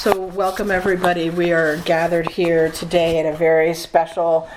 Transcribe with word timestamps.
So, 0.00 0.18
welcome 0.18 0.70
everybody. 0.70 1.28
We 1.28 1.52
are 1.52 1.76
gathered 1.76 2.30
here 2.30 2.70
today 2.70 3.18
at 3.18 3.26
a 3.26 3.36
very 3.36 3.74
special 3.74 4.48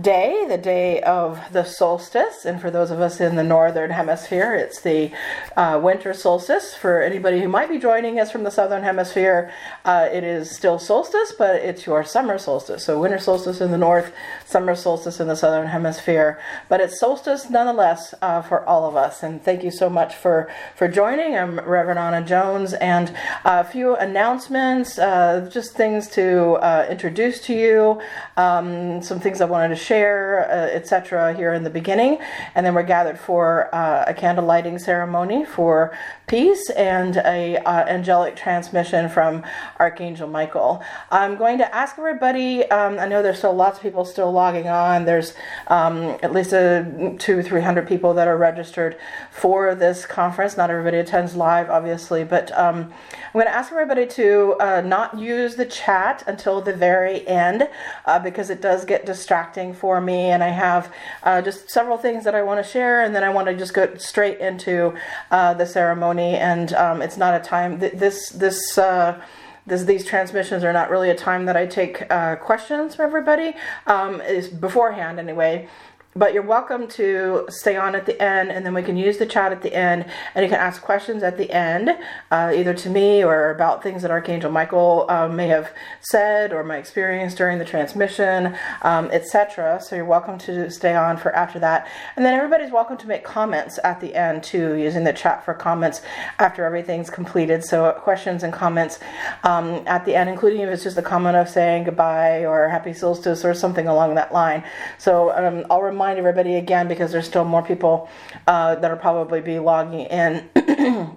day, 0.00 0.46
the 0.48 0.56
day 0.56 1.00
of 1.02 1.40
the 1.50 1.64
solstice. 1.64 2.44
And 2.44 2.60
for 2.60 2.70
those 2.70 2.92
of 2.92 3.00
us 3.00 3.20
in 3.20 3.34
the 3.34 3.42
northern 3.42 3.90
hemisphere, 3.90 4.54
it's 4.54 4.80
the 4.80 5.10
uh, 5.56 5.80
winter 5.82 6.14
solstice. 6.14 6.74
For 6.74 7.02
anybody 7.02 7.40
who 7.40 7.48
might 7.48 7.68
be 7.68 7.78
joining 7.78 8.20
us 8.20 8.30
from 8.30 8.44
the 8.44 8.50
southern 8.50 8.84
hemisphere, 8.84 9.52
uh, 9.84 10.08
it 10.12 10.22
is 10.22 10.54
still 10.54 10.78
solstice, 10.78 11.32
but 11.36 11.56
it's 11.56 11.84
your 11.84 12.04
summer 12.04 12.38
solstice. 12.38 12.84
So, 12.84 13.00
winter 13.00 13.18
solstice 13.18 13.60
in 13.60 13.72
the 13.72 13.78
north, 13.78 14.12
summer 14.52 14.74
solstice 14.74 15.18
in 15.18 15.28
the 15.28 15.34
southern 15.34 15.66
hemisphere. 15.66 16.38
But 16.68 16.82
it's 16.82 17.00
solstice 17.00 17.48
nonetheless 17.48 18.14
uh, 18.20 18.42
for 18.42 18.64
all 18.66 18.86
of 18.86 18.94
us. 18.96 19.22
And 19.22 19.42
thank 19.42 19.64
you 19.64 19.70
so 19.70 19.88
much 19.88 20.14
for, 20.14 20.52
for 20.76 20.88
joining. 20.88 21.34
I'm 21.34 21.58
Reverend 21.58 21.98
Anna 21.98 22.24
Jones, 22.24 22.74
and 22.74 23.16
a 23.46 23.64
few 23.64 23.96
announcements, 23.96 24.98
uh, 24.98 25.48
just 25.50 25.72
things 25.72 26.06
to 26.08 26.52
uh, 26.54 26.86
introduce 26.90 27.40
to 27.46 27.54
you, 27.54 28.00
um, 28.36 29.02
some 29.02 29.18
things 29.20 29.40
I 29.40 29.46
wanted 29.46 29.70
to 29.70 29.76
share, 29.76 30.46
uh, 30.50 30.76
etc., 30.76 31.34
here 31.34 31.54
in 31.54 31.64
the 31.64 31.70
beginning. 31.70 32.18
And 32.54 32.66
then 32.66 32.74
we're 32.74 32.82
gathered 32.82 33.18
for 33.18 33.74
uh, 33.74 34.04
a 34.06 34.12
candle 34.12 34.44
lighting 34.44 34.78
ceremony 34.78 35.46
for 35.46 35.96
peace 36.26 36.70
and 36.70 37.16
a 37.16 37.56
uh, 37.56 37.86
angelic 37.86 38.36
transmission 38.36 39.08
from 39.08 39.42
Archangel 39.78 40.28
Michael. 40.28 40.82
I'm 41.10 41.36
going 41.36 41.58
to 41.58 41.74
ask 41.74 41.98
everybody. 41.98 42.64
Um, 42.70 42.98
I 42.98 43.06
know 43.06 43.22
there's 43.22 43.38
still 43.38 43.54
lots 43.54 43.78
of 43.78 43.82
people 43.82 44.04
still 44.04 44.32
logging 44.42 44.68
on. 44.68 45.04
There's 45.04 45.34
um, 45.68 45.96
at 46.26 46.32
least 46.32 46.52
a 46.52 47.14
two, 47.18 47.42
three 47.42 47.60
hundred 47.68 47.86
people 47.86 48.12
that 48.14 48.26
are 48.26 48.36
registered 48.36 48.96
for 49.30 49.74
this 49.74 50.04
conference. 50.04 50.56
Not 50.56 50.68
everybody 50.70 50.98
attends 50.98 51.36
live, 51.36 51.70
obviously, 51.70 52.24
but 52.24 52.46
um, 52.58 52.92
I'm 53.12 53.32
going 53.38 53.46
to 53.46 53.54
ask 53.54 53.70
everybody 53.70 54.06
to 54.20 54.56
uh, 54.66 54.80
not 54.80 55.08
use 55.16 55.54
the 55.54 55.64
chat 55.64 56.24
until 56.26 56.60
the 56.60 56.74
very 56.88 57.26
end 57.28 57.68
uh, 58.04 58.18
because 58.18 58.50
it 58.50 58.60
does 58.60 58.84
get 58.84 59.06
distracting 59.06 59.74
for 59.74 60.00
me, 60.00 60.20
and 60.34 60.42
I 60.42 60.52
have 60.66 60.92
uh, 61.22 61.40
just 61.40 61.70
several 61.70 61.98
things 61.98 62.24
that 62.24 62.34
I 62.34 62.42
want 62.42 62.58
to 62.64 62.68
share, 62.68 63.04
and 63.04 63.14
then 63.14 63.22
I 63.22 63.30
want 63.30 63.46
to 63.48 63.54
just 63.56 63.74
go 63.74 63.94
straight 63.96 64.38
into 64.40 64.94
uh, 65.30 65.54
the 65.54 65.66
ceremony. 65.66 66.34
And 66.36 66.72
um, 66.74 67.00
it's 67.00 67.16
not 67.16 67.32
a 67.40 67.42
time 67.54 67.78
th- 67.78 67.94
this 67.94 68.30
this. 68.30 68.58
Uh, 68.76 69.22
this, 69.66 69.84
these 69.84 70.04
transmissions 70.04 70.64
are 70.64 70.72
not 70.72 70.90
really 70.90 71.10
a 71.10 71.14
time 71.14 71.46
that 71.46 71.56
I 71.56 71.66
take 71.66 72.10
uh, 72.10 72.36
questions 72.36 72.96
from 72.96 73.06
everybody. 73.06 73.54
Um, 73.86 74.20
is 74.20 74.48
beforehand 74.48 75.18
anyway 75.18 75.68
but 76.14 76.34
you're 76.34 76.42
welcome 76.42 76.86
to 76.86 77.46
stay 77.48 77.76
on 77.76 77.94
at 77.94 78.06
the 78.06 78.20
end 78.22 78.50
and 78.50 78.64
then 78.66 78.74
we 78.74 78.82
can 78.82 78.96
use 78.96 79.18
the 79.18 79.26
chat 79.26 79.52
at 79.52 79.62
the 79.62 79.74
end 79.74 80.04
and 80.34 80.44
you 80.44 80.50
can 80.50 80.60
ask 80.60 80.82
questions 80.82 81.22
at 81.22 81.38
the 81.38 81.50
end 81.50 81.90
uh, 82.30 82.52
either 82.54 82.74
to 82.74 82.90
me 82.90 83.24
or 83.24 83.50
about 83.50 83.82
things 83.82 84.02
that 84.02 84.10
archangel 84.10 84.50
michael 84.50 85.06
uh, 85.08 85.28
may 85.28 85.48
have 85.48 85.72
said 86.00 86.52
or 86.52 86.62
my 86.62 86.76
experience 86.76 87.34
during 87.34 87.58
the 87.58 87.64
transmission 87.64 88.56
um, 88.82 89.08
etc 89.12 89.80
so 89.80 89.96
you're 89.96 90.04
welcome 90.04 90.38
to 90.38 90.70
stay 90.70 90.94
on 90.94 91.16
for 91.16 91.34
after 91.34 91.58
that. 91.60 91.88
And 92.16 92.24
then 92.24 92.34
everybody's 92.34 92.70
welcome 92.70 92.96
to 92.98 93.06
make 93.06 93.24
comments 93.24 93.78
at 93.84 94.00
the 94.00 94.14
end 94.14 94.42
too 94.42 94.74
using 94.74 95.04
the 95.04 95.12
chat 95.12 95.44
for 95.44 95.54
comments 95.54 96.02
after 96.38 96.64
everything's 96.64 97.10
completed. 97.10 97.64
So 97.64 97.92
questions 97.92 98.42
and 98.42 98.52
comments 98.52 98.98
um, 99.44 99.82
at 99.86 100.04
the 100.04 100.14
end 100.14 100.28
including 100.28 100.60
if 100.60 100.68
it's 100.68 100.82
just 100.82 100.98
a 100.98 101.02
comment 101.02 101.36
of 101.36 101.48
saying 101.48 101.84
goodbye 101.84 102.44
or 102.44 102.68
happy 102.68 102.92
solstice 102.92 103.44
or 103.44 103.54
something 103.54 103.86
along 103.86 104.14
that 104.16 104.32
line. 104.32 104.64
So 104.98 105.32
um, 105.32 105.64
i'll 105.70 105.82
remind 105.82 106.01
remind 106.02 106.18
everybody 106.18 106.56
again 106.56 106.88
because 106.88 107.12
there's 107.12 107.26
still 107.26 107.44
more 107.44 107.62
people 107.62 108.08
uh, 108.48 108.74
that'll 108.74 108.96
probably 108.96 109.40
be 109.40 109.60
logging 109.60 110.00
in 110.00 111.16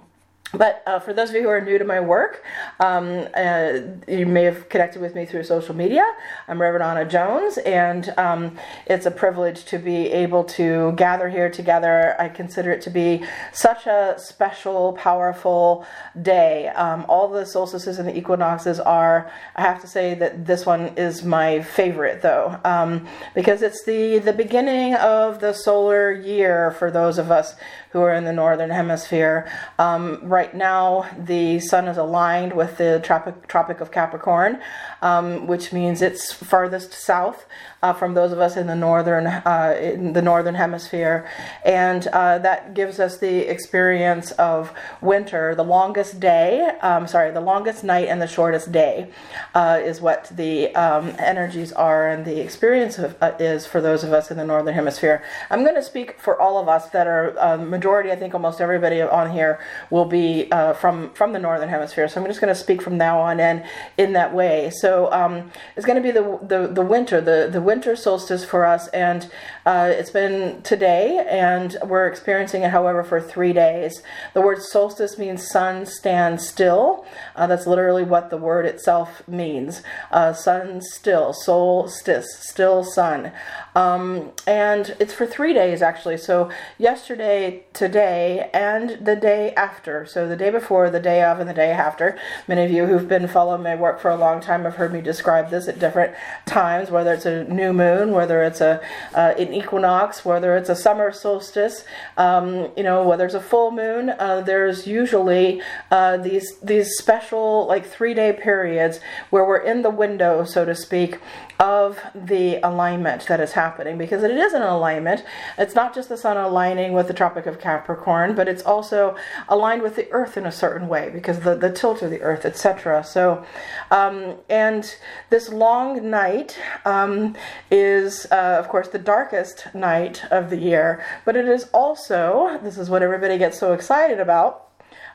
But 0.56 0.82
uh, 0.86 1.00
for 1.00 1.12
those 1.12 1.30
of 1.30 1.36
you 1.36 1.42
who 1.42 1.48
are 1.48 1.60
new 1.60 1.78
to 1.78 1.84
my 1.84 2.00
work, 2.00 2.42
um, 2.80 3.28
uh, 3.34 3.80
you 4.08 4.26
may 4.26 4.44
have 4.44 4.68
connected 4.68 5.02
with 5.02 5.14
me 5.14 5.26
through 5.26 5.44
social 5.44 5.74
media. 5.74 6.04
I'm 6.48 6.60
Reverend 6.60 6.82
Anna 6.82 7.08
Jones, 7.08 7.58
and 7.58 8.12
um, 8.16 8.58
it's 8.86 9.06
a 9.06 9.10
privilege 9.10 9.64
to 9.66 9.78
be 9.78 10.10
able 10.12 10.44
to 10.44 10.92
gather 10.92 11.28
here 11.28 11.50
together. 11.50 12.16
I 12.18 12.28
consider 12.28 12.70
it 12.70 12.80
to 12.82 12.90
be 12.90 13.24
such 13.52 13.86
a 13.86 14.14
special, 14.18 14.94
powerful 14.94 15.84
day. 16.22 16.68
Um, 16.68 17.04
all 17.08 17.28
the 17.28 17.44
solstices 17.44 17.98
and 17.98 18.08
the 18.08 18.16
equinoxes 18.16 18.80
are, 18.80 19.30
I 19.56 19.62
have 19.62 19.80
to 19.82 19.86
say 19.86 20.14
that 20.14 20.46
this 20.46 20.64
one 20.64 20.88
is 20.96 21.22
my 21.22 21.62
favorite, 21.62 22.22
though, 22.22 22.58
um, 22.64 23.06
because 23.34 23.62
it's 23.62 23.84
the, 23.84 24.18
the 24.18 24.32
beginning 24.32 24.94
of 24.94 25.40
the 25.40 25.52
solar 25.52 26.12
year 26.12 26.70
for 26.70 26.90
those 26.90 27.18
of 27.18 27.30
us 27.30 27.56
who 27.90 28.00
are 28.00 28.14
in 28.14 28.24
the 28.24 28.32
northern 28.32 28.70
hemisphere. 28.70 29.50
Um, 29.78 30.20
right 30.22 30.54
now, 30.54 31.08
the 31.18 31.60
sun 31.60 31.88
is 31.88 31.96
aligned 31.96 32.52
with 32.52 32.76
the 32.78 33.00
Tropic, 33.02 33.46
Tropic 33.48 33.80
of 33.80 33.90
Capricorn, 33.90 34.60
um, 35.06 35.46
which 35.46 35.72
means 35.72 36.02
it's 36.02 36.32
farthest 36.32 36.92
south 36.92 37.46
uh, 37.82 37.92
from 37.92 38.14
those 38.14 38.32
of 38.32 38.40
us 38.40 38.56
in 38.56 38.66
the 38.66 38.74
northern 38.74 39.26
uh, 39.26 39.78
in 39.80 40.12
the 40.12 40.22
northern 40.22 40.56
hemisphere, 40.56 41.28
and 41.64 42.08
uh, 42.08 42.38
that 42.38 42.74
gives 42.74 42.98
us 42.98 43.18
the 43.18 43.48
experience 43.48 44.32
of 44.32 44.72
winter. 45.00 45.54
The 45.54 45.62
longest 45.78 46.18
day, 46.18 46.70
um, 46.82 47.06
sorry, 47.06 47.30
the 47.30 47.46
longest 47.52 47.84
night 47.84 48.08
and 48.08 48.20
the 48.20 48.26
shortest 48.26 48.72
day 48.72 49.10
uh, 49.54 49.78
is 49.90 50.00
what 50.00 50.32
the 50.34 50.74
um, 50.74 51.14
energies 51.18 51.72
are, 51.72 52.08
and 52.08 52.24
the 52.24 52.40
experience 52.40 52.98
of, 52.98 53.16
uh, 53.20 53.34
is 53.38 53.66
for 53.66 53.80
those 53.80 54.02
of 54.02 54.12
us 54.12 54.30
in 54.32 54.36
the 54.36 54.44
northern 54.44 54.74
hemisphere. 54.74 55.22
I'm 55.50 55.62
going 55.62 55.76
to 55.76 55.82
speak 55.82 56.18
for 56.18 56.40
all 56.40 56.58
of 56.58 56.68
us 56.68 56.90
that 56.90 57.06
are 57.06 57.38
uh, 57.38 57.56
majority. 57.58 58.10
I 58.10 58.16
think 58.16 58.34
almost 58.34 58.60
everybody 58.60 59.00
on 59.00 59.30
here 59.30 59.60
will 59.90 60.06
be 60.06 60.48
from 60.80 61.10
from 61.14 61.32
the 61.32 61.38
northern 61.38 61.68
hemisphere. 61.68 62.08
So 62.08 62.20
I'm 62.20 62.26
just 62.26 62.40
going 62.40 62.52
to 62.52 62.60
speak 62.66 62.82
from 62.82 62.96
now 62.98 63.20
on 63.20 63.38
in 63.38 63.64
in 63.96 64.12
that 64.14 64.34
way. 64.34 64.70
So 64.70 64.95
um, 65.12 65.50
it's 65.76 65.86
going 65.86 66.00
to 66.00 66.02
be 66.02 66.10
the, 66.10 66.38
the 66.42 66.66
the 66.72 66.82
winter, 66.82 67.20
the 67.20 67.48
the 67.50 67.60
winter 67.60 67.94
solstice 67.96 68.44
for 68.44 68.64
us, 68.64 68.88
and 68.88 69.30
uh, 69.64 69.88
it's 69.92 70.10
been 70.10 70.62
today, 70.62 71.26
and 71.28 71.76
we're 71.84 72.06
experiencing 72.06 72.62
it, 72.62 72.70
however, 72.70 73.02
for 73.04 73.20
three 73.20 73.52
days. 73.52 74.02
The 74.34 74.40
word 74.40 74.62
solstice 74.62 75.18
means 75.18 75.50
sun 75.50 75.86
stand 75.86 76.40
still. 76.40 77.04
Uh, 77.34 77.46
that's 77.46 77.66
literally 77.66 78.04
what 78.04 78.30
the 78.30 78.36
word 78.36 78.66
itself 78.66 79.26
means. 79.28 79.82
Uh, 80.10 80.32
sun 80.32 80.80
still, 80.80 81.32
solstice, 81.32 82.28
still 82.38 82.84
sun. 82.84 83.32
Um, 83.76 84.32
and 84.46 84.96
it's 84.98 85.12
for 85.12 85.26
three 85.26 85.52
days 85.52 85.82
actually. 85.82 86.16
So 86.16 86.50
yesterday, 86.78 87.64
today, 87.74 88.48
and 88.54 89.04
the 89.04 89.14
day 89.14 89.52
after. 89.52 90.06
So 90.06 90.26
the 90.26 90.34
day 90.34 90.48
before, 90.48 90.88
the 90.88 90.98
day 90.98 91.22
of, 91.22 91.40
and 91.40 91.48
the 91.48 91.54
day 91.54 91.72
after. 91.72 92.18
Many 92.48 92.64
of 92.64 92.70
you 92.70 92.86
who've 92.86 93.06
been 93.06 93.28
following 93.28 93.62
my 93.62 93.76
work 93.76 94.00
for 94.00 94.10
a 94.10 94.16
long 94.16 94.40
time 94.40 94.64
have 94.64 94.76
heard 94.76 94.94
me 94.94 95.02
describe 95.02 95.50
this 95.50 95.68
at 95.68 95.78
different 95.78 96.14
times, 96.46 96.90
whether 96.90 97.12
it's 97.12 97.26
a 97.26 97.44
new 97.44 97.74
moon, 97.74 98.12
whether 98.12 98.42
it's 98.42 98.62
a 98.62 98.80
uh, 99.14 99.34
an 99.36 99.52
equinox, 99.52 100.24
whether 100.24 100.56
it's 100.56 100.70
a 100.70 100.74
summer 100.74 101.12
solstice, 101.12 101.84
um, 102.16 102.70
you 102.78 102.82
know, 102.82 103.06
whether 103.06 103.26
it's 103.26 103.34
a 103.34 103.40
full 103.40 103.70
moon. 103.70 104.08
Uh, 104.08 104.40
there's 104.40 104.86
usually 104.86 105.60
uh, 105.90 106.16
these 106.16 106.58
these 106.60 106.96
special 106.96 107.66
like 107.66 107.84
three 107.84 108.14
day 108.14 108.32
periods 108.32 109.00
where 109.28 109.44
we're 109.44 109.58
in 109.58 109.82
the 109.82 109.90
window, 109.90 110.44
so 110.44 110.64
to 110.64 110.74
speak, 110.74 111.18
of 111.58 111.98
the 112.14 112.56
alignment 112.56 113.26
that 113.26 113.40
is 113.40 113.52
happening 113.52 113.96
because 113.96 114.22
it 114.22 114.30
is 114.30 114.52
an 114.52 114.62
alignment. 114.62 115.24
It's 115.56 115.74
not 115.74 115.94
just 115.94 116.08
the 116.08 116.16
sun 116.16 116.36
aligning 116.36 116.92
with 116.92 117.08
the 117.08 117.14
Tropic 117.14 117.46
of 117.46 117.58
Capricorn, 117.58 118.34
but 118.34 118.48
it's 118.48 118.62
also 118.62 119.16
aligned 119.48 119.82
with 119.82 119.96
the 119.96 120.10
Earth 120.10 120.36
in 120.36 120.44
a 120.44 120.52
certain 120.52 120.88
way 120.88 121.10
because 121.10 121.40
the, 121.40 121.54
the 121.54 121.72
tilt 121.72 122.02
of 122.02 122.10
the 122.10 122.20
Earth, 122.20 122.44
etc. 122.44 123.02
So, 123.04 123.44
um, 123.90 124.36
and 124.50 124.96
this 125.30 125.48
long 125.48 126.10
night 126.10 126.58
um, 126.84 127.34
is, 127.70 128.26
uh, 128.30 128.56
of 128.58 128.68
course, 128.68 128.88
the 128.88 128.98
darkest 128.98 129.66
night 129.74 130.24
of 130.30 130.50
the 130.50 130.58
year, 130.58 131.04
but 131.24 131.36
it 131.36 131.48
is 131.48 131.64
also, 131.72 132.58
this 132.62 132.76
is 132.76 132.90
what 132.90 133.02
everybody 133.02 133.38
gets 133.38 133.58
so 133.58 133.72
excited 133.72 134.20
about 134.20 134.65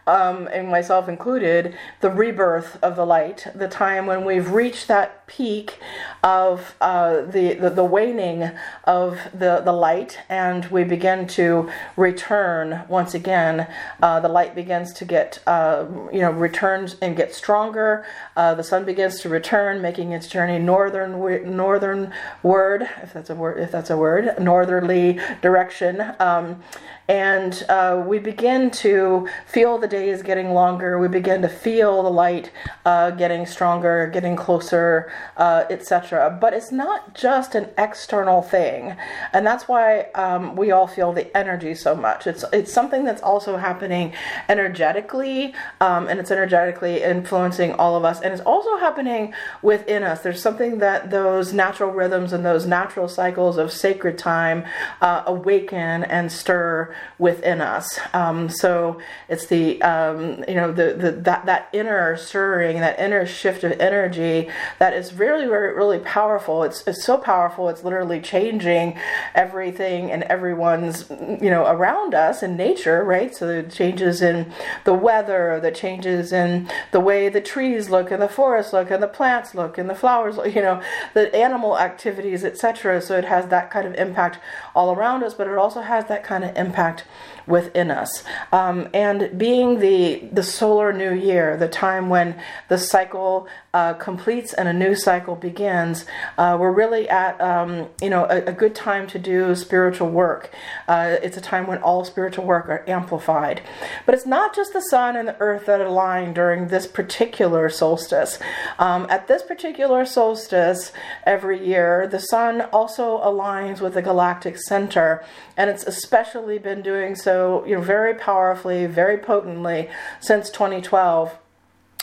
um, 0.07 0.47
and 0.51 0.69
myself 0.69 1.07
included, 1.07 1.75
the 2.01 2.09
rebirth 2.09 2.77
of 2.81 2.95
the 2.95 3.05
light, 3.05 3.47
the 3.53 3.67
time 3.67 4.05
when 4.05 4.25
we've 4.25 4.51
reached 4.51 4.87
that 4.87 5.27
peak 5.27 5.79
of 6.23 6.75
uh, 6.81 7.21
the, 7.21 7.53
the, 7.53 7.69
the 7.69 7.83
waning 7.83 8.51
of 8.83 9.17
the 9.33 9.61
the 9.63 9.71
light, 9.71 10.19
and 10.29 10.65
we 10.65 10.83
begin 10.83 11.27
to 11.27 11.69
return 11.95 12.83
once 12.87 13.13
again. 13.13 13.67
Uh, 14.01 14.19
the 14.19 14.27
light 14.27 14.53
begins 14.55 14.93
to 14.93 15.05
get 15.05 15.39
uh, 15.47 15.85
you 16.11 16.19
know 16.19 16.31
returns 16.31 16.95
and 17.01 17.15
get 17.15 17.33
stronger. 17.33 18.05
Uh, 18.35 18.53
the 18.53 18.63
sun 18.63 18.83
begins 18.85 19.19
to 19.21 19.29
return, 19.29 19.81
making 19.81 20.11
its 20.11 20.27
journey 20.27 20.59
northern 20.59 21.11
northernward, 21.55 22.89
if 23.01 23.13
that's 23.13 23.29
a 23.29 23.35
word, 23.35 23.59
if 23.59 23.71
that's 23.71 23.89
a 23.89 23.97
word, 23.97 24.35
northerly 24.39 25.19
direction. 25.41 26.13
Um, 26.19 26.61
and 27.07 27.65
uh, 27.67 28.01
we 28.07 28.19
begin 28.19 28.71
to 28.71 29.27
feel 29.45 29.77
the 29.77 29.87
day 29.91 30.09
is 30.09 30.23
getting 30.23 30.53
longer, 30.53 30.97
we 30.97 31.07
begin 31.07 31.43
to 31.43 31.49
feel 31.49 32.01
the 32.01 32.09
light 32.09 32.49
uh, 32.85 33.11
getting 33.11 33.45
stronger, 33.45 34.07
getting 34.07 34.35
closer, 34.35 35.11
uh, 35.37 35.65
etc. 35.69 36.35
But 36.41 36.53
it's 36.53 36.71
not 36.71 37.13
just 37.13 37.53
an 37.53 37.69
external 37.77 38.41
thing, 38.41 38.95
and 39.33 39.45
that's 39.45 39.67
why 39.67 40.03
um, 40.15 40.55
we 40.55 40.71
all 40.71 40.87
feel 40.87 41.13
the 41.13 41.35
energy 41.37 41.75
so 41.75 41.93
much. 41.93 42.25
It's 42.25 42.43
it's 42.51 42.73
something 42.73 43.03
that's 43.03 43.21
also 43.21 43.57
happening 43.57 44.13
energetically, 44.49 45.53
um, 45.79 46.07
and 46.07 46.19
it's 46.19 46.31
energetically 46.31 47.03
influencing 47.03 47.73
all 47.73 47.95
of 47.95 48.03
us, 48.03 48.21
and 48.21 48.33
it's 48.33 48.41
also 48.41 48.77
happening 48.77 49.33
within 49.61 50.01
us. 50.03 50.21
There's 50.21 50.41
something 50.41 50.79
that 50.79 51.11
those 51.11 51.53
natural 51.53 51.91
rhythms 51.91 52.33
and 52.33 52.43
those 52.45 52.65
natural 52.65 53.07
cycles 53.07 53.57
of 53.57 53.71
sacred 53.71 54.17
time 54.17 54.65
uh, 55.01 55.23
awaken 55.27 56.03
and 56.05 56.31
stir 56.31 56.95
within 57.19 57.59
us. 57.59 57.99
Um, 58.13 58.47
so 58.49 58.99
it's 59.27 59.47
the 59.47 59.80
um, 59.81 60.43
you 60.47 60.55
know 60.55 60.71
the, 60.71 60.93
the 60.93 61.11
that 61.23 61.45
that 61.45 61.69
inner 61.73 62.17
stirring, 62.17 62.79
that 62.79 62.99
inner 62.99 63.25
shift 63.25 63.63
of 63.63 63.73
energy 63.73 64.49
that 64.79 64.93
is 64.93 65.13
really 65.13 65.47
really 65.47 65.73
really 65.73 65.99
powerful. 65.99 66.63
It's 66.63 66.85
it's 66.87 67.03
so 67.03 67.17
powerful. 67.17 67.69
It's 67.69 67.83
literally 67.83 68.21
changing 68.21 68.97
everything 69.35 70.11
and 70.11 70.23
everyone's 70.23 71.09
you 71.09 71.49
know 71.49 71.65
around 71.67 72.13
us 72.13 72.43
in 72.43 72.55
nature, 72.55 73.03
right? 73.03 73.33
So 73.33 73.47
the 73.47 73.69
changes 73.69 74.21
in 74.21 74.51
the 74.83 74.93
weather, 74.93 75.59
the 75.61 75.71
changes 75.71 76.31
in 76.31 76.69
the 76.91 76.99
way 76.99 77.29
the 77.29 77.41
trees 77.41 77.89
look 77.89 78.11
and 78.11 78.21
the 78.21 78.27
forests 78.27 78.73
look 78.73 78.91
and 78.91 79.01
the 79.01 79.07
plants 79.07 79.55
look 79.55 79.77
and 79.77 79.89
the 79.89 79.95
flowers 79.95 80.37
look, 80.37 80.53
you 80.55 80.61
know, 80.61 80.81
the 81.13 81.33
animal 81.35 81.77
activities, 81.77 82.43
etc. 82.43 83.01
So 83.01 83.17
it 83.17 83.25
has 83.25 83.47
that 83.47 83.71
kind 83.71 83.87
of 83.87 83.95
impact 83.95 84.39
all 84.75 84.93
around 84.93 85.23
us, 85.23 85.33
but 85.33 85.47
it 85.47 85.57
also 85.57 85.81
has 85.81 86.05
that 86.05 86.23
kind 86.23 86.43
of 86.43 86.55
impact 86.55 87.05
within 87.47 87.91
us. 87.91 88.23
Um, 88.51 88.89
and 88.93 89.37
being 89.37 89.79
the 89.79 90.29
the 90.31 90.43
solar 90.43 90.93
new 90.93 91.13
year, 91.13 91.57
the 91.57 91.67
time 91.67 92.09
when 92.09 92.39
the 92.67 92.77
cycle 92.77 93.47
uh, 93.73 93.93
completes 93.93 94.53
and 94.53 94.67
a 94.67 94.73
new 94.73 94.95
cycle 94.95 95.35
begins, 95.35 96.05
uh, 96.37 96.57
we're 96.59 96.71
really 96.71 97.07
at 97.07 97.39
um, 97.39 97.87
you 98.01 98.09
know 98.09 98.25
a, 98.25 98.43
a, 98.45 98.51
good 98.51 98.75
time 98.75 99.07
to 99.07 99.17
do 99.17 99.55
spiritual 99.55 100.09
work. 100.09 100.49
Uh, 100.87 101.15
it's 101.23 101.37
a 101.37 101.41
time 101.41 101.67
when 101.67 101.77
all 101.79 102.03
spiritual 102.03 102.45
work 102.45 102.67
are 102.67 102.83
amplified. 102.87 103.61
But 104.05 104.13
it's 104.15 104.25
not 104.25 104.53
just 104.53 104.73
the 104.73 104.81
sun 104.81 105.15
and 105.15 105.27
the 105.27 105.39
earth 105.39 105.67
that 105.67 105.79
align 105.79 106.33
during 106.33 106.67
this 106.67 106.85
particular 106.85 107.69
solstice. 107.69 108.39
Um, 108.77 109.07
at 109.09 109.27
this 109.27 109.41
particular 109.41 110.05
solstice 110.05 110.91
every 111.25 111.65
year, 111.65 112.07
the 112.07 112.19
sun 112.19 112.61
also 112.73 113.19
aligns 113.19 113.79
with 113.79 113.93
the 113.93 114.01
galactic 114.01 114.57
center, 114.57 115.23
and 115.55 115.69
it's 115.69 115.85
especially 115.85 116.57
been 116.57 116.81
doing 116.81 117.15
so 117.15 117.65
you 117.65 117.75
know 117.75 117.81
very 117.81 118.15
powerfully, 118.15 118.85
very 118.85 119.17
potently 119.17 119.89
since 120.19 120.49
2012 120.49 121.37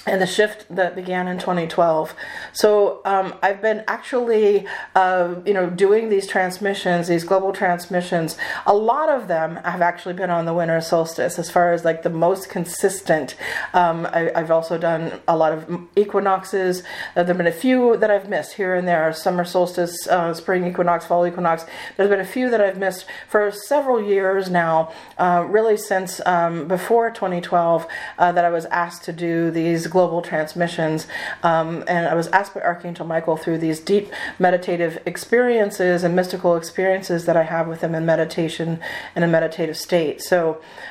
and 0.09 0.23
the 0.23 0.27
shift 0.27 0.65
that 0.75 0.97
began 0.97 1.29
in 1.29 1.39
2012. 1.39 2.15
So 2.53 3.01
um, 3.05 3.35
I've 3.43 3.61
been 3.61 3.85
actually, 3.87 4.67
uh, 4.95 5.35
you 5.45 5.53
know, 5.53 5.69
doing 5.69 6.09
these 6.09 6.27
transmissions, 6.27 7.09
these 7.09 7.25
global 7.25 7.53
transmissions. 7.53 8.37
A 8.67 8.75
lot 8.75 9.09
of 9.09 9.29
them 9.29 9.57
have 9.57 9.83
actually 9.83 10.15
been 10.15 10.31
on 10.31 10.47
the 10.47 10.55
winter 10.55 10.81
solstice, 10.81 11.39
as 11.39 11.51
far 11.51 11.73
as 11.73 11.85
like 11.85 12.03
the 12.03 12.11
most 12.11 12.49
consistent. 12.49 13.37
Um, 13.75 14.07
I, 14.07 14.31
have 14.35 14.51
also 14.51 14.79
done 14.79 15.21
a 15.29 15.37
lot 15.37 15.53
of 15.53 15.89
equinoxes. 15.97 16.83
There've 17.15 17.37
been 17.37 17.47
a 17.47 17.53
few 17.53 17.97
that 17.99 18.11
I've 18.11 18.29
missed 18.29 18.55
here 18.55 18.75
and 18.75 18.89
there: 18.89 19.13
summer 19.13 19.45
solstice, 19.45 20.07
uh, 20.09 20.33
spring 20.35 20.67
equinox, 20.67 21.07
fall 21.07 21.27
equinox. 21.27 21.67
There's 21.97 22.09
been 22.09 22.21
a 22.21 22.25
few 22.25 22.51
that 22.51 22.61
I've 22.61 22.79
missed 22.79 23.07
for 23.29 23.51
several 23.51 24.03
years 24.03 24.49
now, 24.49 24.93
uh, 25.19 25.45
really 25.49 25.77
since 25.77 26.21
um, 26.27 26.67
before 26.67 27.11
2012, 27.11 27.87
uh, 28.19 28.33
that 28.33 28.45
I 28.45 28.51
was 28.51 28.65
asked 28.67 29.05
to 29.05 29.13
do 29.13 29.51
these 29.51 29.87
global 29.99 30.23
transmissions. 30.23 31.09
Um, 31.43 31.83
and 31.89 32.06
I 32.06 32.15
was 32.15 32.29
asked 32.29 32.55
by 32.55 32.61
Archangel 32.61 33.05
Michael 33.05 33.37
through 33.37 33.59
these 33.59 33.81
deep 33.81 34.06
meditative 34.39 34.95
experiences 35.12 36.05
and 36.05 36.15
mystical 36.15 36.53
experiences 36.55 37.21
that 37.27 37.37
I 37.37 37.43
have 37.55 37.67
with 37.67 37.81
him 37.81 37.97
in 37.97 38.06
meditation 38.06 38.79
in 39.17 39.25
a 39.25 39.27
meditative 39.27 39.77
state. 39.77 40.17
So, 40.23 40.39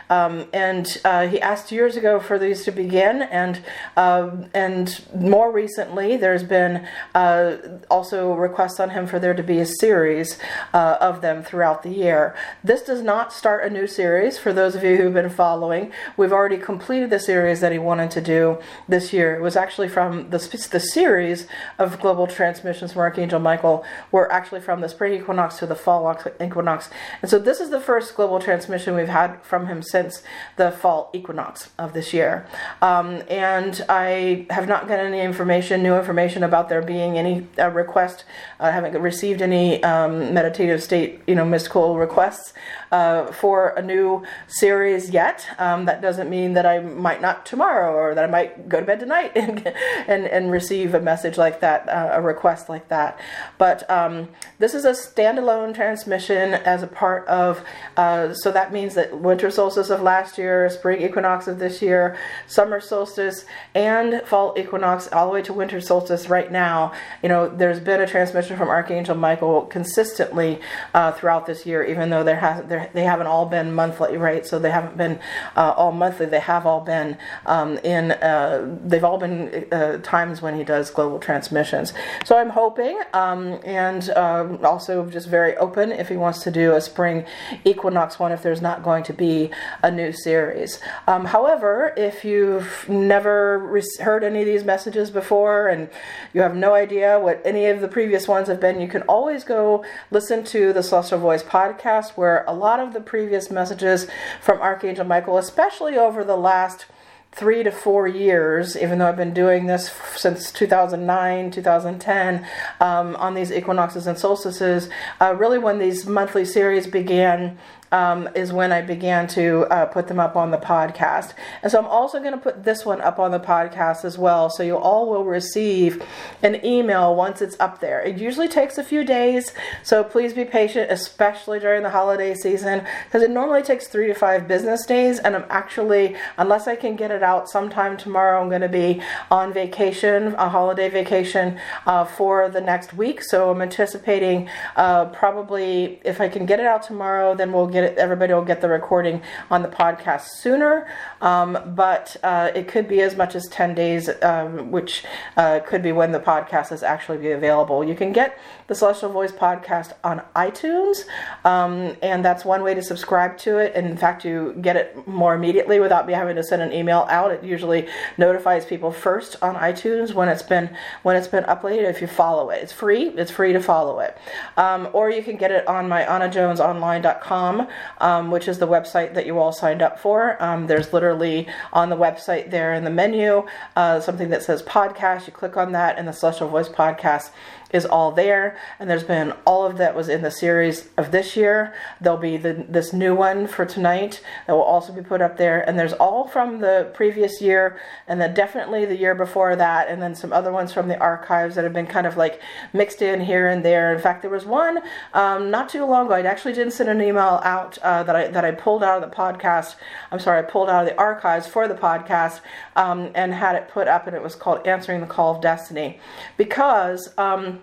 um, 0.09 0.35
and 0.51 0.85
uh, 1.05 1.27
he 1.33 1.37
asked 1.39 1.71
years 1.71 1.95
ago 1.95 2.19
for 2.19 2.37
these 2.37 2.65
to 2.65 2.71
begin, 2.85 3.15
and 3.21 3.53
uh, 3.95 4.29
and 4.53 4.85
more 5.15 5.49
recently, 5.63 6.09
there's 6.17 6.43
been 6.43 6.85
uh, 7.15 7.55
also 7.89 8.33
requests 8.33 8.79
on 8.83 8.89
him 8.89 9.07
for 9.07 9.19
there 9.19 9.37
to 9.41 9.45
be 9.53 9.59
a 9.59 9.69
series 9.83 10.37
uh, 10.73 10.97
of 10.99 11.21
them 11.21 11.43
throughout 11.47 11.79
the 11.83 11.93
year. 12.05 12.35
This 12.61 12.81
does 12.81 13.01
not 13.01 13.31
start 13.31 13.59
a 13.63 13.69
new 13.69 13.87
series. 13.87 14.37
For 14.37 14.51
those 14.51 14.75
of 14.75 14.83
you 14.83 14.97
who've 14.97 15.19
been 15.21 15.29
following, 15.45 15.93
we've 16.17 16.35
already 16.39 16.57
completed 16.57 17.09
the 17.09 17.19
series 17.31 17.59
that 17.61 17.71
he 17.71 17.79
wanted 17.79 18.11
to 18.11 18.21
do 18.35 18.57
this 18.93 18.96
year. 19.13 19.35
It 19.35 19.41
was 19.41 19.55
actually 19.55 19.87
from 19.87 20.29
the, 20.29 20.37
the 20.71 20.79
series 20.79 21.47
of 21.77 21.99
global 21.99 22.27
transmissions 22.27 22.93
from 22.93 23.01
Archangel 23.01 23.39
Michael 23.39 23.83
were 24.11 24.31
actually 24.31 24.61
from 24.61 24.81
the 24.81 24.89
spring 24.89 25.13
equinox 25.13 25.57
to 25.59 25.65
the 25.65 25.75
fall 25.75 26.19
equinox. 26.41 26.89
And 27.21 27.29
so 27.29 27.39
this 27.39 27.59
is 27.59 27.69
the 27.69 27.79
first 27.79 28.15
global 28.15 28.39
transmission 28.39 28.95
we've 28.95 29.07
had 29.07 29.41
from 29.43 29.67
him 29.67 29.81
since 29.81 30.23
the 30.55 30.71
fall 30.71 31.09
equinox 31.13 31.69
of 31.77 31.93
this 31.93 32.13
year. 32.13 32.47
Um, 32.81 33.23
and 33.29 33.83
I 33.89 34.45
have 34.49 34.67
not 34.67 34.87
gotten 34.87 35.13
any 35.13 35.21
information, 35.21 35.83
new 35.83 35.95
information 35.95 36.43
about 36.43 36.69
there 36.69 36.81
being 36.81 37.17
any 37.17 37.47
uh, 37.57 37.69
request. 37.69 38.25
I 38.59 38.71
haven't 38.71 38.99
received 39.01 39.41
any 39.41 39.83
um, 39.83 40.33
meditative 40.33 40.83
state, 40.83 41.21
you 41.27 41.35
know, 41.35 41.45
mystical 41.45 41.97
requests 41.97 42.53
uh, 42.91 43.31
for 43.31 43.69
a 43.69 43.81
new 43.81 44.23
series 44.47 45.09
yet. 45.09 45.47
Um, 45.57 45.85
that 45.85 46.01
doesn't 46.01 46.29
mean 46.29 46.53
that 46.53 46.65
I 46.65 46.79
might 46.79 47.21
not 47.21 47.45
tomorrow 47.45 47.93
or 47.93 48.15
that 48.15 48.23
I 48.23 48.27
might 48.27 48.69
go 48.69 48.79
to 48.79 48.85
bed 48.85 48.99
tonight 48.99 49.31
and 49.35 49.67
and, 50.07 50.25
and 50.27 50.51
receive 50.51 50.93
a 50.93 50.99
message 50.99 51.37
like 51.37 51.59
that, 51.61 51.87
uh, 51.89 52.09
a 52.13 52.21
request 52.21 52.69
like 52.69 52.87
that. 52.89 53.19
But 53.57 53.89
um, 53.89 54.29
this 54.59 54.73
is 54.73 54.85
a 54.85 54.91
standalone 54.91 55.73
transmission 55.75 56.53
as 56.53 56.83
a 56.83 56.87
part 56.87 57.27
of. 57.27 57.63
Uh, 57.95 58.33
so 58.33 58.51
that 58.51 58.71
means 58.71 58.95
that 58.95 59.19
winter 59.19 59.49
solstice 59.51 59.89
of 59.89 60.01
last 60.01 60.37
year, 60.37 60.69
spring 60.69 61.01
equinox 61.01 61.47
of 61.47 61.59
this 61.59 61.81
year, 61.81 62.17
summer 62.47 62.79
solstice, 62.79 63.45
and 63.75 64.21
fall 64.25 64.53
equinox, 64.57 65.07
all 65.11 65.27
the 65.27 65.33
way 65.33 65.41
to 65.41 65.53
winter 65.53 65.81
solstice 65.81 66.29
right 66.29 66.51
now. 66.51 66.93
You 67.21 67.29
know, 67.29 67.47
there's 67.49 67.79
been 67.79 68.01
a 68.01 68.07
transmission 68.07 68.57
from 68.57 68.69
Archangel 68.69 69.15
Michael 69.15 69.63
consistently 69.63 70.59
uh, 70.93 71.11
throughout 71.11 71.45
this 71.45 71.65
year, 71.65 71.83
even 71.83 72.09
though 72.09 72.23
there 72.23 72.37
hasn't 72.37 72.69
there, 72.69 72.76
they 72.93 73.03
haven't 73.03 73.27
all 73.27 73.45
been 73.45 73.73
monthly, 73.73 74.17
right? 74.17 74.45
So 74.45 74.59
they 74.59 74.71
haven't 74.71 74.97
been 74.97 75.19
uh, 75.55 75.73
all 75.75 75.91
monthly. 75.91 76.25
They 76.25 76.39
have 76.39 76.65
all 76.65 76.81
been 76.81 77.17
um, 77.45 77.77
in. 77.79 78.11
Uh, 78.11 78.77
they've 78.83 79.03
all 79.03 79.17
been 79.17 79.67
uh, 79.71 79.97
times 79.99 80.41
when 80.41 80.55
he 80.55 80.63
does 80.63 80.89
global 80.89 81.19
transmissions. 81.19 81.93
So 82.25 82.37
I'm 82.37 82.49
hoping, 82.49 82.99
um, 83.13 83.59
and 83.63 84.09
um, 84.11 84.65
also 84.65 85.05
just 85.05 85.27
very 85.27 85.55
open 85.57 85.91
if 85.91 86.09
he 86.09 86.17
wants 86.17 86.43
to 86.43 86.51
do 86.51 86.73
a 86.73 86.81
spring 86.81 87.25
equinox 87.63 88.19
one 88.19 88.31
if 88.31 88.41
there's 88.43 88.61
not 88.61 88.83
going 88.83 89.03
to 89.03 89.13
be 89.13 89.49
a 89.83 89.91
new 89.91 90.11
series. 90.11 90.79
Um, 91.07 91.25
however, 91.25 91.93
if 91.97 92.23
you've 92.23 92.87
never 92.89 93.59
re- 93.59 93.83
heard 94.01 94.23
any 94.23 94.41
of 94.41 94.45
these 94.45 94.63
messages 94.63 95.09
before 95.09 95.67
and 95.67 95.89
you 96.33 96.41
have 96.41 96.55
no 96.55 96.73
idea 96.73 97.19
what 97.19 97.41
any 97.45 97.65
of 97.67 97.81
the 97.81 97.87
previous 97.87 98.27
ones 98.27 98.47
have 98.47 98.59
been, 98.59 98.81
you 98.81 98.87
can 98.87 99.01
always 99.03 99.43
go 99.43 99.83
listen 100.11 100.43
to 100.45 100.73
the 100.73 100.83
Celestial 100.83 101.19
Voice 101.19 101.43
podcast 101.43 102.11
where 102.11 102.43
a 102.47 102.53
lot 102.53 102.66
of 102.67 102.93
the 102.93 103.01
previous 103.01 103.49
messages 103.49 104.07
from 104.41 104.59
Archangel 104.59 105.05
Michael, 105.05 105.37
especially 105.37 105.97
over 105.97 106.23
the 106.23 106.37
last 106.37 106.85
three 107.31 107.61
to 107.61 107.71
four 107.71 108.07
years, 108.07 108.75
even 108.75 108.97
though 108.97 109.07
I've 109.07 109.15
been 109.15 109.33
doing 109.33 109.67
this 109.67 109.91
since 110.15 110.51
2009, 110.51 111.51
2010, 111.51 112.47
um, 112.79 113.15
on 113.17 113.35
these 113.35 113.51
equinoxes 113.51 114.07
and 114.07 114.17
solstices, 114.17 114.89
uh, 115.21 115.35
really 115.37 115.59
when 115.59 115.77
these 115.77 116.07
monthly 116.07 116.45
series 116.45 116.87
began 116.87 117.57
um, 117.91 118.29
is 118.35 118.51
when 118.51 118.71
I 118.71 118.81
began 118.81 119.27
to 119.29 119.65
uh, 119.71 119.85
put 119.85 120.07
them 120.07 120.19
up 120.19 120.35
on 120.35 120.51
the 120.51 120.57
podcast. 120.57 121.33
And 121.63 121.71
so 121.71 121.79
I'm 121.79 121.85
also 121.85 122.19
going 122.19 122.33
to 122.33 122.39
put 122.39 122.63
this 122.63 122.85
one 122.85 123.01
up 123.01 123.19
on 123.19 123.31
the 123.31 123.39
podcast 123.39 124.03
as 124.03 124.17
well. 124.17 124.49
So 124.49 124.63
you 124.63 124.77
all 124.77 125.09
will 125.09 125.25
receive 125.25 126.03
an 126.43 126.63
email 126.65 127.15
once 127.15 127.41
it's 127.41 127.57
up 127.59 127.79
there. 127.79 128.01
It 128.01 128.17
usually 128.17 128.47
takes 128.47 128.77
a 128.77 128.83
few 128.83 129.03
days. 129.03 129.53
So 129.83 130.03
please 130.03 130.33
be 130.33 130.45
patient, 130.45 130.91
especially 130.91 131.59
during 131.59 131.83
the 131.83 131.89
holiday 131.89 132.33
season, 132.33 132.85
because 133.05 133.23
it 133.23 133.31
normally 133.31 133.61
takes 133.61 133.87
three 133.87 134.07
to 134.07 134.13
five 134.13 134.47
business 134.47 134.85
days. 134.85 135.19
And 135.19 135.35
I'm 135.35 135.45
actually, 135.49 136.15
unless 136.37 136.67
I 136.67 136.75
can 136.75 136.95
get 136.95 137.11
it 137.11 137.23
out 137.23 137.49
sometime 137.49 137.97
tomorrow, 137.97 138.41
I'm 138.41 138.49
going 138.49 138.61
to 138.61 138.69
be 138.69 139.01
on 139.31 139.53
vacation, 139.53 140.35
a 140.35 140.49
holiday 140.49 140.89
vacation 140.89 141.59
uh, 141.85 142.05
for 142.05 142.49
the 142.49 142.61
next 142.61 142.93
week. 142.93 143.21
So 143.23 143.51
I'm 143.51 143.61
anticipating 143.61 144.49
uh, 144.75 145.05
probably 145.05 145.99
if 146.03 146.19
I 146.21 146.29
can 146.29 146.45
get 146.45 146.59
it 146.59 146.65
out 146.65 146.83
tomorrow, 146.83 147.35
then 147.35 147.53
we'll 147.53 147.67
get 147.67 147.76
get 147.77 147.91
it. 147.91 147.97
Everybody 147.97 148.33
will 148.33 148.49
get 148.53 148.61
the 148.61 148.69
recording 148.69 149.21
on 149.51 149.61
the 149.61 149.69
podcast 149.69 150.25
sooner, 150.41 150.87
um, 151.21 151.57
but 151.75 152.15
uh, 152.23 152.51
it 152.55 152.67
could 152.67 152.87
be 152.87 153.01
as 153.01 153.15
much 153.15 153.35
as 153.35 153.47
ten 153.47 153.75
days, 153.75 154.09
um, 154.21 154.71
which 154.71 155.03
uh, 155.35 155.59
could 155.67 155.83
be 155.83 155.91
when 155.91 156.11
the 156.11 156.19
podcast 156.19 156.71
is 156.71 156.83
actually 156.83 157.19
be 157.19 157.31
available. 157.31 157.83
You 157.83 157.95
can 157.95 158.11
get 158.11 158.37
the 158.67 158.75
Celestial 158.75 159.09
Voice 159.09 159.31
podcast 159.31 159.93
on 160.03 160.21
iTunes, 160.35 161.05
um, 161.45 161.95
and 162.01 162.23
that's 162.23 162.43
one 162.43 162.63
way 162.63 162.73
to 162.73 162.81
subscribe 162.81 163.37
to 163.39 163.57
it. 163.57 163.71
And 163.75 163.87
in 163.87 163.95
fact, 163.97 164.25
you 164.25 164.55
get 164.61 164.75
it 164.75 165.07
more 165.07 165.33
immediately 165.33 165.79
without 165.79 166.05
me 166.05 166.13
having 166.13 166.35
to 166.35 166.43
send 166.43 166.61
an 166.61 166.73
email 166.73 167.07
out. 167.09 167.31
It 167.31 167.43
usually 167.43 167.87
notifies 168.17 168.65
people 168.65 168.91
first 168.91 169.37
on 169.41 169.55
iTunes 169.55 170.13
when 170.13 170.27
it's 170.27 170.43
been 170.43 170.75
when 171.03 171.15
it's 171.15 171.27
been 171.27 171.45
uploaded. 171.45 171.89
If 171.89 172.01
you 172.01 172.07
follow 172.07 172.49
it, 172.49 172.61
it's 172.61 172.73
free. 172.73 173.07
It's 173.09 173.31
free 173.31 173.53
to 173.53 173.61
follow 173.61 173.99
it, 173.99 174.17
um, 174.57 174.89
or 174.93 175.09
you 175.09 175.23
can 175.23 175.37
get 175.37 175.51
it 175.51 175.67
on 175.67 175.87
my 175.87 176.03
AnnaJonesOnline.com, 176.03 177.67
um, 177.99 178.31
which 178.31 178.47
is 178.47 178.59
the 178.59 178.67
website 178.67 179.13
that 179.13 179.25
you 179.25 179.39
all 179.39 179.53
signed 179.53 179.81
up 179.81 179.99
for. 179.99 180.41
Um, 180.43 180.67
there's 180.67 180.91
literally 180.91 181.47
on 181.71 181.89
the 181.89 181.97
website 181.97 182.51
there 182.51 182.73
in 182.73 182.83
the 182.83 182.89
menu 182.89 183.45
uh, 183.75 183.99
something 184.01 184.29
that 184.29 184.43
says 184.43 184.61
podcast. 184.63 185.27
You 185.27 185.33
click 185.33 185.55
on 185.55 185.71
that, 185.71 185.97
and 185.97 186.07
the 186.07 186.11
Celestial 186.11 186.49
Voice 186.49 186.69
podcast 186.69 187.31
is 187.71 187.85
all 187.85 188.11
there. 188.11 188.57
And 188.79 188.89
there's 188.89 189.03
been 189.03 189.33
all 189.45 189.65
of 189.65 189.77
that 189.77 189.95
was 189.95 190.09
in 190.09 190.21
the 190.21 190.31
series 190.31 190.87
of 190.97 191.11
this 191.11 191.35
year. 191.35 191.73
There'll 191.99 192.17
be 192.17 192.37
the, 192.37 192.65
this 192.67 192.93
new 192.93 193.13
one 193.13 193.47
for 193.47 193.65
tonight 193.65 194.21
that 194.45 194.53
will 194.53 194.61
also 194.61 194.93
be 194.93 195.01
put 195.01 195.21
up 195.21 195.37
there. 195.37 195.67
And 195.67 195.77
there's 195.77 195.93
all 195.93 196.27
from 196.27 196.59
the 196.59 196.91
previous 196.93 197.41
year 197.41 197.79
and 198.07 198.21
then 198.21 198.33
definitely 198.33 198.85
the 198.85 198.95
year 198.95 199.15
before 199.15 199.55
that. 199.55 199.89
And 199.89 200.01
then 200.01 200.15
some 200.15 200.31
other 200.31 200.51
ones 200.51 200.71
from 200.71 200.87
the 200.87 200.97
archives 200.99 201.55
that 201.55 201.63
have 201.63 201.73
been 201.73 201.87
kind 201.87 202.07
of 202.07 202.15
like 202.15 202.41
mixed 202.73 203.01
in 203.01 203.21
here 203.21 203.47
and 203.47 203.63
there. 203.65 203.93
In 203.93 204.01
fact 204.01 204.21
there 204.21 204.31
was 204.31 204.45
one 204.45 204.79
um, 205.13 205.51
not 205.51 205.69
too 205.69 205.85
long 205.85 206.05
ago. 206.05 206.15
I 206.15 206.21
actually 206.21 206.53
didn't 206.53 206.73
send 206.73 206.89
an 206.89 207.01
email 207.01 207.41
out 207.43 207.77
uh, 207.79 208.03
that 208.03 208.15
i 208.15 208.27
that 208.27 208.45
i 208.45 208.51
pulled 208.51 208.83
out 208.83 209.03
of 209.03 209.09
the 209.09 209.15
podcast. 209.15 209.75
I'm 210.11 210.19
sorry 210.19 210.39
i 210.39 210.41
pulled 210.41 210.69
out 210.69 210.83
of 210.83 210.89
the 210.89 210.97
archives 210.97 211.47
for 211.47 211.67
the 211.67 211.75
podcast 211.75 212.39
um, 212.75 213.11
and 213.15 213.33
had 213.33 213.55
it 213.55 213.67
put 213.67 213.87
up 213.87 214.07
and 214.07 214.15
it 214.15 214.23
was 214.23 214.35
called 214.35 214.65
answering 214.65 215.01
the 215.01 215.07
call 215.07 215.35
of 215.35 215.41
destiny. 215.41 215.99
Because 216.37 217.09
um, 217.17 217.57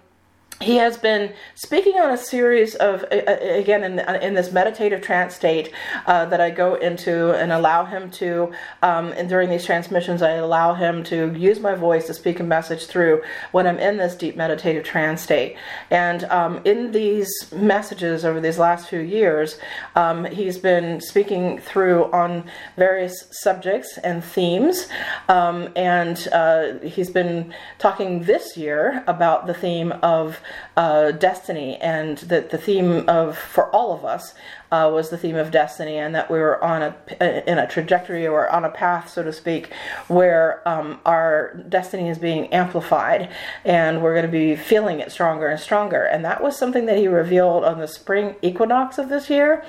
he 0.61 0.77
has 0.77 0.97
been 0.97 1.33
speaking 1.55 1.95
on 1.95 2.11
a 2.13 2.17
series 2.17 2.75
of 2.77 3.05
again 3.11 3.83
in, 3.83 3.99
in 4.23 4.35
this 4.35 4.53
meditative 4.53 5.03
trance 5.03 5.35
state 5.35 5.73
uh, 6.07 6.25
that 6.27 6.41
I 6.41 6.51
go 6.51 6.77
into 6.77 7.33
and 7.33 7.53
allow 7.53 7.85
him 7.85 8.11
to 8.13 8.53
um, 8.83 9.13
and 9.13 9.29
during 9.29 9.51
these 9.51 9.65
transmissions 9.65 10.23
I 10.23 10.33
allow 10.33 10.75
him 10.75 11.03
to 11.05 11.33
use 11.35 11.59
my 11.59 11.75
voice 11.75 12.07
to 12.07 12.15
speak 12.15 12.39
a 12.39 12.45
message 12.45 12.87
through 12.87 13.23
when 13.51 13.67
I'm 13.67 13.79
in 13.79 13.97
this 13.97 14.15
deep 14.15 14.37
meditative 14.37 14.85
trance 14.85 15.23
state. 15.23 15.57
And 15.91 16.25
um, 16.25 16.61
in 16.65 16.93
these 16.93 17.33
messages 17.53 18.25
over 18.25 18.41
these 18.41 18.59
last 18.59 18.89
few 18.89 19.01
years 19.01 19.59
um, 19.97 20.25
he's 20.25 20.59
been 20.59 21.01
speaking 21.01 21.59
through 21.59 22.05
on 22.13 22.45
various 22.77 23.27
subjects 23.43 23.99
and 23.99 24.23
themes 24.23 24.87
um, 25.29 25.69
and 25.75 26.29
uh, 26.33 26.79
he's 26.79 27.11
been 27.11 27.53
talking 27.79 28.23
this 28.23 28.57
year 28.57 29.03
about 29.09 29.47
the 29.47 29.55
theme 29.55 29.93
of 30.03 30.41
uh, 30.77 31.13
destiny 31.13 31.77
and 31.77 32.19
the, 32.19 32.41
the 32.41 32.59
theme 32.59 33.09
of 33.09 33.37
for 33.37 33.71
all 33.75 33.93
of 33.93 34.05
us 34.05 34.35
uh, 34.73 34.91
was 34.93 35.11
the 35.11 35.19
theme 35.19 35.37
of 35.37 35.51
destiny, 35.51 35.97
and 35.99 36.15
that 36.15 36.31
we 36.31 36.39
were 36.39 36.63
on 36.65 36.83
a 36.83 37.51
in 37.51 37.59
a 37.59 37.67
trajectory 37.69 38.27
or 38.27 38.49
on 38.51 38.65
a 38.65 38.71
path, 38.71 39.11
so 39.11 39.23
to 39.23 39.33
speak, 39.33 39.73
where 40.09 40.67
um, 40.67 40.99
our 41.05 41.55
destiny 41.69 42.09
is 42.09 42.19
being 42.19 42.47
amplified, 42.53 43.31
and 43.65 44.03
we're 44.03 44.15
going 44.15 44.27
to 44.27 44.33
be 44.33 44.57
feeling 44.57 45.01
it 45.01 45.13
stronger 45.13 45.47
and 45.49 45.61
stronger. 45.61 46.05
And 46.05 46.25
that 46.25 46.43
was 46.43 46.57
something 46.57 46.87
that 46.87 46.97
he 46.97 47.09
revealed 47.09 47.65
on 47.65 47.79
the 47.79 47.89
spring 47.89 48.37
equinox 48.43 48.99
of 48.99 49.09
this 49.09 49.29
year, 49.29 49.65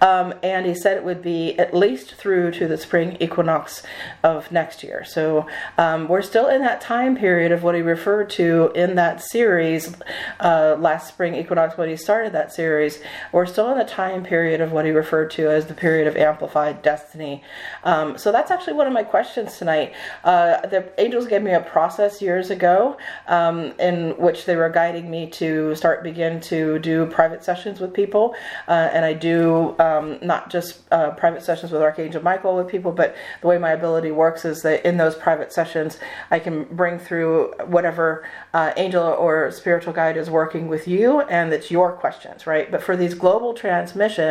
um, 0.00 0.34
and 0.42 0.66
he 0.66 0.74
said 0.74 0.96
it 0.96 1.04
would 1.04 1.22
be 1.22 1.58
at 1.58 1.74
least 1.74 2.14
through 2.14 2.50
to 2.52 2.66
the 2.66 2.78
spring 2.78 3.16
equinox 3.20 3.82
of 4.22 4.50
next 4.50 4.82
year. 4.82 5.04
So 5.04 5.46
um, 5.76 6.08
we're 6.08 6.22
still 6.22 6.48
in 6.48 6.62
that 6.62 6.80
time 6.80 7.16
period 7.16 7.52
of 7.52 7.62
what 7.62 7.74
he 7.74 7.82
referred 7.82 8.30
to 8.30 8.72
in 8.74 8.94
that 8.94 9.22
series 9.22 9.94
uh, 10.40 10.76
last 10.78 11.08
spring 11.08 11.34
equinox 11.34 11.76
when 11.76 11.88
he 11.88 11.96
started 11.96 12.32
that 12.32 12.52
series. 12.52 13.00
We're 13.32 13.46
still 13.46 13.70
in 13.72 13.78
the 13.78 13.84
time 13.84 14.24
period 14.24 14.37
period 14.38 14.60
of 14.60 14.70
what 14.70 14.84
he 14.84 14.92
referred 14.92 15.28
to 15.32 15.50
as 15.50 15.66
the 15.66 15.74
period 15.74 16.06
of 16.06 16.16
amplified 16.16 16.80
destiny. 16.80 17.42
Um, 17.82 18.16
so 18.16 18.30
that's 18.30 18.52
actually 18.52 18.74
one 18.74 18.86
of 18.86 18.92
my 18.92 19.02
questions 19.02 19.58
tonight. 19.58 19.88
Uh, 20.22 20.64
the 20.74 20.80
angels 21.04 21.26
gave 21.26 21.42
me 21.42 21.54
a 21.62 21.64
process 21.76 22.22
years 22.22 22.50
ago 22.50 22.96
um, 23.26 23.56
in 23.88 23.96
which 24.26 24.44
they 24.46 24.54
were 24.54 24.70
guiding 24.70 25.10
me 25.10 25.22
to 25.42 25.74
start 25.74 26.04
begin 26.04 26.40
to 26.52 26.78
do 26.90 26.94
private 27.06 27.42
sessions 27.42 27.80
with 27.80 27.92
people, 27.92 28.24
uh, 28.68 28.94
and 28.94 29.04
I 29.04 29.12
do 29.12 29.74
um, 29.80 30.06
not 30.22 30.42
just 30.50 30.68
uh, 30.92 31.10
private 31.22 31.42
sessions 31.42 31.72
with 31.72 31.82
Archangel 31.82 32.22
Michael 32.22 32.54
with 32.58 32.68
people, 32.68 32.92
but 32.92 33.16
the 33.40 33.48
way 33.50 33.58
my 33.58 33.72
ability 33.80 34.12
works 34.12 34.44
is 34.44 34.62
that 34.62 34.86
in 34.88 34.98
those 35.02 35.16
private 35.16 35.50
sessions 35.52 35.98
I 36.30 36.38
can 36.38 36.56
bring 36.80 37.00
through 37.06 37.54
whatever 37.74 38.06
uh, 38.54 38.70
angel 38.76 39.02
or 39.24 39.50
spiritual 39.50 39.94
guide 40.00 40.16
is 40.16 40.30
working 40.30 40.68
with 40.68 40.86
you, 40.86 41.22
and 41.22 41.52
it's 41.52 41.72
your 41.72 41.90
questions, 42.04 42.46
right? 42.46 42.70
But 42.70 42.82
for 42.86 42.94
these 43.02 43.14
global 43.24 43.52
transmissions 43.64 44.27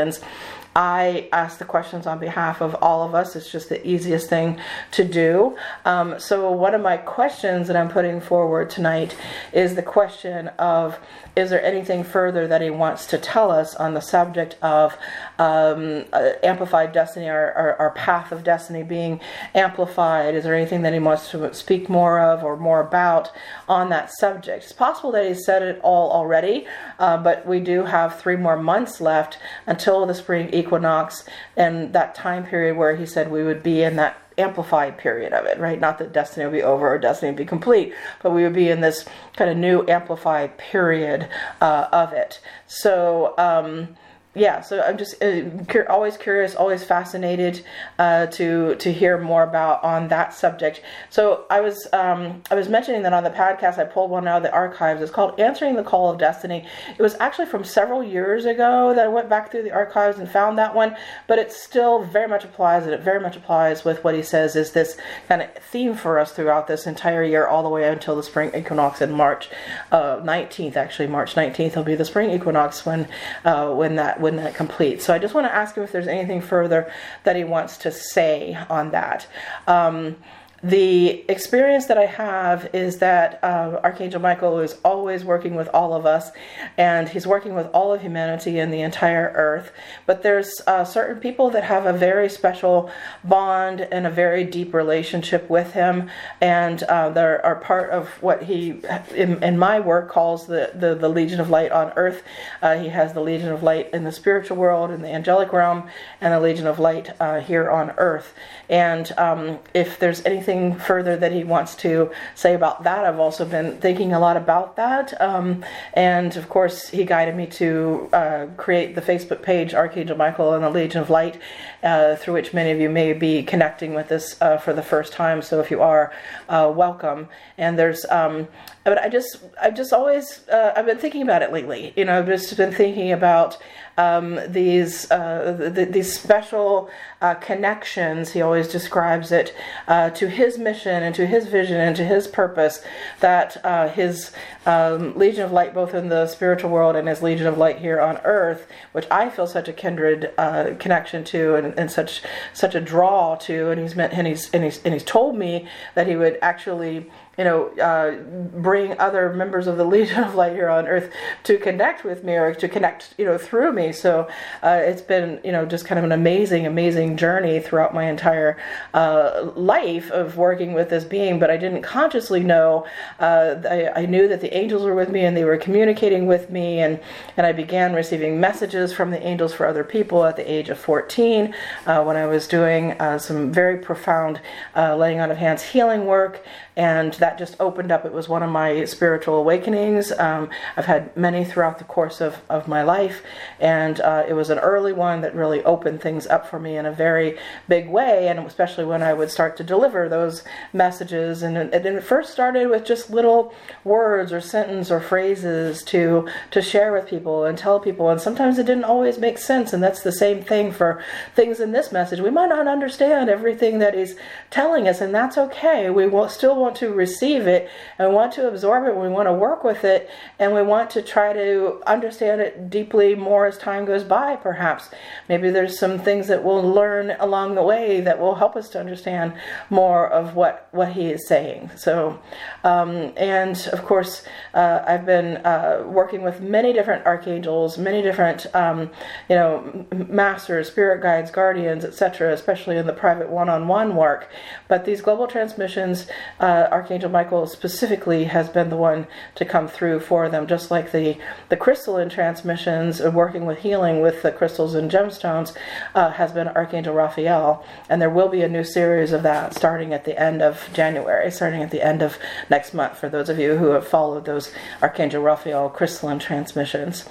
I 0.77 1.27
ask 1.31 1.57
the 1.57 1.65
questions 1.65 2.05
on 2.05 2.19
behalf 2.19 2.61
of 2.61 2.75
all 2.83 3.01
of 3.01 3.15
us. 3.15 3.35
It's 3.35 3.51
just 3.51 3.67
the 3.67 3.85
easiest 3.85 4.29
thing 4.29 4.59
to 4.91 5.03
do. 5.03 5.57
Um, 5.85 6.19
so, 6.19 6.51
one 6.51 6.75
of 6.75 6.81
my 6.81 6.97
questions 6.97 7.65
that 7.65 7.75
I'm 7.75 7.89
putting 7.89 8.21
forward 8.21 8.69
tonight 8.69 9.17
is 9.51 9.73
the 9.73 9.81
question 9.81 10.49
of 10.59 10.99
Is 11.35 11.49
there 11.49 11.63
anything 11.63 12.03
further 12.03 12.47
that 12.47 12.61
he 12.61 12.69
wants 12.69 13.07
to 13.07 13.17
tell 13.17 13.49
us 13.49 13.73
on 13.73 13.95
the 13.95 14.01
subject 14.01 14.55
of 14.61 14.95
um, 15.39 16.05
uh, 16.13 16.33
amplified 16.43 16.91
destiny, 16.91 17.27
our, 17.27 17.51
our, 17.53 17.75
our, 17.77 17.91
path 17.91 18.31
of 18.31 18.43
destiny 18.43 18.83
being 18.83 19.19
amplified? 19.55 20.35
Is 20.35 20.43
there 20.43 20.53
anything 20.53 20.83
that 20.83 20.93
he 20.93 20.99
wants 20.99 21.31
to 21.31 21.51
speak 21.55 21.89
more 21.89 22.19
of 22.19 22.43
or 22.43 22.55
more 22.55 22.81
about 22.81 23.31
on 23.67 23.89
that 23.89 24.11
subject? 24.19 24.65
It's 24.65 24.73
possible 24.73 25.11
that 25.13 25.27
he 25.27 25.33
said 25.33 25.63
it 25.63 25.79
all 25.81 26.11
already, 26.11 26.67
uh, 26.99 27.17
but 27.17 27.47
we 27.47 27.59
do 27.59 27.85
have 27.85 28.19
three 28.19 28.35
more 28.35 28.57
months 28.57 29.01
left 29.01 29.39
until 29.65 29.86
the 30.07 30.13
spring 30.13 30.53
equinox 30.53 31.23
and 31.55 31.93
that 31.93 32.13
time 32.13 32.45
period 32.45 32.75
where 32.75 32.95
he 32.95 33.05
said 33.05 33.31
we 33.31 33.43
would 33.43 33.63
be 33.63 33.81
in 33.81 33.95
that 33.95 34.17
amplified 34.37 34.97
period 34.97 35.33
of 35.33 35.45
it, 35.45 35.57
right? 35.59 35.79
Not 35.79 35.97
that 35.97 36.13
destiny 36.13 36.45
would 36.45 36.51
be 36.51 36.61
over 36.61 36.87
or 36.87 36.99
destiny 36.99 37.31
would 37.31 37.37
be 37.37 37.45
complete, 37.45 37.93
but 38.21 38.31
we 38.31 38.43
would 38.43 38.53
be 38.53 38.69
in 38.69 38.81
this 38.81 39.05
kind 39.35 39.49
of 39.49 39.57
new 39.57 39.85
amplified 39.87 40.57
period 40.57 41.27
uh, 41.61 41.87
of 41.91 42.13
it. 42.13 42.39
So, 42.67 43.33
um, 43.37 43.97
yeah, 44.37 44.61
so 44.61 44.81
I'm 44.81 44.97
just 44.97 45.21
uh, 45.23 45.43
always 45.89 46.17
curious, 46.17 46.55
always 46.55 46.83
fascinated 46.83 47.63
uh, 47.97 48.27
to 48.27 48.75
to 48.75 48.93
hear 48.93 49.17
more 49.17 49.43
about 49.43 49.83
on 49.83 50.07
that 50.09 50.33
subject. 50.33 50.81
So 51.09 51.45
I 51.49 51.61
was 51.61 51.87
um, 51.93 52.43
I 52.51 52.55
was 52.55 52.69
mentioning 52.69 53.03
that 53.03 53.13
on 53.13 53.23
the 53.23 53.29
podcast 53.29 53.77
I 53.77 53.85
pulled 53.85 54.11
one 54.11 54.27
out 54.27 54.37
of 54.37 54.43
the 54.43 54.51
archives. 54.51 55.01
It's 55.01 55.11
called 55.11 55.39
"Answering 55.39 55.75
the 55.75 55.83
Call 55.83 56.09
of 56.09 56.19
Destiny." 56.19 56.67
It 56.97 57.01
was 57.01 57.15
actually 57.19 57.47
from 57.47 57.63
several 57.63 58.03
years 58.03 58.45
ago 58.45 58.93
that 58.93 59.05
I 59.05 59.07
went 59.07 59.29
back 59.29 59.51
through 59.51 59.63
the 59.63 59.71
archives 59.71 60.19
and 60.19 60.29
found 60.29 60.57
that 60.57 60.75
one, 60.75 60.95
but 61.27 61.39
it 61.39 61.51
still 61.51 62.03
very 62.03 62.27
much 62.27 62.43
applies, 62.43 62.83
and 62.83 62.93
it 62.93 63.01
very 63.01 63.19
much 63.19 63.35
applies 63.35 63.83
with 63.83 64.03
what 64.03 64.13
he 64.13 64.21
says 64.21 64.55
is 64.55 64.71
this 64.71 64.97
kind 65.27 65.41
of 65.41 65.53
theme 65.55 65.95
for 65.95 66.19
us 66.19 66.31
throughout 66.31 66.67
this 66.67 66.85
entire 66.85 67.23
year, 67.23 67.47
all 67.47 67.63
the 67.63 67.69
way 67.69 67.87
until 67.87 68.15
the 68.15 68.23
spring 68.23 68.51
equinox 68.53 69.01
in 69.01 69.11
March 69.11 69.49
uh, 69.91 70.17
19th. 70.17 70.75
Actually, 70.75 71.07
March 71.07 71.35
19th 71.35 71.75
will 71.75 71.83
be 71.83 71.95
the 71.95 72.05
spring 72.05 72.29
equinox 72.29 72.85
when 72.85 73.07
uh, 73.45 73.73
when 73.73 73.95
that 73.95 74.19
when 74.19 74.26
that 74.35 74.53
completes. 74.53 75.05
So 75.05 75.13
I 75.13 75.19
just 75.19 75.33
want 75.33 75.47
to 75.47 75.55
ask 75.55 75.75
him 75.75 75.83
if 75.83 75.91
there's 75.91 76.07
anything 76.07 76.41
further 76.41 76.91
that 77.23 77.35
he 77.35 77.43
wants 77.43 77.77
to 77.77 77.91
say 77.91 78.57
on 78.69 78.91
that. 78.91 79.25
Um, 79.65 80.17
the 80.63 81.23
experience 81.29 81.85
that 81.85 81.99
I 81.99 82.07
have 82.07 82.69
is 82.73 82.97
that 82.97 83.39
uh, 83.43 83.79
Archangel 83.83 84.19
Michael 84.19 84.59
is 84.59 84.77
always 84.83 85.23
working 85.23 85.53
with 85.53 85.67
all 85.67 85.93
of 85.93 86.07
us, 86.07 86.31
and 86.77 87.07
he's 87.07 87.27
working 87.27 87.53
with 87.53 87.67
all 87.73 87.93
of 87.93 88.01
humanity 88.01 88.57
and 88.57 88.73
the 88.73 88.81
entire 88.81 89.31
earth. 89.35 89.71
But 90.07 90.23
there's 90.23 90.59
uh, 90.65 90.83
certain 90.83 91.19
people 91.21 91.51
that 91.51 91.63
have 91.63 91.85
a 91.85 91.93
very 91.93 92.27
special 92.27 92.89
bond 93.23 93.81
and 93.81 94.07
a 94.07 94.09
very 94.09 94.43
deep 94.43 94.73
relationship 94.73 95.47
with 95.47 95.73
him, 95.73 96.09
and 96.41 96.81
uh, 96.83 97.11
they 97.11 97.21
are 97.21 97.61
part 97.63 97.91
of 97.91 98.09
what 98.23 98.43
he, 98.43 98.81
in, 99.13 99.43
in, 99.43 99.59
my 99.59 99.79
work, 99.79 100.09
calls 100.09 100.47
the, 100.47 100.71
the, 100.73 100.95
the 100.95 101.09
Legion 101.09 101.39
of 101.39 101.51
Light 101.51 101.71
on 101.71 101.93
earth. 101.95 102.23
Uh, 102.63 102.77
he 102.77 102.89
has 102.89 103.13
the 103.13 103.21
Legion 103.21 103.49
of 103.49 103.61
Light 103.61 103.91
in 103.93 104.05
the 104.05 104.11
spiritual 104.11 104.57
world, 104.57 104.89
in 104.89 105.03
the 105.03 105.09
angelic 105.09 105.53
realm, 105.53 105.87
and 106.19 106.33
the 106.33 106.39
Legion 106.39 106.65
of 106.65 106.79
Light 106.79 107.11
uh, 107.19 107.41
here 107.41 107.69
on 107.69 107.91
earth. 107.97 108.33
And 108.69 109.11
um, 109.19 109.59
if 109.75 109.99
there's 109.99 110.25
anything 110.25 110.46
further 110.79 111.17
that 111.17 111.31
he 111.31 111.43
wants 111.43 111.75
to 111.75 112.11
say 112.35 112.53
about 112.53 112.83
that, 112.83 113.05
I've 113.05 113.19
also 113.19 113.45
been 113.45 113.77
thinking 113.77 114.13
a 114.13 114.19
lot 114.19 114.37
about 114.37 114.75
that. 114.77 115.19
Um, 115.21 115.65
and 115.93 116.35
of 116.37 116.47
course, 116.49 116.89
he 116.89 117.03
guided 117.03 117.35
me 117.35 117.47
to 117.47 118.09
uh, 118.13 118.45
create 118.55 118.95
the 118.95 119.01
Facebook 119.01 119.41
page, 119.41 119.73
Archangel 119.73 120.17
Michael 120.17 120.53
and 120.53 120.63
the 120.63 120.69
Legion 120.69 121.01
of 121.01 121.09
Light, 121.09 121.39
uh, 121.83 122.15
through 122.15 122.35
which 122.35 122.53
many 122.53 122.71
of 122.71 122.79
you 122.79 122.89
may 122.89 123.13
be 123.13 123.43
connecting 123.43 123.93
with 123.93 124.07
this 124.07 124.41
uh, 124.41 124.57
for 124.57 124.73
the 124.73 124.81
first 124.81 125.13
time. 125.13 125.41
So 125.41 125.59
if 125.59 125.69
you 125.69 125.81
are, 125.81 126.13
uh, 126.47 126.71
welcome. 126.73 127.27
And 127.57 127.77
there's 127.77 128.05
um, 128.05 128.47
but 128.87 129.01
I 129.01 129.09
just, 129.09 129.43
I've 129.61 129.75
just 129.75 129.91
always, 129.91 130.47
uh, 130.47 130.71
I've 130.73 130.85
been 130.85 130.97
thinking 130.97 131.21
about 131.21 131.41
it 131.41 131.51
lately. 131.51 131.91
You 131.97 132.05
know, 132.05 132.19
I've 132.19 132.25
just 132.25 132.55
been 132.55 132.71
thinking 132.71 133.11
about 133.11 133.57
um, 133.97 134.39
these 134.47 135.09
uh, 135.09 135.71
the, 135.73 135.85
these 135.85 136.13
special 136.13 136.89
uh, 137.21 137.35
connections. 137.35 138.31
He 138.31 138.41
always 138.41 138.67
describes 138.67 139.31
it 139.31 139.55
uh, 139.87 140.11
to 140.11 140.29
his 140.29 140.57
mission 140.57 141.03
and 141.03 141.15
to 141.15 141.25
his 141.25 141.47
vision 141.47 141.79
and 141.79 141.95
to 141.95 142.05
his 142.05 142.27
purpose. 142.27 142.83
That 143.19 143.57
uh, 143.65 143.89
his 143.89 144.31
um, 144.65 145.17
Legion 145.17 145.43
of 145.43 145.51
Light, 145.51 145.73
both 145.73 145.93
in 145.93 146.09
the 146.09 146.27
spiritual 146.27 146.69
world 146.69 146.95
and 146.95 147.07
his 147.07 147.21
Legion 147.21 147.47
of 147.47 147.57
Light 147.57 147.79
here 147.79 147.99
on 147.99 148.17
Earth, 148.23 148.67
which 148.91 149.07
I 149.09 149.29
feel 149.29 149.47
such 149.47 149.67
a 149.67 149.73
kindred 149.73 150.31
uh, 150.37 150.75
connection 150.79 151.23
to 151.25 151.55
and, 151.55 151.77
and, 151.77 151.89
such 151.89 152.21
such 152.53 152.75
a 152.75 152.81
draw 152.81 153.35
to. 153.35 153.71
And 153.71 153.81
he's 153.81 153.95
meant 153.95 154.13
and 154.13 154.27
he's 154.27 154.49
and 154.51 154.63
he's 154.63 154.81
and 154.83 154.93
he's 154.93 155.03
told 155.03 155.37
me 155.37 155.67
that 155.95 156.07
he 156.07 156.15
would 156.15 156.37
actually 156.41 157.09
you 157.37 157.43
know, 157.43 157.67
uh, 157.77 158.15
bring 158.59 158.97
other 158.99 159.31
members 159.31 159.67
of 159.67 159.77
the 159.77 159.85
Legion 159.97 160.23
of 160.23 160.35
Light 160.35 160.53
here 160.53 160.69
on 160.69 160.87
Earth 160.87 161.11
to 161.43 161.57
connect 161.57 162.03
with 162.03 162.23
me 162.23 162.33
or 162.33 162.53
to 162.55 162.67
connect, 162.67 163.13
you 163.17 163.25
know, 163.25 163.37
through 163.37 163.71
me. 163.71 163.91
So 163.91 164.27
uh, 164.63 164.81
it's 164.83 165.01
been, 165.01 165.39
you 165.43 165.51
know, 165.51 165.65
just 165.65 165.85
kind 165.85 165.99
of 165.99 166.05
an 166.05 166.11
amazing, 166.11 166.65
amazing 166.65 167.17
journey 167.17 167.59
throughout 167.59 167.93
my 167.93 168.05
entire 168.05 168.57
uh, 168.93 169.51
life 169.55 170.09
of 170.11 170.37
working 170.37 170.73
with 170.73 170.89
this 170.89 171.03
being. 171.03 171.39
But 171.39 171.51
I 171.51 171.57
didn't 171.57 171.83
consciously 171.83 172.43
know. 172.43 172.87
Uh, 173.19 173.55
I, 173.69 174.01
I, 174.01 174.05
knew 174.07 174.27
that 174.27 174.41
the 174.41 174.55
angels 174.55 174.83
were 174.83 174.95
with 174.95 175.09
me 175.09 175.25
and 175.25 175.35
they 175.35 175.43
were 175.43 175.57
communicating 175.57 176.27
with 176.27 176.49
me, 176.49 176.79
and 176.79 176.99
and 177.35 177.45
I 177.45 177.51
began 177.51 177.93
receiving 177.93 178.39
messages 178.39 178.93
from 178.93 179.11
the 179.11 179.21
angels 179.25 179.53
for 179.53 179.67
other 179.67 179.83
people 179.83 180.23
at 180.23 180.35
the 180.35 180.51
age 180.51 180.69
of 180.69 180.79
14 180.79 181.53
uh, 181.85 182.03
when 182.03 182.15
I 182.15 182.25
was 182.25 182.47
doing 182.47 182.93
uh, 182.93 183.19
some 183.19 183.51
very 183.51 183.77
profound 183.77 184.41
laying 184.75 185.19
on 185.19 185.29
of 185.29 185.37
hands 185.37 185.61
healing 185.61 186.05
work 186.05 186.43
and 186.77 187.13
that 187.15 187.39
just 187.39 187.55
opened 187.59 187.91
up. 187.91 188.05
It 188.05 188.13
was 188.13 188.29
one 188.29 188.43
of 188.43 188.51
my 188.51 188.85
spiritual 188.85 189.35
awakenings. 189.35 190.11
Um, 190.11 190.49
I've 190.77 190.85
had 190.85 191.17
many 191.17 191.43
throughout 191.43 191.79
the 191.79 191.83
course 191.83 192.21
of, 192.21 192.37
of 192.51 192.67
my 192.67 192.83
life, 192.83 193.23
and 193.59 193.99
uh, 193.99 194.25
it 194.27 194.33
was 194.33 194.51
an 194.51 194.59
early 194.59 194.93
one 194.93 195.21
that 195.21 195.35
really 195.35 195.63
opened 195.63 196.01
things 196.01 196.27
up 196.27 196.47
for 196.47 196.59
me 196.59 196.77
in 196.77 196.85
a 196.85 196.91
very 196.91 197.39
big 197.67 197.89
way, 197.89 198.27
and 198.27 198.39
especially 198.39 198.85
when 198.85 199.01
I 199.01 199.13
would 199.13 199.31
start 199.31 199.57
to 199.57 199.63
deliver 199.63 200.07
those 200.07 200.43
messages. 200.71 201.41
And 201.41 201.57
it, 201.57 201.73
it 201.73 202.03
first 202.03 202.31
started 202.31 202.67
with 202.69 202.85
just 202.85 203.09
little 203.09 203.55
words 203.83 204.31
or 204.31 204.39
sentence 204.39 204.91
or 204.91 205.01
phrases 205.01 205.83
to 205.85 206.29
to 206.51 206.61
share 206.61 206.93
with 206.93 207.07
people 207.07 207.43
and 207.43 207.57
tell 207.57 207.79
people, 207.79 208.11
and 208.11 208.21
sometimes 208.21 208.59
it 208.59 208.67
didn't 208.67 208.83
always 208.83 209.17
make 209.17 209.39
sense, 209.39 209.73
and 209.73 209.81
that's 209.81 210.03
the 210.03 210.11
same 210.11 210.43
thing 210.43 210.71
for 210.71 211.03
things 211.35 211.59
in 211.59 211.71
this 211.71 211.91
message. 211.91 212.19
We 212.19 212.29
might 212.29 212.49
not 212.49 212.67
understand 212.67 213.31
everything 213.31 213.79
that 213.79 213.95
he's 213.95 214.15
telling 214.51 214.87
us, 214.87 215.01
and 215.01 215.15
that's 215.15 215.39
okay. 215.39 215.89
We 215.89 216.05
will 216.05 216.29
still 216.29 216.55
want 216.55 216.66
to 216.75 216.93
receive 216.93 217.47
it 217.47 217.69
and 217.97 218.13
want 218.13 218.33
to 218.33 218.47
absorb 218.47 218.87
it. 218.87 218.95
We 218.95 219.09
want 219.09 219.27
to 219.27 219.33
work 219.33 219.63
with 219.63 219.83
it 219.83 220.09
and 220.39 220.53
we 220.53 220.61
want 220.61 220.89
to 220.91 221.01
try 221.01 221.33
to 221.33 221.81
understand 221.87 222.41
it 222.41 222.69
deeply 222.69 223.15
more 223.15 223.45
as 223.47 223.57
time 223.57 223.85
goes 223.85 224.03
by, 224.03 224.35
perhaps. 224.35 224.89
Maybe 225.29 225.49
there's 225.49 225.79
some 225.79 225.99
things 225.99 226.27
that 226.27 226.43
we'll 226.43 226.63
learn 226.63 227.15
along 227.19 227.55
the 227.55 227.63
way 227.63 228.01
that 228.01 228.19
will 228.19 228.35
help 228.35 228.55
us 228.55 228.69
to 228.69 228.79
understand 228.79 229.33
more 229.69 230.07
of 230.07 230.35
what, 230.35 230.67
what 230.71 230.93
he 230.93 231.07
is 231.07 231.27
saying. 231.27 231.71
So, 231.75 232.19
um, 232.63 233.13
and 233.17 233.57
of 233.71 233.83
course, 233.83 234.23
uh, 234.53 234.83
I've 234.85 235.05
been 235.05 235.37
uh, 235.37 235.83
working 235.85 236.21
with 236.21 236.41
many 236.41 236.73
different 236.73 237.05
archangels, 237.05 237.77
many 237.77 238.01
different, 238.01 238.45
um, 238.55 238.89
you 239.29 239.35
know, 239.35 239.85
masters, 239.91 240.67
spirit 240.67 241.01
guides, 241.01 241.31
guardians, 241.31 241.85
etc., 241.85 242.33
especially 242.33 242.77
in 242.77 242.87
the 242.87 242.93
private 242.93 243.29
one 243.29 243.49
on 243.49 243.67
one 243.67 243.95
work. 243.95 244.29
But 244.67 244.85
these 244.85 245.01
global 245.01 245.27
transmissions, 245.27 246.07
uh, 246.39 246.56
uh, 246.57 246.69
Archangel 246.71 247.09
Michael 247.09 247.45
specifically 247.45 248.25
has 248.25 248.49
been 248.49 248.69
the 248.69 248.77
one 248.77 249.07
to 249.35 249.45
come 249.45 249.67
through 249.67 249.99
for 249.99 250.27
them, 250.29 250.47
just 250.47 250.71
like 250.71 250.91
the, 250.91 251.17
the 251.49 251.57
crystalline 251.57 252.09
transmissions 252.09 252.99
of 252.99 253.13
working 253.13 253.45
with 253.45 253.59
healing 253.59 254.01
with 254.01 254.21
the 254.23 254.31
crystals 254.31 254.73
and 254.73 254.89
gemstones 254.89 255.55
uh, 255.93 256.11
has 256.11 256.31
been 256.31 256.47
Archangel 256.47 256.93
Raphael. 256.93 257.65
And 257.89 258.01
there 258.01 258.09
will 258.09 258.29
be 258.29 258.41
a 258.41 258.49
new 258.49 258.63
series 258.63 259.11
of 259.11 259.23
that 259.23 259.53
starting 259.53 259.93
at 259.93 260.05
the 260.05 260.19
end 260.19 260.41
of 260.41 260.67
January, 260.73 261.31
starting 261.31 261.61
at 261.61 261.71
the 261.71 261.85
end 261.85 262.01
of 262.01 262.17
next 262.49 262.73
month, 262.73 262.97
for 262.97 263.09
those 263.09 263.29
of 263.29 263.37
you 263.37 263.57
who 263.57 263.69
have 263.69 263.87
followed 263.87 264.25
those 264.25 264.51
Archangel 264.81 265.21
Raphael 265.21 265.69
crystalline 265.69 266.19
transmissions. 266.19 267.07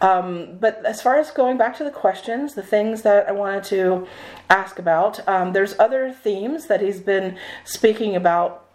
Um, 0.00 0.56
but 0.58 0.84
as 0.84 1.02
far 1.02 1.16
as 1.18 1.30
going 1.30 1.58
back 1.58 1.76
to 1.78 1.84
the 1.84 1.90
questions, 1.90 2.54
the 2.54 2.62
things 2.62 3.02
that 3.02 3.28
I 3.28 3.32
wanted 3.32 3.64
to 3.64 4.06
ask 4.48 4.78
about, 4.78 5.26
um, 5.28 5.52
there's 5.52 5.74
other 5.78 6.12
themes 6.12 6.66
that 6.66 6.80
he's 6.80 7.00
been 7.00 7.36
speaking 7.64 8.16
about 8.16 8.65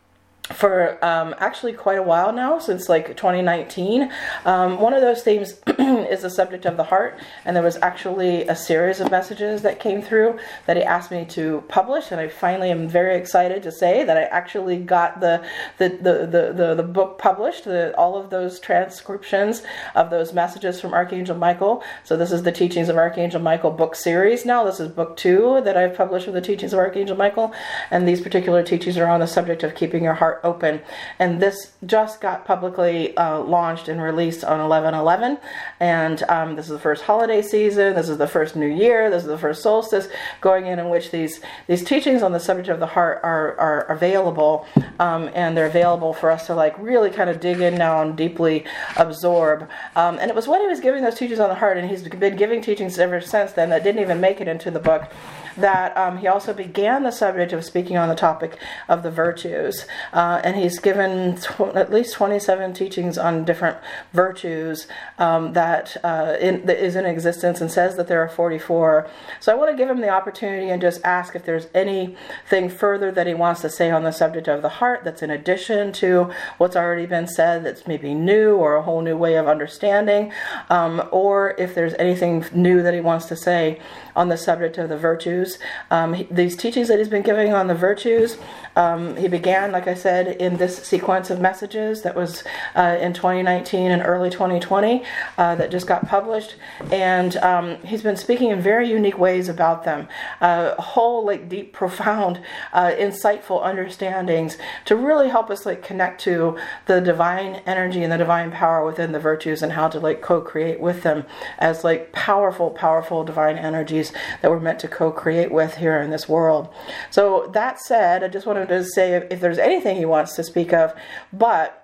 for 0.54 1.04
um, 1.04 1.36
actually 1.38 1.74
quite 1.74 1.98
a 1.98 2.04
while 2.04 2.32
now, 2.34 2.60
since 2.60 2.90
like 2.90 3.08
2019. 3.16 4.12
Um, 4.46 4.80
one 4.80 4.94
of 4.94 5.02
those 5.02 5.24
themes 5.24 5.54
is 5.68 6.22
the 6.22 6.30
subject 6.30 6.66
of 6.66 6.78
the 6.78 6.84
heart, 6.84 7.20
and 7.46 7.56
there 7.56 7.64
was 7.64 7.78
actually 7.82 8.48
a 8.48 8.56
series 8.56 9.00
of 9.00 9.12
messages 9.12 9.62
that 9.62 9.80
came 9.80 10.02
through 10.02 10.40
that 10.66 10.78
he 10.78 10.84
asked 10.84 11.12
me 11.12 11.26
to 11.26 11.64
publish, 11.68 12.12
and 12.12 12.20
I 12.20 12.28
finally 12.28 12.70
am 12.72 12.88
very 12.88 13.16
excited 13.16 13.64
to 13.64 13.72
say 13.72 14.04
that 14.04 14.18
I 14.18 14.24
actually 14.24 14.78
got 14.78 15.20
the 15.20 15.44
the 15.78 15.90
the 15.90 16.28
the, 16.28 16.54
the, 16.54 16.76
the 16.76 16.84
book 16.84 17.18
published, 17.18 17.66
the, 17.66 17.96
all 17.98 18.18
of 18.18 18.30
those 18.30 18.60
transcriptions 18.60 19.64
of 19.96 20.10
those 20.10 20.34
messages 20.34 20.80
from 20.82 20.94
Archangel 20.94 21.38
Michael. 21.38 21.84
So 22.04 22.18
this 22.18 22.32
is 22.32 22.44
the 22.44 22.52
Teachings 22.52 22.90
of 22.90 22.98
Archangel 22.98 23.42
Michael 23.42 23.72
book 23.72 23.96
series. 23.96 24.46
Now 24.46 24.64
this 24.64 24.80
is 24.80 24.90
book 24.90 25.18
two 25.18 25.62
that 25.64 25.78
I've 25.78 25.96
published 25.96 26.28
of 26.28 26.34
the 26.34 26.42
Teachings 26.42 26.74
of 26.74 26.80
Archangel 26.80 27.16
Michael, 27.16 27.54
and 27.90 28.08
these 28.08 28.22
particular 28.22 28.64
teachings 28.64 28.98
are 28.98 29.08
on 29.08 29.20
the 29.20 29.28
subject 29.28 29.64
of 29.64 29.76
keeping 29.76 30.04
your 30.04 30.14
heart 30.14 30.41
open. 30.44 30.82
And 31.20 31.42
this 31.42 31.74
just 31.86 32.22
got 32.22 32.46
publicly 32.46 33.16
uh, 33.18 33.40
launched 33.40 33.88
and 33.88 34.02
released 34.02 34.44
on 34.44 34.60
11 34.60 34.94
11. 34.94 35.38
And 35.80 36.24
um, 36.24 36.56
this 36.56 36.66
is 36.66 36.72
the 36.72 36.80
first 36.80 37.04
holiday 37.04 37.42
season. 37.42 37.96
This 37.96 38.10
is 38.10 38.18
the 38.18 38.28
first 38.28 38.56
new 38.56 38.68
year. 38.68 39.10
This 39.10 39.24
is 39.24 39.30
the 39.30 39.38
first 39.38 39.64
solstice 39.64 40.08
going 40.42 40.68
in, 40.68 40.80
in 40.80 40.90
which 40.90 41.12
these, 41.12 41.42
these 41.68 41.84
teachings 41.84 42.24
on 42.24 42.32
the 42.32 42.40
subject 42.40 42.70
of 42.70 42.80
the 42.80 42.88
heart 42.88 43.20
are, 43.24 43.58
are 43.60 43.82
available. 43.84 44.66
Um, 45.00 45.30
and 45.34 45.56
they're 45.56 45.66
available 45.66 46.14
for 46.14 46.32
us 46.32 46.48
to 46.48 46.56
like 46.56 46.78
really 46.80 47.10
kind 47.10 47.30
of 47.30 47.40
dig 47.40 47.62
in 47.62 47.76
now 47.76 48.02
and 48.02 48.16
deeply 48.16 48.66
absorb. 48.98 49.70
Um, 49.96 50.18
and 50.20 50.30
it 50.30 50.36
was 50.36 50.48
when 50.48 50.62
he 50.62 50.68
was 50.68 50.80
giving 50.80 51.04
those 51.04 51.16
teachings 51.16 51.40
on 51.40 51.50
the 51.50 51.56
heart, 51.56 51.78
and 51.78 51.90
he's 51.90 52.04
been 52.04 52.36
giving 52.36 52.62
teachings 52.62 52.98
ever 53.00 53.22
since 53.22 53.54
then 53.54 53.70
that 53.70 53.84
didn't 53.84 54.02
even 54.02 54.20
make 54.20 54.42
it 54.42 54.48
into 54.48 54.72
the 54.72 54.80
book 54.80 55.12
that 55.58 55.96
um, 55.98 56.18
he 56.18 56.28
also 56.28 56.54
began 56.54 57.04
the 57.04 57.12
subject 57.12 57.54
of 57.54 57.64
speaking 57.64 57.98
on 57.98 58.10
the 58.10 58.16
topic 58.16 58.58
of 58.88 59.04
the 59.04 59.12
virtues. 59.12 59.86
Uh, 60.14 60.42
and 60.44 60.56
he's 60.56 60.80
given 60.80 61.36
tw- 61.38 61.76
at 61.76 61.92
least 61.92 62.14
27 62.14 62.74
teachings 62.74 63.18
on 63.18 63.46
different 63.46 63.78
virtues 64.14 64.88
um, 65.18 65.54
that, 65.54 65.98
uh, 66.04 66.38
in, 66.40 66.66
that 66.66 66.84
is 66.84 66.96
in 66.96 67.06
existence 67.06 67.62
and 67.62 67.72
says 67.72 67.96
that 67.96 68.08
there 68.08 68.22
are 68.22 68.30
44. 68.30 69.10
So 69.40 69.52
I 69.52 69.56
want 69.56 69.72
to 69.72 69.78
give 69.78 69.90
him 69.90 70.02
the 70.02 70.10
opportunity 70.10 70.70
and 70.70 70.82
just 70.82 71.02
ask 71.04 71.36
if 71.36 71.46
there's 71.46 71.68
anything 71.74 72.70
further 72.70 73.12
that 73.12 73.28
he 73.28 73.34
wants 73.34 73.62
to 73.62 73.70
say 73.70 73.92
on 73.92 74.04
the 74.04 74.12
subject 74.12 74.48
of 74.48 74.62
the 74.62 74.70
heart 74.70 75.04
that's 75.04 75.22
in 75.22 75.30
addition 75.30 75.92
to 75.94 76.32
what's 76.58 76.76
already 76.76 77.06
been 77.06 77.28
said 77.28 77.64
that's 77.64 77.88
maybe 77.88 78.14
new 78.14 78.56
or 78.56 78.76
a 78.76 78.82
whole 78.82 79.02
new 79.02 79.18
way 79.18 79.36
of 79.36 79.48
understanding, 79.48 80.32
um, 80.70 81.08
or 81.12 81.56
if 81.58 81.74
there's 81.76 81.94
anything 81.96 82.46
new 82.54 82.82
that 82.84 82.94
he 82.94 83.02
wants 83.02 83.26
to 83.26 83.36
say 83.36 83.80
on 84.16 84.30
the 84.30 84.38
subject 84.38 84.78
of 84.78 84.90
the 84.90 84.98
virtues. 84.98 85.41
Um, 85.90 86.28
these 86.30 86.56
teachings 86.56 86.88
that 86.88 87.00
he's 87.00 87.08
been 87.10 87.22
giving 87.22 87.54
on 87.54 87.68
the 87.68 87.76
virtues, 87.76 88.38
um, 88.76 89.18
he 89.18 89.28
began, 89.28 89.72
like 89.72 89.88
I 89.88 89.94
said, 89.94 90.28
in 90.28 90.58
this 90.58 90.78
sequence 90.78 91.30
of 91.30 91.42
messages 91.42 92.02
that 92.04 92.16
was 92.16 92.44
uh, 92.76 92.98
in 93.00 93.14
2019 93.14 93.92
and 93.92 94.02
early 94.06 94.30
2020 94.30 95.04
uh, 95.38 95.56
that 95.56 95.72
just 95.72 95.88
got 95.88 96.08
published. 96.08 96.56
And 96.92 97.36
um, 97.38 97.78
he's 97.84 98.02
been 98.02 98.16
speaking 98.16 98.50
in 98.50 98.62
very 98.62 98.90
unique 98.90 99.18
ways 99.18 99.50
about 99.50 99.84
them. 99.84 100.08
Uh, 100.40 100.80
whole, 100.82 101.26
like, 101.26 101.50
deep, 101.50 101.74
profound, 101.82 102.42
uh, 102.74 102.92
insightful 102.92 103.64
understandings 103.64 104.58
to 104.86 104.96
really 104.96 105.30
help 105.30 105.50
us, 105.50 105.66
like, 105.66 105.84
connect 105.84 106.22
to 106.22 106.58
the 106.86 107.02
divine 107.02 107.62
energy 107.66 108.04
and 108.04 108.12
the 108.12 108.18
divine 108.18 108.52
power 108.52 108.86
within 108.86 109.12
the 109.12 109.20
virtues 109.20 109.62
and 109.62 109.74
how 109.74 109.88
to, 109.88 110.00
like, 110.00 110.22
co 110.22 110.42
create 110.42 110.80
with 110.80 111.04
them 111.04 111.26
as, 111.60 111.84
like, 111.84 112.12
powerful, 112.12 112.70
powerful 112.70 113.24
divine 113.24 113.58
energies 113.58 114.14
that 114.42 114.50
we're 114.50 114.60
meant 114.60 114.80
to 114.80 114.88
co 114.88 115.12
create 115.12 115.52
with 115.52 115.76
here 115.76 116.02
in 116.02 116.10
this 116.10 116.30
world. 116.30 116.70
So, 117.10 117.50
that 117.54 117.80
said, 117.80 118.24
I 118.24 118.28
just 118.28 118.46
to 118.70 118.84
say 118.84 119.14
if, 119.14 119.32
if 119.32 119.40
there's 119.40 119.58
anything 119.58 119.98
he 119.98 120.06
wants 120.06 120.36
to 120.36 120.44
speak 120.44 120.74
of, 120.74 120.94
but 121.34 121.81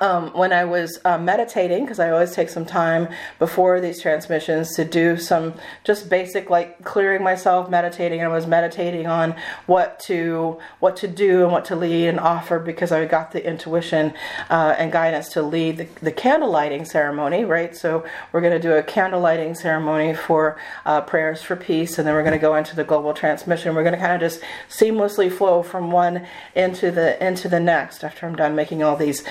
um, 0.00 0.30
when 0.32 0.52
I 0.52 0.64
was 0.64 0.98
uh, 1.04 1.18
meditating, 1.18 1.84
because 1.84 1.98
I 1.98 2.10
always 2.10 2.32
take 2.32 2.48
some 2.48 2.64
time 2.64 3.08
before 3.38 3.80
these 3.80 4.00
transmissions 4.00 4.74
to 4.76 4.84
do 4.84 5.16
some 5.16 5.54
just 5.84 6.08
basic 6.08 6.50
like 6.50 6.84
clearing 6.84 7.22
myself, 7.22 7.70
meditating. 7.70 8.22
I 8.22 8.28
was 8.28 8.46
meditating 8.46 9.06
on 9.06 9.34
what 9.66 10.00
to 10.00 10.58
what 10.80 10.96
to 10.98 11.08
do 11.08 11.42
and 11.42 11.52
what 11.52 11.64
to 11.66 11.76
lead 11.76 12.08
and 12.08 12.20
offer 12.20 12.58
because 12.58 12.92
I 12.92 13.04
got 13.04 13.32
the 13.32 13.44
intuition 13.46 14.14
uh, 14.50 14.74
and 14.78 14.92
guidance 14.92 15.28
to 15.30 15.42
lead 15.42 15.78
the, 15.78 15.88
the 16.02 16.12
candle 16.12 16.50
lighting 16.50 16.84
ceremony. 16.84 17.44
Right, 17.44 17.76
so 17.76 18.04
we're 18.32 18.40
going 18.40 18.60
to 18.60 18.68
do 18.68 18.72
a 18.74 18.82
candle 18.82 19.20
lighting 19.20 19.54
ceremony 19.54 20.14
for 20.14 20.58
uh, 20.84 21.00
prayers 21.02 21.42
for 21.42 21.56
peace, 21.56 21.98
and 21.98 22.06
then 22.06 22.14
we're 22.14 22.22
going 22.22 22.32
to 22.32 22.38
go 22.38 22.56
into 22.56 22.76
the 22.76 22.84
global 22.84 23.14
transmission. 23.14 23.74
We're 23.74 23.82
going 23.82 23.94
to 23.94 24.00
kind 24.00 24.14
of 24.14 24.20
just 24.20 24.42
seamlessly 24.68 25.30
flow 25.30 25.62
from 25.62 25.90
one 25.90 26.26
into 26.54 26.90
the 26.90 27.24
into 27.24 27.48
the 27.48 27.60
next 27.60 28.04
after 28.04 28.26
I'm 28.26 28.36
done 28.36 28.54
making 28.54 28.82
all 28.82 28.96
these 28.96 29.22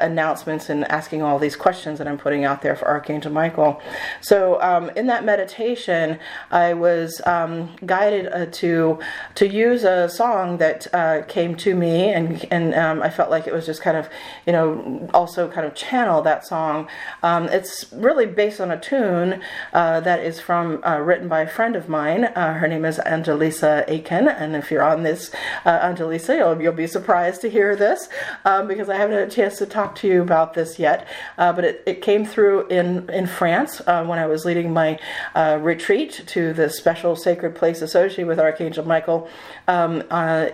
announcements 0.00 0.68
and 0.68 0.84
asking 0.90 1.22
all 1.22 1.38
these 1.38 1.56
questions 1.56 1.98
that 1.98 2.08
I'm 2.08 2.18
putting 2.18 2.44
out 2.44 2.62
there 2.62 2.76
for 2.76 2.88
Archangel 2.88 3.32
Michael. 3.32 3.80
So 4.20 4.60
um, 4.62 4.90
in 4.90 5.06
that 5.06 5.24
meditation, 5.24 6.18
I 6.50 6.74
was 6.74 7.20
um, 7.26 7.76
guided 7.84 8.26
uh, 8.32 8.46
to 8.46 8.98
to 9.36 9.48
use 9.48 9.84
a 9.84 10.08
song 10.08 10.58
that 10.58 10.86
uh, 10.94 11.22
came 11.28 11.54
to 11.56 11.74
me, 11.74 12.10
and 12.10 12.46
and 12.50 12.74
um, 12.74 13.02
I 13.02 13.10
felt 13.10 13.30
like 13.30 13.46
it 13.46 13.52
was 13.52 13.66
just 13.66 13.82
kind 13.82 13.96
of 13.96 14.08
you 14.46 14.52
know 14.52 15.08
also 15.14 15.48
kind 15.48 15.66
of 15.66 15.74
channel 15.74 16.22
that 16.22 16.46
song. 16.46 16.88
Um, 17.22 17.48
it's 17.48 17.92
really 17.92 18.26
based 18.26 18.60
on 18.60 18.70
a 18.70 18.78
tune 18.78 19.40
uh, 19.72 20.00
that 20.00 20.20
is 20.20 20.40
from 20.40 20.82
uh, 20.84 20.98
written 20.98 21.28
by 21.28 21.40
a 21.40 21.48
friend 21.48 21.76
of 21.76 21.88
mine. 21.88 22.24
Uh, 22.24 22.54
her 22.54 22.68
name 22.68 22.84
is 22.84 22.98
Angelisa 22.98 23.84
Aiken, 23.88 24.28
and 24.28 24.54
if 24.56 24.70
you're 24.70 24.82
on 24.82 25.02
this, 25.02 25.30
uh, 25.64 25.78
Angelisa, 25.80 26.36
you'll, 26.36 26.60
you'll 26.60 26.72
be 26.72 26.86
surprised 26.86 27.40
to 27.42 27.50
hear 27.50 27.76
this 27.76 28.08
um, 28.44 28.68
because 28.68 28.88
I 28.88 28.96
haven't 28.96 29.16
had 29.16 29.28
a 29.28 29.30
chance 29.30 29.58
to 29.58 29.66
talk 29.66 29.87
to 29.96 30.08
you 30.08 30.22
about 30.22 30.54
this 30.54 30.78
yet. 30.78 31.06
Uh, 31.36 31.52
but 31.52 31.64
it, 31.64 31.82
it 31.86 32.02
came 32.02 32.24
through 32.24 32.66
in 32.68 33.08
in 33.10 33.26
France 33.26 33.80
uh, 33.86 34.04
when 34.04 34.18
I 34.18 34.26
was 34.26 34.44
leading 34.44 34.72
my 34.72 34.98
retreat 35.34 36.24
to 36.28 36.52
the 36.52 36.70
special 36.70 37.16
sacred 37.16 37.54
place 37.54 37.82
associated 37.82 38.26
with 38.26 38.38
Archangel 38.38 38.86
Michael 38.86 39.28
um, 39.66 40.02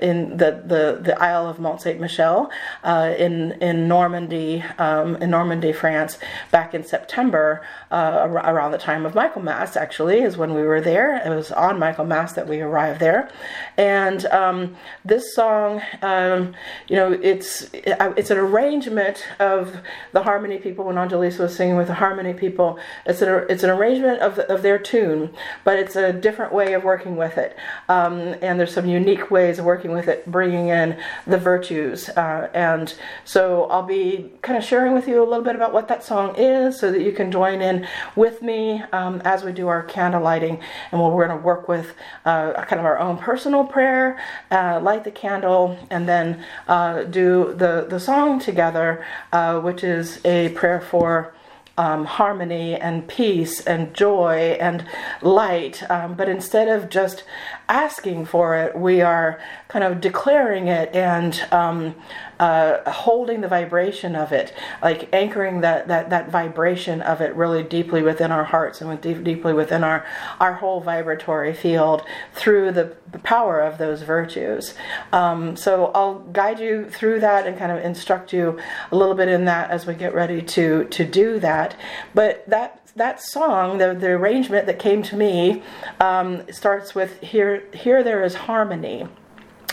in 0.01 0.37
the, 0.37 0.63
the 0.65 1.01
the 1.03 1.17
Isle 1.21 1.49
of 1.49 1.59
Mont 1.59 1.81
Saint 1.81 2.01
Michel 2.01 2.51
in 2.85 3.53
in 3.61 3.89
Normandy 3.89 4.63
um, 4.79 5.17
in 5.17 5.31
Normandy, 5.31 5.73
France, 5.73 6.19
back 6.51 6.75
in 6.75 6.85
September 6.85 7.63
around 7.91 8.73
the 8.73 8.79
time 8.79 9.07
of 9.07 9.15
Michaelmas, 9.15 9.77
Actually, 9.77 10.21
is 10.21 10.37
when 10.37 10.55
we 10.55 10.63
were 10.63 10.81
there. 10.81 11.17
It 11.25 11.35
was 11.35 11.53
on 11.53 11.79
Michaelmas 11.79 12.35
that 12.35 12.49
we 12.49 12.61
arrived 12.61 13.01
there, 13.01 13.31
and 13.77 14.25
um, 14.27 14.77
this 15.05 15.35
song, 15.35 15.83
um, 16.03 16.55
you 16.89 16.97
know, 16.97 17.13
it's 17.13 17.69
it's 17.73 18.31
an 18.31 18.39
arrangement 18.39 19.14
of 19.39 19.77
the 20.13 20.23
harmony 20.23 20.59
people. 20.59 20.85
When 20.85 20.97
Angelisa 20.97 21.41
was 21.41 21.55
singing 21.57 21.77
with 21.77 21.89
the 21.89 21.95
harmony 21.95 22.35
people, 22.35 22.79
it's 23.07 23.23
an 23.23 23.47
it's 23.49 23.63
an 23.63 23.71
arrangement 23.71 24.21
of 24.21 24.39
of 24.39 24.63
their 24.63 24.79
tune, 24.79 25.35
but 25.65 25.79
it's 25.79 25.97
a 25.97 26.13
different 26.13 26.53
way 26.53 26.73
of 26.75 26.85
working 26.85 27.17
with 27.17 27.39
it. 27.39 27.57
Um, 27.89 28.35
and 28.43 28.59
there's 28.59 28.73
some 28.73 28.89
unique 28.89 29.31
ways 29.31 29.59
of 29.59 29.65
working 29.65 29.93
with 29.93 30.09
it, 30.09 30.31
bringing 30.31 30.69
in 30.69 30.99
the 31.27 31.39
virtues. 31.39 32.09
Uh, 32.11 32.51
and 32.55 32.95
so 33.25 33.65
I'll 33.65 33.83
be 33.83 34.33
kind 34.43 34.59
of 34.59 34.65
sharing 34.65 34.95
with 34.95 35.07
you 35.09 35.23
a 35.23 35.27
little 35.27 35.45
bit 35.45 35.57
about 35.57 35.73
what 35.73 35.89
that 35.89 36.03
song 36.05 36.35
is, 36.37 36.79
so 36.79 36.91
that 36.91 37.03
you 37.03 37.13
can 37.13 37.31
join 37.31 37.61
in 37.61 37.87
with 38.17 38.43
me 38.43 38.83
um, 38.93 39.21
as 39.25 39.45
we 39.45 39.53
do 39.53 39.69
our 39.69 39.83
candle 39.83 40.23
lighting, 40.23 40.61
and 40.91 41.01
we're 41.01 41.27
going 41.27 41.39
to 41.39 41.45
work 41.45 41.69
with 41.69 41.95
uh, 42.25 42.53
kind 42.65 42.81
of 42.81 42.87
our 42.87 42.99
own 42.99 43.19
personal 43.19 43.65
prayer, 43.65 44.19
uh, 44.51 44.81
light 44.81 45.05
the 45.05 45.11
candle, 45.11 45.77
and 45.91 46.09
then 46.09 46.45
uh, 46.69 47.03
do 47.05 47.55
the, 47.57 47.87
the 47.89 48.01
song 48.01 48.39
together, 48.39 49.04
uh, 49.33 49.61
which 49.61 49.85
is 49.85 50.21
a 50.25 50.51
prayer 50.51 50.81
for. 50.81 51.35
Um, 51.77 52.05
harmony 52.05 52.77
and 52.77 53.09
peace 53.09 53.61
and 53.67 53.93
joy 53.95 54.57
and 54.61 54.87
light. 55.23 55.83
Um, 55.91 56.15
but 56.15 56.29
instead 56.29 56.69
of 56.69 56.89
just 56.89 57.25
asking 57.69 58.27
for 58.27 58.57
it, 58.57 58.77
we 58.77 59.01
are 59.01 59.41
kind 59.69 59.85
of 59.85 60.01
declaring 60.01 60.69
it 60.69 60.95
and 60.95 61.47
um, 61.51 61.95
uh, 62.39 62.91
holding 62.91 63.41
the 63.41 63.49
vibration 63.49 64.15
of 64.15 64.33
it, 64.33 64.53
like 64.83 65.09
anchoring 65.13 65.61
that, 65.61 65.89
that, 65.89 66.11
that 66.11 66.31
vibration 66.31 67.01
of 67.03 67.21
it 67.21 67.35
really 67.35 67.63
deeply 67.63 68.03
within 68.03 68.31
our 68.31 68.45
hearts 68.45 68.81
and 68.81 68.91
with 68.91 69.01
deep, 69.01 69.23
deeply 69.25 69.53
within 69.53 69.85
our, 69.85 70.05
our 70.41 70.55
whole 70.55 70.81
vibratory 70.81 71.55
field 71.55 72.03
through 72.33 72.73
the, 72.73 72.97
power 73.23 73.61
of 73.61 73.79
those 73.79 74.03
virtues. 74.03 74.75
Um, 75.13 75.57
so 75.57 75.93
I'll 75.95 76.19
guide 76.19 76.59
you 76.59 76.89
through 76.91 77.21
that 77.21 77.47
and 77.47 77.57
kind 77.57 77.73
of 77.73 77.79
instruct 77.85 78.33
you 78.33 78.59
a 78.91 78.97
little 78.97 79.15
bit 79.15 79.29
in 79.29 79.45
that 79.45 79.71
as 79.71 79.87
we 79.87 79.95
get 79.95 80.15
ready 80.15 80.43
to, 80.43 80.85
to 80.85 81.05
do 81.05 81.39
that. 81.41 81.77
But 82.15 82.49
that 82.49 82.84
that 82.97 83.21
song, 83.21 83.79
the, 83.79 83.95
the 83.95 84.11
arrangement 84.11 84.67
that 84.67 84.79
came 84.79 85.03
to 85.03 85.17
me, 85.17 85.63
um, 86.01 86.43
starts 86.51 86.95
with 86.95 87.21
here, 87.21 87.65
here 87.73 88.03
there 88.03 88.23
is 88.23 88.35
harmony 88.35 89.07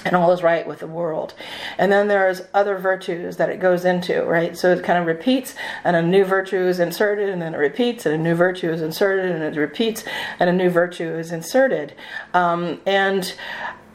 and 0.03 0.15
all 0.15 0.31
is 0.31 0.41
right 0.41 0.65
with 0.65 0.79
the 0.79 0.87
world. 0.87 1.33
And 1.77 1.91
then 1.91 2.07
there's 2.07 2.41
other 2.53 2.77
virtues 2.77 3.37
that 3.37 3.49
it 3.49 3.59
goes 3.59 3.85
into, 3.85 4.23
right? 4.23 4.57
So 4.57 4.71
it 4.71 4.83
kind 4.83 4.97
of 4.97 5.05
repeats, 5.05 5.53
and 5.83 5.95
a 5.95 6.01
new 6.01 6.25
virtue 6.25 6.57
is 6.57 6.79
inserted, 6.79 7.29
and 7.29 7.41
then 7.41 7.53
it 7.53 7.57
repeats, 7.57 8.05
and 8.05 8.15
a 8.15 8.17
new 8.17 8.35
virtue 8.35 8.71
is 8.71 8.81
inserted, 8.81 9.31
and 9.31 9.43
it 9.43 9.59
repeats, 9.59 10.03
and 10.39 10.49
a 10.49 10.53
new 10.53 10.69
virtue 10.69 11.13
is 11.15 11.31
inserted. 11.31 11.93
Um, 12.33 12.81
and 12.85 13.33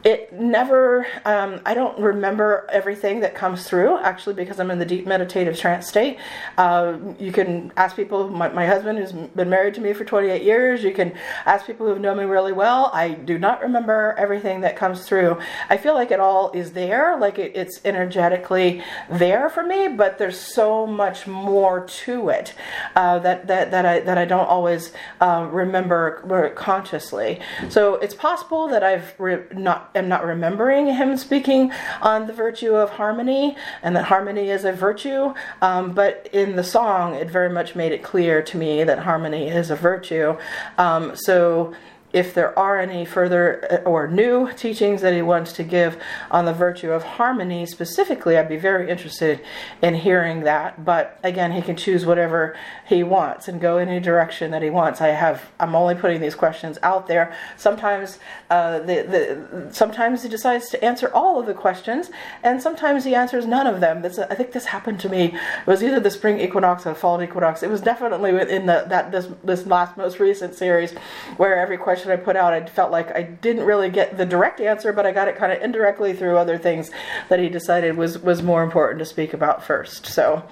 it 0.06 0.32
never 0.32 1.04
um, 1.24 1.60
i 1.66 1.74
don't 1.74 1.98
remember 1.98 2.64
everything 2.70 3.18
that 3.18 3.34
comes 3.34 3.68
through 3.68 3.98
actually 3.98 4.34
because 4.34 4.60
i'm 4.60 4.70
in 4.70 4.78
the 4.78 4.84
deep 4.84 5.04
meditative 5.04 5.58
trance 5.58 5.88
state. 5.88 6.16
Uh, 6.56 6.96
you 7.18 7.32
can 7.32 7.72
ask 7.76 7.96
people 7.96 8.28
my, 8.28 8.48
my, 8.48 8.64
husband 8.66 8.98
has 8.98 9.12
been 9.12 9.50
married 9.50 9.74
to 9.74 9.80
me 9.80 9.92
for 9.92 10.04
28 10.04 10.42
years 10.42 10.84
you 10.84 10.92
can 10.92 11.12
ask 11.44 11.66
people 11.66 11.86
who've 11.86 12.00
known 12.00 12.18
me 12.18 12.24
really 12.24 12.52
well. 12.52 12.90
I 12.94 13.10
do 13.10 13.36
not 13.36 13.60
remember 13.60 14.14
everything 14.16 14.60
that 14.60 14.76
comes 14.76 15.04
through. 15.04 15.38
I 15.68 15.76
feel 15.76 15.94
like 15.94 16.12
it 16.12 16.20
all 16.20 16.52
is 16.52 16.72
there 16.72 17.18
like 17.18 17.38
it, 17.38 17.56
it's 17.56 17.80
energetically 17.84 18.82
there 19.10 19.50
for 19.50 19.64
me 19.64 19.88
but 19.88 20.18
there's 20.18 20.38
so 20.38 20.86
much 20.86 21.26
more 21.26 21.84
to 21.86 22.28
it 22.28 22.54
uh, 22.94 23.18
that, 23.18 23.48
that, 23.48 23.72
that, 23.72 23.84
I, 23.84 24.00
that 24.00 24.18
i 24.18 24.24
don't 24.24 24.46
always 24.46 24.92
uh, 25.20 25.48
remember 25.50 26.52
consciously. 26.54 27.40
So 27.68 27.94
it's 27.96 28.14
possible 28.14 28.68
that 28.68 28.84
i've 28.84 29.18
re- 29.18 29.44
not 29.52 29.90
am 29.96 30.08
not 30.08 30.24
remembering 30.24 30.86
him 30.86 31.16
speaking 31.16 31.72
on 32.00 32.26
the 32.26 32.32
virtue 32.32 32.74
of 32.74 32.90
harmony 32.90 33.56
and 33.82 33.96
that 33.96 34.04
harmony 34.04 34.50
is 34.50 34.64
a 34.64 34.72
virtue. 34.72 35.34
Um, 35.62 35.92
but 35.92 36.28
in 36.32 36.56
the 36.56 36.64
song, 36.64 37.14
it 37.14 37.30
very 37.30 37.50
much 37.50 37.74
made 37.74 37.92
it 37.92 38.02
clear 38.02 38.42
to 38.42 38.56
me 38.56 38.84
that 38.84 39.00
harmony 39.00 39.48
is 39.48 39.70
a 39.70 39.76
virtue. 39.76 40.36
Um, 40.78 41.16
so 41.16 41.74
if 42.16 42.32
there 42.32 42.58
are 42.58 42.80
any 42.80 43.04
further 43.04 43.82
uh, 43.84 43.88
or 43.88 44.08
new 44.08 44.50
teachings 44.54 45.02
that 45.02 45.12
he 45.12 45.20
wants 45.20 45.52
to 45.52 45.62
give 45.62 46.00
on 46.30 46.46
the 46.46 46.52
virtue 46.54 46.90
of 46.90 47.02
harmony 47.02 47.66
specifically, 47.66 48.38
I'd 48.38 48.48
be 48.48 48.56
very 48.56 48.88
interested 48.88 49.42
in 49.82 49.94
hearing 49.94 50.40
that. 50.44 50.82
But 50.82 51.20
again, 51.22 51.52
he 51.52 51.60
can 51.60 51.76
choose 51.76 52.06
whatever 52.06 52.56
he 52.88 53.02
wants 53.02 53.48
and 53.48 53.60
go 53.60 53.76
any 53.76 54.00
direction 54.00 54.50
that 54.52 54.62
he 54.62 54.70
wants. 54.70 55.02
I 55.02 55.08
have 55.08 55.52
I'm 55.60 55.74
only 55.76 55.94
putting 55.94 56.22
these 56.22 56.34
questions 56.34 56.78
out 56.82 57.06
there. 57.06 57.36
Sometimes 57.58 58.18
uh, 58.48 58.78
the, 58.78 58.96
the 59.12 59.74
sometimes 59.74 60.22
he 60.22 60.30
decides 60.30 60.70
to 60.70 60.82
answer 60.82 61.10
all 61.12 61.38
of 61.38 61.44
the 61.44 61.54
questions, 61.54 62.10
and 62.42 62.62
sometimes 62.62 63.04
he 63.04 63.14
answers 63.14 63.44
none 63.46 63.66
of 63.66 63.80
them. 63.80 64.00
This, 64.00 64.18
I 64.18 64.34
think 64.34 64.52
this 64.52 64.64
happened 64.64 65.00
to 65.00 65.10
me. 65.10 65.34
It 65.34 65.66
was 65.66 65.82
either 65.82 66.00
the 66.00 66.10
spring 66.10 66.40
equinox 66.40 66.86
or 66.86 66.94
the 66.94 66.94
fall 66.94 67.22
equinox. 67.22 67.62
It 67.62 67.68
was 67.68 67.82
definitely 67.82 68.32
within 68.32 68.64
the, 68.64 68.86
that 68.88 69.12
this 69.12 69.28
this 69.44 69.66
last 69.66 69.98
most 69.98 70.18
recent 70.18 70.54
series 70.54 70.94
where 71.36 71.58
every 71.58 71.76
question 71.76 72.05
question 72.06 72.20
I 72.20 72.24
put 72.24 72.36
out, 72.36 72.52
I 72.52 72.64
felt 72.66 72.90
like 72.90 73.14
I 73.14 73.22
didn't 73.22 73.64
really 73.64 73.90
get 73.90 74.16
the 74.16 74.26
direct 74.26 74.60
answer, 74.60 74.92
but 74.92 75.06
I 75.06 75.12
got 75.12 75.28
it 75.28 75.36
kind 75.36 75.52
of 75.52 75.62
indirectly 75.62 76.14
through 76.14 76.36
other 76.36 76.58
things 76.58 76.90
that 77.28 77.38
he 77.38 77.48
decided 77.48 77.96
was 77.96 78.18
was 78.18 78.42
more 78.42 78.62
important 78.62 78.98
to 79.00 79.04
speak 79.04 79.34
about 79.34 79.64
first. 79.64 80.06
So. 80.06 80.44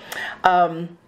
Um, 0.43 0.99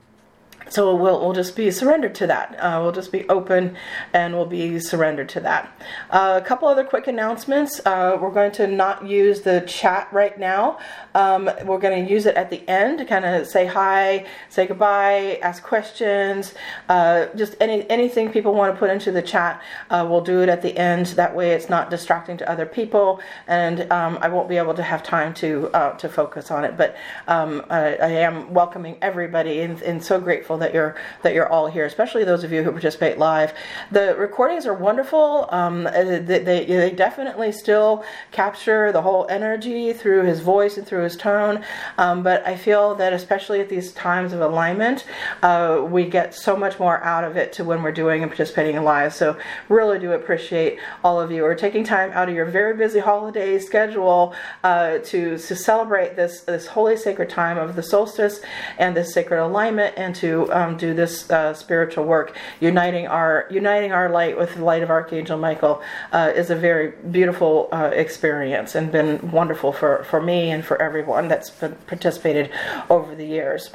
so 0.68 0.96
we'll, 0.96 1.20
we'll 1.20 1.32
just 1.32 1.54
be 1.54 1.70
surrendered 1.70 2.16
to 2.16 2.26
that. 2.26 2.56
Uh, 2.58 2.80
we'll 2.82 2.90
just 2.90 3.12
be 3.12 3.28
open 3.28 3.76
and 4.12 4.34
we'll 4.34 4.46
be 4.46 4.80
surrendered 4.80 5.28
to 5.28 5.40
that. 5.40 5.80
Uh, 6.10 6.40
a 6.42 6.44
couple 6.44 6.66
other 6.66 6.82
quick 6.82 7.06
announcements. 7.06 7.80
Uh, 7.86 8.18
we're 8.20 8.32
going 8.32 8.50
to 8.50 8.66
not 8.66 9.06
use 9.06 9.42
the 9.42 9.60
chat 9.60 10.08
right 10.10 10.36
now. 10.40 10.80
Um, 11.16 11.50
we're 11.64 11.78
going 11.78 12.04
to 12.04 12.12
use 12.12 12.26
it 12.26 12.36
at 12.36 12.50
the 12.50 12.62
end 12.68 12.98
to 12.98 13.06
kind 13.06 13.24
of 13.24 13.46
say 13.46 13.64
hi, 13.64 14.26
say 14.50 14.66
goodbye, 14.66 15.38
ask 15.42 15.62
questions, 15.62 16.52
uh, 16.90 17.28
just 17.34 17.56
any 17.58 17.88
anything 17.88 18.30
people 18.30 18.52
want 18.52 18.74
to 18.74 18.78
put 18.78 18.90
into 18.90 19.10
the 19.10 19.22
chat. 19.22 19.62
Uh, 19.88 20.06
we'll 20.06 20.20
do 20.20 20.42
it 20.42 20.50
at 20.50 20.60
the 20.60 20.76
end. 20.76 21.06
That 21.06 21.34
way, 21.34 21.52
it's 21.52 21.70
not 21.70 21.88
distracting 21.88 22.36
to 22.36 22.50
other 22.50 22.66
people, 22.66 23.20
and 23.46 23.90
um, 23.90 24.18
I 24.20 24.28
won't 24.28 24.46
be 24.46 24.58
able 24.58 24.74
to 24.74 24.82
have 24.82 25.02
time 25.02 25.32
to 25.34 25.70
uh, 25.72 25.92
to 25.96 26.08
focus 26.10 26.50
on 26.50 26.66
it. 26.66 26.76
But 26.76 26.96
um, 27.28 27.64
I, 27.70 27.96
I, 27.96 28.08
am 28.08 28.52
welcoming 28.52 28.98
everybody, 29.00 29.60
and, 29.60 29.80
and 29.80 30.04
so 30.04 30.20
grateful 30.20 30.58
that 30.58 30.74
you're 30.74 30.96
that 31.22 31.32
you're 31.32 31.48
all 31.48 31.66
here, 31.66 31.86
especially 31.86 32.24
those 32.24 32.44
of 32.44 32.52
you 32.52 32.62
who 32.62 32.70
participate 32.72 33.16
live. 33.16 33.54
The 33.90 34.14
recordings 34.16 34.66
are 34.66 34.74
wonderful. 34.74 35.48
Um, 35.50 35.86
uh, 35.86 35.92
they, 35.92 36.20
they, 36.20 36.64
they 36.66 36.90
definitely 36.90 37.52
still 37.52 38.04
capture 38.32 38.92
the 38.92 39.00
whole 39.00 39.26
energy 39.30 39.94
through 39.94 40.24
his 40.24 40.40
voice 40.40 40.76
and 40.76 40.86
through 40.86 41.05
his 41.06 41.16
tone. 41.16 41.64
Um, 41.98 42.22
but 42.22 42.46
I 42.46 42.56
feel 42.56 42.94
that 42.96 43.12
especially 43.12 43.60
at 43.60 43.68
these 43.68 43.92
times 43.92 44.32
of 44.32 44.40
alignment, 44.40 45.04
uh, 45.42 45.86
we 45.88 46.04
get 46.04 46.34
so 46.34 46.56
much 46.56 46.78
more 46.78 47.02
out 47.02 47.24
of 47.24 47.36
it 47.36 47.52
to 47.54 47.64
when 47.64 47.82
we're 47.82 47.98
doing 48.04 48.22
and 48.22 48.30
participating 48.30 48.76
in 48.76 48.84
live. 48.84 49.14
So 49.14 49.36
really 49.68 49.98
do 49.98 50.12
appreciate 50.12 50.78
all 51.04 51.20
of 51.20 51.30
you 51.30 51.38
who 51.42 51.46
are 51.46 51.54
taking 51.54 51.84
time 51.84 52.10
out 52.12 52.28
of 52.28 52.34
your 52.34 52.46
very 52.46 52.76
busy 52.76 53.00
holiday 53.00 53.58
schedule 53.58 54.34
uh, 54.64 54.98
to 55.10 55.38
to 55.38 55.54
celebrate 55.56 56.16
this 56.16 56.40
this 56.42 56.66
holy 56.66 56.96
sacred 56.96 57.30
time 57.30 57.58
of 57.58 57.76
the 57.76 57.82
solstice 57.82 58.40
and 58.78 58.96
this 58.96 59.14
sacred 59.14 59.40
alignment 59.42 59.94
and 59.96 60.14
to 60.16 60.52
um, 60.52 60.76
do 60.76 60.92
this 60.94 61.30
uh, 61.30 61.54
spiritual 61.54 62.04
work, 62.04 62.36
uniting 62.60 63.06
our 63.06 63.46
uniting 63.50 63.92
our 63.92 64.08
light 64.10 64.36
with 64.36 64.54
the 64.56 64.64
light 64.64 64.82
of 64.82 64.90
Archangel 64.90 65.38
Michael, 65.38 65.82
uh, 66.12 66.32
is 66.34 66.50
a 66.50 66.56
very 66.56 66.92
beautiful 67.10 67.68
uh, 67.72 67.90
experience 67.94 68.74
and 68.74 68.90
been 68.90 69.30
wonderful 69.30 69.72
for, 69.72 70.04
for 70.04 70.20
me 70.20 70.50
and 70.50 70.64
for 70.64 70.80
everyone 70.80 70.95
that's 71.02 71.50
been 71.50 71.74
participated 71.86 72.50
over 72.90 73.14
the 73.14 73.26
years. 73.26 73.70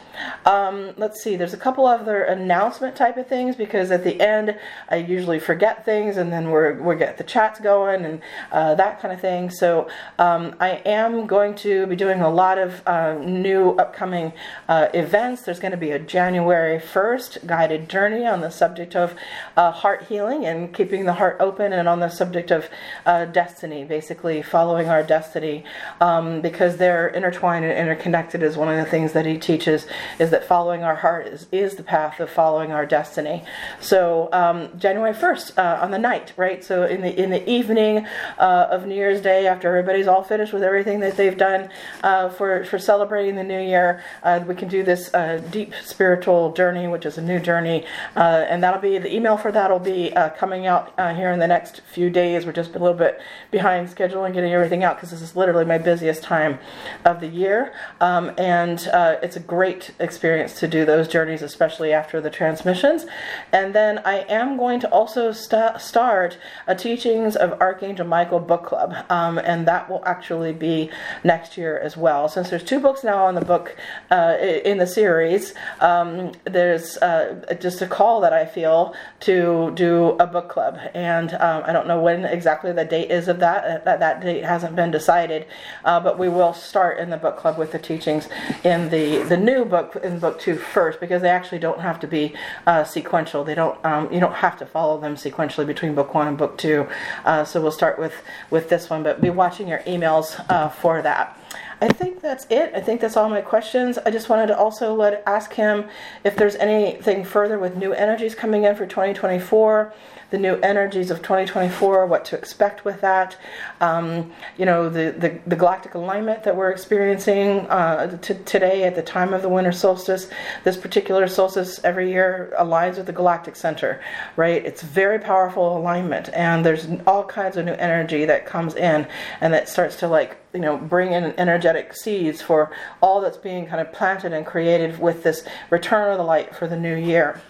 Um, 0.46 0.94
let's 0.98 1.22
see, 1.24 1.36
there's 1.36 1.54
a 1.54 1.58
couple 1.58 1.86
other 1.86 2.24
announcement 2.24 2.96
type 2.96 3.18
of 3.18 3.28
things 3.28 3.56
because 3.56 3.92
at 3.92 4.04
the 4.04 4.20
end 4.22 4.58
I 4.90 4.98
usually 4.98 5.40
forget 5.40 5.86
things 5.86 6.18
and 6.18 6.32
then 6.32 6.50
we're 6.50 6.82
we 6.82 6.96
get 6.96 7.18
the 7.18 7.24
chats 7.24 7.60
going 7.60 8.06
and 8.06 8.22
uh, 8.52 8.76
that 8.76 9.02
kind 9.02 9.14
of 9.14 9.20
thing. 9.20 9.50
So 9.50 9.90
um, 10.20 10.56
I 10.60 10.82
am 10.86 11.28
going 11.28 11.56
to 11.56 11.88
be 11.88 11.96
doing 11.96 12.22
a 12.22 12.30
lot 12.30 12.58
of 12.58 12.86
uh, 12.88 13.14
new 13.16 13.72
upcoming 13.72 14.34
uh, 14.68 14.88
events. 14.94 15.44
There's 15.44 15.60
going 15.60 15.72
to 15.72 15.78
be 15.78 15.92
a 15.92 16.00
January 16.00 16.80
1st 16.80 17.46
guided 17.46 17.90
journey 17.90 18.26
on 18.26 18.42
the 18.42 18.50
subject 18.50 18.96
of 18.96 19.16
uh, 19.58 19.72
heart 19.72 20.04
healing 20.04 20.46
and 20.46 20.74
keeping 20.74 21.06
the 21.06 21.14
heart 21.14 21.38
open, 21.40 21.74
and 21.74 21.88
on 21.88 22.00
the 22.00 22.10
subject 22.10 22.52
of 22.52 22.70
uh, 23.06 23.26
destiny, 23.26 23.84
basically 23.84 24.42
following 24.42 24.88
our 24.88 25.04
destiny, 25.04 25.64
um, 26.00 26.42
because 26.42 26.78
they're 26.78 27.11
intertwined 27.16 27.66
and 27.66 27.78
interconnected. 27.78 28.44
Is 28.44 28.58
one 28.58 28.70
of 28.70 28.84
the 28.84 28.90
things 28.90 29.14
that 29.14 29.26
he 29.26 29.38
teaches 29.38 29.88
is 30.20 30.30
that 30.32 30.46
following 30.46 30.84
our 30.84 30.96
heart 30.96 31.28
is, 31.28 31.48
is 31.52 31.76
the 31.76 31.84
path 31.84 32.20
of 32.20 32.30
following 32.30 32.72
our 32.72 32.86
destiny. 32.86 33.44
So 33.80 34.30
um, 34.32 34.70
January 34.78 35.14
1st 35.14 35.58
uh, 35.58 35.82
on 35.82 35.92
the 35.92 35.98
night, 35.98 36.34
right? 36.38 36.64
So 36.64 36.86
in 36.86 37.02
the 37.02 37.22
in 37.22 37.30
the 37.30 37.48
evening 37.50 38.06
uh, 38.38 38.68
of 38.70 38.86
New 38.86 38.96
Year's 38.96 39.22
Day, 39.22 39.48
after 39.48 39.68
everybody's 39.68 40.08
all 40.08 40.24
finished 40.24 40.54
with 40.54 40.64
everything 40.64 41.00
that 41.02 41.18
they've 41.18 41.38
done 41.38 41.70
uh, 42.04 42.30
for 42.30 42.66
for 42.66 42.80
celebrating 42.80 43.36
the 43.36 43.44
new 43.44 43.62
year, 43.62 44.04
uh, 44.24 44.44
we 44.48 44.56
can 44.56 44.68
do 44.68 44.84
this 44.84 45.14
uh, 45.14 45.42
deep 45.52 45.74
spiritual 45.84 46.54
journey, 46.54 46.88
which 46.88 47.06
is 47.06 47.18
a 47.18 47.22
new 47.22 47.40
journey, 47.40 47.86
uh, 48.16 48.46
and 48.50 48.64
that'll 48.64 48.82
be 48.82 48.98
the 48.98 49.14
email 49.14 49.38
for 49.38 49.52
that 49.52 49.70
will 49.70 49.80
be 49.80 50.12
coming 50.38 50.68
out 50.68 50.94
here 51.16 51.32
in 51.32 51.40
the 51.40 51.48
next 51.48 51.82
few 51.82 52.10
days. 52.10 52.46
We're 52.46 52.52
just 52.52 52.76
a 52.76 52.80
little 52.80 52.98
bit 52.98 53.20
behind 53.52 53.90
schedule 53.90 54.26
and 54.26 54.34
getting 54.34 54.54
everything 54.54 54.84
out 54.84 54.96
because 54.96 55.12
this 55.12 55.22
is 55.22 55.36
literally 55.36 55.66
my 55.66 55.78
busiest 55.78 56.24
time 56.24 56.60
of 57.06 57.20
the 57.20 57.28
year, 57.28 57.74
um, 58.00 58.32
and 58.38 58.88
uh, 58.94 59.18
it's 59.22 59.36
a 59.36 59.40
great 59.40 59.92
experience 60.00 60.60
to 60.60 60.68
do 60.68 60.86
those 60.86 61.08
journeys, 61.08 61.42
especially 61.42 61.94
after 61.94 62.22
the 62.22 62.30
transmissions. 62.30 63.06
And 63.52 63.74
then 63.74 64.00
I 64.06 64.26
am 64.30 64.58
going 64.58 64.80
to 64.82 64.90
also 64.90 65.32
st- 65.32 65.80
start 65.80 66.38
a 66.68 66.76
teachings 66.76 67.36
of 67.36 67.60
Archangel 67.62 68.06
Michael 68.06 68.40
book 68.40 68.66
club, 68.66 68.96
um, 69.10 69.38
and 69.38 69.68
that 69.68 69.90
will 69.90 70.04
actually 70.06 70.54
be 70.54 70.90
next 71.24 71.58
year 71.58 71.78
as 71.80 71.96
well. 71.96 72.28
Since 72.28 72.50
there's 72.50 72.64
two 72.64 72.80
books 72.80 73.04
now 73.04 73.26
on 73.26 73.36
the 73.36 73.46
book 73.46 73.76
in 74.12 74.78
the 74.78 74.88
series, 74.88 75.54
um, 75.80 76.32
there's 76.46 76.98
uh, 76.98 77.56
just 77.60 77.82
a 77.82 77.88
call 77.88 78.22
that 78.22 78.34
I 78.34 78.46
feel 78.46 78.94
to 79.22 79.72
do 79.76 80.12
a 80.20 80.28
book 80.28 80.50
club, 80.50 80.78
and 80.94 81.34
um, 81.34 81.64
I 81.66 81.72
don't 81.72 81.88
know 81.88 82.02
when 82.02 82.26
exactly 82.26 82.72
the 82.72 82.86
date 82.86 83.12
is 83.12 83.28
of 83.28 83.40
that. 83.40 83.64
Uh, 83.64 83.84
that 83.86 84.00
that 84.00 84.22
date 84.22 84.44
hasn't 84.44 84.76
been 84.76 84.92
decided, 84.92 85.46
uh, 85.86 86.00
but 86.00 86.18
we 86.18 86.30
will 86.30 86.54
start 86.54 86.81
in 86.90 87.10
the 87.10 87.18
book 87.18 87.38
club 87.38 87.58
with 87.58 87.72
the 87.72 87.80
teachings 87.80 88.30
in 88.64 88.90
the 88.90 89.24
the 89.24 89.38
new 89.38 89.66
book 89.66 89.98
in 90.02 90.18
book 90.20 90.40
two 90.40 90.56
first, 90.56 91.02
because 91.02 91.22
they 91.22 91.30
actually 91.30 91.60
don't 91.60 91.82
have 91.82 92.00
to 92.00 92.08
be 92.08 92.34
uh, 92.66 92.84
sequential. 92.86 93.44
They 93.44 93.56
don't 93.56 93.84
um, 93.86 94.12
you 94.12 94.22
don't 94.22 94.36
have 94.36 94.58
to 94.60 94.66
follow 94.66 95.00
them 95.00 95.16
sequentially 95.16 95.68
between 95.68 95.96
book 95.96 96.14
one 96.14 96.28
and 96.28 96.38
book 96.38 96.58
two. 96.58 96.88
Uh, 97.26 97.44
so 97.44 97.62
we'll 97.62 97.72
start 97.72 98.00
with 98.00 98.14
with 98.50 98.70
this 98.70 98.90
one, 98.90 99.04
but 99.04 99.22
be 99.22 99.30
watching 99.30 99.68
your 99.68 99.80
emails 99.80 100.44
uh, 100.50 100.70
for 100.70 101.02
that. 101.02 101.38
I 101.82 101.88
think 101.88 102.22
that's 102.22 102.46
it. 102.52 102.72
I 102.76 102.80
think 102.80 103.02
that's 103.02 103.18
all 103.18 103.28
my 103.28 103.42
questions. 103.42 103.98
I 103.98 104.12
just 104.12 104.30
wanted 104.30 104.48
to 104.48 104.58
also 104.58 104.94
let 104.94 105.24
ask 105.26 105.54
him 105.54 105.86
if 106.24 106.36
there's 106.36 106.56
anything 106.58 107.26
further 107.26 107.58
with 107.58 107.76
new 107.76 107.92
energies 107.92 108.36
coming 108.36 108.66
in 108.66 108.76
for 108.76 108.86
2024 108.86 109.92
the 110.32 110.38
new 110.38 110.56
energies 110.62 111.12
of 111.12 111.18
2024, 111.18 112.08
what 112.08 112.26
to 112.26 112.38
expect 112.38 112.84
with 112.86 113.02
that. 113.02 113.38
Um, 113.82 114.32
you 114.58 114.66
know, 114.66 114.90
the, 114.90 115.12
the, 115.12 115.40
the, 115.46 115.56
galactic 115.58 115.94
alignment 115.94 116.44
that 116.44 116.56
we're 116.56 116.72
experiencing 116.72 117.68
uh, 117.68 118.18
t- 118.18 118.36
today 118.46 118.86
at 118.86 118.96
the 118.96 119.02
time 119.02 119.34
of 119.34 119.42
the 119.42 119.50
winter 119.50 119.74
solstice. 119.74 120.30
This 120.64 120.78
particular 120.78 121.28
solstice 121.28 121.82
every 121.84 122.10
year 122.12 122.54
aligns 122.58 122.96
with 122.96 123.08
the 123.08 123.14
galactic 123.14 123.58
center, 123.58 124.02
right? 124.38 124.66
It's 124.66 124.82
very 124.82 125.20
powerful 125.20 125.78
alignment, 125.78 126.30
and 126.34 126.66
there's 126.66 126.88
all 127.06 127.26
kinds 127.26 127.58
of 127.58 127.66
new 127.66 127.74
energy 127.74 128.26
that 128.26 128.46
comes 128.46 128.76
in 128.76 129.08
and 129.42 129.54
that 129.54 129.68
starts 129.68 129.98
to 129.98 130.08
like 130.08 130.38
you 130.54 130.60
know 130.60 130.78
bring 130.78 131.14
in 131.14 131.34
energetic 131.38 131.94
seeds 131.96 132.42
for 132.42 132.72
all 133.02 133.22
that's 133.22 133.38
being 133.38 133.66
kind 133.66 133.80
of 133.80 133.94
planted 133.94 134.34
and 134.34 134.46
created 134.46 135.00
with 135.00 135.24
this 135.24 135.44
return 135.70 136.12
of 136.12 136.18
the 136.18 136.24
light 136.24 136.56
for 136.56 136.68
the 136.68 136.78
new 136.78 136.96
year 136.96 137.42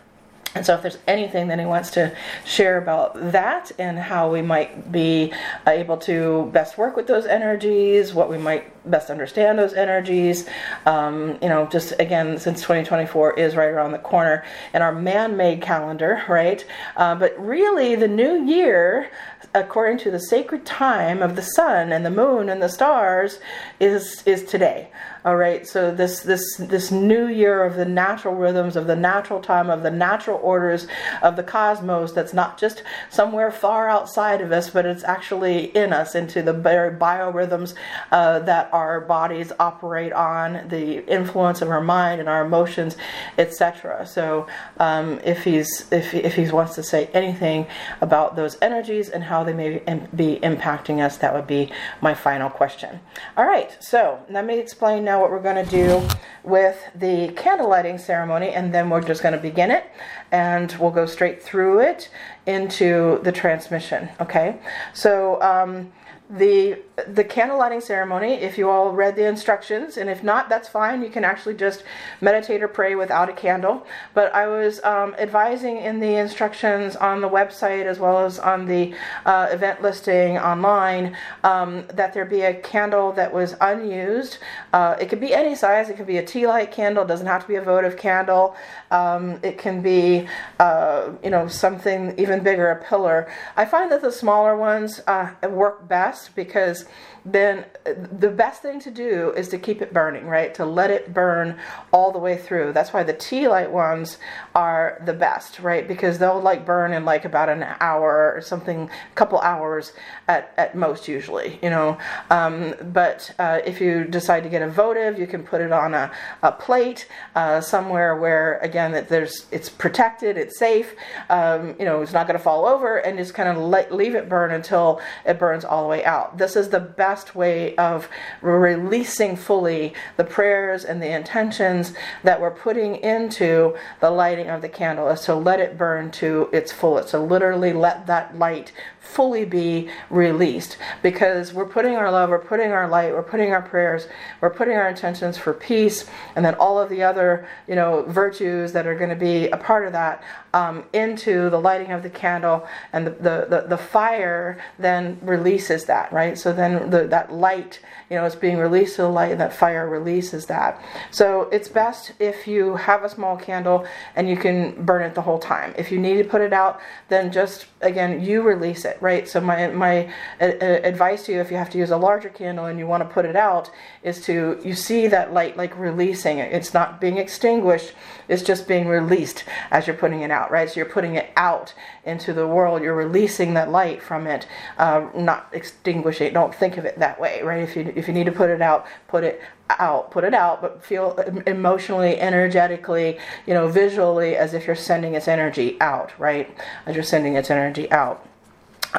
and 0.53 0.65
so, 0.65 0.75
if 0.75 0.81
there's 0.81 0.97
anything 1.07 1.47
that 1.47 1.59
he 1.59 1.65
wants 1.65 1.91
to 1.91 2.13
share 2.43 2.77
about 2.77 3.31
that 3.31 3.71
and 3.79 3.97
how 3.97 4.29
we 4.29 4.41
might 4.41 4.91
be 4.91 5.31
able 5.65 5.95
to 5.99 6.49
best 6.53 6.77
work 6.77 6.97
with 6.97 7.07
those 7.07 7.25
energies, 7.25 8.13
what 8.13 8.29
we 8.29 8.37
might 8.37 8.67
best 8.89 9.09
understand 9.09 9.57
those 9.57 9.73
energies, 9.73 10.49
um, 10.85 11.37
you 11.41 11.47
know, 11.47 11.67
just 11.67 11.93
again, 11.99 12.37
since 12.37 12.59
2024 12.61 13.39
is 13.39 13.55
right 13.55 13.69
around 13.69 13.93
the 13.93 13.99
corner 13.99 14.43
in 14.73 14.81
our 14.81 14.93
man 14.93 15.37
made 15.37 15.61
calendar, 15.61 16.21
right? 16.27 16.65
Uh, 16.97 17.15
but 17.15 17.33
really, 17.39 17.95
the 17.95 18.07
new 18.07 18.43
year, 18.45 19.09
according 19.53 19.99
to 19.99 20.11
the 20.11 20.19
sacred 20.19 20.65
time 20.65 21.21
of 21.21 21.37
the 21.37 21.41
sun 21.41 21.93
and 21.93 22.05
the 22.05 22.11
moon 22.11 22.49
and 22.49 22.61
the 22.61 22.69
stars, 22.69 23.39
is, 23.79 24.21
is 24.25 24.43
today. 24.43 24.89
All 25.23 25.35
right, 25.35 25.67
so 25.67 25.93
this 25.93 26.21
this 26.21 26.55
this 26.57 26.89
new 26.89 27.27
year 27.27 27.63
of 27.63 27.75
the 27.75 27.85
natural 27.85 28.33
rhythms 28.33 28.75
of 28.75 28.87
the 28.87 28.95
natural 28.95 29.39
time 29.39 29.69
of 29.69 29.83
the 29.83 29.91
natural 29.91 30.39
orders 30.41 30.87
of 31.21 31.35
the 31.35 31.43
cosmos 31.43 32.11
that's 32.11 32.33
not 32.33 32.57
just 32.57 32.81
somewhere 33.11 33.51
far 33.51 33.87
outside 33.87 34.41
of 34.41 34.51
us, 34.51 34.71
but 34.71 34.87
it's 34.87 35.03
actually 35.03 35.65
in 35.77 35.93
us 35.93 36.15
into 36.15 36.41
the 36.41 36.53
very 36.53 36.97
biorhythms 36.97 37.75
uh, 38.11 38.39
that 38.39 38.73
our 38.73 38.99
bodies 39.01 39.51
operate 39.59 40.11
on, 40.11 40.67
the 40.69 41.05
influence 41.07 41.61
of 41.61 41.69
our 41.69 41.81
mind 41.81 42.19
and 42.19 42.27
our 42.27 42.43
emotions, 42.43 42.97
etc. 43.37 44.07
So 44.07 44.47
um, 44.77 45.19
if 45.23 45.43
he's 45.43 45.85
if 45.91 46.15
if 46.15 46.33
he 46.33 46.49
wants 46.49 46.73
to 46.75 46.83
say 46.83 47.11
anything 47.13 47.67
about 48.01 48.35
those 48.35 48.57
energies 48.59 49.09
and 49.09 49.23
how 49.23 49.43
they 49.43 49.53
may 49.53 49.83
be 50.15 50.39
impacting 50.41 50.99
us, 50.99 51.17
that 51.17 51.31
would 51.35 51.45
be 51.45 51.71
my 52.01 52.15
final 52.15 52.49
question. 52.49 52.99
All 53.37 53.45
right, 53.45 53.71
so 53.83 54.25
let 54.27 54.47
me 54.47 54.57
explain 54.57 55.10
now 55.11 55.19
what 55.19 55.29
we're 55.29 55.41
going 55.41 55.65
to 55.65 55.69
do 55.69 56.07
with 56.41 56.77
the 56.95 57.27
candle 57.35 57.69
lighting 57.69 57.97
ceremony, 57.97 58.49
and 58.51 58.73
then 58.73 58.89
we're 58.89 59.01
just 59.01 59.21
going 59.21 59.33
to 59.33 59.41
begin 59.51 59.69
it, 59.69 59.83
and 60.31 60.71
we'll 60.79 60.97
go 61.01 61.05
straight 61.05 61.43
through 61.43 61.81
it 61.81 62.09
into 62.45 63.19
the 63.23 63.31
transmission. 63.31 64.07
Okay, 64.21 64.57
so. 64.93 65.41
Um, 65.41 65.91
the 66.31 66.79
the 67.07 67.23
candle 67.23 67.57
lighting 67.57 67.81
ceremony 67.81 68.33
if 68.33 68.57
you 68.57 68.69
all 68.69 68.91
read 68.91 69.15
the 69.15 69.27
instructions 69.27 69.97
and 69.97 70.09
if 70.09 70.23
not 70.23 70.47
that's 70.47 70.69
fine. 70.69 71.01
You 71.01 71.09
can 71.09 71.25
actually 71.25 71.55
just 71.55 71.83
meditate 72.21 72.63
or 72.63 72.67
pray 72.67 72.95
without 72.95 73.27
a 73.27 73.33
candle. 73.33 73.85
But 74.13 74.33
i 74.33 74.47
was 74.47 74.81
um, 74.83 75.13
advising 75.17 75.77
in 75.77 75.99
the 75.99 76.15
instructions 76.15 76.95
on 76.95 77.19
the 77.21 77.27
website 77.27 77.85
as 77.85 77.99
well 77.99 78.23
as 78.25 78.39
on 78.39 78.65
the 78.65 78.93
uh, 79.25 79.47
event 79.51 79.81
listing 79.81 80.37
online 80.37 81.17
um, 81.43 81.85
that 81.93 82.13
there 82.13 82.25
be 82.25 82.41
a 82.41 82.53
candle 82.53 83.11
that 83.13 83.33
was 83.33 83.55
unused. 83.59 84.37
Uh, 84.71 84.95
it 85.01 85.09
could 85.09 85.19
be 85.19 85.33
any 85.33 85.55
size. 85.55 85.89
It 85.89 85.97
could 85.97 86.07
be 86.07 86.17
a 86.17 86.25
tea 86.25 86.47
light 86.47 86.71
candle. 86.71 87.03
It 87.03 87.07
doesn't 87.07 87.27
have 87.27 87.41
to 87.41 87.47
be 87.47 87.55
a 87.55 87.61
votive 87.61 87.97
candle. 87.97 88.55
Um, 88.89 89.39
it 89.43 89.57
can 89.57 89.81
be 89.81 90.27
uh, 90.59 91.11
you 91.23 91.29
know 91.29 91.47
something 91.47 92.17
even 92.17 92.41
bigger 92.41 92.69
a 92.71 92.81
pillar. 92.81 93.29
I 93.57 93.65
find 93.65 93.91
that 93.91 94.01
the 94.01 94.11
smaller 94.11 94.55
ones 94.55 95.01
uh, 95.07 95.31
work 95.49 95.87
best 95.89 96.20
because 96.29 96.85
then 97.25 97.65
the 97.85 98.29
best 98.29 98.61
thing 98.61 98.79
to 98.79 98.91
do 98.91 99.31
is 99.35 99.47
to 99.49 99.57
keep 99.57 99.81
it 99.81 99.93
burning, 99.93 100.25
right? 100.25 100.53
To 100.55 100.65
let 100.65 100.89
it 100.89 101.13
burn 101.13 101.57
all 101.91 102.11
the 102.11 102.19
way 102.19 102.37
through. 102.37 102.73
That's 102.73 102.93
why 102.93 103.03
the 103.03 103.13
tea 103.13 103.47
light 103.47 103.71
ones 103.71 104.17
are 104.55 105.01
the 105.05 105.13
best, 105.13 105.59
right? 105.59 105.87
Because 105.87 106.17
they'll 106.17 106.41
like 106.41 106.65
burn 106.65 106.93
in 106.93 107.05
like 107.05 107.25
about 107.25 107.49
an 107.49 107.65
hour 107.79 108.33
or 108.35 108.41
something, 108.41 108.89
a 108.89 109.15
couple 109.15 109.39
hours 109.39 109.93
at, 110.27 110.53
at 110.57 110.75
most 110.75 111.07
usually, 111.07 111.59
you 111.61 111.69
know. 111.69 111.97
Um, 112.29 112.73
but 112.91 113.33
uh, 113.37 113.59
if 113.65 113.79
you 113.79 114.05
decide 114.05 114.43
to 114.43 114.49
get 114.49 114.61
a 114.61 114.69
votive, 114.69 115.19
you 115.19 115.27
can 115.27 115.43
put 115.43 115.61
it 115.61 115.71
on 115.71 115.93
a, 115.93 116.11
a 116.41 116.51
plate 116.51 117.07
uh, 117.35 117.61
somewhere 117.61 118.15
where 118.15 118.57
again 118.59 118.91
that 118.93 119.09
there's 119.09 119.45
it's 119.51 119.69
protected, 119.69 120.37
it's 120.37 120.57
safe, 120.57 120.95
um, 121.29 121.75
you 121.77 121.85
know, 121.85 122.01
it's 122.01 122.13
not 122.13 122.25
going 122.25 122.37
to 122.37 122.43
fall 122.43 122.65
over, 122.65 122.97
and 122.97 123.17
just 123.17 123.33
kind 123.33 123.49
of 123.49 123.57
let, 123.57 123.93
leave 123.93 124.15
it 124.15 124.27
burn 124.27 124.51
until 124.51 125.01
it 125.25 125.37
burns 125.37 125.63
all 125.63 125.83
the 125.83 125.89
way 125.89 126.03
out. 126.03 126.37
This 126.37 126.55
is 126.55 126.69
the 126.69 126.79
best 126.79 127.10
way 127.35 127.75
of 127.75 128.07
releasing 128.41 129.35
fully 129.35 129.93
the 130.17 130.23
prayers 130.23 130.85
and 130.85 131.01
the 131.01 131.13
intentions 131.13 131.93
that 132.23 132.39
we're 132.39 132.51
putting 132.51 132.95
into 132.97 133.75
the 133.99 134.09
lighting 134.09 134.49
of 134.49 134.61
the 134.61 134.69
candle 134.69 135.09
is 135.09 135.21
to 135.21 135.35
let 135.35 135.59
it 135.59 135.77
burn 135.77 136.09
to 136.11 136.49
its 136.51 136.71
fullest. 136.71 137.09
So 137.09 137.23
literally 137.23 137.73
let 137.73 138.07
that 138.07 138.37
light 138.37 138.71
fully 139.01 139.43
be 139.43 139.89
released 140.09 140.77
because 141.01 141.53
we're 141.53 141.65
putting 141.65 141.95
our 141.95 142.09
love, 142.11 142.29
we're 142.29 142.39
putting 142.39 142.71
our 142.71 142.87
light, 142.87 143.11
we're 143.11 143.21
putting 143.23 143.51
our 143.51 143.61
prayers, 143.61 144.07
we're 144.39 144.49
putting 144.49 144.75
our 144.75 144.87
intentions 144.87 145.37
for 145.37 145.53
peace, 145.53 146.05
and 146.35 146.45
then 146.45 146.53
all 146.55 146.79
of 146.79 146.87
the 146.89 147.03
other, 147.03 147.45
you 147.67 147.75
know, 147.75 148.03
virtues 148.03 148.71
that 148.71 148.87
are 148.87 148.95
going 148.95 149.09
to 149.09 149.15
be 149.15 149.49
a 149.49 149.57
part 149.57 149.85
of 149.85 149.91
that 149.91 150.23
um, 150.53 150.83
into 150.93 151.49
the 151.49 151.59
lighting 151.59 151.91
of 151.91 152.03
the 152.03 152.09
candle, 152.09 152.67
and 152.93 153.07
the, 153.07 153.11
the, 153.11 153.47
the, 153.49 153.65
the, 153.69 153.77
fire 153.77 154.61
then 154.77 155.17
releases 155.21 155.85
that, 155.85 156.11
right? 156.13 156.37
So 156.37 156.53
then 156.53 156.89
the, 156.89 157.00
that 157.07 157.31
light, 157.31 157.79
you 158.11 158.17
know, 158.17 158.25
it's 158.25 158.35
being 158.35 158.57
released 158.57 158.97
to 158.97 159.03
the 159.03 159.07
light, 159.07 159.31
and 159.31 159.39
that 159.39 159.53
fire 159.53 159.87
releases 159.87 160.45
that. 160.47 160.83
So 161.11 161.43
it's 161.43 161.69
best 161.69 162.11
if 162.19 162.45
you 162.45 162.75
have 162.75 163.05
a 163.05 163.09
small 163.09 163.37
candle 163.37 163.87
and 164.17 164.29
you 164.29 164.35
can 164.35 164.83
burn 164.83 165.01
it 165.01 165.15
the 165.15 165.21
whole 165.21 165.39
time. 165.39 165.73
If 165.77 165.93
you 165.93 165.97
need 165.97 166.17
to 166.17 166.25
put 166.25 166.41
it 166.41 166.51
out, 166.51 166.81
then 167.07 167.31
just 167.31 167.67
again, 167.79 168.21
you 168.21 168.41
release 168.41 168.83
it, 168.83 168.97
right? 168.99 169.29
So 169.29 169.39
my 169.39 169.69
my 169.69 170.13
uh, 170.41 170.45
advice 170.45 171.25
to 171.27 171.31
you, 171.31 171.39
if 171.39 171.51
you 171.51 171.55
have 171.55 171.69
to 171.69 171.77
use 171.77 171.89
a 171.89 171.95
larger 171.95 172.27
candle 172.27 172.65
and 172.65 172.77
you 172.77 172.85
want 172.85 173.01
to 173.01 173.09
put 173.09 173.23
it 173.23 173.37
out, 173.37 173.71
is 174.03 174.19
to 174.25 174.59
you 174.61 174.75
see 174.75 175.07
that 175.07 175.33
light 175.33 175.55
like 175.55 175.77
releasing 175.79 176.39
it. 176.39 176.51
It's 176.51 176.73
not 176.73 176.99
being 176.99 177.17
extinguished; 177.17 177.93
it's 178.27 178.43
just 178.43 178.67
being 178.67 178.89
released 178.89 179.45
as 179.71 179.87
you're 179.87 179.95
putting 179.95 180.19
it 180.19 180.31
out, 180.31 180.51
right? 180.51 180.69
So 180.69 180.81
you're 180.81 180.85
putting 180.85 181.15
it 181.15 181.29
out 181.37 181.73
into 182.03 182.33
the 182.33 182.45
world. 182.45 182.81
You're 182.81 182.93
releasing 182.95 183.53
that 183.53 183.71
light 183.71 184.03
from 184.03 184.27
it, 184.27 184.47
uh, 184.77 185.07
not 185.15 185.47
extinguishing. 185.53 186.27
it 186.27 186.33
Don't 186.33 186.53
think 186.53 186.75
of 186.75 186.83
it 186.83 186.99
that 186.99 187.21
way, 187.21 187.41
right? 187.41 187.61
If 187.61 187.77
you 187.77 187.93
if 188.01 188.07
you 188.07 188.13
need 188.13 188.25
to 188.25 188.31
put 188.31 188.49
it 188.49 188.61
out, 188.61 188.87
put 189.07 189.23
it 189.23 189.41
out, 189.69 190.11
put 190.11 190.23
it 190.23 190.33
out, 190.33 190.61
but 190.61 190.83
feel 190.83 191.17
emotionally, 191.47 192.19
energetically, 192.19 193.19
you 193.45 193.53
know, 193.53 193.67
visually 193.67 194.35
as 194.35 194.53
if 194.53 194.67
you're 194.67 194.75
sending 194.75 195.13
its 195.13 195.27
energy 195.27 195.79
out, 195.79 196.11
right? 196.19 196.55
As 196.85 196.95
you're 196.95 197.03
sending 197.03 197.35
its 197.35 197.49
energy 197.49 197.89
out. 197.91 198.27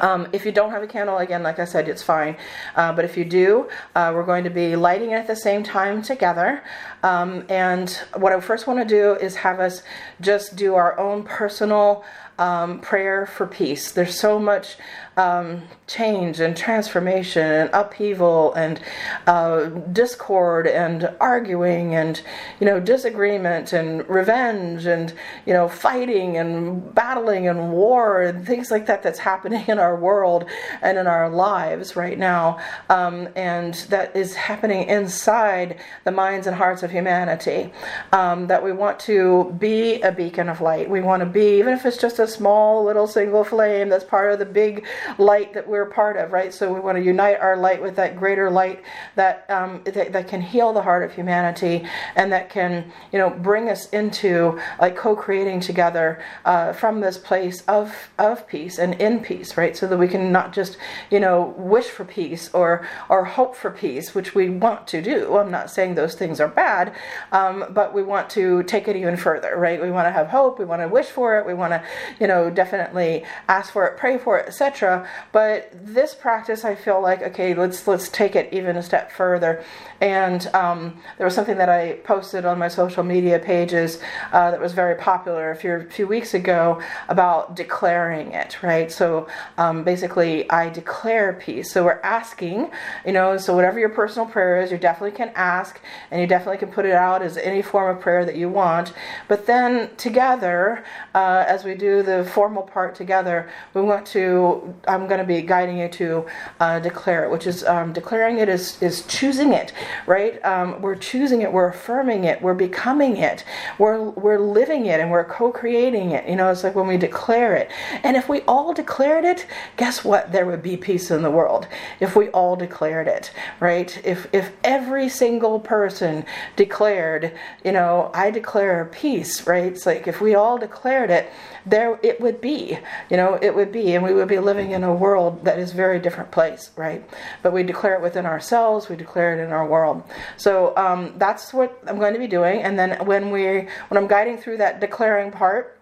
Um, 0.01 0.27
if 0.33 0.43
you 0.45 0.51
don't 0.51 0.71
have 0.71 0.81
a 0.81 0.87
candle, 0.87 1.19
again, 1.19 1.43
like 1.43 1.59
I 1.59 1.65
said, 1.65 1.87
it's 1.87 2.01
fine. 2.01 2.35
Uh, 2.75 2.93
but 2.93 3.05
if 3.05 3.15
you 3.15 3.25
do, 3.25 3.69
uh, 3.93 4.11
we're 4.15 4.25
going 4.25 4.43
to 4.43 4.49
be 4.49 4.75
lighting 4.75 5.11
it 5.11 5.15
at 5.15 5.27
the 5.27 5.35
same 5.35 5.61
time 5.61 6.01
together. 6.01 6.63
Um, 7.03 7.45
and 7.49 7.91
what 8.15 8.33
I 8.33 8.39
first 8.39 8.65
want 8.65 8.79
to 8.79 8.85
do 8.85 9.13
is 9.13 9.35
have 9.35 9.59
us 9.59 9.83
just 10.19 10.55
do 10.55 10.73
our 10.73 10.99
own 10.99 11.23
personal 11.23 12.03
um, 12.39 12.79
prayer 12.79 13.27
for 13.27 13.45
peace. 13.45 13.91
There's 13.91 14.19
so 14.19 14.39
much 14.39 14.77
um, 15.17 15.61
change 15.87 16.39
and 16.39 16.55
transformation 16.55 17.45
and 17.45 17.69
upheaval 17.73 18.53
and 18.53 18.79
uh, 19.27 19.65
discord 19.91 20.67
and 20.67 21.13
arguing 21.19 21.95
and 21.95 22.21
you 22.59 22.65
know 22.65 22.79
disagreement 22.79 23.73
and 23.73 24.07
revenge 24.09 24.85
and 24.85 25.13
you 25.45 25.53
know 25.53 25.67
fighting 25.67 26.37
and 26.37 26.93
battling 26.95 27.47
and 27.47 27.71
war 27.71 28.21
and 28.21 28.45
things 28.45 28.71
like 28.71 28.85
that 28.85 29.03
that's 29.03 29.19
happening 29.19 29.63
in 29.67 29.79
our 29.79 29.95
world 29.95 30.45
and 30.81 30.97
in 30.97 31.07
our 31.07 31.29
lives 31.29 31.95
right 31.95 32.17
now. 32.17 32.59
Um, 32.89 33.27
and 33.35 33.73
that 33.89 34.15
is 34.15 34.35
happening 34.35 34.87
inside 34.87 35.79
the 36.03 36.11
minds 36.11 36.47
and 36.47 36.55
hearts 36.55 36.83
of 36.83 36.91
humanity. 36.91 37.71
Um, 38.11 38.47
that 38.47 38.63
we 38.63 38.71
want 38.71 38.99
to 39.01 39.55
be 39.59 40.01
a 40.01 40.11
beacon 40.11 40.49
of 40.49 40.61
light. 40.61 40.89
We 40.89 41.01
want 41.01 41.21
to 41.21 41.25
be 41.25 41.59
even 41.59 41.73
if 41.73 41.85
it's 41.85 41.97
just 41.97 42.19
a 42.19 42.27
small 42.27 42.83
little 42.83 43.07
single 43.07 43.43
flame 43.43 43.89
that's 43.89 44.03
part 44.03 44.31
of 44.31 44.39
the 44.39 44.45
big 44.45 44.85
light 45.17 45.53
that 45.53 45.67
we're 45.67 45.85
part 45.85 46.17
of, 46.17 46.31
right? 46.31 46.53
So 46.53 46.73
we 46.73 46.79
want 46.79 46.97
to 46.97 47.03
unite 47.03 47.39
our 47.39 47.57
light 47.57 47.81
with 47.81 47.95
that 47.95 48.17
greater 48.17 48.49
light 48.49 48.83
that, 49.15 49.49
um, 49.49 49.81
that, 49.85 50.11
that 50.13 50.27
can 50.27 50.41
heal 50.41 50.73
the 50.73 50.81
heart 50.81 51.03
of 51.03 51.13
humanity 51.13 51.85
and 52.15 52.31
that 52.31 52.49
can, 52.49 52.91
you 53.11 53.19
know, 53.19 53.29
bring 53.29 53.69
us 53.69 53.89
into 53.89 54.59
like 54.79 54.95
co-creating 54.95 55.59
together 55.59 56.21
uh, 56.45 56.73
from 56.73 56.99
this 57.01 57.17
place 57.17 57.61
of 57.67 57.93
of 58.19 58.47
peace 58.47 58.77
and 58.79 58.93
in 59.01 59.19
peace, 59.19 59.57
right? 59.57 59.75
So 59.75 59.87
that 59.87 59.97
we 59.97 60.07
can 60.07 60.31
not 60.31 60.53
just, 60.53 60.77
you 61.09 61.19
know, 61.19 61.53
wish 61.57 61.85
for 61.85 62.05
peace 62.05 62.49
or 62.53 62.87
or 63.09 63.25
hope 63.25 63.55
for 63.55 63.71
peace, 63.71 64.13
which 64.15 64.35
we 64.35 64.49
want 64.49 64.87
to 64.87 65.01
do. 65.01 65.37
I'm 65.37 65.51
not 65.51 65.69
saying 65.69 65.95
those 65.95 66.15
things 66.15 66.39
are 66.39 66.47
bad, 66.47 66.93
um, 67.31 67.65
but 67.71 67.93
we 67.93 68.03
want 68.03 68.29
to 68.31 68.63
take 68.63 68.87
it 68.87 68.95
even 68.95 69.17
further, 69.17 69.55
right? 69.57 69.81
We 69.81 69.91
want 69.91 70.07
to 70.07 70.11
have 70.11 70.27
hope. 70.27 70.59
We 70.59 70.65
want 70.65 70.81
to 70.81 70.87
wish 70.87 71.07
for 71.07 71.37
it. 71.37 71.45
We 71.45 71.53
want 71.53 71.71
to, 71.73 71.83
you 72.19 72.27
know, 72.27 72.49
definitely 72.49 73.23
ask 73.47 73.71
for 73.71 73.85
it, 73.85 73.97
pray 73.97 74.17
for 74.17 74.37
it, 74.39 74.47
etc. 74.47 74.92
But 75.31 75.69
this 75.73 76.13
practice, 76.13 76.63
I 76.65 76.75
feel 76.75 77.01
like 77.01 77.21
okay, 77.21 77.53
let's 77.53 77.87
let's 77.87 78.09
take 78.09 78.35
it 78.35 78.53
even 78.53 78.75
a 78.75 78.83
step 78.83 79.11
further. 79.11 79.63
And 80.03 80.47
um, 80.53 80.99
there 81.17 81.25
was 81.25 81.33
something 81.33 81.55
that 81.59 81.69
I 81.69 81.93
posted 82.03 82.43
on 82.43 82.59
my 82.59 82.67
social 82.67 83.03
media 83.03 83.39
pages 83.39 84.01
uh, 84.33 84.51
that 84.51 84.59
was 84.59 84.73
very 84.73 84.95
popular 84.95 85.51
a 85.51 85.55
few, 85.55 85.87
few 85.89 86.07
weeks 86.07 86.33
ago 86.33 86.81
about 87.07 87.55
declaring 87.55 88.33
it, 88.33 88.61
right? 88.61 88.91
So 88.91 89.29
um, 89.57 89.85
basically, 89.85 90.49
I 90.51 90.69
declare 90.69 91.31
peace. 91.31 91.71
So 91.71 91.85
we're 91.85 92.01
asking, 92.03 92.69
you 93.05 93.13
know, 93.13 93.37
so 93.37 93.55
whatever 93.55 93.79
your 93.79 93.87
personal 93.87 94.27
prayer 94.27 94.61
is, 94.61 94.71
you 94.71 94.77
definitely 94.77 95.15
can 95.15 95.31
ask 95.35 95.79
and 96.11 96.19
you 96.19 96.27
definitely 96.27 96.57
can 96.57 96.73
put 96.73 96.85
it 96.85 96.91
out 96.91 97.21
as 97.21 97.37
any 97.37 97.61
form 97.61 97.95
of 97.95 98.03
prayer 98.03 98.25
that 98.25 98.35
you 98.35 98.49
want. 98.49 98.91
But 99.29 99.45
then 99.45 99.95
together, 99.95 100.83
uh, 101.15 101.45
as 101.47 101.63
we 101.63 101.75
do 101.75 102.03
the 102.03 102.25
formal 102.25 102.63
part 102.63 102.93
together, 102.93 103.49
we 103.73 103.81
want 103.81 104.05
to, 104.07 104.75
I'm 104.85 105.07
going 105.07 105.21
to 105.21 105.25
be 105.25 105.41
guiding 105.43 105.77
you 105.77 105.87
to 105.87 106.25
uh, 106.59 106.79
declare 106.79 107.23
it, 107.23 107.31
which 107.31 107.47
is 107.47 107.63
um, 107.63 107.93
declaring 107.93 108.39
it 108.39 108.49
is, 108.49 108.81
is 108.83 109.07
choosing 109.07 109.53
it 109.53 109.71
right? 110.05 110.43
Um, 110.45 110.81
we're 110.81 110.95
choosing 110.95 111.41
it, 111.41 111.51
we're 111.51 111.69
affirming 111.69 112.23
it, 112.25 112.41
we're 112.41 112.53
becoming 112.53 113.17
it, 113.17 113.43
we're 113.77 114.01
we're 114.01 114.39
living 114.39 114.85
it, 114.85 114.99
and 114.99 115.11
we're 115.11 115.25
co-creating 115.25 116.11
it. 116.11 116.27
You 116.27 116.35
know, 116.35 116.49
it's 116.49 116.63
like 116.63 116.75
when 116.75 116.87
we 116.87 116.97
declare 116.97 117.55
it. 117.55 117.71
And 118.03 118.15
if 118.15 118.29
we 118.29 118.41
all 118.41 118.73
declared 118.73 119.25
it, 119.25 119.45
guess 119.77 120.03
what? 120.03 120.31
There 120.31 120.45
would 120.45 120.61
be 120.63 120.77
peace 120.77 121.11
in 121.11 121.21
the 121.21 121.31
world 121.31 121.67
if 121.99 122.15
we 122.15 122.29
all 122.29 122.55
declared 122.55 123.07
it, 123.07 123.31
right? 123.59 123.99
If 124.03 124.27
if 124.33 124.51
every 124.63 125.09
single 125.09 125.59
person 125.59 126.25
declared, 126.55 127.33
you 127.63 127.71
know, 127.71 128.11
I 128.13 128.31
declare 128.31 128.85
peace, 128.85 129.45
right? 129.47 129.65
It's 129.65 129.85
like 129.85 130.07
if 130.07 130.21
we 130.21 130.35
all 130.35 130.57
declared 130.57 131.09
it, 131.09 131.31
there 131.65 131.99
it 132.03 132.19
would 132.19 132.41
be, 132.41 132.77
you 133.09 133.17
know, 133.17 133.39
it 133.41 133.55
would 133.55 133.71
be, 133.71 133.95
and 133.95 134.03
we 134.03 134.13
would 134.13 134.27
be 134.27 134.39
living 134.39 134.71
in 134.71 134.83
a 134.83 134.93
world 134.93 135.45
that 135.45 135.59
is 135.59 135.71
very 135.71 135.99
different 135.99 136.31
place, 136.31 136.71
right? 136.75 137.03
But 137.41 137.53
we 137.53 137.63
declare 137.63 137.95
it 137.95 138.01
within 138.01 138.25
ourselves, 138.25 138.89
we 138.89 138.95
declare 138.95 139.37
it 139.37 139.43
in 139.43 139.51
our 139.51 139.65
world. 139.73 140.03
So 140.37 140.75
um, 140.77 141.01
that's 141.17 141.53
what 141.53 141.69
I'm 141.87 141.99
going 142.03 142.13
to 142.13 142.23
be 142.27 142.31
doing, 142.39 142.61
and 142.65 142.73
then 142.79 142.89
when 143.05 143.23
we 143.31 143.43
when 143.89 143.97
I'm 143.99 144.07
guiding 144.07 144.37
through 144.37 144.57
that 144.63 144.79
declaring 144.79 145.31
part 145.31 145.79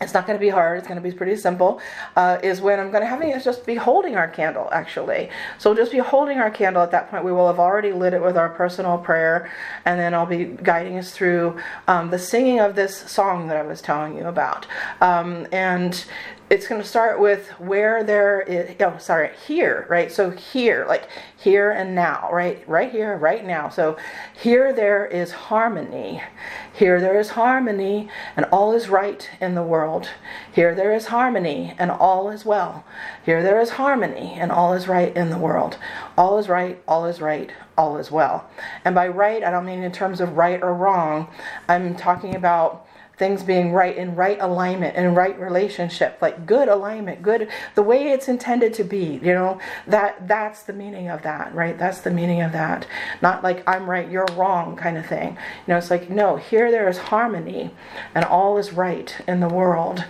it's 0.00 0.14
not 0.14 0.26
going 0.26 0.38
to 0.38 0.40
be 0.40 0.48
hard. 0.48 0.78
It's 0.78 0.88
going 0.88 1.02
to 1.02 1.06
be 1.06 1.14
pretty 1.14 1.36
simple. 1.36 1.80
Uh, 2.16 2.38
is 2.42 2.60
when 2.60 2.80
I'm 2.80 2.90
going 2.90 3.02
to 3.02 3.06
have 3.06 3.20
it 3.20 3.44
just 3.44 3.66
be 3.66 3.74
holding 3.74 4.16
our 4.16 4.28
candle, 4.28 4.68
actually. 4.72 5.28
So 5.58 5.70
we'll 5.70 5.76
just 5.76 5.92
be 5.92 5.98
holding 5.98 6.38
our 6.38 6.50
candle 6.50 6.82
at 6.82 6.90
that 6.92 7.10
point. 7.10 7.22
We 7.22 7.32
will 7.32 7.46
have 7.46 7.58
already 7.58 7.92
lit 7.92 8.14
it 8.14 8.22
with 8.22 8.36
our 8.36 8.48
personal 8.48 8.96
prayer, 8.96 9.50
and 9.84 10.00
then 10.00 10.14
I'll 10.14 10.26
be 10.26 10.56
guiding 10.62 10.96
us 10.98 11.10
through 11.12 11.60
um, 11.86 12.10
the 12.10 12.18
singing 12.18 12.60
of 12.60 12.76
this 12.76 12.96
song 12.96 13.48
that 13.48 13.58
I 13.58 13.62
was 13.62 13.82
telling 13.82 14.16
you 14.16 14.24
about. 14.24 14.66
Um, 15.02 15.46
and 15.52 16.02
it's 16.50 16.66
going 16.66 16.82
to 16.82 16.86
start 16.86 17.20
with 17.20 17.48
where 17.60 18.02
there 18.02 18.40
is, 18.40 18.74
oh, 18.80 18.98
sorry, 18.98 19.30
here, 19.46 19.86
right? 19.88 20.10
So 20.10 20.30
here, 20.30 20.84
like 20.88 21.08
here 21.36 21.70
and 21.70 21.94
now, 21.94 22.28
right? 22.32 22.68
Right 22.68 22.90
here, 22.90 23.16
right 23.16 23.46
now. 23.46 23.68
So 23.68 23.96
here 24.34 24.72
there 24.72 25.06
is 25.06 25.30
harmony. 25.30 26.20
Here 26.72 27.00
there 27.00 27.20
is 27.20 27.30
harmony, 27.30 28.10
and 28.36 28.46
all 28.46 28.72
is 28.72 28.88
right 28.88 29.30
in 29.40 29.54
the 29.54 29.62
world. 29.62 30.08
Here 30.52 30.74
there 30.74 30.92
is 30.92 31.06
harmony, 31.06 31.76
and 31.78 31.88
all 31.88 32.30
is 32.30 32.44
well. 32.44 32.84
Here 33.24 33.44
there 33.44 33.60
is 33.60 33.70
harmony, 33.70 34.34
and 34.36 34.50
all 34.50 34.72
is 34.72 34.88
right 34.88 35.16
in 35.16 35.30
the 35.30 35.38
world. 35.38 35.78
All 36.18 36.36
is 36.38 36.48
right, 36.48 36.82
all 36.88 37.06
is 37.06 37.20
right, 37.20 37.52
all 37.78 37.96
is 37.96 38.10
well. 38.10 38.50
And 38.84 38.92
by 38.92 39.06
right, 39.06 39.44
I 39.44 39.52
don't 39.52 39.66
mean 39.66 39.84
in 39.84 39.92
terms 39.92 40.20
of 40.20 40.36
right 40.36 40.60
or 40.60 40.74
wrong. 40.74 41.28
I'm 41.68 41.94
talking 41.94 42.34
about 42.34 42.86
things 43.20 43.42
being 43.42 43.70
right 43.70 43.98
in 43.98 44.16
right 44.16 44.38
alignment 44.40 44.96
and 44.96 45.14
right 45.14 45.38
relationship 45.38 46.16
like 46.22 46.46
good 46.46 46.68
alignment 46.68 47.20
good 47.20 47.50
the 47.74 47.82
way 47.82 48.08
it's 48.12 48.28
intended 48.28 48.72
to 48.72 48.82
be 48.82 49.20
you 49.22 49.34
know? 49.34 49.60
That 49.86 50.26
that's 50.26 50.62
the 50.62 50.72
meaning 50.72 51.10
of 51.10 51.20
that 51.22 51.54
right? 51.54 51.78
That's 51.78 52.00
the 52.00 52.10
meaning 52.10 52.40
of 52.40 52.52
that. 52.52 52.86
Not 53.20 53.44
like 53.44 53.62
i'm 53.68 53.88
right 53.88 54.10
you're 54.10 54.26
wrong 54.36 54.74
kind 54.74 54.96
of 54.96 55.04
thing. 55.04 55.28
You 55.66 55.68
know 55.68 55.76
it's 55.76 55.90
like 55.90 56.08
no 56.08 56.36
here 56.36 56.70
there 56.70 56.88
is 56.88 56.96
harmony 56.96 57.74
and 58.14 58.24
all 58.24 58.56
is 58.56 58.72
right 58.72 59.14
in 59.28 59.40
the 59.40 59.48
world 59.48 60.02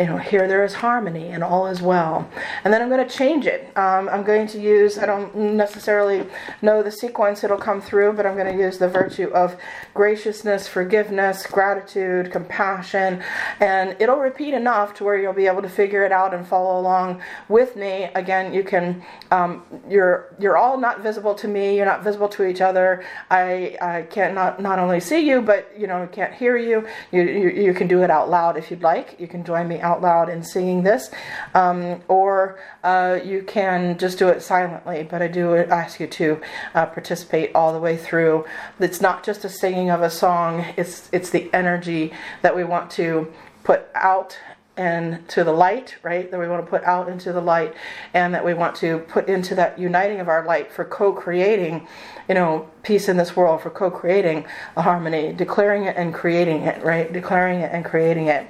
you 0.00 0.06
know, 0.06 0.16
here 0.16 0.48
there 0.48 0.64
is 0.64 0.72
harmony 0.72 1.28
and 1.28 1.44
all 1.44 1.66
is 1.66 1.82
well. 1.82 2.26
And 2.64 2.72
then 2.72 2.80
I'm 2.80 2.88
going 2.88 3.06
to 3.06 3.14
change 3.14 3.46
it. 3.46 3.70
Um, 3.76 4.08
I'm 4.08 4.24
going 4.24 4.46
to 4.48 4.58
use, 4.58 4.98
I 4.98 5.04
don't 5.04 5.34
necessarily 5.36 6.26
know 6.62 6.82
the 6.82 6.90
sequence 6.90 7.44
it'll 7.44 7.58
come 7.58 7.82
through, 7.82 8.14
but 8.14 8.24
I'm 8.24 8.34
going 8.34 8.50
to 8.50 8.58
use 8.58 8.78
the 8.78 8.88
virtue 8.88 9.28
of 9.28 9.58
graciousness, 9.92 10.66
forgiveness, 10.66 11.46
gratitude, 11.46 12.32
compassion, 12.32 13.22
and 13.60 13.94
it'll 14.00 14.16
repeat 14.16 14.54
enough 14.54 14.94
to 14.94 15.04
where 15.04 15.20
you'll 15.20 15.34
be 15.34 15.46
able 15.46 15.60
to 15.60 15.68
figure 15.68 16.02
it 16.02 16.12
out 16.12 16.32
and 16.32 16.46
follow 16.46 16.80
along 16.80 17.20
with 17.50 17.76
me. 17.76 18.04
Again, 18.14 18.54
you 18.54 18.64
can, 18.64 19.04
um, 19.30 19.62
you're, 19.86 20.34
you're 20.38 20.56
all 20.56 20.78
not 20.78 21.02
visible 21.02 21.34
to 21.34 21.46
me, 21.46 21.76
you're 21.76 21.84
not 21.84 22.02
visible 22.02 22.28
to 22.30 22.46
each 22.46 22.62
other. 22.62 23.04
I, 23.30 23.76
I 23.82 24.02
can't 24.08 24.34
not, 24.34 24.62
not 24.62 24.78
only 24.78 25.00
see 25.00 25.28
you, 25.28 25.42
but, 25.42 25.70
you 25.78 25.86
know, 25.86 26.08
can't 26.10 26.32
hear 26.32 26.56
you. 26.56 26.86
You, 27.12 27.22
you. 27.22 27.50
you 27.50 27.74
can 27.74 27.86
do 27.86 28.02
it 28.02 28.10
out 28.10 28.30
loud 28.30 28.56
if 28.56 28.70
you'd 28.70 28.82
like. 28.82 29.20
You 29.20 29.28
can 29.28 29.44
join 29.44 29.68
me 29.68 29.78
out 29.80 29.89
out 29.90 30.00
loud 30.00 30.28
and 30.28 30.46
singing 30.46 30.82
this, 30.82 31.10
um, 31.54 32.00
or 32.08 32.58
uh, 32.84 33.18
you 33.24 33.42
can 33.42 33.98
just 33.98 34.18
do 34.18 34.28
it 34.28 34.42
silently. 34.42 35.06
But 35.10 35.22
I 35.22 35.28
do 35.28 35.56
ask 35.56 36.00
you 36.00 36.06
to 36.06 36.40
uh, 36.74 36.86
participate 36.86 37.50
all 37.54 37.72
the 37.72 37.80
way 37.80 37.96
through. 37.96 38.44
It's 38.78 39.00
not 39.00 39.24
just 39.24 39.44
a 39.44 39.48
singing 39.48 39.90
of 39.90 40.02
a 40.02 40.10
song; 40.10 40.64
it's 40.76 41.08
it's 41.12 41.30
the 41.30 41.52
energy 41.52 42.12
that 42.42 42.54
we 42.54 42.64
want 42.64 42.90
to 42.92 43.32
put 43.64 43.88
out 43.94 44.38
and 44.76 45.28
to 45.28 45.44
the 45.44 45.52
light, 45.52 45.96
right? 46.02 46.30
That 46.30 46.40
we 46.40 46.48
want 46.48 46.64
to 46.64 46.70
put 46.70 46.82
out 46.84 47.08
into 47.08 47.32
the 47.32 47.40
light, 47.40 47.74
and 48.14 48.32
that 48.32 48.44
we 48.44 48.54
want 48.54 48.76
to 48.76 49.00
put 49.00 49.28
into 49.28 49.54
that 49.56 49.78
uniting 49.78 50.20
of 50.20 50.28
our 50.28 50.44
light 50.46 50.72
for 50.72 50.86
co-creating, 50.86 51.86
you 52.28 52.34
know, 52.34 52.70
peace 52.82 53.06
in 53.08 53.18
this 53.18 53.36
world, 53.36 53.60
for 53.60 53.68
co-creating 53.68 54.46
a 54.76 54.82
harmony, 54.82 55.34
declaring 55.34 55.84
it 55.84 55.96
and 55.96 56.14
creating 56.14 56.62
it, 56.62 56.82
right? 56.82 57.12
Declaring 57.12 57.60
it 57.60 57.70
and 57.72 57.84
creating 57.84 58.28
it. 58.28 58.48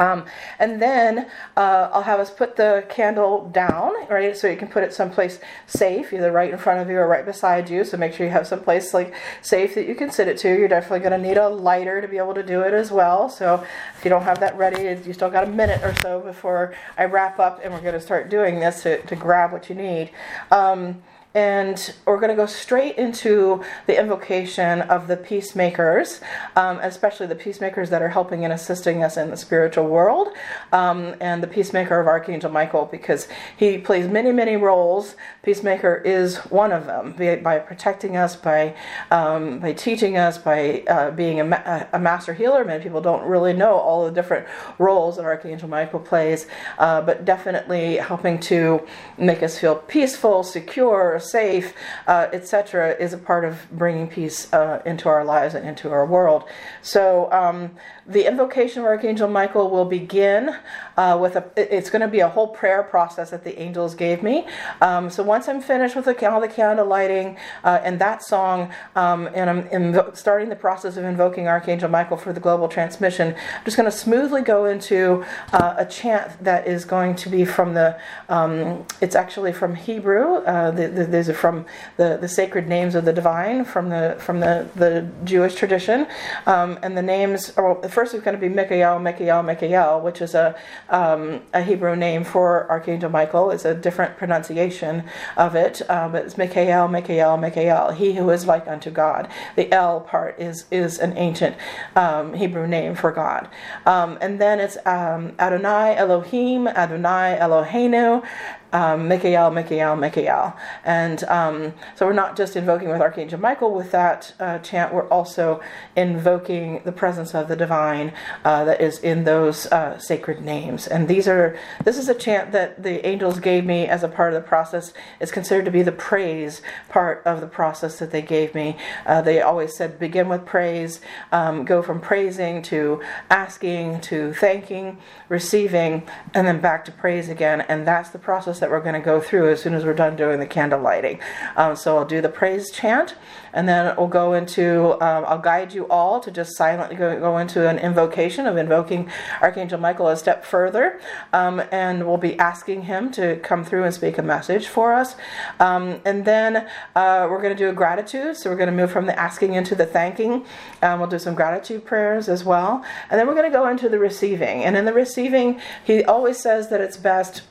Um, 0.00 0.24
and 0.58 0.80
then 0.80 1.28
uh, 1.56 1.90
I'll 1.92 2.02
have 2.02 2.20
us 2.20 2.30
put 2.30 2.56
the 2.56 2.84
candle 2.88 3.48
down, 3.50 3.92
right? 4.08 4.36
So 4.36 4.48
you 4.48 4.56
can 4.56 4.68
put 4.68 4.82
it 4.82 4.94
someplace 4.94 5.38
safe, 5.66 6.12
either 6.12 6.32
right 6.32 6.50
in 6.50 6.58
front 6.58 6.80
of 6.80 6.88
you 6.88 6.96
or 6.96 7.06
right 7.06 7.24
beside 7.24 7.68
you. 7.68 7.84
So 7.84 7.98
make 7.98 8.14
sure 8.14 8.26
you 8.26 8.32
have 8.32 8.46
someplace 8.46 8.94
like 8.94 9.14
safe 9.42 9.74
that 9.74 9.86
you 9.86 9.94
can 9.94 10.10
sit 10.10 10.26
it 10.26 10.38
to. 10.38 10.48
You're 10.48 10.68
definitely 10.68 11.00
going 11.00 11.20
to 11.20 11.28
need 11.28 11.36
a 11.36 11.48
lighter 11.48 12.00
to 12.00 12.08
be 12.08 12.16
able 12.16 12.34
to 12.34 12.42
do 12.42 12.62
it 12.62 12.72
as 12.72 12.90
well. 12.90 13.28
So 13.28 13.64
if 13.96 14.04
you 14.04 14.08
don't 14.08 14.22
have 14.22 14.40
that 14.40 14.56
ready, 14.56 14.82
you 15.06 15.12
still 15.12 15.30
got 15.30 15.44
a 15.44 15.50
minute 15.50 15.82
or 15.82 15.94
so 16.02 16.20
before 16.20 16.74
I 16.96 17.04
wrap 17.04 17.38
up, 17.38 17.60
and 17.62 17.72
we're 17.72 17.82
going 17.82 17.94
to 17.94 18.00
start 18.00 18.30
doing 18.30 18.58
this 18.58 18.82
to, 18.84 19.02
to 19.02 19.16
grab 19.16 19.52
what 19.52 19.68
you 19.68 19.74
need. 19.74 20.10
Um, 20.50 21.02
and 21.34 21.94
we're 22.06 22.18
going 22.18 22.30
to 22.30 22.36
go 22.36 22.46
straight 22.46 22.96
into 22.96 23.62
the 23.86 23.98
invocation 23.98 24.82
of 24.82 25.06
the 25.06 25.16
peacemakers, 25.16 26.20
um, 26.56 26.78
especially 26.82 27.26
the 27.26 27.34
peacemakers 27.36 27.90
that 27.90 28.02
are 28.02 28.08
helping 28.08 28.44
and 28.44 28.52
assisting 28.52 29.04
us 29.04 29.16
in 29.16 29.30
the 29.30 29.36
spiritual 29.36 29.86
world, 29.86 30.28
um, 30.72 31.14
and 31.20 31.42
the 31.42 31.46
peacemaker 31.46 32.00
of 32.00 32.06
Archangel 32.06 32.50
Michael, 32.50 32.86
because 32.90 33.28
he 33.56 33.78
plays 33.78 34.08
many, 34.08 34.32
many 34.32 34.56
roles. 34.56 35.14
Peacemaker 35.42 36.02
is 36.04 36.36
one 36.50 36.70
of 36.70 36.84
them, 36.84 37.14
by 37.42 37.58
protecting 37.58 38.14
us, 38.14 38.36
by 38.36 38.74
um, 39.10 39.58
by 39.58 39.72
teaching 39.72 40.18
us, 40.18 40.36
by 40.36 40.84
uh, 40.86 41.10
being 41.12 41.40
a, 41.40 41.44
ma- 41.44 41.86
a, 41.92 41.98
master 41.98 42.34
healer. 42.34 42.62
Many 42.62 42.82
people 42.82 43.00
don't 43.00 43.24
really 43.24 43.54
know 43.54 43.72
all 43.72 44.04
the 44.04 44.10
different 44.10 44.46
roles 44.78 45.16
that 45.16 45.24
Archangel 45.24 45.66
Michael 45.66 46.00
plays, 46.00 46.46
uh, 46.78 47.00
but 47.00 47.24
definitely 47.24 47.96
helping 47.96 48.38
to 48.40 48.86
make 49.16 49.42
us 49.42 49.58
feel 49.58 49.76
peaceful, 49.76 50.42
secure 50.42 51.18
safe, 51.18 51.72
uh, 52.06 52.28
etc., 52.34 52.94
is 52.96 53.14
a 53.14 53.18
part 53.18 53.46
of 53.46 53.66
bringing 53.72 54.08
peace 54.08 54.52
uh, 54.52 54.82
into 54.84 55.08
our 55.08 55.24
lives 55.24 55.54
and 55.54 55.66
into 55.66 55.90
our 55.90 56.04
world. 56.04 56.44
So 56.82 57.32
um, 57.32 57.76
the 58.10 58.26
invocation 58.26 58.80
of 58.80 58.86
Archangel 58.86 59.28
Michael 59.28 59.70
will 59.70 59.84
begin 59.84 60.56
uh, 60.96 61.16
with 61.20 61.36
a. 61.36 61.44
It's 61.56 61.90
going 61.90 62.02
to 62.02 62.08
be 62.08 62.20
a 62.20 62.28
whole 62.28 62.48
prayer 62.48 62.82
process 62.82 63.30
that 63.30 63.44
the 63.44 63.58
angels 63.58 63.94
gave 63.94 64.22
me. 64.22 64.46
Um, 64.80 65.10
so 65.10 65.22
once 65.22 65.48
I'm 65.48 65.60
finished 65.60 65.94
with 65.94 66.06
the, 66.06 66.30
all 66.30 66.40
the 66.40 66.48
candle 66.48 66.86
lighting 66.86 67.36
uh, 67.62 67.80
and 67.84 68.00
that 68.00 68.22
song, 68.22 68.72
um, 68.96 69.28
and 69.34 69.48
I'm 69.48 69.62
invo- 69.68 70.16
starting 70.16 70.48
the 70.48 70.56
process 70.56 70.96
of 70.96 71.04
invoking 71.04 71.46
Archangel 71.46 71.88
Michael 71.88 72.16
for 72.16 72.32
the 72.32 72.40
global 72.40 72.68
transmission, 72.68 73.34
I'm 73.34 73.64
just 73.64 73.76
going 73.76 73.90
to 73.90 73.96
smoothly 73.96 74.42
go 74.42 74.64
into 74.64 75.24
uh, 75.52 75.74
a 75.78 75.86
chant 75.86 76.42
that 76.42 76.66
is 76.66 76.84
going 76.84 77.14
to 77.16 77.28
be 77.28 77.44
from 77.44 77.74
the. 77.74 77.98
Um, 78.28 78.86
it's 79.00 79.14
actually 79.14 79.52
from 79.52 79.76
Hebrew. 79.76 80.38
Uh, 80.38 80.72
the, 80.72 80.88
the, 80.88 81.04
these 81.04 81.28
are 81.28 81.34
from 81.34 81.64
the, 81.96 82.18
the 82.20 82.28
sacred 82.28 82.66
names 82.66 82.94
of 82.94 83.04
the 83.04 83.12
divine 83.12 83.64
from 83.64 83.88
the 83.88 84.16
from 84.18 84.40
the, 84.40 84.68
the 84.74 85.08
Jewish 85.24 85.54
tradition, 85.54 86.06
um, 86.46 86.78
and 86.82 86.96
the 86.96 87.02
names. 87.02 87.52
Well, 87.56 87.80
the 87.80 87.88
first 88.00 88.14
is 88.14 88.22
going 88.22 88.34
to 88.34 88.40
be 88.40 88.48
Mikael, 88.48 88.98
Mikael, 88.98 89.42
Mikael, 89.42 90.00
which 90.00 90.22
is 90.22 90.34
a 90.34 90.56
um, 90.88 91.42
a 91.52 91.60
Hebrew 91.60 91.94
name 91.94 92.24
for 92.24 92.66
Archangel 92.70 93.10
Michael. 93.10 93.50
It's 93.50 93.66
a 93.66 93.74
different 93.74 94.16
pronunciation 94.16 95.04
of 95.36 95.54
it, 95.54 95.82
uh, 95.86 96.08
but 96.08 96.24
it's 96.24 96.38
Mikael, 96.38 96.88
Mikael, 96.88 97.36
Mikael. 97.36 97.90
He 97.90 98.14
who 98.14 98.30
is 98.30 98.46
like 98.46 98.66
unto 98.66 98.90
God. 98.90 99.28
The 99.54 99.70
El 99.70 100.00
part 100.00 100.40
is 100.40 100.64
is 100.70 100.98
an 100.98 101.12
ancient 101.18 101.56
um, 101.94 102.32
Hebrew 102.32 102.66
name 102.66 102.94
for 102.94 103.12
God, 103.12 103.50
um, 103.84 104.16
and 104.22 104.40
then 104.40 104.60
it's 104.60 104.78
um, 104.86 105.34
Adonai 105.38 105.94
Elohim, 105.94 106.68
Adonai 106.68 107.36
Eloheinu, 107.38 108.26
um, 108.72 109.08
Mikael, 109.08 109.50
Mikael, 109.50 109.96
Mikael. 109.96 110.56
And 110.84 111.24
um, 111.24 111.74
so 111.96 112.06
we're 112.06 112.12
not 112.12 112.36
just 112.36 112.56
invoking 112.56 112.88
with 112.88 113.00
Archangel 113.00 113.40
Michael 113.40 113.74
with 113.74 113.90
that 113.90 114.34
uh, 114.40 114.58
chant, 114.58 114.92
we're 114.92 115.08
also 115.08 115.60
invoking 115.96 116.82
the 116.84 116.92
presence 116.92 117.34
of 117.34 117.48
the 117.48 117.56
divine 117.56 118.12
uh, 118.44 118.64
that 118.64 118.80
is 118.80 118.98
in 118.98 119.24
those 119.24 119.66
uh, 119.66 119.98
sacred 119.98 120.42
names. 120.42 120.86
And 120.86 121.08
these 121.08 121.26
are, 121.28 121.58
this 121.84 121.98
is 121.98 122.08
a 122.08 122.14
chant 122.14 122.52
that 122.52 122.82
the 122.82 123.04
angels 123.06 123.40
gave 123.40 123.64
me 123.64 123.86
as 123.86 124.02
a 124.02 124.08
part 124.08 124.34
of 124.34 124.42
the 124.42 124.48
process. 124.48 124.92
It's 125.20 125.32
considered 125.32 125.64
to 125.64 125.70
be 125.70 125.82
the 125.82 125.92
praise 125.92 126.62
part 126.88 127.22
of 127.24 127.40
the 127.40 127.46
process 127.46 127.98
that 127.98 128.10
they 128.10 128.22
gave 128.22 128.54
me. 128.54 128.76
Uh, 129.06 129.22
they 129.22 129.40
always 129.40 129.76
said 129.76 129.98
begin 129.98 130.28
with 130.28 130.44
praise, 130.46 131.00
um, 131.32 131.64
go 131.64 131.82
from 131.82 132.00
praising 132.00 132.62
to 132.62 133.02
asking 133.28 134.00
to 134.02 134.32
thanking, 134.34 134.98
receiving, 135.28 136.06
and 136.34 136.46
then 136.46 136.60
back 136.60 136.84
to 136.84 136.92
praise 136.92 137.28
again. 137.28 137.60
And 137.62 137.86
that's 137.86 138.10
the 138.10 138.18
process 138.18 138.59
that 138.60 138.70
we're 138.70 138.80
going 138.80 138.94
to 138.94 139.00
go 139.00 139.20
through 139.20 139.50
as 139.50 139.62
soon 139.62 139.74
as 139.74 139.84
we're 139.84 139.94
done 139.94 140.16
doing 140.16 140.40
the 140.40 140.46
candle 140.46 140.80
lighting. 140.80 141.20
Um, 141.56 141.76
so 141.76 141.96
I'll 141.96 142.04
do 142.04 142.20
the 142.20 142.28
praise 142.28 142.70
chant, 142.70 143.16
and 143.52 143.68
then 143.68 143.94
we'll 143.96 144.08
go 144.08 144.34
into, 144.34 144.92
um, 145.02 145.24
I'll 145.26 145.38
guide 145.38 145.72
you 145.72 145.88
all 145.88 146.20
to 146.20 146.30
just 146.30 146.56
silently 146.56 146.96
go, 146.96 147.18
go, 147.18 147.38
into 147.38 147.68
an 147.68 147.78
invocation 147.78 148.46
of 148.46 148.56
invoking 148.56 149.10
Archangel 149.40 149.78
Michael 149.78 150.08
a 150.08 150.16
step 150.16 150.44
further, 150.44 151.00
um, 151.32 151.62
and 151.72 152.06
we'll 152.06 152.16
be 152.16 152.38
asking 152.38 152.82
him 152.82 153.10
to 153.12 153.36
come 153.36 153.64
through 153.64 153.84
and 153.84 153.94
speak 153.94 154.18
a 154.18 154.22
message 154.22 154.66
for 154.66 154.92
us. 154.92 155.16
Um, 155.58 156.00
and 156.04 156.24
then 156.24 156.68
uh, 156.94 157.26
we're 157.30 157.42
going 157.42 157.56
to 157.56 157.58
do 157.58 157.70
a 157.70 157.72
gratitude, 157.72 158.36
so 158.36 158.50
we're 158.50 158.56
going 158.56 158.68
to 158.70 158.76
move 158.76 158.90
from 158.90 159.06
the 159.06 159.18
asking 159.18 159.54
into 159.54 159.74
the 159.74 159.86
thanking. 159.86 160.44
Um, 160.82 161.00
we'll 161.00 161.08
do 161.08 161.18
some 161.18 161.34
gratitude 161.34 161.84
prayers 161.84 162.28
as 162.28 162.44
well, 162.44 162.84
and 163.10 163.18
then 163.18 163.26
we're 163.26 163.34
going 163.34 163.50
to 163.50 163.56
go 163.56 163.68
into 163.68 163.88
the 163.88 163.98
receiving. 163.98 164.64
And 164.64 164.76
in 164.76 164.84
the 164.84 164.92
receiving, 164.92 165.60
he 165.84 166.04
always 166.04 166.38
says 166.38 166.68
that 166.70 166.80
it's 166.80 166.96
best 166.96 167.42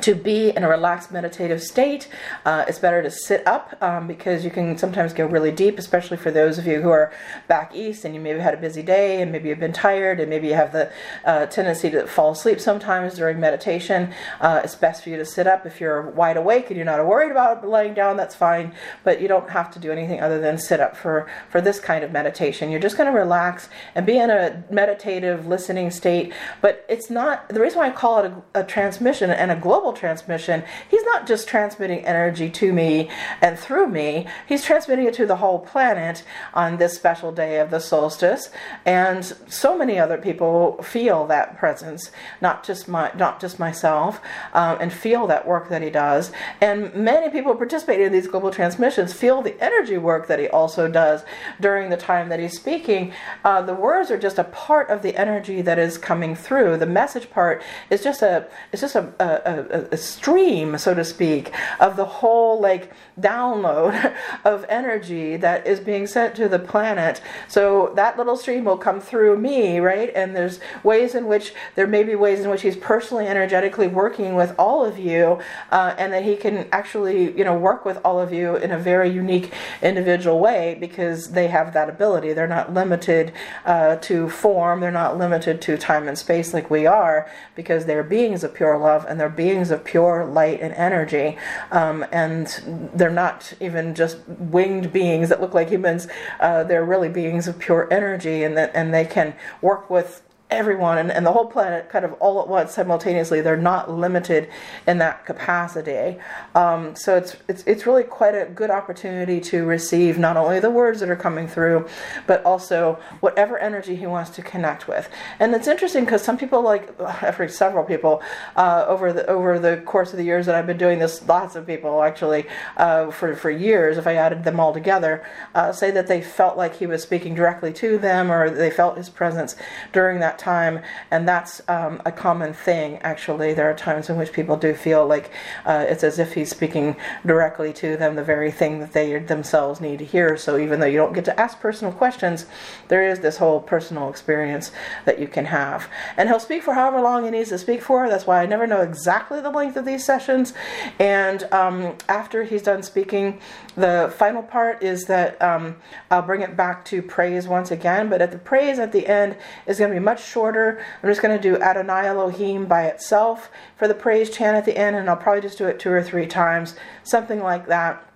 to 0.00 0.14
be 0.14 0.50
in 0.50 0.64
a 0.64 0.68
relaxed 0.68 1.12
meditative 1.12 1.62
state. 1.62 2.08
Uh, 2.44 2.64
it's 2.66 2.78
better 2.78 3.02
to 3.02 3.10
sit 3.10 3.46
up 3.46 3.76
um, 3.82 4.06
because 4.06 4.44
you 4.44 4.50
can 4.50 4.78
sometimes 4.78 5.12
go 5.12 5.26
really 5.26 5.52
deep, 5.52 5.78
especially 5.78 6.16
for 6.16 6.30
those 6.30 6.58
of 6.58 6.66
you 6.66 6.80
who 6.80 6.90
are 6.90 7.12
back 7.48 7.74
east 7.74 8.04
and 8.04 8.14
you 8.14 8.20
maybe 8.20 8.40
had 8.40 8.54
a 8.54 8.56
busy 8.56 8.82
day 8.82 9.20
and 9.20 9.30
maybe 9.30 9.48
you've 9.48 9.60
been 9.60 9.72
tired 9.72 10.20
and 10.20 10.30
maybe 10.30 10.48
you 10.48 10.54
have 10.54 10.72
the 10.72 10.90
uh, 11.24 11.46
tendency 11.46 11.90
to 11.90 12.06
fall 12.06 12.32
asleep 12.32 12.60
sometimes 12.60 13.14
during 13.14 13.38
meditation. 13.38 14.12
Uh, 14.40 14.60
it's 14.64 14.74
best 14.74 15.02
for 15.02 15.10
you 15.10 15.16
to 15.16 15.24
sit 15.24 15.46
up. 15.46 15.66
If 15.66 15.80
you're 15.80 16.10
wide 16.10 16.36
awake 16.36 16.68
and 16.68 16.76
you're 16.76 16.86
not 16.86 17.04
worried 17.06 17.30
about 17.30 17.68
laying 17.68 17.94
down, 17.94 18.16
that's 18.16 18.34
fine, 18.34 18.74
but 19.04 19.20
you 19.20 19.28
don't 19.28 19.50
have 19.50 19.70
to 19.72 19.78
do 19.78 19.92
anything 19.92 20.20
other 20.20 20.40
than 20.40 20.58
sit 20.58 20.80
up 20.80 20.96
for, 20.96 21.28
for 21.50 21.60
this 21.60 21.78
kind 21.78 22.04
of 22.04 22.12
meditation. 22.12 22.70
You're 22.70 22.80
just 22.80 22.96
going 22.96 23.12
to 23.12 23.18
relax 23.18 23.68
and 23.94 24.06
be 24.06 24.18
in 24.18 24.30
a 24.30 24.64
meditative 24.70 25.46
listening 25.46 25.90
state, 25.90 26.32
but 26.60 26.84
it's 26.88 27.10
not 27.10 27.48
the 27.48 27.60
reason 27.60 27.78
why 27.78 27.88
I 27.88 27.90
call 27.90 28.24
it 28.24 28.32
a, 28.54 28.60
a 28.60 28.64
transmission 28.64 29.30
and 29.30 29.50
a 29.50 29.56
global 29.56 29.81
global 29.82 29.98
transmission, 29.98 30.62
he's 30.88 31.02
not 31.02 31.26
just 31.26 31.48
transmitting 31.48 32.04
energy 32.04 32.48
to 32.48 32.72
me 32.72 33.10
and 33.40 33.58
through 33.58 33.88
me, 33.88 34.26
he's 34.46 34.64
transmitting 34.64 35.06
it 35.06 35.14
to 35.14 35.26
the 35.26 35.36
whole 35.36 35.58
planet 35.58 36.22
on 36.54 36.76
this 36.76 36.94
special 36.94 37.32
day 37.32 37.58
of 37.58 37.70
the 37.70 37.80
solstice. 37.80 38.50
And 38.86 39.24
so 39.48 39.76
many 39.76 39.98
other 39.98 40.18
people 40.18 40.80
feel 40.82 41.26
that 41.26 41.58
presence, 41.58 42.12
not 42.40 42.64
just 42.64 42.86
my, 42.86 43.10
not 43.16 43.40
just 43.40 43.58
myself, 43.58 44.20
um, 44.52 44.78
and 44.80 44.92
feel 44.92 45.26
that 45.26 45.46
work 45.46 45.68
that 45.68 45.82
he 45.82 45.90
does. 45.90 46.30
And 46.60 46.94
many 46.94 47.28
people 47.30 47.54
participating 47.56 48.06
in 48.06 48.12
these 48.12 48.28
global 48.28 48.52
transmissions 48.52 49.12
feel 49.12 49.42
the 49.42 49.60
energy 49.60 49.98
work 49.98 50.28
that 50.28 50.38
he 50.38 50.46
also 50.48 50.86
does 50.86 51.24
during 51.60 51.90
the 51.90 51.96
time 51.96 52.28
that 52.28 52.38
he's 52.38 52.56
speaking. 52.56 53.12
Uh, 53.44 53.62
the 53.62 53.74
words 53.74 54.12
are 54.12 54.18
just 54.18 54.38
a 54.38 54.44
part 54.44 54.90
of 54.90 55.02
the 55.02 55.16
energy 55.16 55.60
that 55.60 55.78
is 55.78 55.98
coming 55.98 56.36
through. 56.36 56.76
The 56.76 56.86
message 56.86 57.30
part 57.30 57.62
is 57.90 58.04
just 58.04 58.22
a, 58.22 58.46
it's 58.70 58.82
just 58.82 58.94
a, 58.94 59.12
a, 59.18 59.71
a, 59.72 59.96
stream, 59.96 60.78
so 60.78 60.94
to 60.94 61.04
speak, 61.04 61.52
of 61.80 61.96
the 61.96 62.04
whole 62.04 62.60
like 62.60 62.92
download 63.20 64.14
of 64.44 64.64
energy 64.68 65.36
that 65.36 65.66
is 65.66 65.80
being 65.80 66.06
sent 66.06 66.34
to 66.36 66.48
the 66.48 66.58
planet. 66.58 67.20
So 67.48 67.92
that 67.96 68.16
little 68.16 68.36
stream 68.36 68.64
will 68.64 68.78
come 68.78 69.00
through 69.00 69.38
me, 69.38 69.78
right? 69.80 70.10
And 70.14 70.34
there's 70.36 70.60
ways 70.82 71.14
in 71.14 71.26
which 71.26 71.54
there 71.74 71.86
may 71.86 72.02
be 72.02 72.14
ways 72.14 72.40
in 72.40 72.50
which 72.50 72.62
he's 72.62 72.76
personally, 72.76 73.26
energetically 73.26 73.88
working 73.88 74.34
with 74.34 74.54
all 74.58 74.84
of 74.84 74.98
you, 74.98 75.40
uh, 75.70 75.94
and 75.98 76.12
that 76.12 76.24
he 76.24 76.36
can 76.36 76.68
actually, 76.72 77.36
you 77.36 77.44
know, 77.44 77.56
work 77.56 77.84
with 77.84 77.98
all 78.04 78.20
of 78.20 78.32
you 78.32 78.56
in 78.56 78.70
a 78.70 78.78
very 78.78 79.10
unique, 79.10 79.52
individual 79.82 80.38
way 80.38 80.76
because 80.80 81.32
they 81.32 81.48
have 81.48 81.72
that 81.72 81.88
ability. 81.88 82.32
They're 82.32 82.46
not 82.46 82.72
limited 82.72 83.32
uh, 83.64 83.96
to 83.96 84.28
form. 84.28 84.80
They're 84.80 84.90
not 84.90 85.18
limited 85.18 85.60
to 85.62 85.76
time 85.76 86.08
and 86.08 86.18
space 86.18 86.54
like 86.54 86.70
we 86.70 86.86
are 86.86 87.30
because 87.54 87.86
they're 87.86 88.02
beings 88.02 88.44
of 88.44 88.54
pure 88.54 88.76
love 88.78 89.04
and 89.08 89.18
they're 89.18 89.28
beings 89.28 89.61
of 89.70 89.84
pure 89.84 90.24
light 90.24 90.60
and 90.60 90.74
energy. 90.74 91.38
Um, 91.70 92.04
and 92.12 92.90
they're 92.94 93.10
not 93.10 93.54
even 93.60 93.94
just 93.94 94.18
winged 94.28 94.92
beings 94.92 95.28
that 95.28 95.40
look 95.40 95.54
like 95.54 95.68
humans. 95.68 96.08
Uh, 96.40 96.64
they're 96.64 96.84
really 96.84 97.08
beings 97.08 97.48
of 97.48 97.58
pure 97.58 97.88
energy, 97.92 98.42
and 98.42 98.56
that 98.56 98.70
and 98.74 98.92
they 98.92 99.04
can 99.04 99.34
work 99.60 99.88
with 99.90 100.22
everyone 100.52 100.98
and, 100.98 101.10
and 101.10 101.26
the 101.26 101.32
whole 101.32 101.46
planet 101.46 101.88
kind 101.88 102.04
of 102.04 102.12
all 102.14 102.40
at 102.40 102.48
once 102.48 102.72
simultaneously. 102.72 103.40
They're 103.40 103.56
not 103.56 103.90
limited 103.90 104.48
in 104.86 104.98
that 104.98 105.26
capacity. 105.26 106.18
Um, 106.54 106.94
so 106.94 107.16
it's, 107.16 107.36
it's, 107.48 107.62
it's 107.64 107.86
really 107.86 108.04
quite 108.04 108.34
a 108.34 108.46
good 108.46 108.70
opportunity 108.70 109.40
to 109.40 109.64
receive 109.64 110.18
not 110.18 110.36
only 110.36 110.60
the 110.60 110.70
words 110.70 111.00
that 111.00 111.10
are 111.10 111.16
coming 111.16 111.48
through, 111.48 111.86
but 112.26 112.44
also 112.44 112.98
whatever 113.20 113.58
energy 113.58 113.96
he 113.96 114.06
wants 114.06 114.30
to 114.30 114.42
connect 114.42 114.88
with. 114.88 115.08
And 115.40 115.54
it's 115.54 115.66
interesting 115.66 116.04
because 116.04 116.22
some 116.22 116.36
people, 116.36 116.62
like 116.62 116.88
actually 117.00 117.48
several 117.48 117.84
people, 117.84 118.22
uh, 118.56 118.84
over 118.86 119.12
the 119.12 119.26
over 119.26 119.58
the 119.58 119.82
course 119.86 120.12
of 120.12 120.18
the 120.18 120.24
years 120.24 120.46
that 120.46 120.54
I've 120.54 120.66
been 120.66 120.78
doing 120.78 120.98
this, 120.98 121.26
lots 121.26 121.56
of 121.56 121.66
people 121.66 122.02
actually 122.02 122.46
uh, 122.76 123.10
for 123.10 123.34
for 123.34 123.50
years, 123.50 123.98
if 123.98 124.06
I 124.06 124.14
added 124.14 124.44
them 124.44 124.60
all 124.60 124.72
together, 124.72 125.24
uh, 125.54 125.72
say 125.72 125.90
that 125.90 126.06
they 126.06 126.20
felt 126.20 126.56
like 126.56 126.76
he 126.76 126.86
was 126.86 127.02
speaking 127.02 127.34
directly 127.34 127.72
to 127.74 127.98
them 127.98 128.30
or 128.30 128.50
they 128.50 128.70
felt 128.70 128.96
his 128.96 129.08
presence 129.08 129.56
during 129.92 130.20
that 130.20 130.38
time, 130.42 130.80
and 131.10 131.28
that's 131.28 131.62
um, 131.68 132.02
a 132.04 132.12
common 132.12 132.52
thing. 132.52 132.98
Actually, 132.98 133.54
there 133.54 133.70
are 133.70 133.74
times 133.74 134.10
in 134.10 134.16
which 134.16 134.32
people 134.32 134.56
do 134.56 134.74
feel 134.74 135.06
like 135.06 135.30
uh, 135.64 135.86
it's 135.88 136.04
as 136.04 136.18
if 136.18 136.34
he's 136.34 136.50
speaking 136.50 136.96
directly 137.24 137.72
to 137.72 137.96
them, 137.96 138.16
the 138.16 138.24
very 138.24 138.50
thing 138.50 138.80
that 138.80 138.92
they 138.92 139.18
themselves 139.18 139.80
need 139.80 139.98
to 140.00 140.04
hear. 140.04 140.36
So 140.36 140.58
even 140.58 140.80
though 140.80 140.86
you 140.86 140.98
don't 140.98 141.12
get 141.12 141.24
to 141.26 141.40
ask 141.40 141.60
personal 141.60 141.92
questions, 141.92 142.46
there 142.88 143.08
is 143.08 143.20
this 143.20 143.36
whole 143.38 143.60
personal 143.60 144.10
experience 144.10 144.72
that 145.04 145.18
you 145.18 145.28
can 145.28 145.46
have. 145.46 145.88
And 146.16 146.28
he'll 146.28 146.40
speak 146.40 146.62
for 146.62 146.74
however 146.74 147.00
long 147.00 147.24
he 147.24 147.30
needs 147.30 147.50
to 147.50 147.58
speak 147.58 147.82
for. 147.82 148.08
That's 148.08 148.26
why 148.26 148.42
I 148.42 148.46
never 148.46 148.66
know 148.66 148.80
exactly 148.80 149.40
the 149.40 149.50
length 149.50 149.76
of 149.76 149.84
these 149.84 150.04
sessions. 150.04 150.52
And 150.98 151.44
um, 151.52 151.96
after 152.08 152.44
he's 152.44 152.62
done 152.62 152.82
speaking, 152.82 153.40
the 153.76 154.12
final 154.16 154.42
part 154.42 154.82
is 154.82 155.04
that 155.06 155.40
um, 155.40 155.76
I'll 156.10 156.22
bring 156.22 156.42
it 156.42 156.56
back 156.56 156.84
to 156.86 157.00
praise 157.02 157.46
once 157.46 157.70
again. 157.70 158.08
But 158.08 158.20
at 158.20 158.30
the 158.30 158.38
praise 158.38 158.78
at 158.78 158.92
the 158.92 159.06
end 159.06 159.36
is 159.66 159.78
going 159.78 159.90
to 159.90 159.94
be 159.94 160.04
much 160.04 160.20
shorter. 160.32 160.82
I'm 161.02 161.08
just 161.08 161.22
going 161.22 161.36
to 161.36 161.42
do 161.42 161.60
Adonai 161.60 162.06
Elohim 162.06 162.66
by 162.66 162.86
itself 162.86 163.50
for 163.76 163.86
the 163.86 163.94
praise 163.94 164.30
chant 164.30 164.56
at 164.56 164.64
the 164.64 164.76
end, 164.76 164.96
and 164.96 165.08
I'll 165.08 165.16
probably 165.16 165.42
just 165.42 165.58
do 165.58 165.66
it 165.66 165.78
two 165.78 165.90
or 165.90 166.02
three 166.02 166.26
times, 166.26 166.74
something 167.04 167.40
like 167.40 167.66
that 167.66 168.08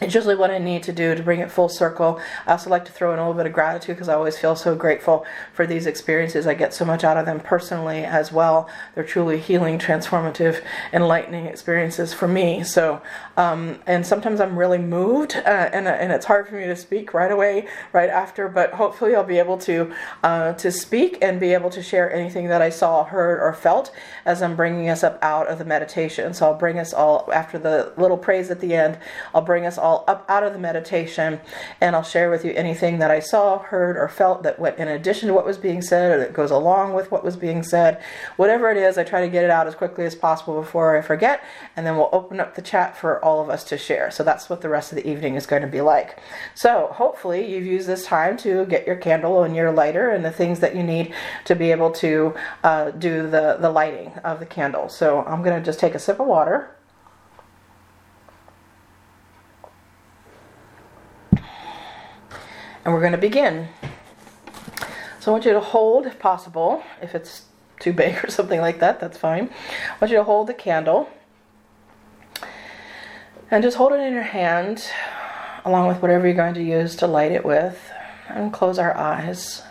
it's 0.00 0.14
usually 0.14 0.36
what 0.36 0.50
I 0.50 0.58
need 0.58 0.84
to 0.84 0.92
do 0.92 1.14
to 1.14 1.22
bring 1.22 1.40
it 1.40 1.50
full 1.50 1.68
circle. 1.68 2.20
I 2.46 2.52
also 2.52 2.70
like 2.70 2.84
to 2.84 2.92
throw 2.92 3.12
in 3.12 3.18
a 3.18 3.22
little 3.22 3.34
bit 3.34 3.46
of 3.46 3.52
gratitude 3.52 3.96
because 3.96 4.08
I 4.08 4.14
always 4.14 4.38
feel 4.38 4.54
so 4.54 4.76
grateful 4.76 5.26
for 5.52 5.66
these 5.66 5.86
experiences. 5.86 6.46
I 6.46 6.54
get 6.54 6.72
so 6.72 6.84
much 6.84 7.02
out 7.02 7.16
of 7.16 7.26
them 7.26 7.40
personally 7.40 8.04
as 8.04 8.30
well. 8.30 8.68
They're 8.94 9.02
truly 9.02 9.40
healing, 9.40 9.78
transformative, 9.78 10.62
enlightening 10.92 11.46
experiences 11.46 12.14
for 12.14 12.28
me. 12.28 12.62
So, 12.62 13.02
um, 13.38 13.78
and 13.86 14.04
sometimes 14.04 14.40
I'm 14.40 14.58
really 14.58 14.78
moved, 14.78 15.36
uh, 15.36 15.70
and, 15.72 15.86
and 15.86 16.12
it's 16.12 16.26
hard 16.26 16.48
for 16.48 16.56
me 16.56 16.66
to 16.66 16.76
speak 16.76 17.14
right 17.14 17.30
away, 17.30 17.68
right 17.92 18.10
after. 18.10 18.48
But 18.48 18.72
hopefully, 18.72 19.14
I'll 19.14 19.22
be 19.22 19.38
able 19.38 19.58
to 19.58 19.94
uh, 20.24 20.54
to 20.54 20.72
speak 20.72 21.18
and 21.22 21.38
be 21.38 21.54
able 21.54 21.70
to 21.70 21.82
share 21.82 22.12
anything 22.12 22.48
that 22.48 22.60
I 22.60 22.68
saw, 22.68 23.04
heard, 23.04 23.40
or 23.40 23.52
felt 23.52 23.92
as 24.24 24.42
I'm 24.42 24.56
bringing 24.56 24.88
us 24.88 25.04
up 25.04 25.18
out 25.22 25.46
of 25.46 25.58
the 25.58 25.64
meditation. 25.64 26.34
So 26.34 26.46
I'll 26.46 26.58
bring 26.58 26.78
us 26.78 26.92
all 26.92 27.28
after 27.32 27.58
the 27.58 27.92
little 27.96 28.18
praise 28.18 28.50
at 28.50 28.60
the 28.60 28.74
end. 28.74 28.98
I'll 29.34 29.42
bring 29.42 29.66
us 29.66 29.78
all 29.78 30.04
up 30.08 30.24
out 30.28 30.42
of 30.42 30.52
the 30.52 30.58
meditation 30.58 31.40
and 31.80 31.94
I'll 31.94 32.02
share 32.02 32.30
with 32.30 32.44
you 32.44 32.52
anything 32.52 32.98
that 32.98 33.10
I 33.10 33.20
saw, 33.20 33.58
heard, 33.58 33.96
or 33.96 34.08
felt 34.08 34.42
that 34.42 34.58
went 34.58 34.78
in 34.78 34.88
addition 34.88 35.28
to 35.28 35.34
what 35.34 35.46
was 35.46 35.58
being 35.58 35.82
said 35.82 36.10
or 36.10 36.18
that 36.18 36.32
goes 36.32 36.50
along 36.50 36.94
with 36.94 37.10
what 37.10 37.24
was 37.24 37.36
being 37.36 37.62
said. 37.62 38.02
Whatever 38.36 38.70
it 38.70 38.76
is, 38.76 38.98
I 38.98 39.04
try 39.04 39.20
to 39.20 39.28
get 39.28 39.44
it 39.44 39.50
out 39.50 39.66
as 39.66 39.74
quickly 39.74 40.04
as 40.04 40.14
possible 40.14 40.60
before 40.60 40.96
I 40.96 41.02
forget, 41.02 41.44
and 41.76 41.86
then 41.86 41.96
we'll 41.96 42.10
open 42.12 42.40
up 42.40 42.54
the 42.54 42.62
chat 42.62 42.96
for 42.96 43.22
all 43.24 43.27
of 43.28 43.50
us 43.50 43.64
to 43.64 43.78
share. 43.78 44.10
So 44.10 44.22
that's 44.22 44.48
what 44.48 44.60
the 44.60 44.68
rest 44.68 44.92
of 44.92 44.96
the 44.96 45.08
evening 45.08 45.34
is 45.34 45.46
going 45.46 45.62
to 45.62 45.68
be 45.68 45.80
like. 45.80 46.18
So 46.54 46.88
hopefully 46.92 47.48
you've 47.52 47.66
used 47.66 47.86
this 47.86 48.04
time 48.06 48.36
to 48.38 48.66
get 48.66 48.86
your 48.86 48.96
candle 48.96 49.42
and 49.42 49.54
your 49.54 49.72
lighter 49.72 50.10
and 50.10 50.24
the 50.24 50.30
things 50.30 50.60
that 50.60 50.74
you 50.74 50.82
need 50.82 51.14
to 51.44 51.54
be 51.54 51.70
able 51.70 51.90
to 51.92 52.34
uh, 52.64 52.90
do 52.90 53.22
the, 53.22 53.58
the 53.60 53.70
lighting 53.70 54.12
of 54.24 54.40
the 54.40 54.46
candle. 54.46 54.88
So 54.88 55.22
I'm 55.24 55.42
going 55.42 55.58
to 55.58 55.64
just 55.64 55.78
take 55.78 55.94
a 55.94 55.98
sip 55.98 56.20
of 56.20 56.26
water. 56.26 56.74
and 62.88 62.94
we're 62.94 63.00
going 63.00 63.12
to 63.12 63.18
begin. 63.18 63.68
So 65.20 65.30
I 65.30 65.32
want 65.32 65.44
you 65.44 65.52
to 65.52 65.60
hold, 65.60 66.06
if 66.06 66.18
possible, 66.18 66.82
if 67.02 67.14
it's 67.14 67.42
too 67.80 67.92
big 67.92 68.24
or 68.24 68.30
something 68.30 68.62
like 68.62 68.80
that, 68.80 68.98
that's 68.98 69.18
fine. 69.18 69.50
I 69.90 69.96
want 70.00 70.10
you 70.10 70.16
to 70.16 70.24
hold 70.24 70.46
the 70.46 70.54
candle 70.54 71.06
and 73.50 73.62
just 73.62 73.76
hold 73.76 73.92
it 73.92 74.00
in 74.00 74.12
your 74.12 74.22
hand 74.22 74.84
along 75.64 75.88
with 75.88 76.00
whatever 76.02 76.26
you're 76.26 76.36
going 76.36 76.54
to 76.54 76.62
use 76.62 76.96
to 76.96 77.06
light 77.06 77.32
it 77.32 77.44
with 77.44 77.90
and 78.28 78.52
close 78.52 78.78
our 78.78 78.96
eyes. 78.96 79.62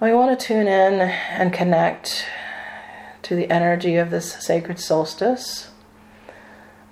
We 0.00 0.12
want 0.12 0.38
to 0.38 0.46
tune 0.46 0.66
in 0.66 1.00
and 1.00 1.52
connect 1.52 2.26
to 3.22 3.36
the 3.36 3.50
energy 3.50 3.96
of 3.96 4.10
this 4.10 4.32
sacred 4.32 4.80
solstice 4.80 5.70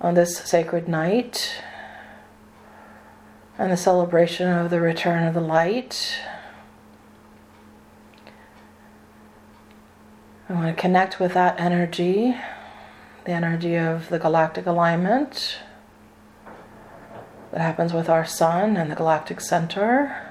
on 0.00 0.14
this 0.14 0.38
sacred 0.38 0.88
night 0.88 1.62
and 3.58 3.70
the 3.70 3.76
celebration 3.76 4.48
of 4.48 4.70
the 4.70 4.80
return 4.80 5.26
of 5.26 5.34
the 5.34 5.40
light. 5.40 6.18
I 10.48 10.54
want 10.54 10.74
to 10.74 10.80
connect 10.80 11.20
with 11.20 11.34
that 11.34 11.60
energy, 11.60 12.36
the 13.24 13.32
energy 13.32 13.76
of 13.76 14.08
the 14.08 14.18
galactic 14.18 14.66
alignment 14.66 15.58
that 17.52 17.60
happens 17.60 17.92
with 17.92 18.08
our 18.08 18.24
sun 18.24 18.76
and 18.76 18.90
the 18.90 18.94
galactic 18.94 19.40
center. 19.40 20.30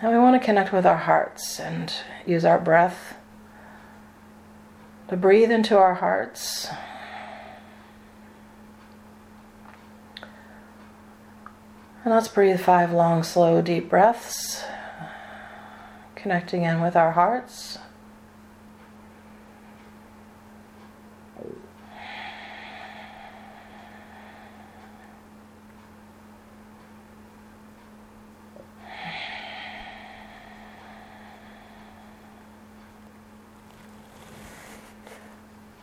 And 0.00 0.12
we 0.12 0.18
want 0.18 0.40
to 0.40 0.44
connect 0.44 0.72
with 0.72 0.84
our 0.86 0.98
hearts 0.98 1.58
and 1.58 1.92
use 2.26 2.44
our 2.44 2.58
breath 2.58 3.16
to 5.08 5.16
breathe 5.16 5.50
into 5.50 5.78
our 5.78 5.94
hearts. 5.94 6.68
And 12.04 12.12
let's 12.12 12.28
breathe 12.28 12.60
five 12.60 12.92
long, 12.92 13.22
slow, 13.22 13.62
deep 13.62 13.88
breaths, 13.88 14.62
connecting 16.24 16.62
in 16.62 16.80
with 16.80 16.96
our 16.96 17.12
hearts. 17.12 17.76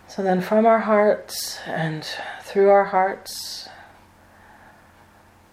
So 0.08 0.24
then, 0.24 0.42
from 0.42 0.66
our 0.66 0.80
hearts 0.80 1.60
and 1.68 2.04
through 2.42 2.70
our 2.70 2.86
hearts, 2.86 3.70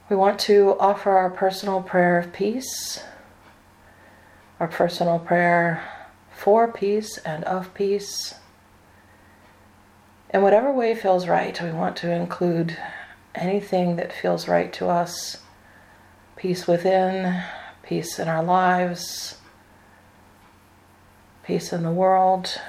we 0.08 0.16
want 0.16 0.38
to 0.40 0.78
offer 0.80 1.10
our 1.10 1.28
personal 1.28 1.82
prayer 1.82 2.18
of 2.18 2.32
peace, 2.32 3.04
our 4.60 4.68
personal 4.68 5.18
prayer 5.18 5.82
for 6.30 6.70
peace 6.70 7.18
and 7.18 7.44
of 7.44 7.72
peace. 7.74 8.34
In 10.32 10.42
whatever 10.42 10.72
way 10.72 10.94
feels 10.94 11.26
right, 11.26 11.60
we 11.60 11.70
want 11.70 11.96
to 11.98 12.12
include 12.12 12.76
anything 13.34 13.96
that 13.96 14.12
feels 14.12 14.48
right 14.48 14.72
to 14.74 14.88
us 14.88 15.38
peace 16.36 16.66
within, 16.68 17.42
peace 17.82 18.18
in 18.18 18.28
our 18.28 18.44
lives, 18.44 19.38
peace 21.42 21.72
in 21.72 21.82
the 21.82 21.90
world. 21.90 22.60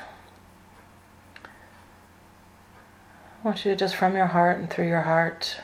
I 3.44 3.48
want 3.48 3.64
you 3.64 3.72
to 3.72 3.78
just 3.78 3.96
from 3.96 4.16
your 4.16 4.26
heart 4.28 4.58
and 4.58 4.70
through 4.70 4.88
your 4.88 5.02
heart 5.02 5.60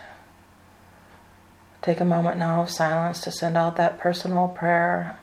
Take 1.86 2.00
a 2.00 2.06
moment 2.06 2.40
now 2.40 2.64
of 2.64 2.72
silence 2.72 3.22
to 3.22 3.32
send 3.32 3.56
out 3.56 3.76
that 3.76 4.00
personal 4.00 4.48
prayer 4.48 5.20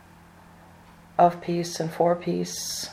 of 1.19 1.41
peace 1.41 1.79
and 1.81 1.93
for 1.93 2.15
peace. 2.15 2.89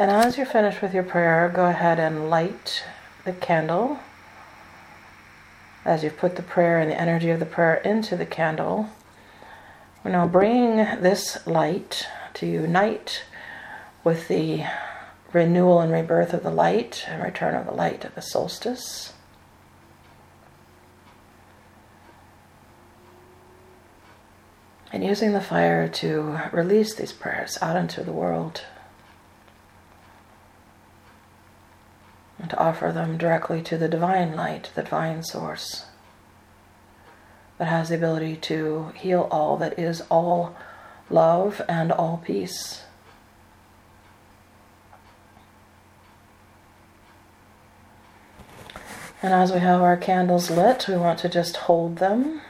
And 0.00 0.10
as 0.10 0.38
you're 0.38 0.46
finished 0.46 0.80
with 0.80 0.94
your 0.94 1.02
prayer, 1.02 1.52
go 1.54 1.66
ahead 1.66 2.00
and 2.00 2.30
light 2.30 2.84
the 3.26 3.34
candle. 3.34 3.98
As 5.84 6.02
you've 6.02 6.16
put 6.16 6.36
the 6.36 6.42
prayer 6.42 6.78
and 6.78 6.90
the 6.90 6.98
energy 6.98 7.28
of 7.28 7.38
the 7.38 7.44
prayer 7.44 7.74
into 7.74 8.16
the 8.16 8.24
candle, 8.24 8.88
we're 10.02 10.12
now 10.12 10.26
bringing 10.26 10.76
this 11.02 11.46
light 11.46 12.06
to 12.32 12.46
unite 12.46 13.24
with 14.02 14.28
the 14.28 14.64
renewal 15.32 15.80
and 15.80 15.92
rebirth 15.92 16.32
of 16.32 16.42
the 16.42 16.50
light 16.50 17.04
and 17.08 17.22
return 17.22 17.54
of 17.54 17.66
the 17.66 17.72
light 17.72 18.04
at 18.04 18.14
the 18.14 18.22
solstice. 18.22 19.12
And 24.92 25.04
using 25.04 25.32
the 25.32 25.40
fire 25.40 25.86
to 25.88 26.40
release 26.52 26.94
these 26.94 27.12
prayers 27.12 27.56
out 27.62 27.76
into 27.76 28.02
the 28.02 28.12
world. 28.12 28.62
and 32.40 32.48
to 32.50 32.58
offer 32.58 32.90
them 32.90 33.18
directly 33.18 33.60
to 33.62 33.76
the 33.76 33.88
divine 33.88 34.34
light, 34.34 34.70
the 34.74 34.82
divine 34.82 35.22
source 35.22 35.84
that 37.58 37.68
has 37.68 37.90
the 37.90 37.94
ability 37.94 38.36
to 38.36 38.90
heal 38.96 39.28
all, 39.30 39.58
that 39.58 39.78
is 39.78 40.00
all 40.10 40.56
love 41.10 41.60
and 41.68 41.92
all 41.92 42.22
peace. 42.24 42.84
And 49.22 49.34
as 49.34 49.52
we 49.52 49.58
have 49.60 49.82
our 49.82 49.96
candles 49.96 50.50
lit, 50.50 50.86
we 50.88 50.96
want 50.96 51.18
to 51.20 51.28
just 51.28 51.56
hold 51.56 51.96
them 51.96 52.40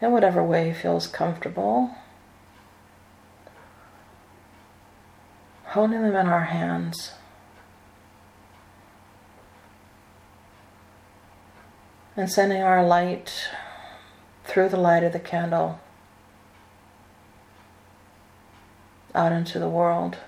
in 0.00 0.10
whatever 0.10 0.42
way 0.42 0.72
feels 0.72 1.06
comfortable. 1.06 1.94
Holding 5.66 6.02
them 6.02 6.16
in 6.16 6.26
our 6.26 6.44
hands. 6.44 7.12
and 12.20 12.30
sending 12.30 12.60
our 12.60 12.84
light 12.84 13.48
through 14.44 14.68
the 14.68 14.76
light 14.76 15.02
of 15.02 15.12
the 15.12 15.18
candle 15.18 15.80
out 19.14 19.32
into 19.32 19.58
the 19.58 19.68
world. 19.68 20.18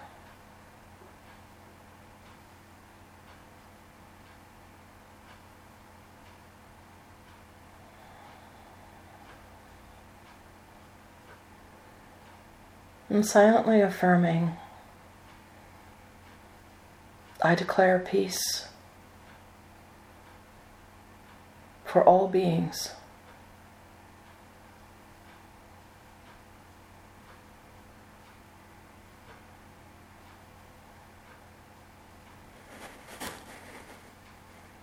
And 13.12 13.26
silently 13.26 13.82
affirming, 13.82 14.56
I 17.42 17.54
declare 17.54 17.98
peace. 17.98 18.68
for 21.92 22.02
all 22.04 22.26
beings. 22.26 22.88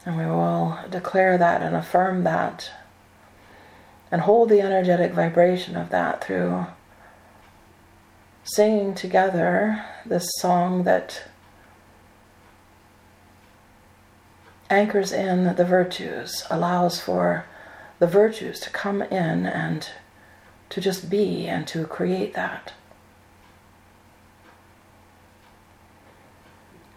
And 0.05 0.15
we 0.15 0.25
will 0.27 0.77
declare 0.91 1.39
that 1.39 1.63
and 1.63 1.75
affirm 1.75 2.23
that 2.25 2.69
and 4.11 4.21
hold 4.21 4.49
the 4.49 4.61
energetic 4.61 5.13
vibration 5.13 5.75
of 5.75 5.89
that 5.89 6.23
through 6.23 6.67
singing 8.53 8.93
together 8.93 9.85
this 10.05 10.27
song 10.37 10.83
that 10.83 11.23
anchors 14.69 15.11
in 15.11 15.55
the 15.55 15.65
virtues, 15.65 16.45
allows 16.49 16.99
for 16.99 17.45
the 17.99 18.07
virtues 18.07 18.59
to 18.59 18.69
come 18.69 19.01
in 19.01 19.45
and 19.45 19.89
to 20.69 20.79
just 20.79 21.09
be 21.09 21.47
and 21.47 21.67
to 21.67 21.85
create 21.85 22.33
that. 22.35 22.73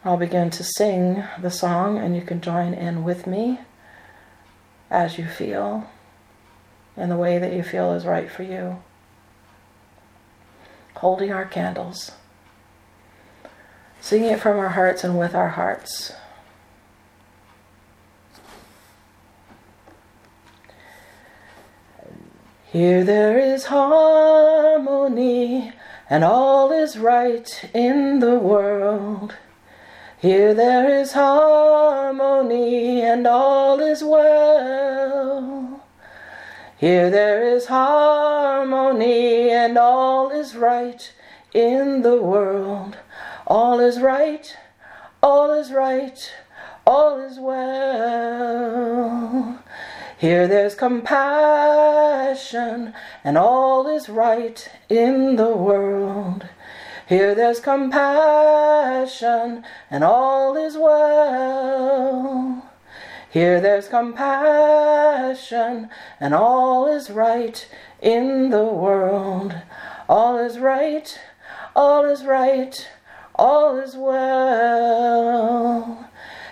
I'll 0.04 0.16
begin 0.16 0.50
to 0.50 0.64
sing 0.64 1.22
the 1.40 1.50
song, 1.50 1.96
and 1.96 2.16
you 2.16 2.22
can 2.22 2.40
join 2.40 2.74
in 2.74 3.04
with 3.04 3.26
me 3.26 3.60
as 4.90 5.16
you 5.16 5.26
feel 5.26 5.88
in 6.96 7.08
the 7.08 7.16
way 7.16 7.38
that 7.38 7.52
you 7.52 7.62
feel 7.62 7.92
is 7.92 8.04
right 8.04 8.30
for 8.30 8.42
you. 8.42 8.82
Holding 11.02 11.32
our 11.32 11.44
candles, 11.44 12.12
singing 14.00 14.30
it 14.30 14.40
from 14.40 14.56
our 14.56 14.68
hearts 14.68 15.02
and 15.02 15.18
with 15.18 15.34
our 15.34 15.48
hearts. 15.48 16.12
Here 22.66 23.02
there 23.02 23.36
is 23.36 23.64
harmony, 23.64 25.72
and 26.08 26.22
all 26.22 26.70
is 26.70 26.96
right 26.96 27.68
in 27.74 28.20
the 28.20 28.38
world. 28.38 29.34
Here 30.20 30.54
there 30.54 31.00
is 31.00 31.14
harmony, 31.14 33.02
and 33.02 33.26
all 33.26 33.80
is 33.80 34.04
well. 34.04 35.71
Here 36.82 37.10
there 37.10 37.42
is 37.44 37.66
harmony, 37.66 39.50
and 39.50 39.78
all 39.78 40.30
is 40.30 40.56
right 40.56 41.12
in 41.54 42.02
the 42.02 42.20
world. 42.20 42.96
All 43.46 43.78
is 43.78 44.00
right, 44.00 44.56
all 45.22 45.52
is 45.52 45.70
right, 45.70 46.32
all 46.84 47.20
is 47.20 47.38
well. 47.38 48.42
Here 50.18 50.48
there's 50.48 50.74
compassion, 50.74 51.04
and 53.22 53.38
all 53.38 53.86
is 53.86 54.08
right 54.08 54.68
in 54.88 55.36
the 55.36 55.54
world. 55.54 56.48
Here 57.08 57.36
there's 57.36 57.60
compassion, 57.60 59.62
and 59.88 60.02
all 60.02 60.56
is 60.56 60.76
well. 60.76 62.71
Here 63.32 63.60
there's 63.62 63.88
compassion, 63.88 65.88
and 66.20 66.34
all 66.34 66.86
is 66.86 67.08
right 67.08 67.66
in 68.02 68.50
the 68.50 68.66
world. 68.66 69.54
All 70.06 70.36
is 70.36 70.58
right, 70.58 71.18
all 71.74 72.04
is 72.04 72.26
right, 72.26 72.86
all 73.34 73.78
is 73.78 73.96
well. 73.96 74.90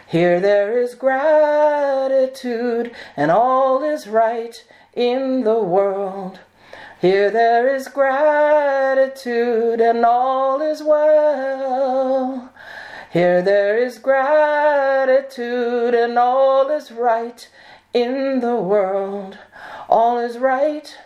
Here 0.08 0.40
there 0.40 0.80
is 0.80 0.94
gratitude, 0.94 2.92
and 3.14 3.30
all 3.30 3.84
is 3.84 4.06
right 4.06 4.64
in 4.94 5.44
the 5.44 5.62
world. 5.62 6.40
Here 6.98 7.30
there 7.30 7.74
is 7.74 7.88
gratitude, 7.88 9.82
and 9.82 10.06
all 10.06 10.62
is 10.62 10.82
well. 10.82 12.49
Here 13.12 13.42
there 13.42 13.76
is 13.76 13.98
gratitude, 13.98 15.94
and 15.94 16.16
all 16.16 16.70
is 16.70 16.92
right 16.92 17.48
in 17.92 18.38
the 18.38 18.54
world. 18.54 19.36
All 19.88 20.20
is 20.20 20.38
right, 20.38 20.96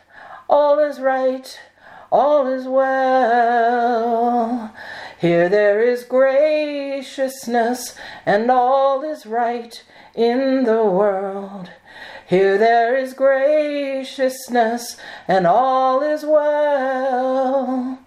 all 0.46 0.78
is 0.78 1.00
right, 1.00 1.58
all 2.12 2.46
is 2.46 2.68
well. 2.68 4.74
Here 5.18 5.48
there 5.48 5.80
is 5.80 6.04
graciousness, 6.04 7.96
and 8.26 8.50
all 8.50 9.02
is 9.02 9.24
right 9.24 9.82
in 10.14 10.64
the 10.64 10.84
world. 10.84 11.70
Here 12.26 12.58
there 12.58 12.98
is 12.98 13.14
graciousness, 13.14 14.98
and 15.26 15.46
all 15.46 16.02
is 16.02 16.26
well. 16.26 18.03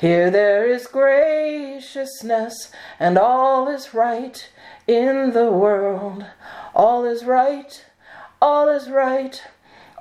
Here 0.00 0.30
there 0.30 0.66
is 0.66 0.86
graciousness, 0.86 2.72
and 2.98 3.18
all 3.18 3.68
is 3.68 3.92
right 3.92 4.48
in 4.86 5.32
the 5.32 5.50
world. 5.50 6.24
All 6.74 7.04
is 7.04 7.24
right, 7.24 7.84
all 8.40 8.68
is 8.68 8.88
right 8.88 9.42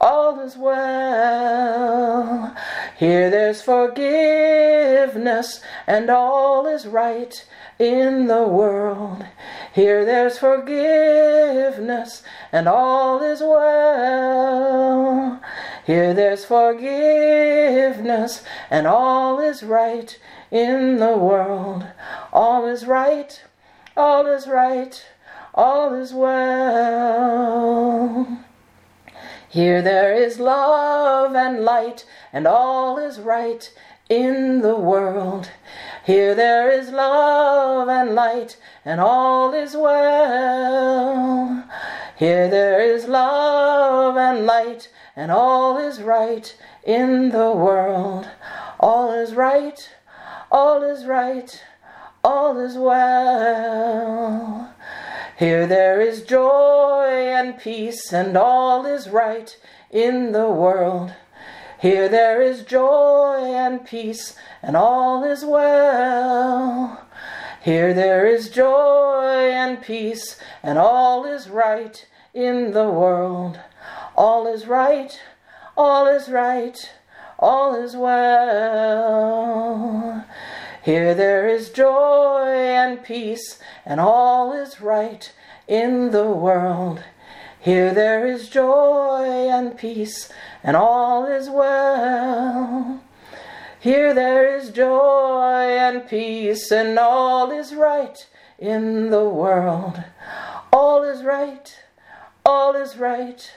all 0.02 0.40
is 0.40 0.56
well. 0.56 2.56
Here 2.98 3.30
there's 3.30 3.62
forgiveness, 3.62 5.60
and 5.86 6.10
all 6.10 6.66
is 6.66 6.88
right 6.88 7.46
in 7.80 8.28
the 8.28 8.46
world. 8.46 9.26
Here 9.74 10.06
there's 10.06 10.38
forgiveness, 10.38 12.22
and 12.52 12.68
all 12.68 13.24
is 13.24 13.40
well. 13.40 15.42
Here 15.86 16.14
there's 16.14 16.44
forgiveness, 16.44 18.44
and 18.70 18.86
all 18.86 19.40
is 19.40 19.64
right 19.64 20.20
in 20.52 20.98
the 20.98 21.18
world. 21.18 21.86
All 22.34 22.68
is 22.68 22.86
right, 22.86 23.42
all 23.96 24.28
is 24.28 24.46
right, 24.46 25.02
all 25.56 25.94
is 25.94 26.14
well. 26.14 28.44
Here 29.48 29.82
there 29.82 30.14
is 30.14 30.40
love 30.40 31.34
and 31.36 31.62
light, 31.62 32.06
and 32.34 32.46
all 32.46 32.98
is 32.98 33.20
right 33.20 33.72
in 34.10 34.62
the 34.62 34.76
world. 34.76 35.50
Here 36.10 36.34
there 36.34 36.72
is 36.72 36.90
love 36.90 37.88
and 37.88 38.16
light, 38.16 38.58
and 38.84 39.00
all 39.00 39.54
is 39.54 39.78
well. 39.78 41.70
Here 42.18 42.50
there 42.50 42.82
is 42.82 43.06
love 43.06 44.18
and 44.18 44.48
light, 44.48 44.90
and 45.16 45.30
all 45.30 45.78
is 45.78 46.02
right 46.02 46.58
in 46.84 47.30
the 47.30 47.52
world. 47.52 48.28
All 48.80 49.14
is 49.14 49.36
right, 49.36 49.88
all 50.52 50.82
is 50.82 51.06
right, 51.06 51.64
all 52.24 52.58
is 52.58 52.76
well. 52.76 54.74
Here 55.38 55.68
there 55.68 56.02
is 56.02 56.24
joy 56.24 57.28
and 57.38 57.60
peace, 57.60 58.12
and 58.12 58.36
all 58.36 58.84
is 58.88 59.10
right 59.10 59.56
in 59.92 60.32
the 60.32 60.50
world. 60.50 61.14
Here 61.80 62.10
there 62.10 62.42
is 62.42 62.64
joy 62.64 63.54
and 63.54 63.86
peace, 63.86 64.36
and 64.62 64.76
all 64.76 65.24
is 65.24 65.46
well. 65.46 67.08
Here 67.62 67.94
there 67.94 68.26
is 68.26 68.50
joy 68.50 69.50
and 69.54 69.82
peace, 69.82 70.38
and 70.62 70.78
all 70.78 71.24
is 71.24 71.48
right 71.48 72.06
in 72.34 72.74
the 72.74 72.90
world. 72.90 73.62
All 74.14 74.46
is 74.46 74.68
right, 74.68 75.18
all 75.78 76.06
is 76.08 76.28
right, 76.28 76.92
all 77.38 77.74
is 77.76 77.96
well. 77.96 79.40
Here 80.84 81.16
there 81.16 81.48
is 81.48 81.70
joy 81.70 82.48
and 82.48 83.02
peace, 83.02 83.58
and 83.86 84.02
all 84.02 84.52
is 84.52 84.82
right 84.82 85.32
in 85.66 86.12
the 86.12 86.30
world. 86.30 87.04
Here 87.62 87.94
there 87.94 88.26
is 88.26 88.48
joy 88.48 89.50
and 89.50 89.78
peace, 89.78 90.32
and 90.64 90.78
all 90.78 91.26
is 91.26 91.50
well. 91.50 93.04
Here 93.82 94.14
there 94.14 94.56
is 94.56 94.70
joy 94.70 95.66
and 95.78 96.08
peace, 96.08 96.72
and 96.72 96.98
all 96.98 97.52
is 97.52 97.76
right 97.76 98.26
in 98.58 99.10
the 99.10 99.26
world. 99.26 100.02
All 100.72 101.04
is 101.04 101.22
right, 101.24 101.84
all 102.46 102.76
is 102.76 102.96
right, 102.96 103.52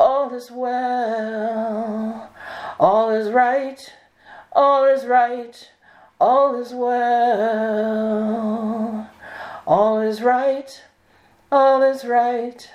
all 0.00 0.34
is 0.34 0.50
well. 0.50 2.32
All 2.80 3.10
is 3.10 3.30
right, 3.30 3.92
all 4.52 4.84
is 4.86 5.06
right, 5.06 5.70
all 6.20 6.60
is 6.60 6.74
well. 6.74 8.18
All 9.66 10.00
is 10.00 10.20
right, 10.20 10.82
all 11.52 11.82
is 11.82 12.04
right, 12.04 12.68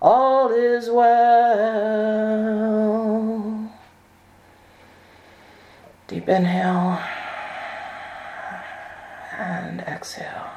all 0.00 0.50
is 0.52 0.90
well. 0.90 1.86
Deep 6.06 6.28
inhale 6.28 7.00
and 9.38 9.80
exhale. 9.80 10.50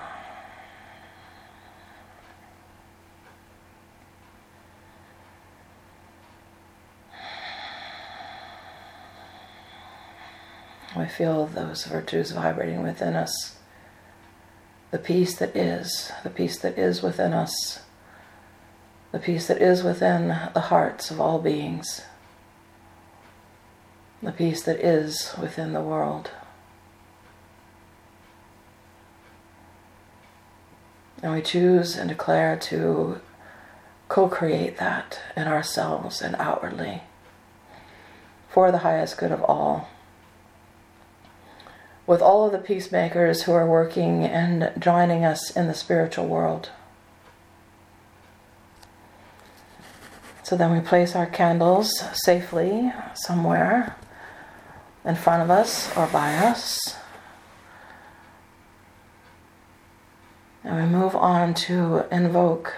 We 10.97 11.05
feel 11.05 11.45
those 11.45 11.85
virtues 11.85 12.31
vibrating 12.31 12.83
within 12.83 13.15
us. 13.15 13.57
The 14.91 14.97
peace 14.97 15.37
that 15.37 15.55
is, 15.55 16.11
the 16.23 16.29
peace 16.29 16.59
that 16.59 16.77
is 16.77 17.01
within 17.01 17.31
us, 17.31 17.79
the 19.11 19.19
peace 19.19 19.47
that 19.47 19.61
is 19.61 19.83
within 19.83 20.27
the 20.53 20.59
hearts 20.59 21.09
of 21.11 21.19
all 21.19 21.39
beings, 21.39 22.01
the 24.21 24.31
peace 24.31 24.61
that 24.63 24.79
is 24.79 25.33
within 25.39 25.73
the 25.73 25.81
world. 25.81 26.31
And 31.21 31.33
we 31.33 31.41
choose 31.41 31.97
and 31.97 32.07
declare 32.07 32.55
to 32.57 33.19
co 34.07 34.29
create 34.29 34.77
that 34.77 35.19
in 35.35 35.47
ourselves 35.47 36.21
and 36.21 36.35
outwardly 36.35 37.03
for 38.47 38.71
the 38.71 38.79
highest 38.79 39.17
good 39.17 39.31
of 39.31 39.43
all 39.43 39.89
with 42.09 42.23
all 42.23 42.43
of 42.43 42.51
the 42.51 42.57
peacemakers 42.57 43.43
who 43.43 43.51
are 43.51 43.67
working 43.67 44.23
and 44.23 44.71
joining 44.79 45.23
us 45.23 45.55
in 45.55 45.67
the 45.67 45.75
spiritual 45.75 46.25
world. 46.25 46.71
So 50.49 50.55
then 50.55 50.71
we 50.71 50.79
place 50.79 51.15
our 51.15 51.27
candles 51.27 51.91
safely 52.11 52.91
somewhere 53.13 53.95
in 55.05 55.13
front 55.13 55.43
of 55.43 55.51
us 55.51 55.95
or 55.95 56.07
by 56.07 56.33
us. 56.37 56.95
And 60.63 60.75
we 60.75 60.97
move 60.97 61.15
on 61.15 61.53
to 61.69 62.07
invoke 62.11 62.73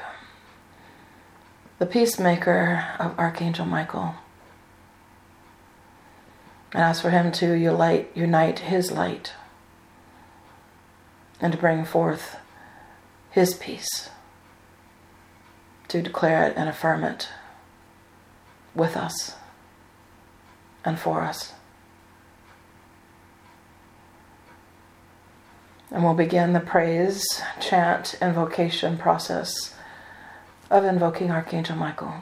the 1.80 1.86
peacemaker 1.86 2.86
of 3.00 3.18
Archangel 3.18 3.66
Michael. 3.66 4.16
And 6.74 6.84
ask 6.84 7.02
for 7.02 7.12
him 7.12 7.32
to 7.32 7.54
unite, 7.54 8.12
unite 8.14 8.60
his 8.60 8.92
light 8.92 9.32
and 11.40 11.54
to 11.54 11.58
bring 11.58 11.86
forth 11.86 12.36
his 13.30 13.54
peace, 13.54 14.10
to 15.88 16.02
declare 16.02 16.44
it 16.50 16.58
and 16.58 16.68
affirm 16.68 17.06
it 17.06 17.30
with 18.76 18.96
us 18.96 19.36
and 20.84 21.00
for 21.00 21.22
us. 21.22 21.54
And 25.92 26.04
we'll 26.04 26.14
begin 26.14 26.54
the 26.54 26.62
praise, 26.62 27.42
chant, 27.60 28.16
invocation 28.22 28.98
process 28.98 29.76
of 30.70 30.86
invoking 30.86 31.32
Archangel 31.32 31.76
Michael. 31.76 32.14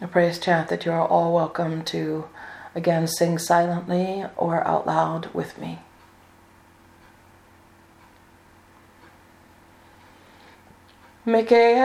A 0.00 0.06
praise 0.06 0.38
chant 0.38 0.68
that 0.68 0.84
you 0.84 0.92
are 0.92 1.06
all 1.06 1.34
welcome 1.34 1.82
to 1.86 2.26
again 2.74 3.08
sing 3.08 3.38
silently 3.38 4.24
or 4.36 4.64
out 4.66 4.86
loud 4.86 5.34
with 5.34 5.58
me. 5.58 5.80
Mikael 11.26 11.82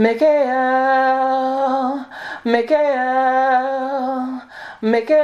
Mikael, 0.00 2.00
Mikael, 2.46 4.40
Mikael, 4.80 5.20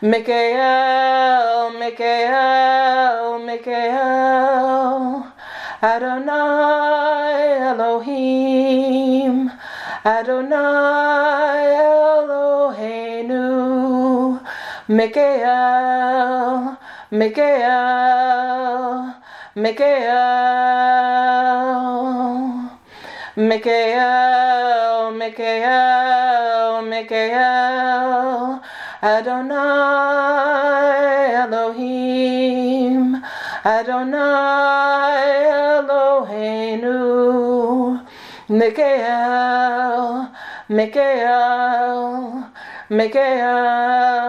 Mikael, 0.00 1.70
Mikael, 1.78 3.38
Mikael, 3.44 5.26
Adonai 5.82 7.68
Elohim, 7.68 9.52
Adonai 10.02 11.76
Eloheinu, 12.24 13.44
Mikael, 14.88 16.78
Mikael. 17.10 19.17
Mikael, 19.58 20.14
Mikael, 23.34 25.10
Mikael, 25.10 26.82
Mikael, 26.82 28.60
Adonai 29.02 29.48
Elohim, 31.42 33.20
Adonai 33.64 35.18
Eloheinu, 35.82 36.96
Mikael, 38.48 40.30
Mikael, 40.68 42.44
Mikael, 42.90 44.28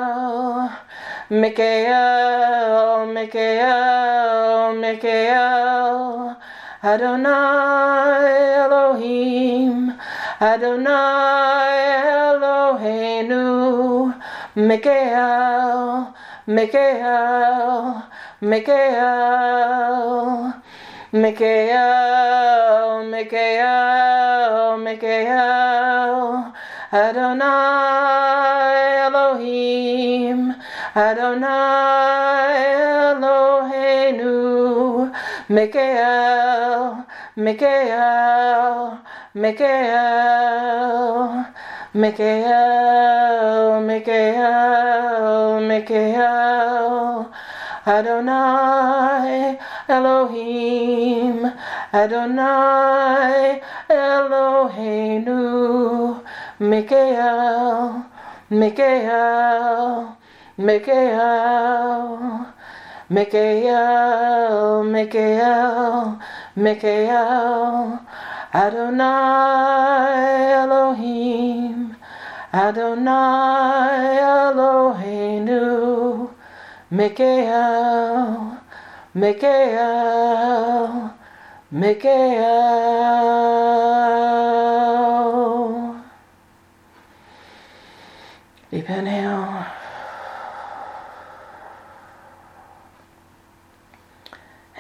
Mikael, 1.32 3.06
Mikael, 3.06 4.74
Mikael, 4.74 6.36
Adonai 6.82 8.34
Elohim, 8.66 9.94
Adonai 10.42 11.70
Eloheinu, 12.34 14.12
Mikael, 14.56 16.12
Mikael, 16.48 18.04
Mikael, 18.42 19.94
Mikael, 21.12 23.04
Mikael, 23.04 24.78
Mikael, 24.80 26.54
Adonai 26.92 28.80
Elohim, 29.06 30.56
Adonai 30.96 32.66
Eloheinu, 33.14 34.34
Mikael, 35.50 37.06
Mikael, 37.36 38.98
Mikael, 39.36 40.60
Mikael, 41.94 43.82
Mikael, 43.82 45.60
Mikael, 45.62 47.32
Adonai 47.86 49.58
Elohim, 49.88 51.52
Adonai 51.94 53.62
Eloheinu, 53.90 55.40
Mikael, 56.60 58.06
Mikael, 58.50 60.19
Mikael, 60.60 62.20
Mikael, 63.10 64.84
Mikael, 64.84 66.20
Mikael, 66.54 68.00
Adonai 68.54 69.80
Elohim, 70.62 71.96
Adonai 72.52 74.20
Eloheinu, 74.52 75.64
Mikael, 76.92 78.60
Mikael, 79.16 80.92
Mikael. 81.72 83.00
Deep 88.72 88.90
inhale. 88.90 89.59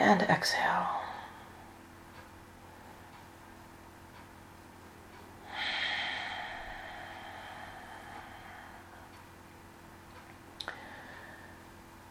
And 0.09 0.23
exhale. 0.23 0.87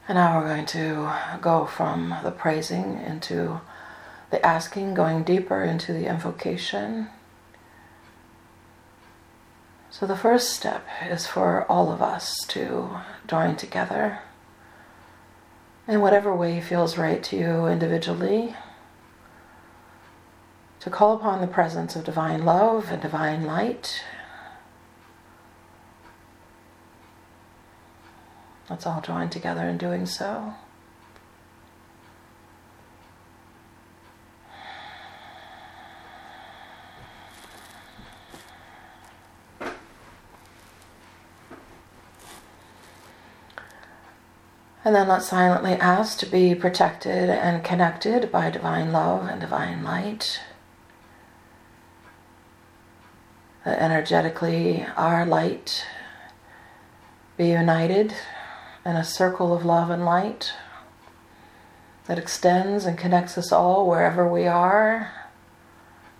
And 0.07 0.15
now 0.15 0.39
we're 0.39 0.47
going 0.47 0.65
to 0.67 1.13
go 1.41 1.67
from 1.67 2.15
the 2.23 2.31
praising 2.31 3.01
into 3.01 3.61
the 4.31 4.47
asking, 4.47 4.95
going 4.95 5.25
deeper 5.25 5.65
into 5.65 5.93
the 5.93 6.07
invocation. 6.07 7.09
So, 9.91 10.07
the 10.07 10.17
first 10.17 10.51
step 10.51 10.87
is 11.05 11.27
for 11.27 11.65
all 11.69 11.91
of 11.91 12.01
us 12.01 12.47
to 12.51 13.01
join 13.27 13.57
together 13.57 14.21
in 15.89 16.03
whatever 16.03 16.37
way 16.37 16.61
feels 16.61 16.99
right 16.99 17.23
to 17.25 17.37
you 17.37 17.67
individually, 17.67 18.55
to 20.81 20.91
call 20.91 21.17
upon 21.17 21.41
the 21.41 21.47
presence 21.47 21.97
of 21.97 22.05
divine 22.05 22.45
love 22.45 22.91
and 22.91 23.01
divine 23.01 23.45
light. 23.45 24.05
Let's 28.69 28.87
all 28.87 29.01
join 29.01 29.31
together 29.31 29.67
in 29.67 29.79
doing 29.79 30.05
so. 30.05 30.53
And 44.89 44.97
then 44.97 45.09
let's 45.09 45.29
silently 45.29 45.75
ask 45.75 46.19
to 46.21 46.25
be 46.25 46.55
protected 46.55 47.29
and 47.29 47.63
connected 47.63 48.33
by 48.33 48.49
divine 48.49 48.91
love 48.91 49.29
and 49.29 49.39
divine 49.39 49.85
light. 49.85 50.41
That 53.67 53.79
energetically 53.81 54.87
our 54.97 55.27
light 55.27 55.85
be 57.37 57.49
united 57.49 58.15
in 58.87 58.97
a 58.97 59.05
circle 59.05 59.53
of 59.53 59.63
love 59.63 59.91
and 59.91 60.07
light 60.07 60.55
that 62.07 62.19
extends 62.19 62.87
and 62.87 62.97
connects 62.97 63.37
us 63.37 63.53
all 63.53 63.87
wherever 63.87 64.27
we 64.27 64.47
are 64.47 65.13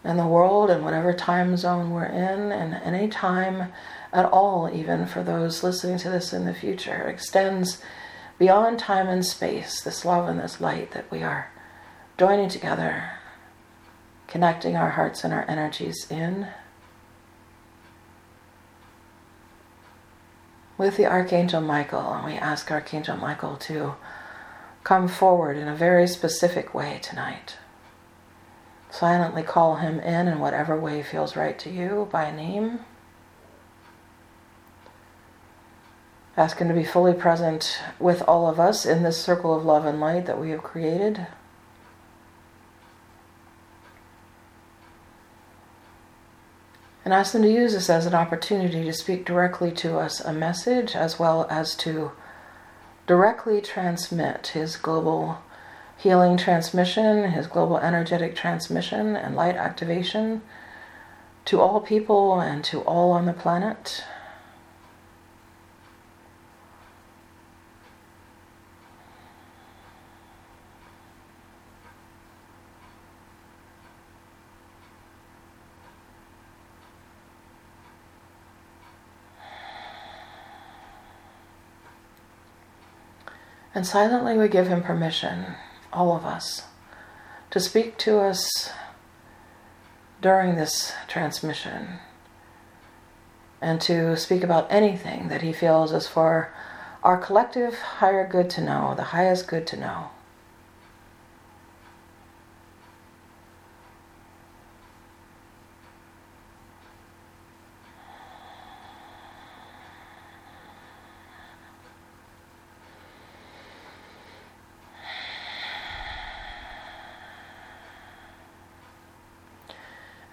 in 0.05 0.19
the 0.19 0.27
world 0.27 0.69
and 0.69 0.85
whatever 0.85 1.15
time 1.15 1.57
zone 1.57 1.91
we're 1.91 2.05
in, 2.05 2.53
and 2.53 2.75
any 2.85 3.09
time 3.09 3.73
at 4.13 4.27
all, 4.27 4.71
even 4.71 5.07
for 5.07 5.23
those 5.23 5.63
listening 5.63 5.97
to 5.97 6.11
this 6.11 6.35
in 6.35 6.45
the 6.45 6.53
future. 6.53 7.09
Extends 7.09 7.81
beyond 8.39 8.79
time 8.79 9.09
and 9.09 9.25
space, 9.25 9.81
this 9.81 10.05
love 10.05 10.29
and 10.29 10.39
this 10.39 10.61
light 10.61 10.93
that 10.93 11.11
we 11.11 11.23
are 11.23 11.51
joining 12.17 12.49
together, 12.49 13.11
connecting 14.27 14.77
our 14.77 14.91
hearts 14.91 15.25
and 15.25 15.33
our 15.33 15.45
energies 15.49 16.07
in. 16.11 16.49
With 20.77 20.97
the 20.97 21.07
Archangel 21.07 21.61
Michael, 21.61 22.13
and 22.13 22.25
we 22.25 22.35
ask 22.35 22.71
Archangel 22.71 23.17
Michael 23.17 23.57
to 23.57 23.97
come 24.85 25.09
forward 25.09 25.57
in 25.57 25.67
a 25.67 25.75
very 25.75 26.07
specific 26.07 26.73
way 26.73 27.01
tonight. 27.03 27.57
Silently 28.91 29.43
call 29.43 29.77
him 29.77 29.99
in 30.01 30.29
in 30.29 30.39
whatever 30.39 30.79
way 30.79 31.03
feels 31.03 31.37
right 31.37 31.59
to 31.59 31.71
you 31.71 32.09
by 32.13 32.31
name. 32.31 32.81
Ask 36.39 36.59
Him 36.59 36.69
to 36.69 36.75
be 36.75 36.85
fully 36.85 37.15
present 37.15 37.81
with 37.99 38.23
all 38.29 38.49
of 38.49 38.61
us 38.61 38.87
in 38.87 39.03
this 39.03 39.21
circle 39.21 39.57
of 39.57 39.65
love 39.65 39.85
and 39.85 39.99
light 39.99 40.27
that 40.27 40.41
we 40.41 40.51
have 40.51 40.63
created. 40.63 41.27
And 47.05 47.13
ask 47.13 47.35
Him 47.35 47.43
to 47.43 47.51
use 47.51 47.73
this 47.73 47.91
as 47.91 48.07
an 48.07 48.15
opportunity 48.15 48.85
to 48.85 48.93
speak 48.93 49.25
directly 49.25 49.73
to 49.73 49.99
us 49.99 50.21
a 50.21 50.33
message 50.33 50.95
as 50.95 51.19
well 51.19 51.45
as 51.51 51.75
to 51.79 52.13
directly 53.09 53.61
transmit 53.61 54.53
His 54.55 54.77
global 54.77 55.39
healing 55.97 56.37
transmission, 56.37 57.33
His 57.33 57.49
global 57.49 57.79
energetic 57.79 58.37
transmission 58.37 59.17
and 59.17 59.35
light 59.35 59.57
activation 59.57 60.43
to 61.47 61.61
all 61.61 61.81
people 61.81 62.39
and 62.39 62.63
to 62.67 62.83
all 62.83 63.11
on 63.11 63.27
the 63.27 63.33
planet. 63.33 64.05
And 83.79 83.87
silently 83.87 84.37
we 84.37 84.49
give 84.49 84.67
him 84.67 84.83
permission, 84.83 85.55
all 85.93 86.17
of 86.17 86.25
us, 86.25 86.65
to 87.53 87.61
speak 87.61 87.97
to 87.99 88.19
us 88.19 88.71
during 90.21 90.57
this 90.57 90.93
transmission 91.07 92.01
and 93.61 93.81
to 93.83 94.17
speak 94.17 94.43
about 94.43 94.67
anything 94.69 95.29
that 95.29 95.43
he 95.43 95.53
feels 95.53 95.93
is 95.93 96.09
for 96.09 96.53
our 97.05 97.19
collective 97.19 97.79
higher 97.79 98.27
good 98.27 98.51
to 98.51 98.61
know, 98.61 98.95
the 98.97 99.15
highest 99.15 99.47
good 99.47 99.65
to 99.69 99.77
know. 99.77 100.11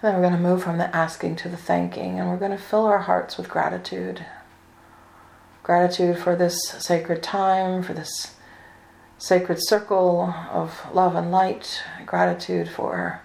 Then 0.06 0.14
we're 0.14 0.28
going 0.28 0.32
to 0.32 0.38
move 0.38 0.62
from 0.62 0.78
the 0.78 0.94
asking 0.94 1.34
to 1.36 1.48
the 1.48 1.56
thanking, 1.56 2.20
and 2.20 2.28
we're 2.28 2.36
going 2.36 2.52
to 2.52 2.58
fill 2.58 2.86
our 2.86 3.00
hearts 3.00 3.36
with 3.36 3.48
gratitude. 3.48 4.24
Gratitude 5.64 6.16
for 6.16 6.36
this 6.36 6.62
sacred 6.78 7.24
time, 7.24 7.82
for 7.82 7.92
this 7.92 8.36
sacred 9.18 9.58
circle 9.60 10.32
of 10.52 10.86
love 10.94 11.16
and 11.16 11.32
light. 11.32 11.82
Gratitude 12.06 12.68
for 12.68 13.20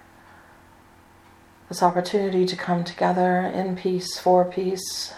this 1.69 1.83
opportunity 1.83 2.47
to 2.47 2.55
come 2.55 2.83
together 2.83 3.41
in 3.41 3.75
peace, 3.75 4.17
for 4.17 4.43
peace. 4.43 5.13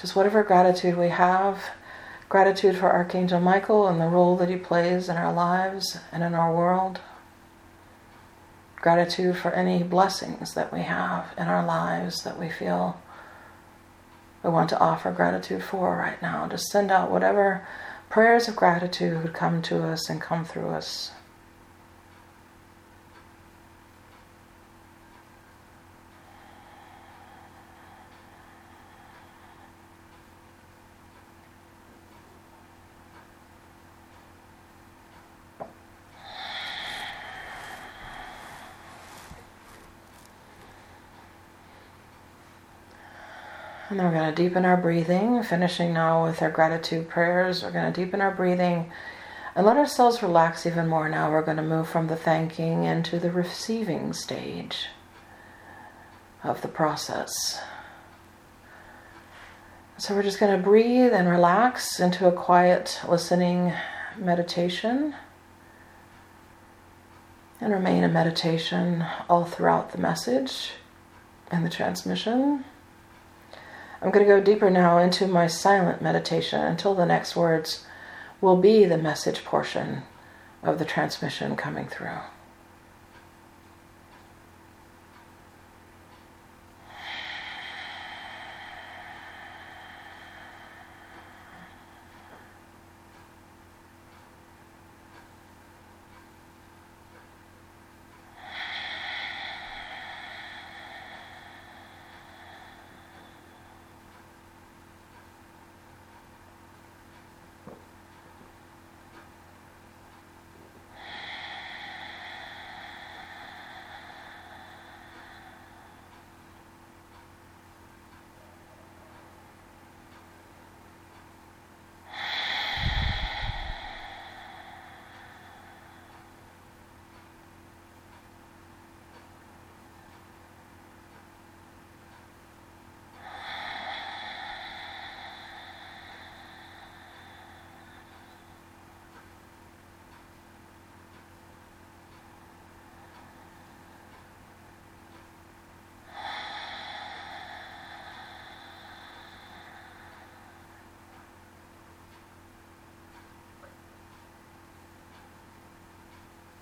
Just 0.00 0.16
whatever 0.16 0.42
gratitude 0.42 0.96
we 0.96 1.10
have, 1.10 1.64
gratitude 2.30 2.76
for 2.76 2.90
Archangel 2.90 3.40
Michael 3.40 3.88
and 3.88 4.00
the 4.00 4.06
role 4.06 4.36
that 4.38 4.48
he 4.48 4.56
plays 4.56 5.10
in 5.10 5.16
our 5.16 5.34
lives 5.34 5.98
and 6.10 6.22
in 6.22 6.34
our 6.34 6.54
world. 6.54 7.00
Gratitude 8.80 9.36
for 9.36 9.50
any 9.52 9.82
blessings 9.82 10.54
that 10.54 10.72
we 10.72 10.82
have 10.82 11.34
in 11.36 11.48
our 11.48 11.64
lives 11.64 12.22
that 12.22 12.38
we 12.38 12.48
feel 12.48 13.00
we 14.42 14.50
want 14.50 14.68
to 14.70 14.78
offer 14.78 15.10
gratitude 15.10 15.62
for 15.62 15.96
right 15.96 16.20
now. 16.22 16.46
Just 16.46 16.68
send 16.68 16.90
out 16.90 17.10
whatever 17.10 17.66
prayers 18.08 18.46
of 18.48 18.56
gratitude 18.56 19.34
come 19.34 19.62
to 19.62 19.82
us 19.84 20.08
and 20.08 20.20
come 20.20 20.44
through 20.44 20.68
us. 20.68 21.10
And 43.98 44.06
we're 44.06 44.16
going 44.16 44.32
to 44.32 44.42
deepen 44.42 44.64
our 44.64 44.76
breathing, 44.76 45.42
finishing 45.42 45.92
now 45.92 46.22
with 46.22 46.40
our 46.40 46.52
gratitude 46.52 47.08
prayers. 47.08 47.64
We're 47.64 47.72
going 47.72 47.92
to 47.92 48.00
deepen 48.04 48.20
our 48.20 48.30
breathing 48.30 48.92
and 49.56 49.66
let 49.66 49.76
ourselves 49.76 50.22
relax 50.22 50.66
even 50.66 50.86
more. 50.86 51.08
Now 51.08 51.32
we're 51.32 51.42
going 51.42 51.56
to 51.56 51.64
move 51.64 51.88
from 51.88 52.06
the 52.06 52.14
thanking 52.14 52.84
into 52.84 53.18
the 53.18 53.32
receiving 53.32 54.12
stage 54.12 54.86
of 56.44 56.62
the 56.62 56.68
process. 56.68 57.60
So 59.96 60.14
we're 60.14 60.22
just 60.22 60.38
going 60.38 60.56
to 60.56 60.62
breathe 60.62 61.12
and 61.12 61.28
relax 61.28 61.98
into 61.98 62.28
a 62.28 62.32
quiet 62.32 63.00
listening 63.08 63.72
meditation 64.16 65.16
and 67.60 67.72
remain 67.72 68.04
in 68.04 68.12
meditation 68.12 69.04
all 69.28 69.44
throughout 69.44 69.90
the 69.90 69.98
message 69.98 70.74
and 71.50 71.66
the 71.66 71.70
transmission. 71.70 72.64
I'm 74.00 74.10
going 74.10 74.24
to 74.24 74.32
go 74.32 74.40
deeper 74.40 74.70
now 74.70 74.98
into 74.98 75.26
my 75.26 75.46
silent 75.48 76.00
meditation 76.00 76.60
until 76.60 76.94
the 76.94 77.06
next 77.06 77.34
words 77.34 77.84
will 78.40 78.56
be 78.56 78.84
the 78.84 78.98
message 78.98 79.44
portion 79.44 80.02
of 80.62 80.78
the 80.78 80.84
transmission 80.84 81.56
coming 81.56 81.88
through. 81.88 82.20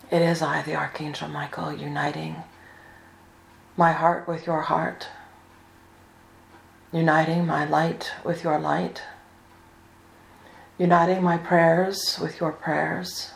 It 0.08 0.22
is 0.22 0.40
I, 0.40 0.62
the 0.62 0.76
Archangel 0.76 1.26
Michael, 1.28 1.72
uniting 1.72 2.36
my 3.76 3.90
heart 3.90 4.28
with 4.28 4.46
your 4.46 4.62
heart, 4.62 5.08
uniting 6.92 7.44
my 7.44 7.64
light 7.64 8.12
with 8.24 8.44
your 8.44 8.60
light, 8.60 9.02
uniting 10.78 11.24
my 11.24 11.36
prayers 11.38 12.18
with 12.20 12.40
your 12.40 12.52
prayers, 12.52 13.32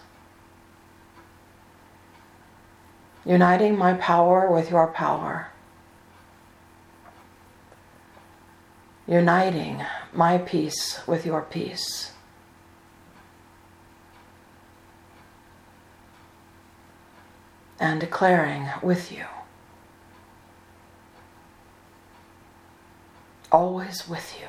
uniting 3.24 3.76
my 3.76 3.94
power 3.94 4.48
with 4.48 4.70
your 4.70 4.86
power, 4.86 5.48
uniting 9.08 9.84
my 10.12 10.38
peace 10.38 11.00
with 11.08 11.26
your 11.26 11.42
peace. 11.42 12.12
And 17.80 17.98
declaring 17.98 18.68
with 18.82 19.10
you. 19.10 19.24
Always 23.50 24.06
with 24.06 24.36
you. 24.38 24.46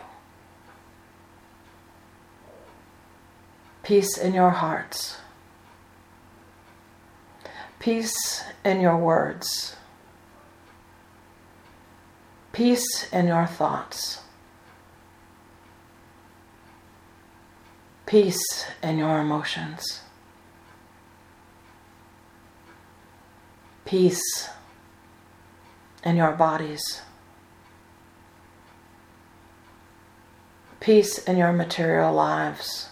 Peace 3.81 4.17
in 4.17 4.33
your 4.33 4.51
hearts. 4.51 5.17
Peace 7.79 8.43
in 8.63 8.79
your 8.79 8.97
words. 8.97 9.75
Peace 12.51 13.07
in 13.11 13.27
your 13.27 13.47
thoughts. 13.47 14.19
Peace 18.05 18.65
in 18.83 18.99
your 18.99 19.19
emotions. 19.19 20.01
Peace 23.91 24.47
in 26.05 26.15
your 26.15 26.31
bodies, 26.31 27.01
peace 30.79 31.17
in 31.17 31.35
your 31.35 31.51
material 31.51 32.13
lives 32.13 32.87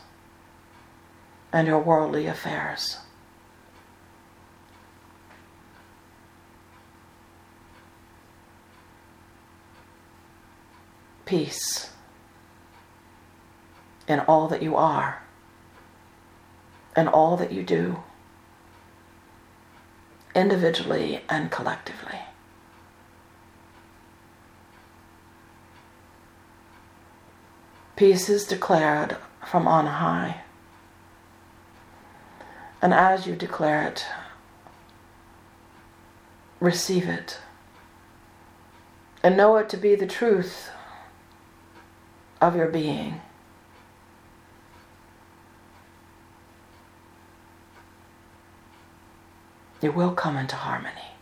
and 1.53 1.69
your 1.69 1.79
worldly 1.79 2.27
affairs. 2.27 2.97
Peace 11.25 11.93
in 14.05 14.19
all 14.19 14.49
that 14.49 14.61
you 14.61 14.75
are 14.75 15.23
and 16.93 17.07
all 17.07 17.37
that 17.37 17.53
you 17.53 17.63
do 17.63 18.03
individually 20.39 21.21
and 21.29 21.51
collectively. 21.51 22.19
Peace 27.95 28.29
is 28.29 28.45
declared 28.45 29.17
from 29.45 29.67
on 29.67 29.85
high. 29.85 30.41
And 32.81 32.93
as 32.93 33.27
you 33.27 33.35
declare 33.35 33.83
it, 33.87 34.05
receive 36.61 37.07
it 37.07 37.39
and 39.23 39.35
know 39.35 39.57
it 39.57 39.69
to 39.69 39.77
be 39.77 39.95
the 39.95 40.07
truth 40.07 40.69
of 42.41 42.55
your 42.55 42.67
being. 42.67 43.21
You 49.81 49.91
will 49.91 50.11
come 50.11 50.37
into 50.37 50.55
harmony. 50.55 51.13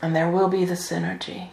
And 0.00 0.14
there 0.16 0.30
will 0.30 0.48
be 0.48 0.64
the 0.64 0.74
synergy 0.74 1.50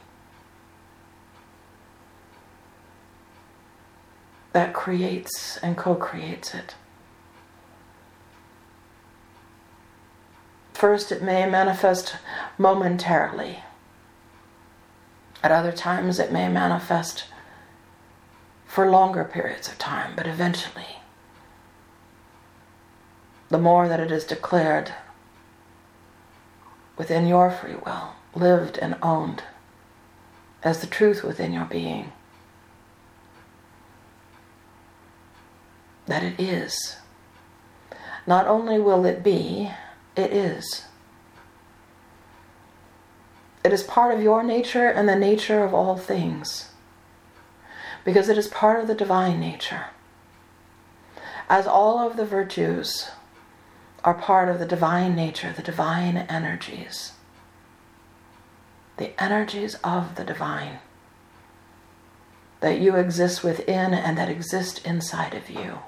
that 4.54 4.74
creates 4.74 5.58
and 5.58 5.78
co 5.78 5.96
creates 5.96 6.56
it. 6.56 6.76
First, 10.74 11.12
it 11.12 11.22
may 11.22 11.48
manifest 11.48 12.16
momentarily. 12.58 13.60
At 15.44 15.52
other 15.52 15.72
times, 15.72 16.20
it 16.20 16.32
may 16.32 16.50
manifest 16.50 17.26
for 18.66 18.90
longer 18.90 19.24
periods 19.24 19.68
of 19.68 19.78
time, 19.78 20.14
but 20.16 20.26
eventually, 20.26 20.99
the 23.50 23.58
more 23.58 23.88
that 23.88 24.00
it 24.00 24.12
is 24.12 24.24
declared 24.24 24.94
within 26.98 27.26
your 27.26 27.50
free 27.50 27.76
will, 27.76 28.14
lived 28.36 28.78
and 28.78 28.96
owned 29.02 29.44
as 30.62 30.82
the 30.82 30.88
truth 30.88 31.24
within 31.24 31.54
your 31.54 31.66
being, 31.66 32.12
that 36.06 36.24
it 36.24 36.40
is. 36.40 36.98
Not 38.28 38.48
only 38.48 38.80
will 38.80 39.06
it 39.06 39.24
be, 39.24 39.72
it 40.16 40.32
is. 40.32 40.86
It 43.64 43.74
is 43.74 43.84
part 43.84 44.14
of 44.14 44.22
your 44.22 44.44
nature 44.44 44.88
and 44.88 45.08
the 45.08 45.16
nature 45.16 45.64
of 45.64 45.74
all 45.74 45.98
things. 45.98 46.70
Because 48.04 48.30
it 48.30 48.38
is 48.38 48.48
part 48.48 48.80
of 48.80 48.88
the 48.88 48.96
divine 48.96 49.40
nature. 49.40 49.88
As 51.50 51.68
all 51.68 52.00
of 52.00 52.18
the 52.18 52.26
virtues 52.26 53.10
are 54.04 54.14
part 54.14 54.50
of 54.50 54.60
the 54.60 54.66
divine 54.66 55.16
nature, 55.16 55.54
the 55.56 55.62
divine 55.62 56.18
energies, 56.18 57.14
the 58.98 59.22
energies 59.22 59.76
of 59.84 60.16
the 60.16 60.24
divine 60.24 60.80
that 62.62 62.80
you 62.80 62.96
exist 62.96 63.44
within 63.44 63.94
and 63.94 64.18
that 64.18 64.30
exist 64.30 64.86
inside 64.86 65.34
of 65.34 65.50
you. 65.50 65.80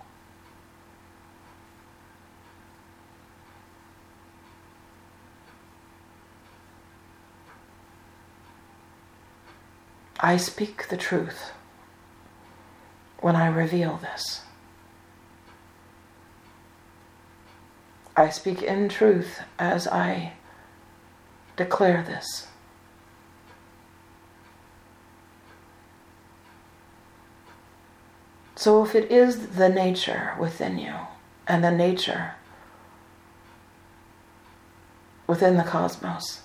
I 10.19 10.37
speak 10.37 10.87
the 10.87 10.97
truth 10.97 11.51
when 13.19 13.35
I 13.35 13.47
reveal 13.47 13.97
this. 13.97 14.41
I 18.21 18.29
speak 18.29 18.61
in 18.61 18.87
truth 18.87 19.41
as 19.57 19.87
I 19.87 20.33
declare 21.55 22.03
this. 22.03 22.49
So, 28.55 28.85
if 28.85 28.93
it 28.93 29.11
is 29.11 29.55
the 29.55 29.69
nature 29.69 30.35
within 30.39 30.77
you 30.77 30.93
and 31.47 31.63
the 31.63 31.71
nature 31.71 32.35
within 35.25 35.57
the 35.57 35.63
cosmos, 35.63 36.41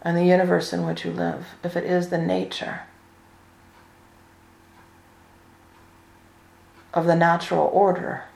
and 0.00 0.16
the 0.16 0.26
universe 0.26 0.72
in 0.72 0.86
which 0.86 1.04
you 1.04 1.10
live, 1.10 1.56
if 1.64 1.76
it 1.76 1.82
is 1.82 2.10
the 2.10 2.18
nature 2.18 2.82
of 6.94 7.06
the 7.06 7.16
natural 7.16 7.68
order, 7.72 8.26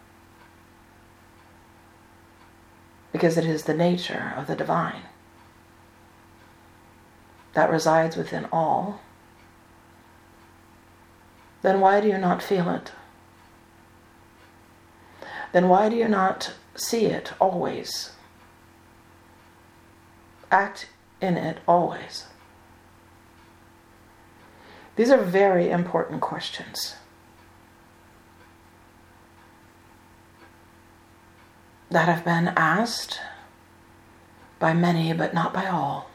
because 3.24 3.38
it 3.38 3.46
is 3.46 3.62
the 3.62 3.72
nature 3.72 4.34
of 4.36 4.46
the 4.46 4.54
divine 4.54 5.00
that 7.54 7.70
resides 7.70 8.16
within 8.16 8.46
all, 8.52 9.00
then 11.62 11.80
why 11.80 12.02
do 12.02 12.08
you 12.08 12.18
not 12.18 12.42
feel 12.42 12.68
it? 12.68 12.92
Then 15.54 15.70
why 15.70 15.88
do 15.88 15.96
you 15.96 16.06
not 16.06 16.52
see 16.74 17.06
it 17.06 17.32
always? 17.40 18.12
Act 20.50 20.90
in 21.22 21.38
it 21.38 21.60
always? 21.66 22.26
These 24.96 25.08
are 25.08 25.22
very 25.22 25.70
important 25.70 26.20
questions. 26.20 26.96
That 31.94 32.08
have 32.08 32.24
been 32.24 32.48
asked 32.56 33.20
by 34.58 34.74
many, 34.74 35.12
but 35.12 35.32
not 35.32 35.54
by 35.54 35.66
all. 35.66 36.10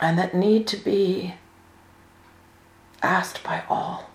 And 0.00 0.18
that 0.18 0.34
need 0.34 0.66
to 0.68 0.78
be 0.78 1.34
asked 3.02 3.44
by 3.44 3.64
all. 3.68 4.08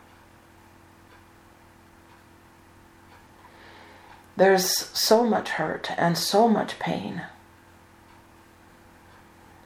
There's 4.36 4.68
so 4.97 5.24
much 5.24 5.49
hurt 5.49 5.91
and 5.95 6.18
so 6.18 6.47
much 6.47 6.80
pain 6.80 7.22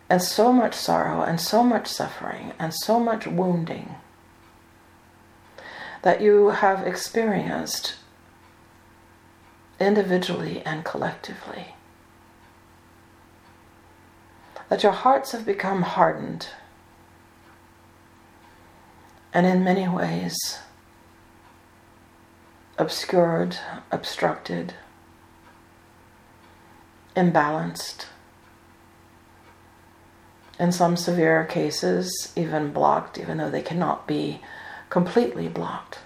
and 0.09 0.21
so 0.21 0.51
much 0.51 0.73
sorrow 0.73 1.21
and 1.21 1.39
so 1.39 1.63
much 1.63 1.87
suffering 1.87 2.51
and 2.59 2.73
so 2.73 2.99
much 2.99 3.25
wounding 3.25 3.95
that 6.01 6.19
you 6.19 6.49
have 6.49 6.85
experienced 6.85 7.95
individually 9.79 10.61
and 10.65 10.83
collectively. 10.83 11.75
That 14.69 14.83
your 14.83 14.91
hearts 14.91 15.31
have 15.31 15.45
become 15.45 15.81
hardened 15.81 16.47
and 19.33 19.45
in 19.45 19.63
many 19.63 19.87
ways 19.87 20.59
obscured, 22.77 23.57
obstructed, 23.91 24.73
imbalanced 27.15 28.05
in 30.59 30.71
some 30.71 30.97
severe 30.97 31.45
cases, 31.45 32.33
even 32.35 32.71
blocked, 32.71 33.17
even 33.17 33.37
though 33.37 33.49
they 33.49 33.61
cannot 33.61 34.07
be 34.07 34.41
completely 34.89 35.47
blocked. 35.47 35.99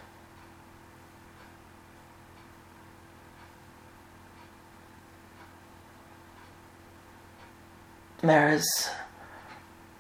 There 8.24 8.50
is 8.50 8.90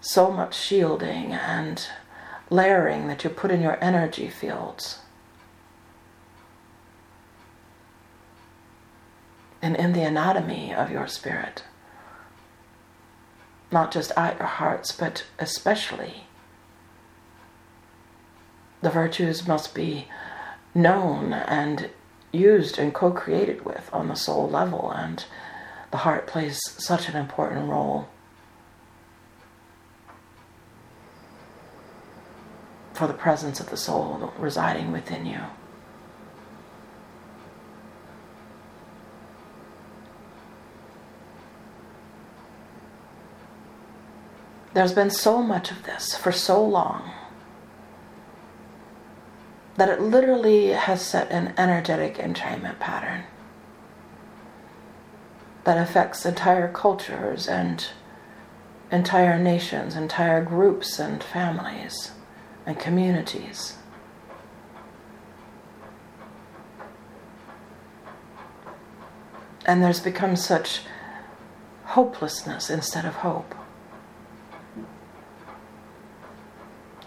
so 0.01 0.31
much 0.31 0.55
shielding 0.55 1.33
and 1.33 1.85
layering 2.49 3.07
that 3.09 3.23
you 3.23 3.29
put 3.29 3.51
in 3.51 3.61
your 3.61 3.77
energy 3.83 4.29
fields. 4.29 4.99
And 9.61 9.75
in 9.75 9.93
the 9.93 10.03
anatomy 10.03 10.73
of 10.73 10.89
your 10.89 11.07
spirit 11.07 11.63
not 13.73 13.91
just 13.91 14.11
at 14.15 14.37
your 14.37 14.47
hearts, 14.47 14.91
but 14.93 15.25
especially. 15.39 16.27
The 18.81 18.91
virtues 18.91 19.47
must 19.47 19.73
be 19.73 20.07
known 20.75 21.33
and 21.33 21.89
used 22.31 22.77
and 22.77 22.93
co 22.93 23.11
created 23.11 23.65
with 23.65 23.89
on 23.91 24.07
the 24.07 24.15
soul 24.15 24.47
level, 24.47 24.91
and 24.91 25.25
the 25.91 25.97
heart 25.97 26.27
plays 26.27 26.59
such 26.77 27.09
an 27.09 27.15
important 27.15 27.67
role. 27.67 28.07
For 32.93 33.07
the 33.07 33.13
presence 33.13 33.59
of 33.59 33.69
the 33.69 33.77
soul 33.77 34.31
residing 34.37 34.91
within 34.91 35.25
you. 35.25 35.39
There's 44.73 44.93
been 44.93 45.09
so 45.09 45.41
much 45.41 45.71
of 45.71 45.83
this 45.83 46.15
for 46.15 46.31
so 46.31 46.63
long 46.63 47.11
that 49.77 49.89
it 49.89 50.01
literally 50.01 50.67
has 50.69 51.01
set 51.01 51.31
an 51.31 51.53
energetic 51.57 52.17
entrainment 52.17 52.79
pattern 52.79 53.23
that 55.63 55.77
affects 55.77 56.25
entire 56.25 56.71
cultures 56.71 57.47
and 57.47 57.87
entire 58.91 59.39
nations, 59.39 59.95
entire 59.95 60.43
groups 60.43 60.99
and 60.99 61.23
families 61.23 62.11
and 62.65 62.79
communities. 62.79 63.77
And 69.65 69.81
there's 69.81 69.99
become 69.99 70.35
such 70.35 70.81
hopelessness 71.85 72.69
instead 72.69 73.05
of 73.05 73.15
hope. 73.15 73.55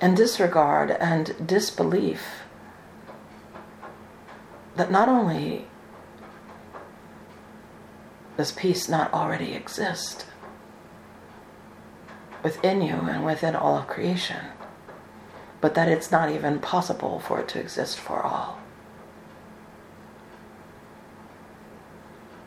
and 0.00 0.16
disregard 0.16 0.90
and 0.90 1.34
disbelief 1.46 2.42
that 4.76 4.90
not 4.90 5.08
only 5.08 5.66
does 8.36 8.52
peace 8.52 8.88
not 8.88 9.12
already 9.14 9.54
exist 9.54 10.26
within 12.42 12.82
you 12.82 12.94
and 12.94 13.24
within 13.24 13.56
all 13.56 13.78
of 13.78 13.86
creation, 13.86 14.44
but 15.66 15.74
that 15.74 15.88
it's 15.88 16.12
not 16.12 16.30
even 16.30 16.60
possible 16.60 17.18
for 17.18 17.40
it 17.40 17.48
to 17.48 17.58
exist 17.58 17.98
for 17.98 18.22
all. 18.22 18.60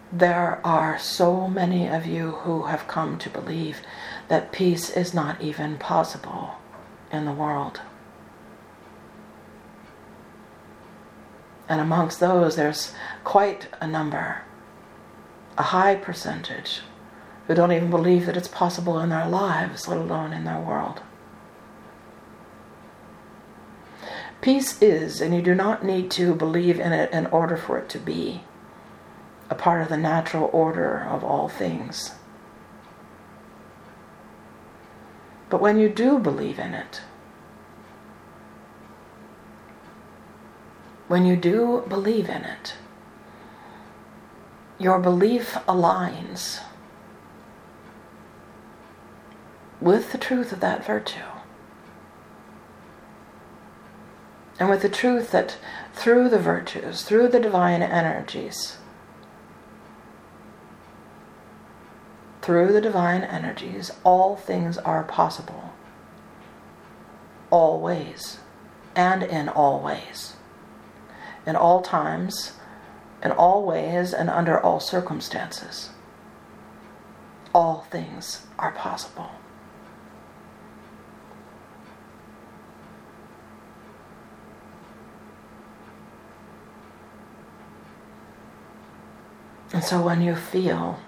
There 0.10 0.62
are 0.64 0.98
so 0.98 1.50
many 1.50 1.86
of 1.86 2.06
you 2.06 2.32
who 2.32 2.68
have 2.68 2.88
come 2.88 3.18
to 3.18 3.30
believe 3.30 3.82
that 4.30 4.54
peace 4.54 4.90
is 4.90 5.14
not 5.14 5.42
even 5.42 5.78
possible 5.78 6.52
in 7.12 7.26
the 7.26 7.34
world. 7.34 7.82
And 11.68 11.82
amongst 11.82 12.22
those, 12.22 12.56
there's 12.56 12.94
quite 13.26 13.68
a 13.82 13.86
number, 13.86 14.44
a 15.58 15.64
high 15.64 15.96
percentage, 15.96 16.80
who 17.48 17.54
don't 17.54 17.74
even 17.74 17.90
believe 17.90 18.28
that 18.28 18.38
it's 18.38 18.48
possible 18.48 18.98
in 18.98 19.10
their 19.10 19.28
lives, 19.28 19.90
let 19.90 19.98
alone 19.98 20.32
in 20.32 20.46
their 20.46 20.62
world. 20.62 21.02
Peace 24.42 24.82
is, 24.82 25.20
and 25.20 25.36
you 25.36 25.42
do 25.42 25.54
not 25.54 25.84
need 25.84 26.10
to 26.12 26.34
believe 26.34 26.80
in 26.80 26.94
it 26.94 27.12
in 27.12 27.26
order 27.28 27.58
for 27.58 27.78
it 27.78 27.90
to 27.90 28.00
be, 28.00 28.44
a 29.50 29.56
part 29.56 29.82
of 29.82 29.90
the 29.90 29.98
natural 29.98 30.50
order 30.54 31.00
of 31.10 31.24
all 31.24 31.50
things. 31.50 32.12
But 35.50 35.60
when 35.60 35.78
you 35.80 35.90
do 35.90 36.20
believe 36.20 36.58
in 36.58 36.74
it, 36.74 37.02
when 41.08 41.26
you 41.26 41.36
do 41.36 41.84
believe 41.90 42.30
in 42.30 42.44
it, 42.44 42.76
your 44.78 45.00
belief 45.00 45.56
aligns 45.68 46.62
with 49.82 50.12
the 50.12 50.18
truth 50.18 50.54
of 50.54 50.62
that 50.62 50.86
virtue. 50.86 51.39
And 54.60 54.70
with 54.70 54.82
the 54.82 54.90
truth 54.90 55.32
that 55.32 55.58
through 55.94 56.30
the 56.30 56.40
virtues, 56.40 57.04
through 57.04 57.30
the 57.30 57.40
divine 57.40 57.82
energies, 57.82 58.78
through 62.42 62.74
the 62.74 62.82
divine 62.82 63.24
energies, 63.24 63.92
all 64.04 64.36
things 64.36 64.78
are 64.78 65.04
possible. 65.04 65.74
Always 67.50 68.40
and 68.96 69.24
in 69.24 69.48
all 69.48 69.80
ways 69.80 70.36
in 71.50 71.56
all 71.56 71.82
times, 71.82 72.54
in 73.24 73.32
all 73.32 73.66
ways, 73.66 74.14
and 74.14 74.30
under 74.30 74.60
all 74.60 74.80
circumstances. 74.80 75.90
All 77.54 77.88
things 77.90 78.46
are 78.60 78.72
possible. 78.72 79.32
And 89.74 89.84
so 89.84 90.02
when 90.02 90.22
you 90.22 90.36
feel 90.36 91.00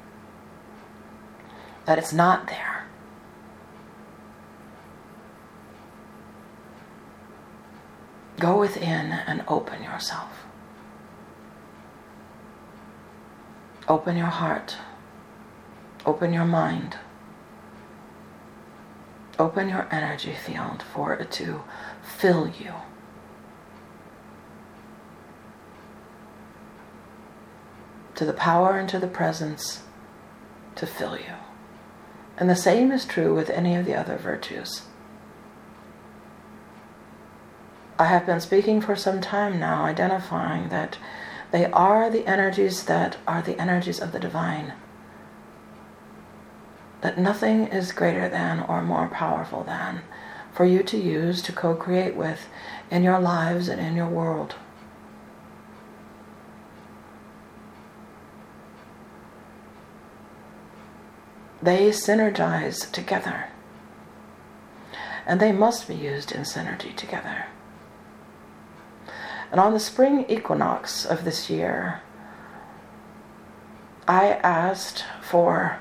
that 1.86 1.98
it's 1.98 2.14
not 2.14 2.48
there, 2.48 2.72
Go 8.42 8.58
within 8.58 9.12
and 9.12 9.44
open 9.48 9.84
yourself. 9.84 10.46
Open 13.88 14.18
your 14.18 14.34
heart. 14.42 14.78
Open 16.08 16.34
your 16.34 16.46
mind. 16.46 16.98
Open 19.38 19.70
your 19.70 19.88
energy 19.92 20.34
field 20.34 20.82
for 20.82 21.14
it 21.14 21.30
to 21.34 21.62
fill 22.02 22.48
you. 22.48 22.74
To 28.22 28.28
the 28.28 28.34
power 28.34 28.78
and 28.78 28.88
to 28.90 29.00
the 29.00 29.08
presence 29.08 29.82
to 30.76 30.86
fill 30.86 31.18
you. 31.18 31.34
And 32.38 32.48
the 32.48 32.56
same 32.56 32.92
is 32.92 33.04
true 33.04 33.34
with 33.34 33.50
any 33.50 33.76
of 33.76 33.88
the 33.88 33.96
other 33.96 34.16
virtues. 34.16 34.84
I 37.98 38.06
have 38.06 38.28
been 38.28 38.40
speaking 38.40 38.80
for 38.80 38.96
some 38.96 39.22
time 39.22 39.60
now, 39.60 39.86
identifying 39.86 40.70
that 40.70 41.00
they 41.50 41.66
are 41.72 42.12
the 42.12 42.28
energies 42.28 42.84
that 42.84 43.18
are 43.28 43.42
the 43.42 43.60
energies 43.60 44.00
of 44.00 44.12
the 44.12 44.20
divine. 44.20 44.74
That 47.02 47.18
nothing 47.18 47.66
is 47.70 47.92
greater 47.92 48.30
than 48.30 48.60
or 48.60 48.84
more 48.84 49.08
powerful 49.08 49.64
than 49.64 50.04
for 50.54 50.66
you 50.66 50.84
to 50.84 50.98
use 50.98 51.42
to 51.42 51.52
co 51.52 51.74
create 51.74 52.16
with 52.16 52.48
in 52.92 53.02
your 53.02 53.20
lives 53.20 53.68
and 53.68 53.82
in 53.82 53.96
your 53.96 54.10
world. 54.10 54.54
They 61.62 61.90
synergize 61.90 62.92
together. 62.92 63.48
And 65.26 65.40
they 65.40 65.52
must 65.52 65.88
be 65.88 65.96
used 65.96 66.32
in 66.32 66.42
synergy 66.42 66.96
together. 66.96 67.46
And 69.52 69.60
on 69.60 69.74
the 69.74 69.80
spring 69.80 70.26
equinox 70.30 71.06
of 71.06 71.26
this 71.26 71.50
year, 71.50 72.02
I 74.08 74.30
asked 74.44 75.06
for 75.22 75.80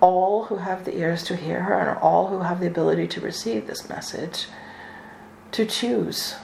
all 0.00 0.44
who 0.44 0.56
have 0.56 0.84
the 0.84 0.96
ears 0.96 1.22
to 1.24 1.36
hear 1.36 1.62
her, 1.62 1.74
and 1.74 1.98
all 1.98 2.28
who 2.28 2.40
have 2.40 2.60
the 2.60 2.66
ability 2.66 3.08
to 3.08 3.20
receive 3.20 3.66
this 3.66 3.88
message 3.88 4.46
to 5.52 5.64
choose. 5.64 6.34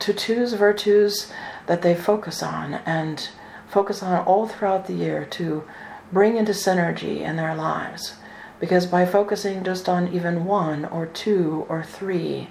To 0.00 0.12
choose 0.12 0.52
virtues 0.54 1.30
that 1.66 1.82
they 1.82 1.94
focus 1.94 2.42
on 2.42 2.74
and 2.86 3.28
focus 3.70 4.02
on 4.02 4.24
all 4.24 4.46
throughout 4.46 4.86
the 4.86 4.94
year 4.94 5.24
to 5.24 5.64
bring 6.12 6.36
into 6.36 6.52
synergy 6.52 7.20
in 7.20 7.36
their 7.36 7.54
lives. 7.54 8.14
Because 8.58 8.86
by 8.86 9.06
focusing 9.06 9.64
just 9.64 9.88
on 9.88 10.12
even 10.12 10.44
one 10.44 10.84
or 10.84 11.06
two 11.06 11.64
or 11.68 11.82
three, 11.82 12.48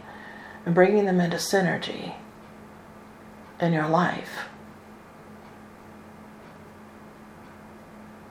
and 0.66 0.74
bringing 0.76 1.06
them 1.06 1.20
into 1.20 1.38
synergy 1.38 2.16
in 3.60 3.74
your 3.74 3.88
life. 3.88 4.48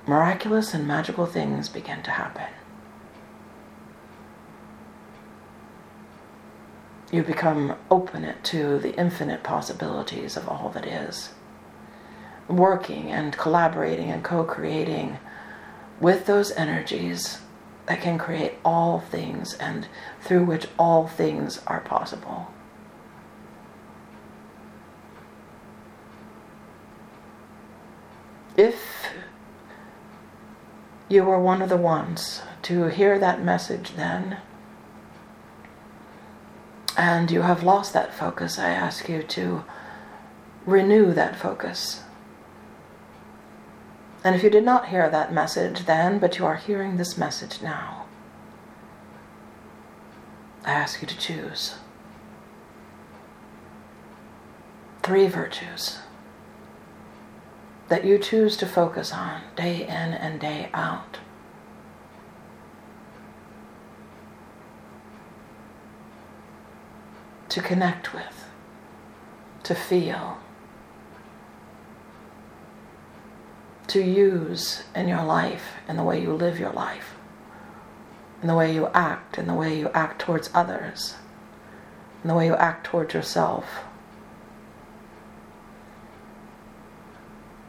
Miraculous 0.06 0.72
and 0.72 0.86
magical 0.86 1.26
things 1.26 1.68
begin 1.68 2.02
to 2.02 2.10
happen. 2.10 2.46
You 7.10 7.22
become 7.22 7.76
open 7.90 8.34
to 8.42 8.78
the 8.78 8.94
infinite 8.96 9.42
possibilities 9.42 10.36
of 10.36 10.48
all 10.48 10.70
that 10.70 10.86
is. 10.86 11.30
Working 12.48 13.10
and 13.12 13.36
collaborating 13.36 14.10
and 14.10 14.24
co 14.24 14.42
creating 14.44 15.18
with 16.00 16.26
those 16.26 16.50
energies 16.52 17.40
that 17.86 18.00
can 18.00 18.18
create 18.18 18.54
all 18.64 19.00
things 19.00 19.54
and 19.54 19.88
through 20.20 20.44
which 20.44 20.66
all 20.78 21.06
things 21.06 21.60
are 21.66 21.80
possible. 21.80 22.48
If 28.56 29.10
you 31.08 31.24
were 31.24 31.40
one 31.40 31.62
of 31.62 31.68
the 31.68 31.76
ones 31.76 32.42
to 32.62 32.84
hear 32.86 33.18
that 33.18 33.42
message 33.42 33.92
then, 33.92 34.38
and 36.96 37.30
you 37.30 37.42
have 37.42 37.62
lost 37.62 37.92
that 37.92 38.12
focus, 38.12 38.58
I 38.58 38.70
ask 38.70 39.08
you 39.08 39.22
to 39.22 39.64
renew 40.66 41.14
that 41.14 41.36
focus 41.36 42.02
and 44.28 44.36
if 44.36 44.42
you 44.42 44.50
did 44.50 44.62
not 44.62 44.88
hear 44.88 45.08
that 45.08 45.32
message 45.32 45.86
then, 45.86 46.18
but 46.18 46.36
you 46.36 46.44
are 46.44 46.56
hearing 46.56 46.98
this 46.98 47.16
message 47.16 47.62
now, 47.62 48.04
I 50.66 50.72
ask 50.72 51.00
you 51.00 51.08
to 51.08 51.16
choose 51.16 51.76
three 55.02 55.28
virtues 55.28 56.00
that 57.88 58.04
you 58.04 58.18
choose 58.18 58.54
to 58.58 58.66
focus 58.66 59.14
on 59.14 59.40
day 59.56 59.84
in 59.84 59.88
and 59.88 60.38
day 60.38 60.68
out. 60.74 61.20
To 67.48 67.62
connect 67.62 68.12
with, 68.12 68.44
to 69.62 69.74
feel, 69.74 70.36
to 73.88 74.02
use 74.02 74.82
in 74.94 75.08
your 75.08 75.24
life, 75.24 75.72
in 75.88 75.96
the 75.96 76.04
way 76.04 76.20
you 76.20 76.32
live 76.32 76.58
your 76.58 76.72
life, 76.72 77.14
in 78.42 78.48
the 78.48 78.54
way 78.54 78.72
you 78.72 78.88
act, 78.88 79.38
in 79.38 79.46
the 79.46 79.54
way 79.54 79.78
you 79.78 79.88
act 79.94 80.20
towards 80.20 80.50
others, 80.54 81.16
in 82.22 82.28
the 82.28 82.34
way 82.34 82.46
you 82.46 82.54
act 82.54 82.84
towards 82.84 83.14
yourself. 83.14 83.64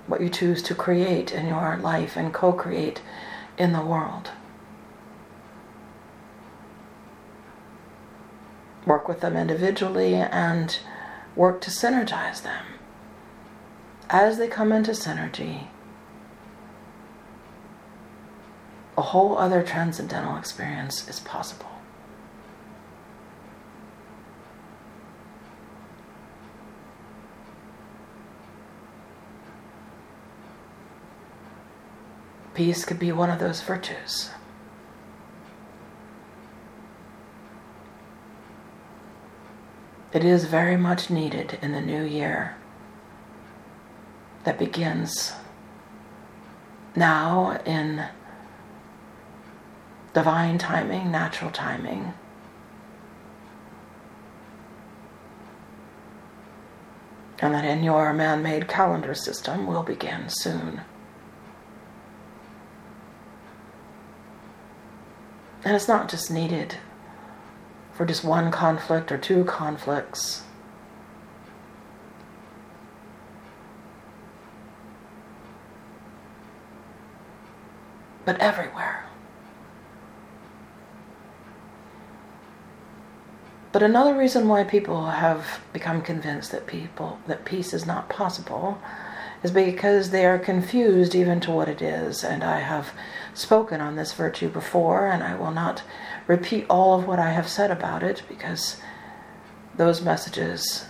What 0.08 0.22
you 0.22 0.30
choose 0.30 0.62
to 0.64 0.76
create 0.76 1.32
in 1.32 1.48
your 1.48 1.78
life 1.78 2.18
and 2.18 2.34
co 2.34 2.52
create 2.52 3.02
in 3.58 3.74
the 3.74 3.82
world. 3.82 4.32
Work 8.86 9.08
with 9.08 9.22
them 9.22 9.38
individually 9.38 10.16
and 10.16 10.80
work 11.36 11.62
to 11.62 11.70
synergize 11.70 12.42
them. 12.42 12.66
As 14.10 14.40
they 14.40 14.48
come 14.48 14.72
into 14.72 14.92
synergy, 14.92 15.68
a 19.00 19.02
whole 19.02 19.38
other 19.38 19.64
transcendental 19.64 20.36
experience 20.36 21.08
is 21.08 21.22
possible. 21.22 21.70
Peace 32.54 32.84
could 32.84 33.00
be 33.00 33.14
one 33.14 33.30
of 33.30 33.40
those 33.40 33.62
virtues. 33.62 34.32
It 40.12 40.26
is 40.26 40.44
very 40.44 40.76
much 40.76 41.10
needed 41.10 41.58
in 41.62 41.72
the 41.72 41.80
new 41.80 42.04
year 42.04 42.58
that 44.44 44.60
begins 44.60 45.32
now 46.98 47.62
in 47.66 48.04
divine 50.20 50.58
timing, 50.58 51.10
natural 51.10 51.50
timing. 51.50 52.14
And 57.40 57.54
that 57.54 57.64
in 57.64 57.86
your 57.86 58.12
man 58.12 58.44
made 58.44 58.68
calendar 58.68 59.16
system 59.16 59.66
will 59.66 59.82
begin 59.82 60.28
soon. 60.28 60.82
And 65.64 65.74
it's 65.74 65.88
not 65.88 66.10
just 66.10 66.30
needed 66.30 66.76
for 67.94 68.06
just 68.06 68.26
one 68.26 68.52
conflict 68.52 69.14
or 69.14 69.18
two 69.18 69.46
conflicts. 69.46 70.44
But 78.26 78.38
everywhere. 78.42 79.09
But 83.72 83.84
another 83.84 84.16
reason 84.16 84.48
why 84.48 84.64
people 84.64 85.06
have 85.06 85.60
become 85.74 86.02
convinced 86.02 86.52
that 86.52 86.66
people 86.66 87.20
that 87.28 87.46
peace 87.46 87.74
is 87.74 87.86
not 87.86 88.10
possible 88.10 88.80
is 89.44 89.52
because 89.52 90.10
they 90.10 90.26
are 90.26 90.40
confused 90.40 91.14
even 91.14 91.40
to 91.42 91.52
what 91.52 91.70
it 91.70 91.82
is. 91.82 92.24
And 92.24 92.44
I 92.44 92.62
have 92.62 92.92
spoken 93.34 93.80
on 93.80 93.96
this 93.96 94.14
virtue 94.14 94.50
before, 94.50 95.08
and 95.08 95.24
I 95.24 95.36
will 95.36 95.52
not 95.52 95.84
repeat 96.28 96.66
all 96.70 97.00
of 97.00 97.08
what 97.08 97.20
I 97.20 97.32
have 97.32 97.48
said 97.48 97.72
about 97.72 98.04
it 98.04 98.24
because 98.28 98.78
those 99.78 100.02
messages 100.02 100.86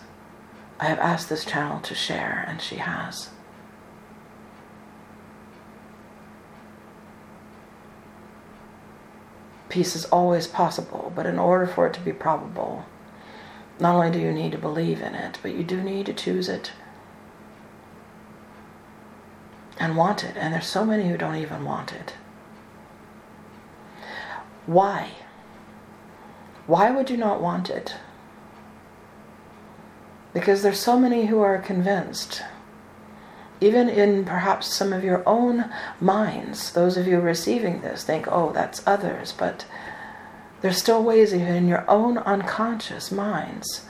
I 0.79 0.85
have 0.85 0.99
asked 0.99 1.27
this 1.27 1.43
channel 1.43 1.81
to 1.81 1.93
share, 1.93 2.45
and 2.47 2.61
she 2.61 2.77
has. 2.77 3.29
Peace 9.69 9.95
is 9.95 10.05
always 10.05 10.47
possible, 10.47 11.13
but 11.15 11.27
in 11.27 11.37
order 11.37 11.67
for 11.67 11.85
it 11.87 11.93
to 11.93 11.99
be 12.01 12.11
probable, 12.11 12.85
not 13.79 13.95
only 13.95 14.11
do 14.11 14.19
you 14.19 14.33
need 14.33 14.51
to 14.51 14.57
believe 14.57 15.01
in 15.01 15.15
it, 15.15 15.37
but 15.41 15.53
you 15.53 15.63
do 15.63 15.81
need 15.81 16.07
to 16.07 16.13
choose 16.13 16.49
it 16.49 16.71
and 19.79 19.95
want 19.95 20.23
it. 20.23 20.35
And 20.35 20.53
there's 20.53 20.67
so 20.67 20.85
many 20.85 21.07
who 21.07 21.17
don't 21.17 21.35
even 21.35 21.63
want 21.63 21.93
it. 21.93 22.13
Why? 24.65 25.11
Why 26.67 26.91
would 26.91 27.09
you 27.09 27.17
not 27.17 27.41
want 27.41 27.69
it? 27.69 27.95
Because 30.33 30.61
there's 30.61 30.79
so 30.79 30.99
many 30.99 31.27
who 31.27 31.39
are 31.39 31.57
convinced 31.57 32.43
even 33.61 33.89
in 33.89 34.25
perhaps 34.25 34.73
some 34.73 34.93
of 34.93 35.03
your 35.03 35.21
own 35.27 35.69
minds, 35.99 36.71
those 36.71 36.97
of 36.97 37.07
you 37.07 37.19
receiving 37.19 37.81
this 37.81 38.03
think, 38.03 38.27
oh, 38.29 38.51
that's 38.51 38.85
others, 38.87 39.33
but 39.37 39.65
there's 40.61 40.77
still 40.77 41.03
ways 41.03 41.33
even 41.33 41.55
in 41.55 41.67
your 41.67 41.89
own 41.89 42.17
unconscious 42.19 43.11
minds 43.11 43.85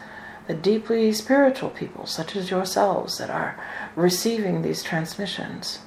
the 0.50 0.56
deeply 0.56 1.14
spiritual 1.14 1.70
people, 1.70 2.08
such 2.08 2.36
as 2.36 2.50
yourselves, 2.50 3.20
that 3.20 3.30
are 3.30 3.56
receiving 3.96 4.64
these 4.64 4.82
transmissions, 4.82 5.78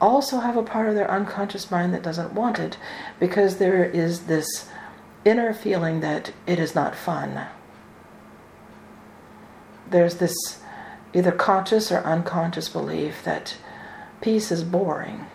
also 0.00 0.38
have 0.38 0.56
a 0.56 0.62
part 0.62 0.88
of 0.88 0.94
their 0.94 1.10
unconscious 1.10 1.68
mind 1.68 1.92
that 1.92 2.04
doesn't 2.04 2.32
want 2.32 2.60
it 2.60 2.76
because 3.18 3.56
there 3.56 3.84
is 3.84 4.26
this 4.26 4.68
inner 5.24 5.52
feeling 5.52 5.98
that 5.98 6.32
it 6.46 6.60
is 6.60 6.76
not 6.76 6.94
fun. 6.94 7.46
There's 9.90 10.18
this 10.18 10.60
either 11.14 11.32
conscious 11.32 11.90
or 11.90 11.98
unconscious 11.98 12.68
belief 12.68 13.24
that 13.24 13.56
peace 14.20 14.50
is 14.50 14.64
boring. 14.64 15.26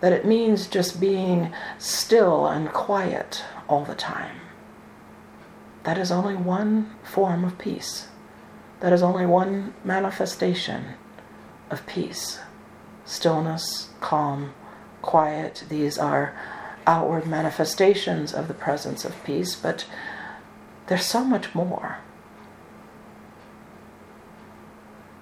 That 0.00 0.12
it 0.12 0.24
means 0.24 0.66
just 0.66 1.00
being 1.00 1.52
still 1.78 2.46
and 2.46 2.68
quiet 2.70 3.42
all 3.68 3.84
the 3.84 3.94
time. 3.94 4.40
That 5.84 5.98
is 5.98 6.10
only 6.10 6.34
one 6.34 6.94
form 7.02 7.44
of 7.44 7.58
peace. 7.58 8.08
That 8.80 8.92
is 8.92 9.02
only 9.02 9.24
one 9.24 9.74
manifestation 9.84 10.94
of 11.70 11.86
peace. 11.86 12.40
Stillness, 13.04 13.90
calm, 14.00 14.52
quiet, 15.00 15.64
these 15.68 15.98
are 15.98 16.34
outward 16.86 17.26
manifestations 17.26 18.34
of 18.34 18.48
the 18.48 18.54
presence 18.54 19.04
of 19.04 19.24
peace, 19.24 19.54
but 19.54 19.86
there's 20.86 21.04
so 21.04 21.24
much 21.24 21.54
more 21.54 21.98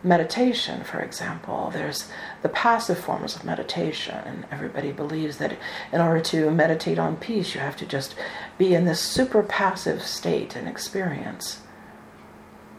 meditation, 0.04 0.82
for 0.82 1.00
example, 1.00 1.70
there's 1.72 2.08
the 2.42 2.48
passive 2.48 2.98
forms 2.98 3.36
of 3.36 3.44
meditation, 3.44 4.16
and 4.26 4.44
everybody 4.50 4.92
believes 4.92 5.38
that 5.38 5.56
in 5.92 6.00
order 6.00 6.20
to 6.20 6.50
meditate 6.50 6.98
on 6.98 7.16
peace, 7.16 7.54
you 7.54 7.60
have 7.60 7.76
to 7.76 7.86
just 7.86 8.14
be 8.58 8.74
in 8.74 8.84
this 8.84 9.00
super 9.00 9.42
passive 9.42 10.02
state 10.02 10.56
and 10.56 10.68
experience. 10.68 11.60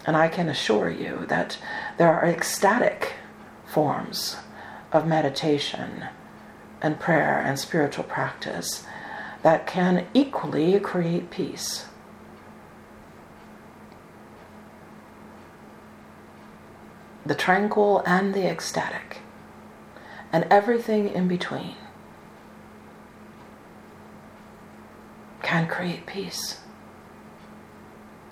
And 0.05 0.17
I 0.17 0.27
can 0.27 0.49
assure 0.49 0.89
you 0.89 1.25
that 1.27 1.57
there 1.97 2.13
are 2.13 2.25
ecstatic 2.25 3.13
forms 3.65 4.35
of 4.91 5.07
meditation 5.07 6.05
and 6.81 6.99
prayer 6.99 7.39
and 7.39 7.57
spiritual 7.57 8.03
practice 8.03 8.85
that 9.43 9.65
can 9.65 10.07
equally 10.13 10.79
create 10.79 11.29
peace. 11.29 11.85
The 17.25 17.35
tranquil 17.35 18.03
and 18.05 18.33
the 18.33 18.45
ecstatic, 18.47 19.19
and 20.31 20.45
everything 20.49 21.09
in 21.09 21.27
between 21.27 21.75
can 25.41 25.67
create 25.67 26.05
peace 26.05 26.59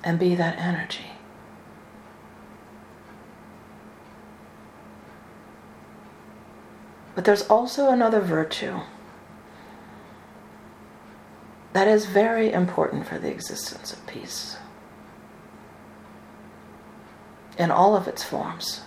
and 0.03 0.19
be 0.19 0.35
that 0.35 0.57
energy. 0.57 1.11
But 7.13 7.25
there's 7.25 7.43
also 7.43 7.89
another 7.89 8.21
virtue 8.21 8.79
that 11.73 11.87
is 11.87 12.05
very 12.05 12.51
important 12.51 13.07
for 13.07 13.17
the 13.19 13.29
existence 13.29 13.93
of 13.93 14.05
peace 14.07 14.57
in 17.57 17.71
all 17.71 17.95
of 17.95 18.07
its 18.07 18.23
forms, 18.23 18.81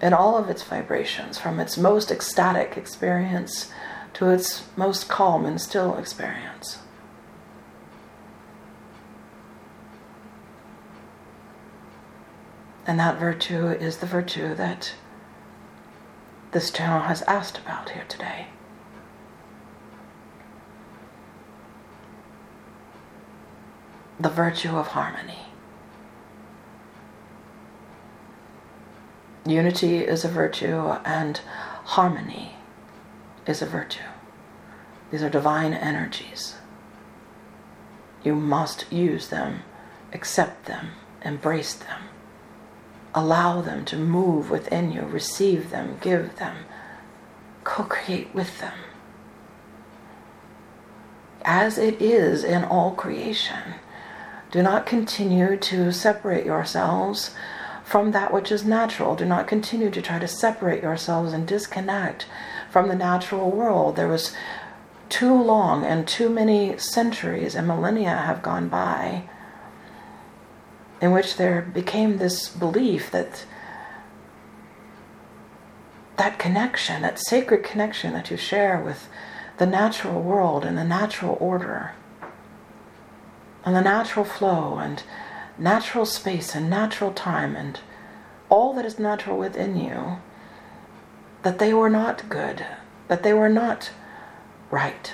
in 0.00 0.12
all 0.12 0.36
of 0.36 0.48
its 0.48 0.62
vibrations, 0.62 1.38
from 1.38 1.60
its 1.60 1.76
most 1.76 2.10
ecstatic 2.10 2.76
experience 2.76 3.70
to 4.14 4.30
its 4.30 4.66
most 4.76 5.08
calm 5.08 5.46
and 5.46 5.60
still 5.60 5.96
experience. 5.96 6.78
And 12.86 12.98
that 12.98 13.18
virtue 13.18 13.68
is 13.68 13.98
the 13.98 14.06
virtue 14.06 14.54
that 14.54 14.94
this 16.52 16.70
channel 16.70 17.02
has 17.02 17.20
asked 17.22 17.58
about 17.58 17.90
here 17.90 18.06
today. 18.08 18.46
The 24.18 24.30
virtue 24.30 24.74
of 24.74 24.88
harmony. 24.88 25.47
Unity 29.46 29.98
is 29.98 30.24
a 30.24 30.28
virtue, 30.28 30.96
and 31.04 31.40
harmony 31.84 32.54
is 33.46 33.62
a 33.62 33.66
virtue. 33.66 34.02
These 35.10 35.22
are 35.22 35.30
divine 35.30 35.72
energies. 35.72 36.56
You 38.22 38.34
must 38.34 38.92
use 38.92 39.28
them, 39.28 39.62
accept 40.12 40.66
them, 40.66 40.90
embrace 41.24 41.74
them, 41.74 42.02
allow 43.14 43.62
them 43.62 43.84
to 43.86 43.96
move 43.96 44.50
within 44.50 44.92
you, 44.92 45.02
receive 45.02 45.70
them, 45.70 45.98
give 46.00 46.36
them, 46.36 46.56
co 47.64 47.84
create 47.84 48.34
with 48.34 48.60
them. 48.60 48.74
As 51.44 51.78
it 51.78 52.02
is 52.02 52.44
in 52.44 52.64
all 52.64 52.92
creation. 52.92 53.74
Do 54.50 54.62
not 54.62 54.86
continue 54.86 55.58
to 55.58 55.92
separate 55.92 56.46
yourselves 56.46 57.34
from 57.88 58.10
that 58.10 58.34
which 58.34 58.52
is 58.52 58.66
natural. 58.66 59.16
Do 59.16 59.24
not 59.24 59.48
continue 59.48 59.90
to 59.90 60.02
try 60.02 60.18
to 60.18 60.28
separate 60.28 60.82
yourselves 60.82 61.32
and 61.32 61.48
disconnect 61.48 62.26
from 62.70 62.88
the 62.88 62.94
natural 62.94 63.50
world. 63.50 63.96
There 63.96 64.08
was 64.08 64.36
too 65.08 65.34
long 65.42 65.86
and 65.86 66.06
too 66.06 66.28
many 66.28 66.76
centuries 66.76 67.54
and 67.54 67.66
millennia 67.66 68.10
have 68.10 68.42
gone 68.42 68.68
by 68.68 69.22
in 71.00 71.12
which 71.12 71.38
there 71.38 71.62
became 71.62 72.18
this 72.18 72.50
belief 72.50 73.10
that 73.10 73.46
that 76.18 76.38
connection, 76.38 77.00
that 77.00 77.18
sacred 77.18 77.64
connection 77.64 78.12
that 78.12 78.30
you 78.30 78.36
share 78.36 78.78
with 78.78 79.08
the 79.56 79.66
natural 79.66 80.20
world 80.20 80.62
and 80.62 80.76
the 80.76 80.84
natural 80.84 81.38
order 81.40 81.92
and 83.64 83.74
the 83.74 83.80
natural 83.80 84.26
flow 84.26 84.76
and 84.76 85.02
natural 85.58 86.06
space 86.06 86.54
and 86.54 86.70
natural 86.70 87.12
time 87.12 87.56
and 87.56 87.80
all 88.48 88.72
that 88.74 88.84
is 88.84 88.98
natural 88.98 89.38
within 89.38 89.76
you, 89.76 90.18
that 91.42 91.58
they 91.58 91.74
were 91.74 91.90
not 91.90 92.28
good, 92.28 92.64
that 93.08 93.22
they 93.22 93.32
were 93.32 93.48
not 93.48 93.90
right. 94.70 95.12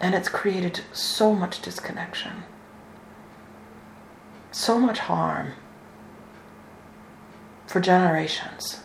And 0.00 0.14
it's 0.14 0.28
created 0.28 0.82
so 0.92 1.34
much 1.34 1.60
disconnection, 1.62 2.44
so 4.52 4.78
much 4.78 5.00
harm 5.00 5.52
for 7.66 7.80
generations. 7.80 8.80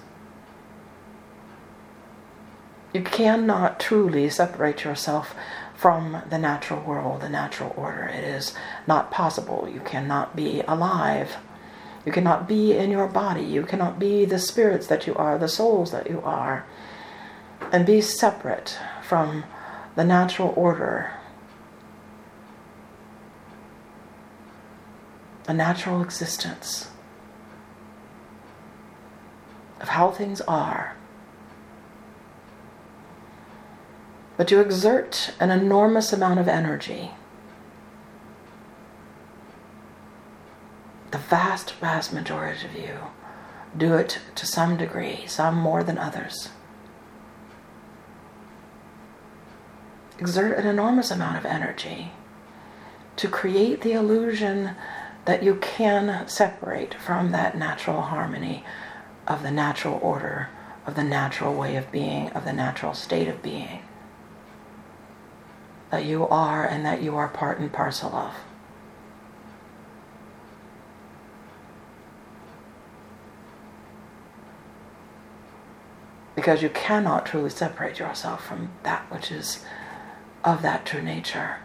You 2.94 3.02
cannot 3.02 3.80
truly 3.80 4.30
separate 4.30 4.84
yourself 4.84 5.36
from 5.84 6.24
the 6.30 6.38
natural 6.38 6.82
world, 6.82 7.20
the 7.20 7.28
natural 7.28 7.74
order. 7.76 8.06
It 8.06 8.24
is 8.24 8.56
not 8.88 9.12
possible. 9.12 9.68
You 9.70 9.82
cannot 9.82 10.34
be 10.34 10.62
alive. 10.62 11.36
You 12.06 12.14
cannot 12.14 12.48
be 12.48 12.72
in 12.72 12.90
your 12.90 13.08
body. 13.08 13.44
You 13.44 13.64
cannot 13.64 14.00
be 14.00 14.24
the 14.24 14.40
spirits 14.40 14.88
that 14.88 15.08
you 15.08 15.14
are, 15.16 15.38
the 15.38 15.50
souls 15.50 15.92
that 15.92 16.10
you 16.10 16.22
are, 16.22 16.66
and 17.74 17.86
be 17.86 18.00
separate 18.00 18.80
from 19.02 19.44
the 19.98 20.06
natural 20.06 20.54
order, 20.56 21.12
a 25.50 25.54
natural 25.54 26.02
existence 26.02 26.92
of 29.82 29.90
how 29.90 30.12
things 30.12 30.40
are 30.40 30.96
but 34.38 34.50
you 34.50 34.60
exert 34.60 35.34
an 35.40 35.52
enormous 35.52 36.12
amount 36.12 36.40
of 36.40 36.48
energy. 36.48 37.12
The 41.12 41.20
vast, 41.20 41.74
vast 41.76 42.12
majority 42.12 42.66
of 42.66 42.76
you 42.76 42.98
do 43.78 43.94
it 43.96 44.20
to 44.36 44.46
some 44.46 44.78
degree, 44.78 45.26
some 45.28 45.56
more 45.56 45.84
than 45.84 45.98
others. 45.98 46.50
Exert 50.20 50.58
an 50.58 50.68
enormous 50.68 51.12
amount 51.12 51.38
of 51.38 51.46
energy 51.46 52.12
to 53.16 53.28
create 53.28 53.82
the 53.82 53.94
illusion 53.94 54.72
that 55.26 55.44
you 55.44 55.56
can 55.56 56.28
separate 56.28 56.96
from 56.96 57.32
that 57.32 57.58
natural 57.58 58.02
harmony 58.02 58.64
of 59.28 59.44
the 59.44 59.52
natural 59.52 60.00
order, 60.02 60.50
of 60.86 60.96
the 60.96 61.04
natural 61.04 61.54
way 61.54 61.76
of 61.76 61.92
being, 61.92 62.30
of 62.32 62.46
the 62.46 62.54
natural 62.54 62.94
state 62.94 63.28
of 63.28 63.42
being 63.42 63.83
that 65.94 66.06
you 66.06 66.28
are 66.28 66.66
and 66.66 66.84
that 66.84 67.04
you 67.04 67.16
are 67.16 67.28
part 67.28 67.60
and 67.60 67.72
parcel 67.72 68.16
of. 68.16 68.34
Because 76.34 76.64
you 76.64 76.70
cannot 76.70 77.28
truly 77.28 77.52
separate 77.52 78.00
yourself 78.00 78.44
from 78.44 78.72
that 78.82 79.04
which 79.12 79.32
is 79.32 79.64
of 80.44 80.64
that 80.64 80.84
true 80.84 81.04
nature. 81.04 81.58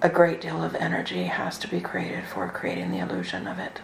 A 0.00 0.08
great 0.08 0.40
deal 0.40 0.64
of 0.64 0.74
energy 0.74 1.24
has 1.24 1.58
to 1.58 1.68
be 1.68 1.82
created 1.82 2.24
for 2.24 2.48
creating 2.48 2.90
the 2.90 3.00
illusion 3.00 3.46
of 3.46 3.58
it. 3.58 3.82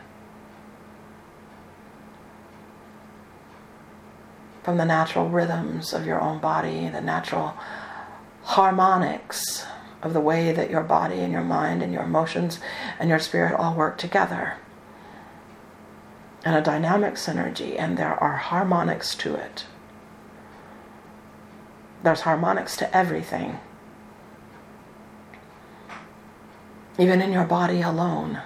From 4.66 4.78
the 4.78 4.84
natural 4.84 5.28
rhythms 5.28 5.92
of 5.92 6.04
your 6.04 6.20
own 6.20 6.40
body, 6.40 6.88
the 6.88 7.00
natural 7.00 7.54
harmonics 8.42 9.64
of 10.02 10.12
the 10.12 10.20
way 10.20 10.50
that 10.50 10.70
your 10.70 10.82
body 10.82 11.20
and 11.20 11.32
your 11.32 11.44
mind 11.44 11.84
and 11.84 11.92
your 11.92 12.02
emotions 12.02 12.58
and 12.98 13.08
your 13.08 13.20
spirit 13.20 13.54
all 13.54 13.76
work 13.76 13.96
together. 13.96 14.54
And 16.44 16.56
a 16.56 16.60
dynamic 16.60 17.14
synergy, 17.14 17.78
and 17.78 17.96
there 17.96 18.14
are 18.14 18.38
harmonics 18.38 19.14
to 19.14 19.36
it. 19.36 19.66
There's 22.02 22.22
harmonics 22.22 22.76
to 22.78 22.96
everything, 22.96 23.60
even 26.98 27.22
in 27.22 27.32
your 27.32 27.44
body 27.44 27.82
alone. 27.82 28.42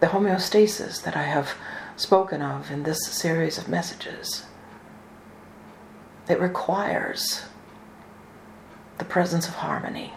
The 0.00 0.08
homeostasis 0.08 1.02
that 1.04 1.16
I 1.16 1.22
have 1.22 1.54
spoken 1.96 2.42
of 2.42 2.70
in 2.70 2.82
this 2.82 2.98
series 3.06 3.58
of 3.58 3.68
messages. 3.68 4.44
It 6.28 6.40
requires 6.40 7.42
the 8.98 9.04
presence 9.04 9.46
of 9.46 9.54
harmony, 9.54 10.12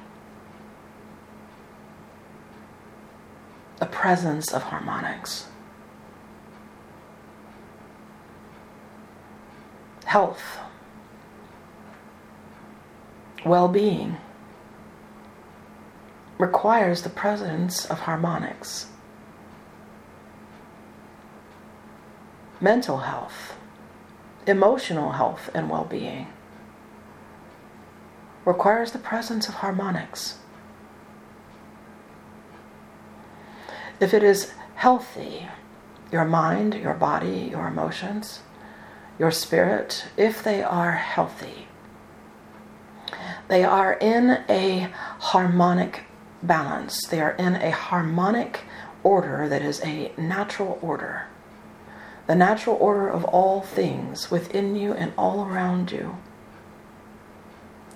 the 3.79 3.85
presence 3.85 4.53
of 4.53 4.63
harmonics, 4.63 5.47
health, 10.05 10.59
well 13.45 13.67
being 13.67 14.17
requires 16.37 17.01
the 17.01 17.09
presence 17.09 17.85
of 17.85 18.01
harmonics. 18.01 18.87
Mental 22.59 22.97
health, 22.99 23.55
emotional 24.45 25.13
health, 25.13 25.49
and 25.53 25.69
well 25.69 25.85
being 25.85 26.27
requires 28.45 28.91
the 28.93 28.99
presence 28.99 29.47
of 29.47 29.55
harmonics. 29.55 30.39
If 33.99 34.13
it 34.13 34.23
is 34.23 34.53
healthy, 34.75 35.47
your 36.11 36.23
mind, 36.23 36.75
your 36.75 36.93
body, 36.93 37.49
your 37.51 37.67
emotions, 37.67 38.39
your 39.19 39.31
spirit, 39.31 40.05
if 40.15 40.43
they 40.43 40.63
are 40.63 40.93
healthy, 40.93 41.67
they 43.49 43.63
are 43.63 43.93
in 43.93 44.43
a 44.49 44.89
harmonic 45.19 46.03
balance. 46.43 47.05
They 47.07 47.19
are 47.19 47.31
in 47.31 47.55
a 47.55 47.71
harmonic 47.71 48.61
order 49.03 49.47
that 49.49 49.61
is 49.61 49.81
a 49.83 50.11
natural 50.17 50.79
order 50.81 51.25
the 52.27 52.35
natural 52.35 52.75
order 52.75 53.09
of 53.09 53.23
all 53.25 53.61
things 53.61 54.29
within 54.29 54.75
you 54.75 54.93
and 54.93 55.13
all 55.17 55.45
around 55.45 55.91
you 55.91 56.17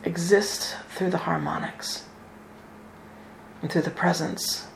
exists 0.03 0.74
through 0.90 1.10
the 1.10 1.20
harmonics 1.20 2.06
and 3.62 3.72
through 3.72 3.82
the 3.82 3.91
presence 3.91 4.68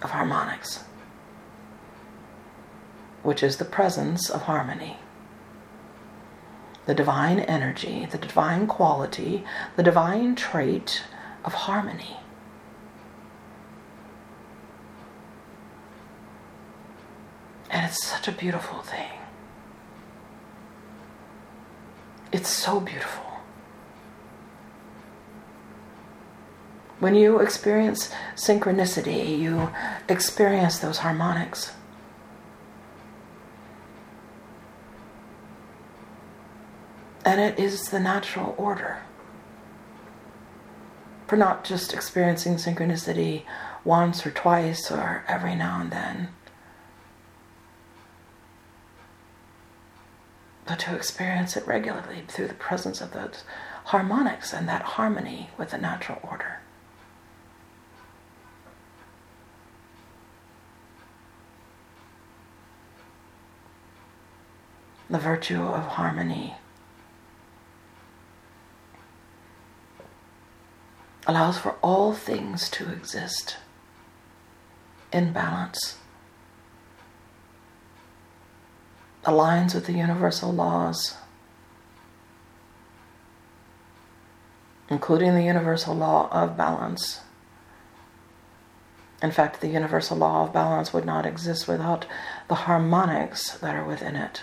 of 0.00 0.10
harmonics, 0.10 0.84
which 3.22 3.42
is 3.42 3.58
the 3.58 3.64
presence 3.64 4.28
of 4.28 4.42
harmony. 4.42 4.96
The 6.86 6.94
divine 6.94 7.38
energy, 7.38 8.08
the 8.10 8.18
divine 8.18 8.66
quality, 8.66 9.44
the 9.76 9.84
divine 9.84 10.34
trait 10.34 11.04
of 11.44 11.54
harmony. 11.54 12.16
And 17.72 17.86
it's 17.86 18.06
such 18.06 18.28
a 18.28 18.32
beautiful 18.32 18.80
thing. 18.82 19.10
It's 22.30 22.48
so 22.48 22.78
beautiful. 22.78 23.24
When 27.00 27.14
you 27.16 27.40
experience 27.40 28.12
synchronicity, 28.36 29.38
you 29.38 29.70
experience 30.08 30.78
those 30.78 30.98
harmonics. 30.98 31.72
And 37.24 37.40
it 37.40 37.58
is 37.58 37.88
the 37.88 37.98
natural 37.98 38.54
order 38.56 39.02
for 41.26 41.36
not 41.36 41.64
just 41.64 41.94
experiencing 41.94 42.56
synchronicity 42.56 43.44
once 43.84 44.26
or 44.26 44.30
twice 44.30 44.90
or 44.90 45.24
every 45.26 45.54
now 45.54 45.80
and 45.80 45.90
then, 45.90 46.28
but 50.66 50.78
to 50.80 50.94
experience 50.94 51.56
it 51.56 51.66
regularly 51.66 52.24
through 52.28 52.48
the 52.48 52.54
presence 52.54 53.00
of 53.00 53.12
those 53.12 53.44
harmonics 53.86 54.52
and 54.52 54.68
that 54.68 54.82
harmony 54.82 55.50
with 55.58 55.70
the 55.70 55.78
natural 55.78 56.18
order. 56.22 56.60
The 65.10 65.18
virtue 65.18 65.62
of 65.62 65.82
harmony 65.88 66.54
allows 71.26 71.58
for 71.58 71.72
all 71.82 72.14
things 72.14 72.70
to 72.70 72.90
exist 72.90 73.58
in 75.12 75.32
balance, 75.32 75.98
aligns 79.24 79.74
with 79.74 79.86
the 79.86 79.92
universal 79.92 80.52
laws, 80.52 81.16
including 84.88 85.34
the 85.34 85.44
universal 85.44 85.94
law 85.94 86.28
of 86.32 86.56
balance. 86.56 87.20
In 89.22 89.30
fact, 89.30 89.60
the 89.60 89.68
universal 89.68 90.16
law 90.16 90.44
of 90.44 90.52
balance 90.52 90.92
would 90.92 91.04
not 91.04 91.24
exist 91.24 91.68
without 91.68 92.06
the 92.48 92.56
harmonics 92.66 93.56
that 93.58 93.76
are 93.76 93.84
within 93.84 94.16
it. 94.16 94.42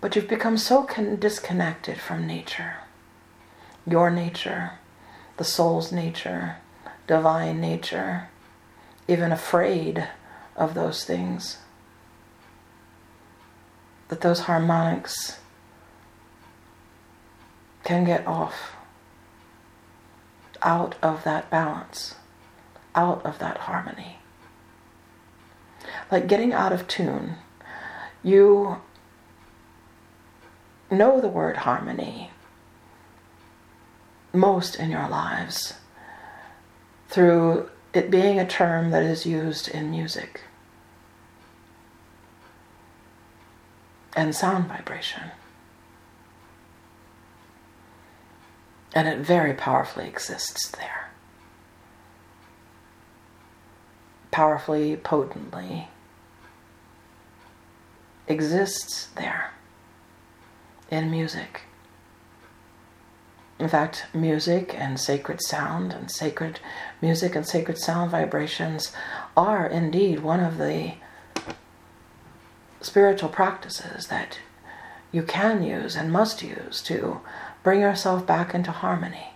But 0.00 0.14
you've 0.14 0.28
become 0.28 0.56
so 0.56 0.82
con- 0.82 1.16
disconnected 1.16 2.00
from 2.00 2.26
nature, 2.26 2.78
your 3.86 4.10
nature, 4.10 4.72
the 5.36 5.44
soul's 5.44 5.92
nature, 5.92 6.56
divine 7.06 7.60
nature, 7.60 8.28
even 9.08 9.32
afraid 9.32 10.08
of 10.56 10.74
those 10.74 11.04
things, 11.04 11.58
that 14.08 14.20
those 14.20 14.40
harmonics 14.40 15.38
can 17.84 18.04
get 18.04 18.26
off 18.26 18.76
out 20.62 20.94
of 21.02 21.22
that 21.24 21.50
balance, 21.50 22.14
out 22.94 23.24
of 23.24 23.38
that 23.38 23.58
harmony. 23.58 24.18
Like 26.10 26.26
getting 26.26 26.52
out 26.52 26.72
of 26.72 26.88
tune. 26.88 27.36
You 28.22 28.80
know 30.90 31.20
the 31.20 31.28
word 31.28 31.58
harmony 31.58 32.30
most 34.36 34.76
in 34.76 34.90
your 34.90 35.08
lives 35.08 35.74
through 37.08 37.70
it 37.92 38.10
being 38.10 38.38
a 38.38 38.46
term 38.46 38.90
that 38.90 39.02
is 39.02 39.24
used 39.26 39.68
in 39.68 39.90
music 39.90 40.42
and 44.14 44.34
sound 44.34 44.66
vibration. 44.66 45.30
And 48.94 49.06
it 49.06 49.18
very 49.18 49.52
powerfully 49.52 50.08
exists 50.08 50.70
there. 50.70 51.10
Powerfully, 54.30 54.96
potently 54.96 55.88
exists 58.26 59.06
there 59.16 59.52
in 60.90 61.10
music. 61.10 61.62
In 63.58 63.68
fact, 63.68 64.06
music 64.12 64.74
and 64.76 65.00
sacred 65.00 65.40
sound 65.42 65.92
and 65.92 66.10
sacred 66.10 66.60
music 67.00 67.34
and 67.34 67.46
sacred 67.46 67.78
sound 67.78 68.10
vibrations 68.10 68.92
are 69.36 69.66
indeed 69.66 70.20
one 70.20 70.40
of 70.40 70.58
the 70.58 70.94
spiritual 72.82 73.30
practices 73.30 74.08
that 74.08 74.38
you 75.10 75.22
can 75.22 75.62
use 75.62 75.96
and 75.96 76.12
must 76.12 76.42
use 76.42 76.82
to 76.82 77.20
bring 77.62 77.80
yourself 77.80 78.26
back 78.26 78.54
into 78.54 78.70
harmony. 78.70 79.32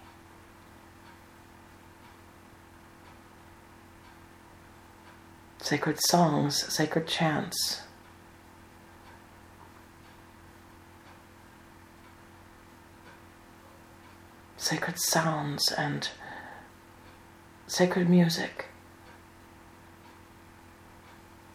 Sacred 5.59 5.98
songs, 6.09 6.70
sacred 6.72 7.06
chants, 7.06 7.82
sacred 14.60 14.98
sounds 14.98 15.72
and 15.72 16.10
sacred 17.66 18.10
music 18.10 18.66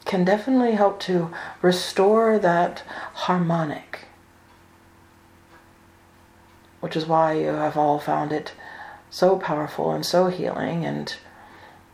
can 0.06 0.26
definitely 0.26 0.72
help 0.72 0.99
to 0.99 1.32
restore 1.61 2.40
that 2.40 2.84
harmonic, 3.14 4.06
which 6.80 6.95
is 6.95 7.06
why 7.06 7.34
you 7.34 7.48
have 7.48 7.77
all 7.77 7.99
found 7.99 8.32
it 8.32 8.53
so 9.11 9.38
powerful 9.38 9.91
and 9.91 10.06
so 10.06 10.27
healing 10.27 10.84
and 10.84 11.15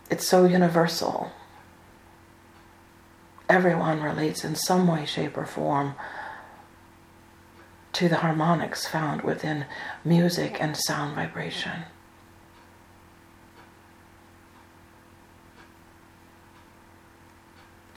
it's 0.09 0.27
so 0.27 0.45
universal. 0.45 1.31
Everyone 3.49 4.01
relates 4.01 4.45
in 4.45 4.55
some 4.55 4.87
way, 4.87 5.05
shape, 5.05 5.37
or 5.37 5.45
form 5.45 5.95
to 7.93 8.07
the 8.07 8.17
harmonics 8.17 8.87
found 8.87 9.21
within 9.21 9.65
music 10.03 10.61
and 10.61 10.77
sound 10.77 11.15
vibration. 11.15 11.83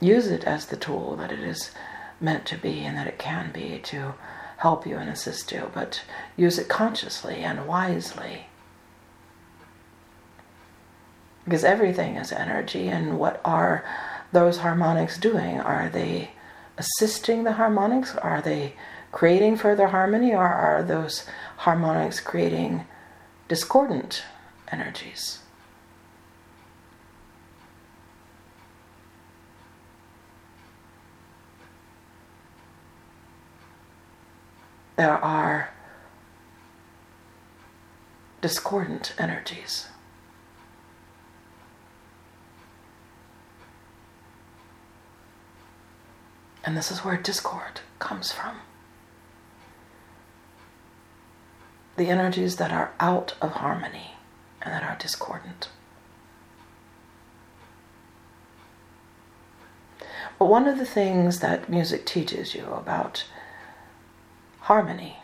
Use 0.01 0.27
it 0.27 0.45
as 0.45 0.67
the 0.67 0.77
tool 0.77 1.17
that 1.17 1.33
it 1.33 1.39
is 1.39 1.71
meant 2.21 2.45
to 2.47 2.59
be 2.59 2.81
and 2.81 2.97
that 2.97 3.07
it 3.07 3.19
can 3.19 3.51
be 3.53 3.79
to 3.85 4.15
help 4.59 4.87
you 4.87 4.97
and 4.97 5.11
assist 5.11 5.53
you, 5.53 5.71
but 5.73 6.03
use 6.37 6.59
it 6.59 6.69
consciously 6.69 7.37
and 7.37 7.67
wisely. 7.67 8.47
Because 11.45 11.65
everything 11.65 12.17
is 12.17 12.33
energy, 12.33 12.89
and 12.89 13.19
what 13.19 13.41
are 13.45 13.85
those 14.33 14.59
harmonics 14.59 15.19
doing? 15.19 15.61
Are 15.61 15.91
they 15.91 16.31
assisting 16.79 17.45
the 17.45 17.53
harmonics? 17.53 18.17
Are 18.17 18.41
they 18.41 18.75
creating 19.15 19.57
further 19.57 19.87
harmony, 19.87 20.35
or 20.35 20.45
are 20.45 20.83
those 20.83 21.25
harmonics 21.59 22.19
creating 22.19 22.85
discordant 23.47 24.25
energies? 24.73 25.39
There 34.97 35.13
are 35.13 35.71
discordant 38.41 39.15
energies. 39.17 39.87
And 46.65 46.77
this 46.77 46.91
is 46.91 47.05
where 47.05 47.17
discord 47.17 47.81
comes 48.01 48.33
from. 48.33 48.57
The 51.97 52.09
energies 52.11 52.57
that 52.57 52.73
are 52.73 52.93
out 52.99 53.35
of 53.41 53.53
harmony 53.53 54.13
and 54.63 54.73
that 54.73 54.83
are 54.83 54.97
discordant. 54.99 55.69
But 60.39 60.47
one 60.47 60.67
of 60.67 60.79
the 60.79 60.87
things 60.87 61.41
that 61.41 61.69
music 61.69 62.05
teaches 62.05 62.55
you 62.55 62.67
about 62.67 63.25
harmony 64.61 65.19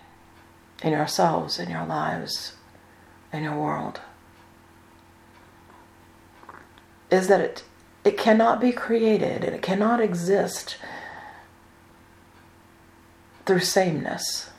in 0.82 0.92
yourselves, 0.92 1.58
in 1.58 1.68
your 1.68 1.84
lives, 1.84 2.54
in 3.32 3.42
your 3.42 3.56
world, 3.56 4.00
is 7.10 7.26
that 7.26 7.40
it, 7.40 7.64
it 8.04 8.16
cannot 8.16 8.60
be 8.60 8.70
created 8.70 9.42
and 9.42 9.54
it 9.54 9.62
cannot 9.62 10.00
exist 10.00 10.76
through 13.46 13.60
sameness 13.60 14.50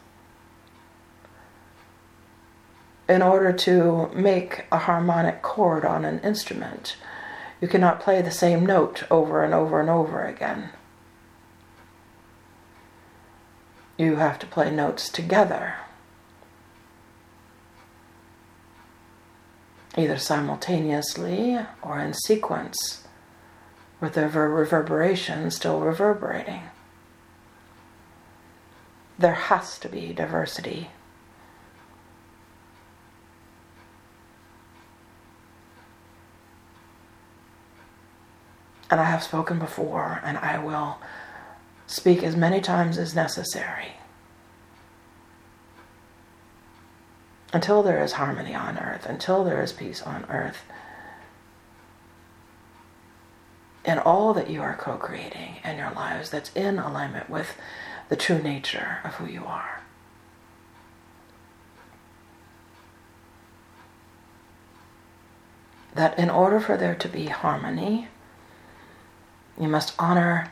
in 3.12 3.22
order 3.22 3.54
to 3.54 4.10
make 4.16 4.66
a 4.72 4.80
harmonic 4.80 5.42
chord 5.42 5.86
on 5.86 6.06
an 6.06 6.20
instrument. 6.22 6.96
You 7.60 7.68
cannot 7.68 8.00
play 8.00 8.22
the 8.22 8.32
same 8.32 8.66
note 8.66 9.04
over 9.12 9.44
and 9.44 9.54
over 9.54 9.80
and 9.80 9.90
over 9.90 10.26
again. 10.26 10.72
you 14.02 14.16
have 14.16 14.40
to 14.40 14.48
play 14.48 14.72
notes 14.72 15.10
together, 15.10 15.76
either 19.96 20.18
simultaneously 20.18 21.60
or 21.84 22.00
in 22.00 22.14
sequence, 22.14 23.04
with 24.00 24.14
the 24.14 24.28
reverberation 24.28 25.52
still 25.52 25.82
reverberating. 25.82 26.64
There 29.20 29.34
has 29.34 29.78
to 29.80 29.90
be 29.90 30.14
diversity. 30.14 30.90
And 38.92 39.00
I 39.00 39.06
have 39.06 39.24
spoken 39.24 39.58
before, 39.58 40.20
and 40.22 40.38
I 40.38 40.58
will 40.58 40.98
speak 41.88 42.24
as 42.24 42.36
many 42.36 42.60
times 42.60 42.98
as 42.98 43.16
necessary 43.16 43.94
until 47.54 47.84
there 47.84 48.04
is 48.04 48.14
harmony 48.14 48.54
on 48.54 48.78
earth, 48.78 49.06
until 49.06 49.46
there 49.46 49.62
is 49.62 49.72
peace 49.72 50.02
on 50.02 50.26
earth. 50.30 50.64
And 53.84 54.00
all 54.00 54.34
that 54.34 54.50
you 54.50 54.62
are 54.62 54.76
co 54.76 54.98
creating 54.98 55.56
in 55.64 55.78
your 55.78 55.92
lives 55.92 56.30
that's 56.30 56.52
in 56.54 56.78
alignment 56.78 57.30
with 57.30 57.56
the 58.10 58.16
true 58.18 58.40
nature 58.40 59.00
of 59.06 59.16
who 59.16 59.26
you 59.26 59.46
are. 59.46 59.82
That 65.96 66.20
in 66.20 66.30
order 66.30 66.60
for 66.60 66.78
there 66.78 66.96
to 66.96 67.08
be 67.08 67.28
harmony, 67.28 68.08
you 69.62 69.68
must 69.68 69.94
honor 70.00 70.52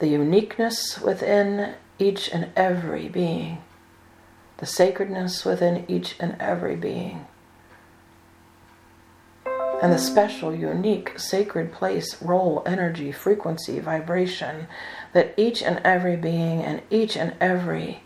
the 0.00 0.08
uniqueness 0.08 1.00
within 1.00 1.74
each 1.98 2.28
and 2.32 2.50
every 2.56 3.08
being, 3.08 3.58
the 4.58 4.66
sacredness 4.66 5.44
within 5.44 5.84
each 5.88 6.16
and 6.18 6.36
every 6.40 6.74
being, 6.74 7.26
and 9.80 9.92
the 9.92 9.98
special, 9.98 10.54
unique, 10.54 11.18
sacred 11.18 11.72
place, 11.72 12.20
role, 12.20 12.62
energy, 12.66 13.12
frequency, 13.12 13.78
vibration 13.78 14.66
that 15.12 15.32
each 15.36 15.62
and 15.62 15.80
every 15.84 16.16
being 16.16 16.62
and 16.62 16.82
each 16.90 17.16
and 17.16 17.34
every 17.40 18.02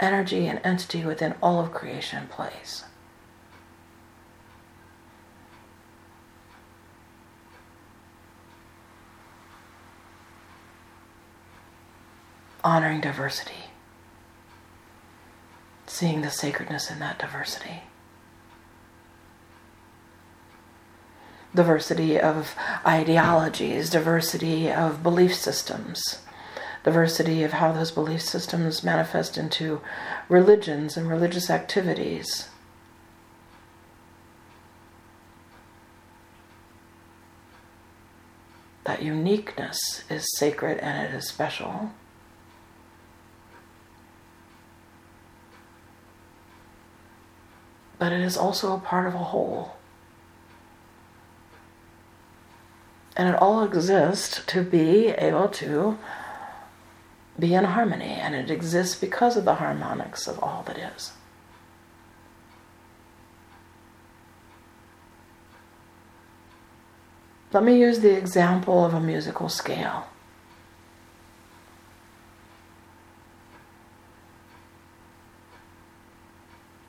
energy 0.00 0.46
and 0.46 0.60
entity 0.64 1.04
within 1.04 1.34
all 1.42 1.60
of 1.60 1.72
creation 1.72 2.26
plays. 2.28 2.84
Honoring 12.66 13.00
diversity, 13.00 13.70
seeing 15.86 16.22
the 16.22 16.30
sacredness 16.30 16.90
in 16.90 16.98
that 16.98 17.16
diversity. 17.16 17.84
Diversity 21.54 22.18
of 22.18 22.56
ideologies, 22.84 23.88
diversity 23.88 24.68
of 24.68 25.04
belief 25.04 25.32
systems, 25.32 26.18
diversity 26.82 27.44
of 27.44 27.52
how 27.52 27.70
those 27.70 27.92
belief 27.92 28.20
systems 28.20 28.82
manifest 28.82 29.38
into 29.38 29.80
religions 30.28 30.96
and 30.96 31.08
religious 31.08 31.48
activities. 31.48 32.48
That 38.82 39.02
uniqueness 39.02 40.02
is 40.10 40.26
sacred 40.36 40.78
and 40.78 41.06
it 41.06 41.14
is 41.16 41.28
special. 41.28 41.92
But 47.98 48.12
it 48.12 48.20
is 48.20 48.36
also 48.36 48.74
a 48.74 48.78
part 48.78 49.06
of 49.06 49.14
a 49.14 49.18
whole. 49.18 49.76
And 53.16 53.28
it 53.28 53.34
all 53.34 53.62
exists 53.64 54.44
to 54.46 54.62
be 54.62 55.08
able 55.08 55.48
to 55.48 55.98
be 57.38 57.54
in 57.54 57.64
harmony, 57.64 58.04
and 58.04 58.34
it 58.34 58.50
exists 58.50 58.96
because 58.96 59.36
of 59.36 59.44
the 59.44 59.54
harmonics 59.56 60.26
of 60.26 60.38
all 60.42 60.62
that 60.66 60.78
is. 60.78 61.12
Let 67.52 67.64
me 67.64 67.78
use 67.78 68.00
the 68.00 68.16
example 68.16 68.84
of 68.84 68.92
a 68.92 69.00
musical 69.00 69.48
scale. 69.48 70.06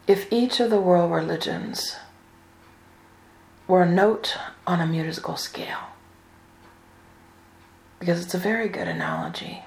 If 0.08 0.32
each 0.32 0.62
of 0.62 0.70
the 0.70 0.80
world 0.80 1.12
religions 1.12 1.98
were 3.68 3.84
a 3.84 3.90
note 3.90 4.38
on 4.66 4.80
a 4.80 4.88
musical 4.88 5.36
scale, 5.36 5.90
because 8.00 8.24
it's 8.24 8.34
a 8.34 8.38
very 8.38 8.70
good 8.70 8.88
analogy. 8.88 9.64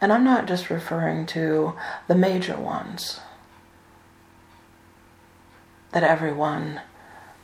And 0.00 0.10
I'm 0.10 0.24
not 0.24 0.46
just 0.46 0.70
referring 0.70 1.26
to 1.26 1.74
the 2.08 2.14
major 2.14 2.56
ones 2.56 3.20
that 5.92 6.02
everyone 6.02 6.80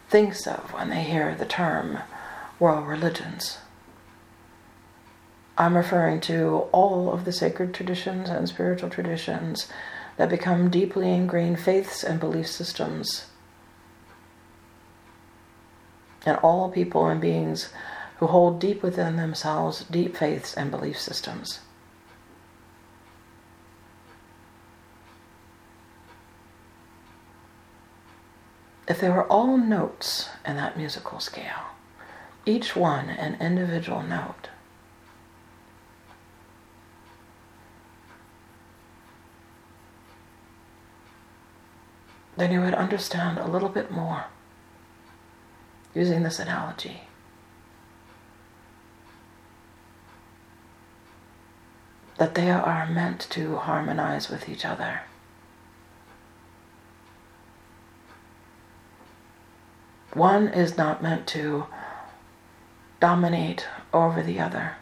thinks 0.08 0.46
of 0.46 0.72
when 0.72 0.88
they 0.88 1.02
hear 1.02 1.34
the 1.34 1.46
term 1.46 1.98
world 2.58 2.86
religions. 2.86 3.58
I'm 5.62 5.76
referring 5.76 6.20
to 6.22 6.66
all 6.72 7.12
of 7.12 7.24
the 7.24 7.30
sacred 7.30 7.72
traditions 7.72 8.28
and 8.28 8.48
spiritual 8.48 8.90
traditions 8.90 9.68
that 10.16 10.28
become 10.28 10.70
deeply 10.70 11.12
ingrained 11.12 11.60
faiths 11.60 12.02
and 12.02 12.18
belief 12.18 12.48
systems. 12.48 13.26
And 16.26 16.36
all 16.38 16.68
people 16.68 17.06
and 17.06 17.20
beings 17.20 17.72
who 18.16 18.26
hold 18.26 18.60
deep 18.60 18.82
within 18.82 19.14
themselves 19.14 19.84
deep 19.84 20.16
faiths 20.16 20.52
and 20.52 20.68
belief 20.68 20.98
systems. 20.98 21.60
If 28.88 29.00
they 29.00 29.10
were 29.10 29.28
all 29.28 29.56
notes 29.56 30.28
in 30.44 30.56
that 30.56 30.76
musical 30.76 31.20
scale, 31.20 31.70
each 32.44 32.74
one 32.74 33.08
an 33.10 33.36
individual 33.40 34.02
note, 34.02 34.48
then 42.42 42.50
you 42.50 42.60
would 42.60 42.74
understand 42.74 43.38
a 43.38 43.46
little 43.46 43.68
bit 43.68 43.88
more 43.88 44.24
using 45.94 46.24
this 46.24 46.40
analogy. 46.40 47.02
That 52.18 52.34
they 52.34 52.50
are 52.50 52.88
meant 52.88 53.28
to 53.30 53.58
harmonize 53.58 54.28
with 54.28 54.48
each 54.48 54.64
other. 54.64 55.02
One 60.12 60.48
is 60.48 60.76
not 60.76 61.00
meant 61.00 61.28
to 61.28 61.66
dominate 62.98 63.68
over 63.94 64.20
the 64.20 64.40
other. 64.40 64.78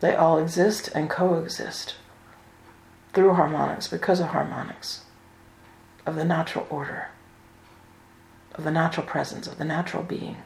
They 0.00 0.14
all 0.14 0.36
exist 0.36 0.90
and 0.94 1.08
coexist 1.08 1.94
through 3.12 3.34
harmonics, 3.34 3.88
because 3.88 4.20
of 4.20 4.28
harmonics, 4.28 5.04
of 6.06 6.14
the 6.14 6.24
natural 6.24 6.66
order, 6.70 7.08
of 8.54 8.64
the 8.64 8.70
natural 8.70 9.06
presence, 9.06 9.46
of 9.46 9.58
the 9.58 9.64
natural 9.64 10.02
being. 10.02 10.36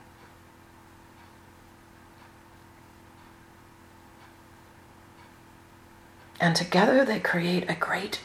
And 6.40 6.56
together 6.56 7.04
they 7.04 7.20
create 7.20 7.70
a 7.70 7.74
great 7.74 8.20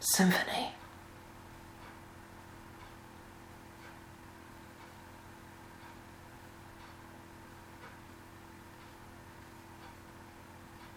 symphony. 0.00 0.72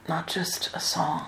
Not 0.10 0.28
just 0.28 0.70
a 0.76 0.80
song. 0.80 1.28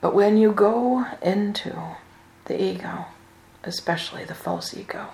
But 0.00 0.14
when 0.14 0.36
you 0.36 0.52
go 0.52 1.06
into 1.22 1.76
the 2.46 2.60
ego, 2.60 3.06
especially 3.62 4.24
the 4.24 4.34
false 4.34 4.76
ego, 4.76 5.08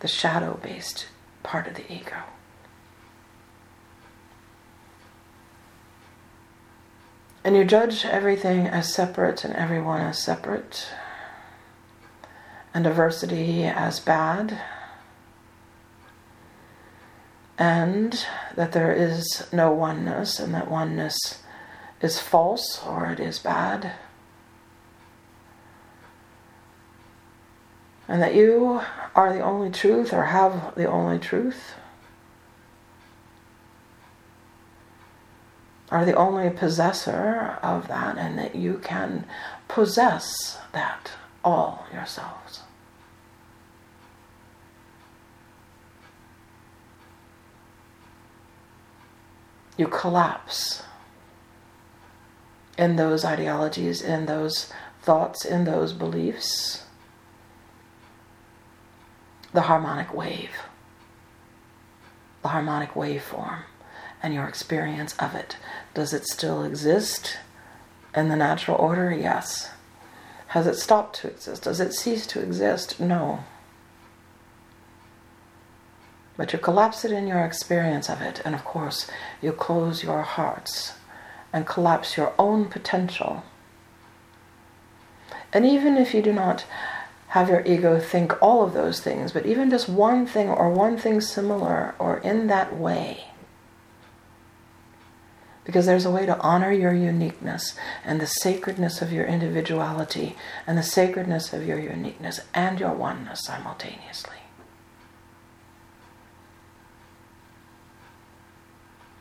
the 0.00 0.08
shadow 0.08 0.58
based 0.62 1.08
part 1.42 1.66
of 1.66 1.74
the 1.74 1.92
ego, 1.92 2.22
And 7.46 7.54
you 7.54 7.64
judge 7.64 8.04
everything 8.04 8.66
as 8.66 8.92
separate 8.92 9.44
and 9.44 9.54
everyone 9.54 10.00
as 10.00 10.20
separate, 10.20 10.88
and 12.74 12.82
diversity 12.82 13.62
as 13.62 14.00
bad, 14.00 14.60
and 17.58 18.26
that 18.54 18.72
there 18.72 18.92
is 18.92 19.46
no 19.52 19.72
oneness, 19.72 20.38
and 20.38 20.54
that 20.54 20.70
oneness 20.70 21.42
is 22.00 22.20
false 22.20 22.82
or 22.84 23.10
it 23.10 23.20
is 23.20 23.38
bad. 23.38 23.92
And 28.08 28.22
that 28.22 28.34
you 28.34 28.82
are 29.14 29.32
the 29.32 29.40
only 29.40 29.70
truth 29.70 30.12
or 30.12 30.24
have 30.24 30.74
the 30.76 30.86
only 30.86 31.18
truth. 31.18 31.74
Are 35.90 36.04
the 36.04 36.14
only 36.14 36.50
possessor 36.50 37.58
of 37.62 37.88
that, 37.88 38.18
and 38.18 38.38
that 38.38 38.54
you 38.54 38.78
can 38.78 39.24
possess 39.68 40.58
that 40.72 41.12
all 41.44 41.86
yourselves. 41.92 42.65
You 49.76 49.88
collapse 49.88 50.82
in 52.78 52.96
those 52.96 53.24
ideologies, 53.24 54.02
in 54.02 54.26
those 54.26 54.72
thoughts, 55.02 55.44
in 55.44 55.64
those 55.64 55.92
beliefs. 55.92 56.84
The 59.52 59.62
harmonic 59.62 60.12
wave, 60.12 60.50
the 62.42 62.48
harmonic 62.48 62.90
waveform, 62.90 63.60
and 64.22 64.34
your 64.34 64.46
experience 64.46 65.14
of 65.18 65.34
it. 65.34 65.56
Does 65.94 66.12
it 66.12 66.26
still 66.26 66.62
exist 66.62 67.38
in 68.14 68.28
the 68.28 68.36
natural 68.36 68.76
order? 68.76 69.14
Yes. 69.14 69.70
Has 70.48 70.66
it 70.66 70.76
stopped 70.76 71.16
to 71.16 71.28
exist? 71.28 71.62
Does 71.62 71.80
it 71.80 71.94
cease 71.94 72.26
to 72.28 72.40
exist? 72.40 73.00
No. 73.00 73.44
But 76.36 76.52
you 76.52 76.58
collapse 76.58 77.04
it 77.04 77.12
in 77.12 77.26
your 77.26 77.44
experience 77.44 78.08
of 78.10 78.20
it, 78.20 78.42
and 78.44 78.54
of 78.54 78.64
course, 78.64 79.10
you 79.40 79.52
close 79.52 80.02
your 80.02 80.22
hearts 80.22 80.94
and 81.52 81.66
collapse 81.66 82.16
your 82.16 82.34
own 82.38 82.66
potential. 82.66 83.42
And 85.52 85.64
even 85.64 85.96
if 85.96 86.12
you 86.12 86.20
do 86.20 86.32
not 86.32 86.66
have 87.28 87.48
your 87.48 87.64
ego 87.64 87.98
think 87.98 88.40
all 88.42 88.62
of 88.62 88.74
those 88.74 89.00
things, 89.00 89.32
but 89.32 89.46
even 89.46 89.70
just 89.70 89.88
one 89.88 90.26
thing 90.26 90.48
or 90.48 90.70
one 90.70 90.96
thing 90.98 91.20
similar 91.20 91.94
or 91.98 92.18
in 92.18 92.46
that 92.48 92.76
way, 92.76 93.24
because 95.64 95.86
there's 95.86 96.04
a 96.04 96.10
way 96.10 96.24
to 96.26 96.38
honor 96.38 96.70
your 96.70 96.94
uniqueness 96.94 97.74
and 98.04 98.20
the 98.20 98.26
sacredness 98.26 99.02
of 99.02 99.12
your 99.12 99.24
individuality 99.24 100.36
and 100.66 100.78
the 100.78 100.82
sacredness 100.82 101.52
of 101.52 101.66
your 101.66 101.78
uniqueness 101.78 102.40
and 102.54 102.78
your 102.78 102.92
oneness 102.92 103.44
simultaneously. 103.44 104.45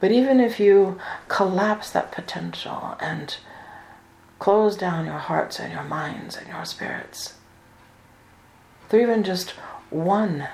But 0.05 0.11
even 0.11 0.39
if 0.39 0.59
you 0.59 0.99
collapse 1.29 1.89
that 1.89 2.11
potential 2.11 2.95
and 2.99 3.35
close 4.37 4.77
down 4.77 5.07
your 5.07 5.17
hearts 5.17 5.59
and 5.59 5.73
your 5.73 5.83
minds 5.83 6.37
and 6.37 6.47
your 6.47 6.63
spirits, 6.63 7.33
through 8.87 9.01
even 9.01 9.23
just 9.23 9.55
one 9.89 10.47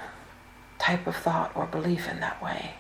type 0.80 1.06
of 1.06 1.18
thought 1.18 1.52
or 1.54 1.66
belief 1.66 2.08
in 2.10 2.22
that 2.22 2.42
way, 2.42 2.76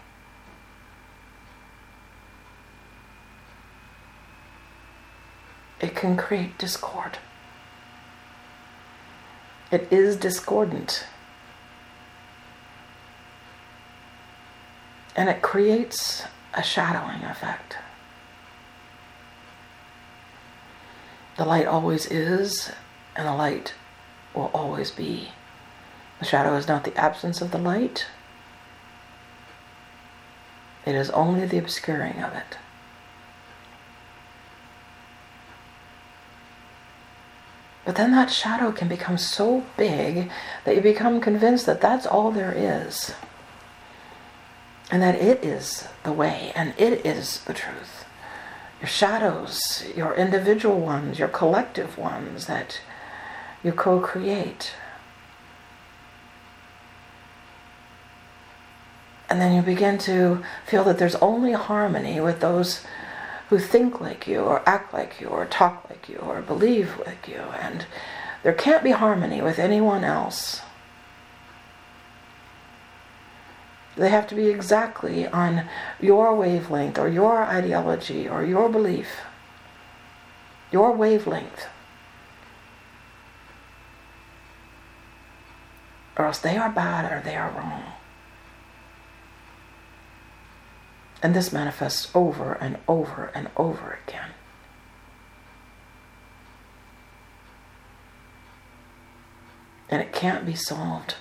it 5.81 5.93
can 5.93 6.15
create 6.15 6.57
discord. 6.57 7.17
It 9.73 9.91
is 9.91 10.15
discordant. 10.15 11.05
And 15.17 15.27
it 15.27 15.41
creates 15.41 16.23
a 16.53 16.63
shadowing 16.63 17.23
effect. 17.23 17.77
The 21.37 21.45
light 21.45 21.65
always 21.65 22.05
is, 22.07 22.71
and 23.15 23.27
the 23.27 23.33
light 23.33 23.73
will 24.33 24.51
always 24.53 24.91
be. 24.91 25.29
The 26.19 26.25
shadow 26.25 26.55
is 26.55 26.67
not 26.67 26.83
the 26.83 26.95
absence 26.97 27.41
of 27.41 27.51
the 27.51 27.57
light, 27.57 28.05
it 30.85 30.95
is 30.95 31.09
only 31.11 31.45
the 31.45 31.57
obscuring 31.57 32.21
of 32.23 32.33
it. 32.33 32.57
But 37.85 37.95
then 37.95 38.11
that 38.11 38.31
shadow 38.31 38.71
can 38.71 38.87
become 38.87 39.17
so 39.17 39.63
big 39.77 40.29
that 40.65 40.75
you 40.75 40.81
become 40.81 41.19
convinced 41.19 41.65
that 41.65 41.81
that's 41.81 42.05
all 42.05 42.31
there 42.31 42.53
is 42.55 43.13
and 44.91 45.01
that 45.01 45.15
it 45.15 45.43
is 45.43 45.87
the 46.03 46.11
way 46.11 46.51
and 46.53 46.73
it 46.77 47.05
is 47.05 47.41
the 47.45 47.53
truth. 47.53 48.05
Your 48.81 48.89
shadows, 48.89 49.85
your 49.95 50.13
individual 50.15 50.79
ones, 50.79 51.17
your 51.17 51.29
collective 51.29 51.97
ones 51.97 52.47
that 52.47 52.81
you 53.63 53.71
co 53.71 53.99
create. 53.99 54.73
And 59.29 59.39
then 59.39 59.55
you 59.55 59.61
begin 59.61 59.97
to 59.99 60.43
feel 60.65 60.83
that 60.83 60.97
there's 60.97 61.15
only 61.15 61.53
harmony 61.53 62.19
with 62.19 62.41
those 62.41 62.83
who 63.49 63.59
think 63.59 64.01
like 64.01 64.27
you, 64.27 64.39
or 64.39 64.67
act 64.67 64.93
like 64.93 65.21
you, 65.21 65.27
or 65.27 65.45
talk 65.45 65.89
like 65.89 66.09
you, 66.09 66.17
or 66.17 66.41
believe 66.41 66.97
like 67.05 67.27
you. 67.27 67.41
And 67.61 67.85
there 68.43 68.53
can't 68.53 68.83
be 68.83 68.91
harmony 68.91 69.41
with 69.41 69.59
anyone 69.59 70.03
else. 70.03 70.61
They 73.97 74.09
have 74.09 74.27
to 74.27 74.35
be 74.35 74.47
exactly 74.47 75.27
on 75.27 75.67
your 75.99 76.33
wavelength 76.35 76.97
or 76.97 77.09
your 77.09 77.43
ideology 77.43 78.27
or 78.27 78.43
your 78.43 78.69
belief, 78.69 79.07
your 80.71 80.93
wavelength. 80.93 81.67
Or 86.17 86.25
else 86.25 86.39
they 86.39 86.57
are 86.57 86.69
bad 86.69 87.11
or 87.11 87.21
they 87.23 87.35
are 87.35 87.51
wrong. 87.51 87.83
And 91.21 91.35
this 91.35 91.51
manifests 91.51 92.09
over 92.15 92.53
and 92.53 92.77
over 92.87 93.31
and 93.35 93.49
over 93.57 93.99
again. 94.07 94.29
And 99.89 100.01
it 100.01 100.13
can't 100.13 100.45
be 100.45 100.55
solved 100.55 101.15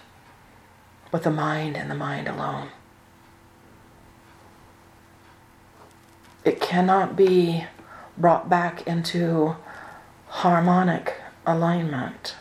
with 1.12 1.24
the 1.24 1.30
mind 1.30 1.76
and 1.76 1.90
the 1.90 1.94
mind 1.94 2.28
alone. 2.28 2.68
It 6.44 6.60
cannot 6.60 7.16
be 7.16 7.66
brought 8.16 8.48
back 8.48 8.86
into 8.86 9.56
harmonic 10.28 11.14
alignment 11.46 12.36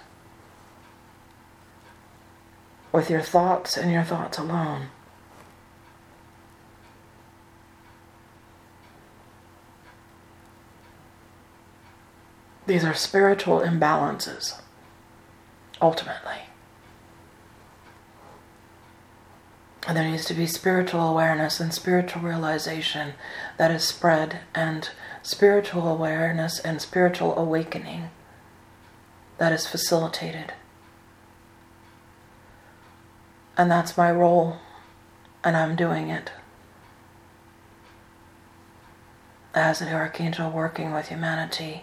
with 2.92 3.10
your 3.10 3.22
thoughts 3.22 3.78
and 3.78 3.92
your 3.92 4.04
thoughts 4.04 4.38
alone. 4.38 4.88
These 12.66 12.86
are 12.86 12.94
spiritual 12.94 13.62
imbalances, 13.62 14.62
ultimately. 15.82 16.44
And 19.90 19.98
there 19.98 20.08
needs 20.08 20.26
to 20.26 20.36
be 20.36 20.46
spiritual 20.46 21.02
awareness 21.02 21.60
and 21.60 21.74
spiritual 21.74 22.22
realization 22.22 23.16
that 23.58 23.72
is 23.72 23.84
spread, 23.84 24.42
and 24.54 24.88
spiritual 25.24 25.88
awareness 25.88 26.60
and 26.60 26.80
spiritual 26.80 27.36
awakening 27.36 28.12
that 29.40 29.52
is 29.52 29.66
facilitated. 29.66 30.54
And 33.58 33.72
that's 33.72 33.98
my 33.98 34.12
role, 34.12 34.58
and 35.44 35.58
I'm 35.58 35.76
doing 35.76 36.12
it. 36.12 36.34
As 39.56 39.82
an 39.82 39.92
archangel 39.92 40.52
working 40.52 40.94
with 40.94 41.08
humanity 41.08 41.82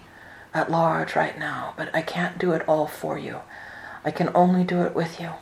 at 0.55 0.71
large 0.71 1.17
right 1.17 1.37
now, 1.37 1.75
but 1.77 1.93
I 1.93 2.03
can't 2.03 2.39
do 2.39 2.53
it 2.53 2.69
all 2.69 2.87
for 2.87 3.19
you. 3.19 3.41
I 4.05 4.13
can 4.13 4.31
only 4.33 4.63
do 4.63 4.83
it 4.83 4.95
with 4.95 5.21
you. 5.21 5.33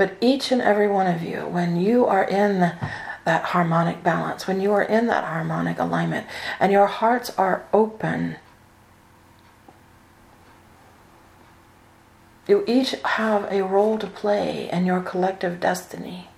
But 0.00 0.16
each 0.22 0.50
and 0.50 0.62
every 0.62 0.88
one 0.88 1.06
of 1.06 1.22
you, 1.22 1.40
when 1.40 1.76
you 1.76 2.06
are 2.06 2.24
in 2.24 2.60
that 2.60 3.44
harmonic 3.44 4.02
balance, 4.02 4.46
when 4.46 4.58
you 4.58 4.72
are 4.72 4.82
in 4.82 5.08
that 5.08 5.24
harmonic 5.24 5.78
alignment, 5.78 6.26
and 6.58 6.72
your 6.72 6.86
hearts 6.86 7.28
are 7.36 7.66
open, 7.70 8.36
you 12.48 12.64
each 12.66 12.92
have 13.04 13.44
a 13.52 13.62
role 13.62 13.98
to 13.98 14.06
play 14.06 14.70
in 14.72 14.86
your 14.86 15.02
collective 15.02 15.60
destiny. 15.60 16.28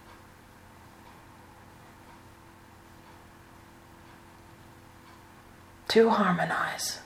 to 5.87 6.09
harmonize 6.11 6.99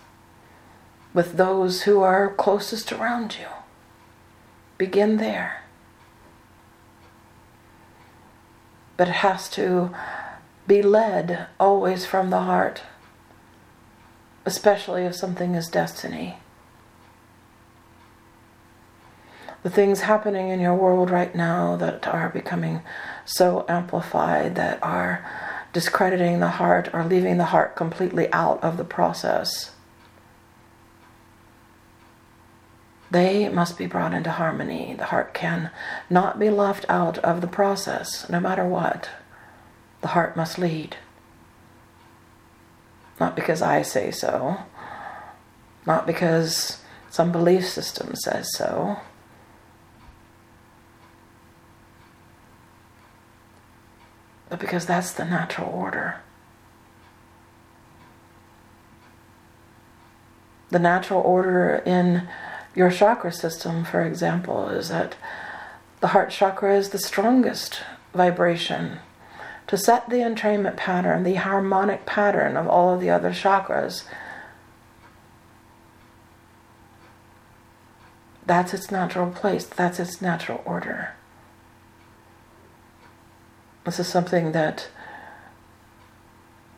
with 1.12 1.36
those 1.36 1.82
who 1.82 2.00
are 2.00 2.32
closest 2.32 2.92
around 2.92 3.36
you. 3.38 3.48
Begin 4.78 5.18
there. 5.18 5.65
But 8.96 9.08
it 9.08 9.16
has 9.16 9.48
to 9.50 9.94
be 10.66 10.82
led 10.82 11.46
always 11.60 12.06
from 12.06 12.30
the 12.30 12.40
heart, 12.40 12.82
especially 14.44 15.04
if 15.04 15.14
something 15.14 15.54
is 15.54 15.68
destiny. 15.68 16.38
The 19.62 19.70
things 19.70 20.02
happening 20.02 20.48
in 20.48 20.60
your 20.60 20.74
world 20.74 21.10
right 21.10 21.34
now 21.34 21.76
that 21.76 22.06
are 22.06 22.28
becoming 22.28 22.82
so 23.24 23.64
amplified, 23.68 24.54
that 24.54 24.78
are 24.82 25.28
discrediting 25.72 26.40
the 26.40 26.48
heart 26.48 26.88
or 26.92 27.04
leaving 27.04 27.36
the 27.36 27.46
heart 27.46 27.76
completely 27.76 28.32
out 28.32 28.62
of 28.62 28.76
the 28.76 28.84
process. 28.84 29.75
They 33.10 33.48
must 33.48 33.78
be 33.78 33.86
brought 33.86 34.14
into 34.14 34.30
harmony. 34.30 34.94
The 34.94 35.06
heart 35.06 35.32
can 35.32 35.70
not 36.10 36.38
be 36.38 36.50
left 36.50 36.84
out 36.88 37.18
of 37.18 37.40
the 37.40 37.46
process, 37.46 38.28
no 38.28 38.40
matter 38.40 38.66
what. 38.66 39.10
The 40.00 40.08
heart 40.08 40.36
must 40.36 40.58
lead. 40.58 40.96
Not 43.20 43.36
because 43.36 43.62
I 43.62 43.82
say 43.82 44.10
so, 44.10 44.58
not 45.86 46.06
because 46.06 46.82
some 47.10 47.32
belief 47.32 47.66
system 47.66 48.14
says 48.14 48.52
so. 48.54 48.98
But 54.48 54.60
because 54.60 54.86
that's 54.86 55.12
the 55.12 55.24
natural 55.24 55.70
order. 55.70 56.20
The 60.70 60.78
natural 60.78 61.20
order 61.20 61.82
in 61.86 62.28
your 62.76 62.90
chakra 62.90 63.32
system, 63.32 63.84
for 63.84 64.02
example, 64.02 64.68
is 64.68 64.90
that 64.90 65.16
the 66.00 66.08
heart 66.08 66.30
chakra 66.30 66.76
is 66.76 66.90
the 66.90 66.98
strongest 66.98 67.80
vibration 68.14 68.98
to 69.66 69.76
set 69.76 70.08
the 70.08 70.16
entrainment 70.16 70.76
pattern, 70.76 71.24
the 71.24 71.34
harmonic 71.34 72.06
pattern 72.06 72.56
of 72.56 72.68
all 72.68 72.94
of 72.94 73.00
the 73.00 73.10
other 73.10 73.30
chakras. 73.30 74.04
That's 78.44 78.74
its 78.74 78.90
natural 78.90 79.30
place, 79.32 79.64
that's 79.64 79.98
its 79.98 80.22
natural 80.22 80.62
order. 80.64 81.14
This 83.84 83.98
is 83.98 84.06
something 84.06 84.52
that 84.52 84.88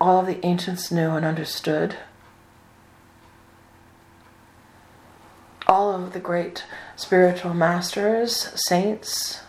all 0.01 0.20
of 0.20 0.27
the 0.27 0.45
ancients 0.47 0.93
knew 0.93 1.11
and 1.11 1.27
understood. 1.27 1.97
All 5.69 5.95
of 5.95 6.15
the 6.15 6.20
great 6.20 6.65
spiritual 6.97 7.53
masters, 7.53 8.51
saints, 8.66 9.43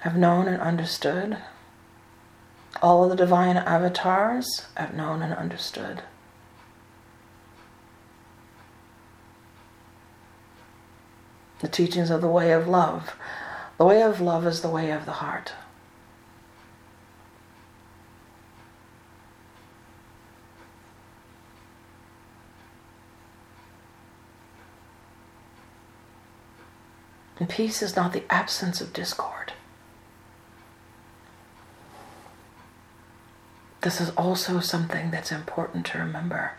have 0.00 0.16
known 0.16 0.48
and 0.48 0.60
understood. 0.60 1.38
All 2.82 3.04
of 3.04 3.10
the 3.10 3.16
divine 3.16 3.56
avatars 3.56 4.66
have 4.76 4.92
known 4.92 5.22
and 5.22 5.32
understood. 5.32 6.02
The 11.60 11.68
teachings 11.68 12.10
of 12.10 12.20
the 12.20 12.28
way 12.28 12.50
of 12.50 12.66
love. 12.66 13.14
The 13.78 13.84
way 13.84 14.02
of 14.02 14.20
love 14.20 14.44
is 14.46 14.62
the 14.62 14.68
way 14.68 14.90
of 14.90 15.04
the 15.06 15.12
heart. 15.12 15.52
And 27.38 27.48
peace 27.48 27.82
is 27.82 27.96
not 27.96 28.12
the 28.12 28.24
absence 28.30 28.80
of 28.80 28.92
discord. 28.92 29.52
This 33.82 34.00
is 34.00 34.10
also 34.10 34.60
something 34.60 35.10
that's 35.10 35.32
important 35.32 35.86
to 35.86 35.98
remember. 35.98 36.52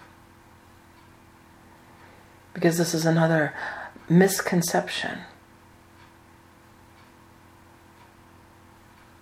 Because 2.53 2.77
this 2.77 2.93
is 2.93 3.05
another 3.05 3.53
misconception. 4.09 5.19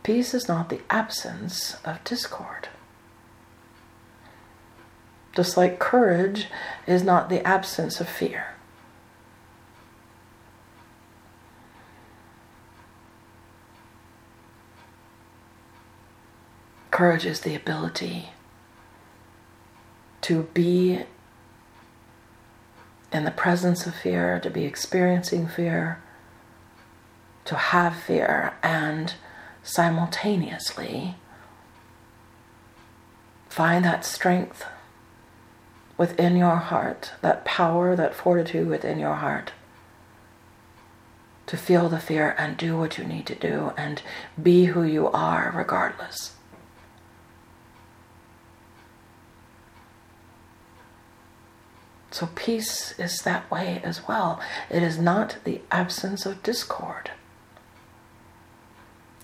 Peace 0.04 0.34
is 0.34 0.48
not 0.48 0.70
the 0.70 0.82
absence 0.90 1.78
of 1.86 2.04
discord. 2.04 2.70
Just 5.36 5.56
like 5.56 5.80
courage 5.80 6.48
is 6.88 7.04
not 7.04 7.30
the 7.30 7.46
absence 7.48 8.02
of 8.02 8.10
fear. 8.10 8.56
Courage 16.92 17.26
is 17.26 17.42
the 17.42 17.56
ability 17.56 18.30
to 20.22 20.44
be 20.54 21.04
in 23.12 23.24
the 23.26 23.32
presence 23.32 23.88
of 23.88 23.96
fear, 23.96 24.40
to 24.40 24.50
be 24.50 24.66
experiencing 24.66 25.48
fear, 25.48 26.02
to 27.46 27.56
have 27.56 27.96
fear, 27.96 28.54
and 28.62 29.16
simultaneously 29.64 31.16
find 33.50 33.84
that 33.84 34.06
strength 34.06 34.66
within 35.98 36.36
your 36.36 36.56
heart, 36.56 37.12
that 37.22 37.46
power, 37.46 37.96
that 37.96 38.16
fortitude 38.16 38.68
within 38.68 38.98
your 38.98 39.16
heart 39.16 39.52
to 41.48 41.58
feel 41.58 41.90
the 41.90 42.00
fear 42.00 42.34
and 42.38 42.56
do 42.56 42.78
what 42.78 42.98
you 42.98 43.04
need 43.04 43.26
to 43.26 43.36
do 43.36 43.74
and 43.76 44.02
be 44.42 44.66
who 44.66 44.84
you 44.84 45.08
are 45.10 45.52
regardless. 45.54 46.32
So 52.12 52.28
peace 52.36 52.94
is 53.00 53.20
that 53.20 53.50
way 53.50 53.82
as 53.84 54.06
well. 54.08 54.42
It 54.70 54.84
is 54.84 55.00
not 55.00 55.38
the 55.46 55.62
absence 55.72 56.26
of 56.26 56.44
discord. 56.44 57.12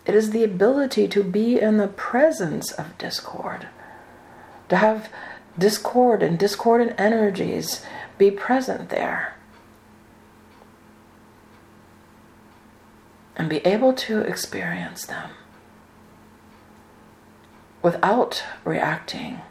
It 0.05 0.15
is 0.15 0.31
the 0.31 0.45
ability 0.45 1.09
to 1.09 1.21
be 1.21 1.59
in 1.59 1.77
the 1.77 1.89
presence 1.89 2.71
of 2.71 2.97
discord, 2.97 3.67
to 4.69 4.77
have 4.77 5.09
discord 5.59 6.23
and 6.23 6.39
discordant 6.39 6.97
energies 6.97 7.85
be 8.17 8.31
present 8.31 8.87
there, 8.87 9.35
and 13.35 13.49
be 13.49 13.57
able 13.65 13.91
to 13.93 14.21
experience 14.21 15.05
them 15.05 15.31
without 17.81 18.43
reacting 18.63 19.41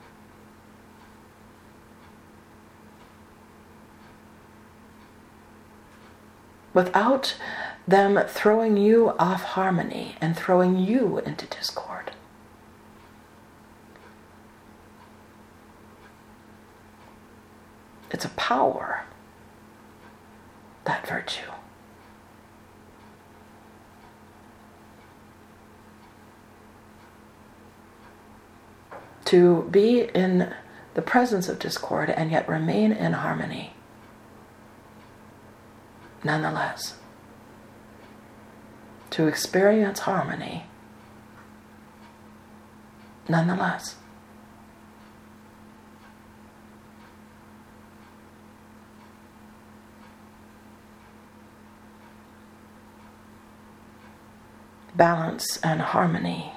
without 6.76 7.34
them 7.88 8.20
throwing 8.28 8.76
you 8.76 9.14
off 9.18 9.42
harmony 9.42 10.14
and 10.20 10.36
throwing 10.36 10.76
you 10.76 11.18
into 11.20 11.46
discord. 11.46 12.10
It's 18.10 18.26
a 18.26 18.28
power, 18.30 19.04
that 20.84 21.06
virtue. 21.08 21.50
To 29.24 29.62
be 29.70 30.02
in 30.14 30.52
the 30.92 31.02
presence 31.02 31.48
of 31.48 31.58
discord 31.58 32.10
and 32.10 32.30
yet 32.30 32.46
remain 32.46 32.92
in 32.92 33.14
harmony 33.14 33.72
nonetheless. 36.26 36.96
To 39.10 39.28
experience 39.28 40.00
harmony 40.00 40.66
nonetheless. 43.28 43.96
Balance 54.94 55.58
and 55.62 55.80
harmony. 55.80 56.52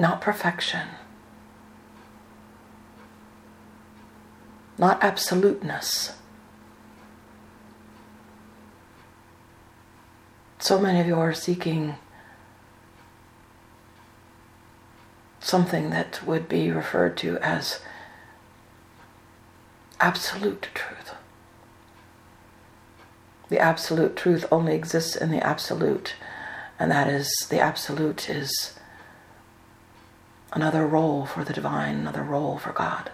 Not 0.00 0.20
perfection. 0.20 0.88
Not 4.82 5.00
absoluteness. 5.00 6.10
So 10.58 10.80
many 10.80 10.98
of 10.98 11.06
you 11.06 11.14
are 11.20 11.32
seeking 11.32 11.94
something 15.38 15.90
that 15.90 16.26
would 16.26 16.48
be 16.48 16.72
referred 16.72 17.16
to 17.18 17.38
as 17.38 17.80
absolute 20.00 20.66
truth. 20.74 21.14
The 23.50 23.60
absolute 23.60 24.16
truth 24.16 24.44
only 24.50 24.74
exists 24.74 25.14
in 25.14 25.30
the 25.30 25.46
absolute, 25.46 26.16
and 26.76 26.90
that 26.90 27.06
is 27.06 27.30
the 27.48 27.60
absolute 27.60 28.28
is 28.28 28.74
another 30.52 30.84
role 30.84 31.24
for 31.24 31.44
the 31.44 31.52
divine, 31.52 32.00
another 32.00 32.24
role 32.24 32.58
for 32.58 32.72
God. 32.72 33.12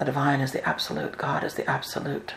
The 0.00 0.06
divine 0.06 0.40
is 0.40 0.52
the 0.52 0.66
absolute, 0.66 1.18
God 1.18 1.44
is 1.44 1.54
the 1.54 1.68
absolute. 1.68 2.32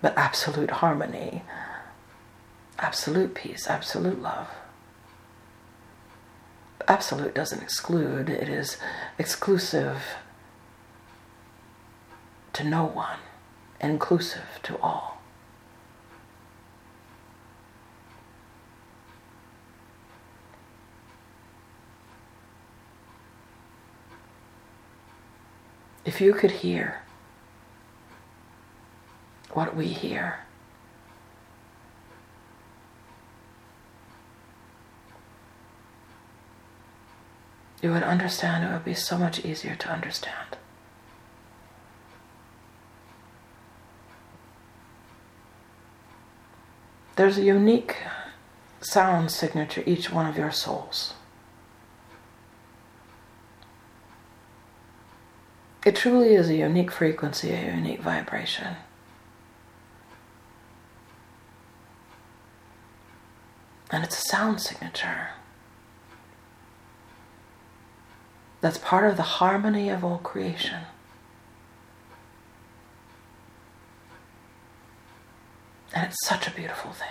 But 0.00 0.16
absolute 0.16 0.70
harmony, 0.70 1.42
absolute 2.78 3.34
peace, 3.34 3.66
absolute 3.66 4.22
love. 4.22 4.48
Absolute 6.88 7.34
doesn't 7.34 7.62
exclude, 7.62 8.30
it 8.30 8.48
is 8.48 8.78
exclusive 9.18 10.02
to 12.54 12.64
no 12.64 12.86
one, 12.86 13.18
inclusive 13.82 14.60
to 14.62 14.78
all. 14.80 15.13
If 26.04 26.20
you 26.20 26.34
could 26.34 26.50
hear 26.50 27.00
what 29.52 29.74
we 29.74 29.88
hear, 29.88 30.40
you 37.80 37.90
would 37.90 38.02
understand 38.02 38.64
it 38.64 38.72
would 38.72 38.84
be 38.84 38.94
so 38.94 39.16
much 39.16 39.44
easier 39.44 39.74
to 39.76 39.88
understand. 39.88 40.56
There's 47.16 47.38
a 47.38 47.42
unique 47.42 47.96
sound 48.80 49.30
signature 49.30 49.82
each 49.86 50.10
one 50.10 50.26
of 50.26 50.36
your 50.36 50.50
souls. 50.50 51.14
It 55.84 55.96
truly 55.96 56.34
is 56.34 56.48
a 56.48 56.54
unique 56.54 56.90
frequency, 56.90 57.50
a 57.50 57.74
unique 57.74 58.00
vibration. 58.00 58.76
And 63.90 64.02
it's 64.02 64.18
a 64.18 64.28
sound 64.28 64.60
signature 64.60 65.28
that's 68.60 68.78
part 68.78 69.08
of 69.10 69.18
the 69.18 69.22
harmony 69.22 69.90
of 69.90 70.02
all 70.02 70.18
creation. 70.18 70.80
And 75.92 76.06
it's 76.06 76.26
such 76.26 76.48
a 76.48 76.50
beautiful 76.50 76.92
thing 76.92 77.08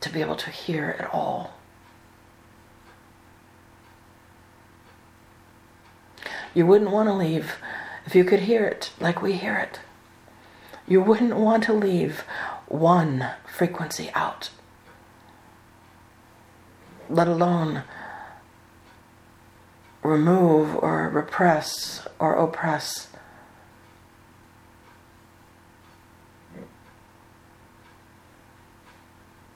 to 0.00 0.10
be 0.10 0.20
able 0.20 0.36
to 0.36 0.50
hear 0.50 0.90
it 0.90 1.12
all. 1.14 1.54
You 6.54 6.66
wouldn't 6.66 6.90
want 6.90 7.08
to 7.08 7.12
leave 7.12 7.56
if 8.06 8.14
you 8.14 8.24
could 8.24 8.40
hear 8.40 8.66
it 8.66 8.90
like 8.98 9.22
we 9.22 9.34
hear 9.34 9.56
it. 9.56 9.80
You 10.86 11.00
wouldn't 11.00 11.36
want 11.36 11.64
to 11.64 11.72
leave 11.72 12.24
one 12.66 13.30
frequency 13.46 14.10
out, 14.14 14.50
let 17.08 17.28
alone 17.28 17.84
remove 20.02 20.74
or 20.76 21.08
repress 21.08 22.06
or 22.18 22.34
oppress. 22.34 23.08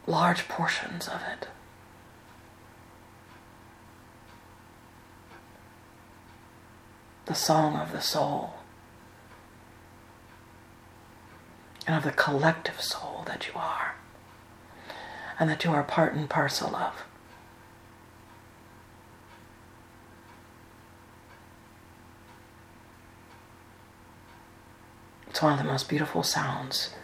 Large 0.06 0.48
portions 0.48 1.08
of 1.08 1.22
it. 1.32 1.48
The 7.26 7.34
song 7.34 7.76
of 7.76 7.92
the 7.92 8.00
soul 8.00 8.54
and 11.86 11.96
of 11.96 12.04
the 12.04 12.12
collective 12.12 12.80
soul 12.80 13.24
that 13.26 13.46
you 13.46 13.54
are 13.54 13.94
and 15.38 15.48
that 15.48 15.64
you 15.64 15.70
are 15.70 15.82
part 15.82 16.14
and 16.14 16.28
parcel 16.28 16.74
of. 16.76 17.04
It's 25.28 25.42
one 25.42 25.54
of 25.54 25.58
the 25.58 25.64
most 25.64 25.88
beautiful 25.88 26.22
sounds 26.22 26.94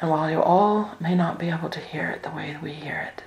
And 0.00 0.10
while 0.10 0.30
you 0.30 0.40
all 0.40 0.94
may 1.00 1.14
not 1.14 1.38
be 1.38 1.48
able 1.48 1.70
to 1.70 1.80
hear 1.80 2.08
it 2.10 2.22
the 2.22 2.30
way 2.30 2.56
we 2.62 2.72
hear 2.72 3.12
it, 3.12 3.24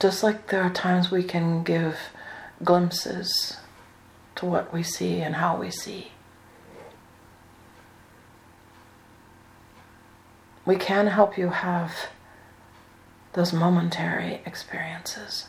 just 0.00 0.22
like 0.22 0.48
there 0.48 0.62
are 0.62 0.70
times 0.70 1.10
we 1.10 1.22
can 1.22 1.62
give 1.62 1.96
glimpses 2.64 3.58
to 4.36 4.46
what 4.46 4.72
we 4.72 4.82
see 4.82 5.20
and 5.20 5.36
how 5.36 5.56
we 5.56 5.70
see, 5.70 6.12
we 10.66 10.76
can 10.76 11.06
help 11.06 11.38
you 11.38 11.50
have 11.50 11.94
those 13.34 13.52
momentary 13.52 14.40
experiences. 14.44 15.46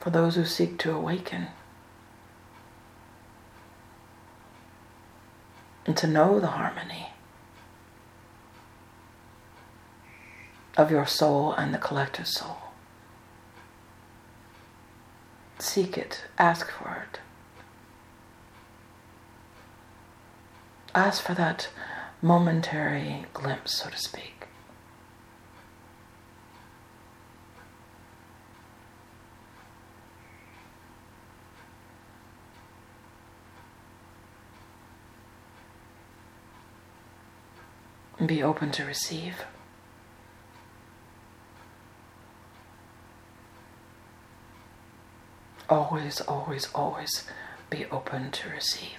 For 0.00 0.10
those 0.10 0.34
who 0.34 0.44
seek 0.44 0.78
to 0.78 0.92
awaken. 0.92 1.48
And 5.86 5.96
to 5.98 6.06
know 6.06 6.40
the 6.40 6.48
harmony 6.48 7.10
of 10.76 10.90
your 10.90 11.06
soul 11.06 11.52
and 11.52 11.74
the 11.74 11.78
collective 11.78 12.26
soul. 12.26 12.56
Seek 15.58 15.98
it, 15.98 16.24
ask 16.38 16.70
for 16.70 17.06
it. 17.10 17.20
Ask 20.94 21.22
for 21.22 21.34
that 21.34 21.68
momentary 22.22 23.26
glimpse, 23.34 23.74
so 23.74 23.90
to 23.90 23.98
speak. 23.98 24.39
And 38.20 38.28
be 38.28 38.42
open 38.42 38.70
to 38.70 38.84
receive. 38.84 39.34
Always, 45.70 46.20
always, 46.20 46.68
always 46.74 47.24
be 47.70 47.86
open 47.86 48.30
to 48.30 48.50
receive. 48.50 48.98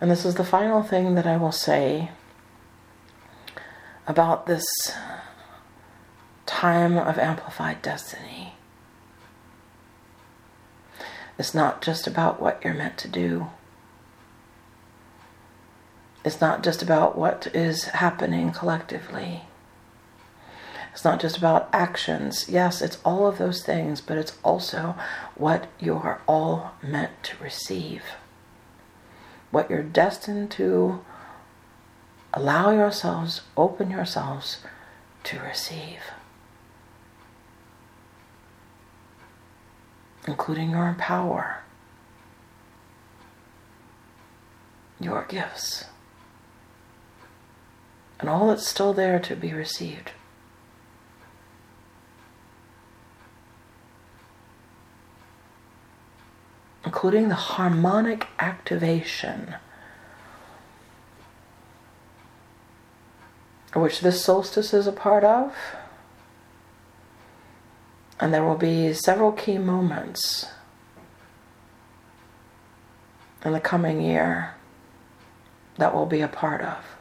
And 0.00 0.10
this 0.10 0.24
is 0.24 0.36
the 0.36 0.44
final 0.44 0.82
thing 0.82 1.14
that 1.14 1.26
I 1.26 1.36
will 1.36 1.52
say 1.52 2.10
about 4.06 4.46
this 4.46 4.64
time 6.46 6.96
of 6.96 7.18
amplified 7.18 7.82
destiny. 7.82 8.54
It's 11.38 11.54
not 11.54 11.82
just 11.82 12.06
about 12.06 12.40
what 12.40 12.60
you're 12.64 12.74
meant 12.74 12.96
to 12.98 13.08
do. 13.08 13.48
It's 16.24 16.40
not 16.40 16.62
just 16.62 16.82
about 16.82 17.16
what 17.18 17.48
is 17.54 17.84
happening 17.84 18.50
collectively. 18.50 19.42
It's 20.92 21.04
not 21.04 21.20
just 21.20 21.36
about 21.36 21.68
actions. 21.72 22.48
Yes, 22.48 22.80
it's 22.80 22.98
all 23.04 23.26
of 23.26 23.38
those 23.38 23.62
things, 23.62 24.00
but 24.00 24.16
it's 24.16 24.38
also 24.42 24.94
what 25.34 25.66
you 25.80 25.94
are 25.94 26.22
all 26.26 26.72
meant 26.82 27.10
to 27.24 27.42
receive. 27.42 28.02
What 29.50 29.68
you're 29.68 29.82
destined 29.82 30.50
to 30.52 31.04
Allow 32.36 32.72
yourselves, 32.72 33.42
open 33.56 33.92
yourselves 33.92 34.58
to 35.22 35.38
receive, 35.38 36.00
including 40.26 40.70
your 40.70 40.96
power, 40.98 41.62
your 44.98 45.24
gifts, 45.28 45.84
and 48.20 48.28
all 48.28 48.48
that's 48.48 48.66
still 48.66 48.92
there 48.92 49.18
to 49.18 49.36
be 49.36 49.52
received. 49.52 50.12
Including 56.84 57.28
the 57.28 57.34
harmonic 57.34 58.26
activation 58.38 59.56
which 63.74 64.00
this 64.00 64.24
solstice 64.24 64.72
is 64.72 64.86
a 64.86 64.92
part 64.92 65.24
of. 65.24 65.54
And 68.20 68.32
there 68.32 68.44
will 68.44 68.56
be 68.56 68.92
several 68.92 69.32
key 69.32 69.58
moments 69.58 70.46
in 73.44 73.52
the 73.52 73.60
coming 73.60 74.00
year 74.00 74.54
that 75.76 75.92
will 75.92 76.06
be 76.06 76.20
a 76.20 76.28
part 76.28 76.60
of 76.62 76.93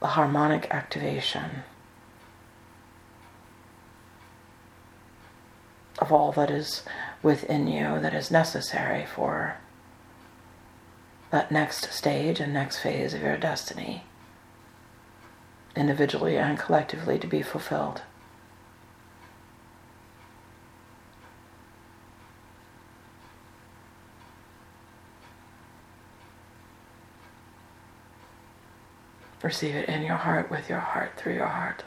the 0.00 0.08
harmonic 0.08 0.68
activation 0.70 1.62
of 5.98 6.12
all 6.12 6.32
that 6.32 6.50
is 6.50 6.82
within 7.22 7.66
you 7.66 8.00
that 8.00 8.14
is 8.14 8.30
necessary 8.30 9.06
for 9.06 9.56
that 11.30 11.50
next 11.50 11.92
stage 11.92 12.40
and 12.40 12.52
next 12.52 12.78
phase 12.78 13.14
of 13.14 13.22
your 13.22 13.36
destiny, 13.36 14.04
individually 15.74 16.36
and 16.36 16.58
collectively, 16.58 17.18
to 17.18 17.26
be 17.26 17.42
fulfilled. 17.42 18.02
Receive 29.46 29.76
it 29.76 29.88
in 29.88 30.02
your 30.02 30.16
heart, 30.16 30.50
with 30.50 30.68
your 30.68 30.80
heart, 30.80 31.12
through 31.16 31.34
your 31.34 31.46
heart, 31.46 31.84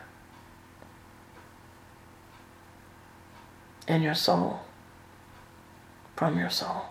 in 3.86 4.02
your 4.02 4.16
soul, 4.16 4.62
from 6.16 6.40
your 6.40 6.50
soul. 6.50 6.86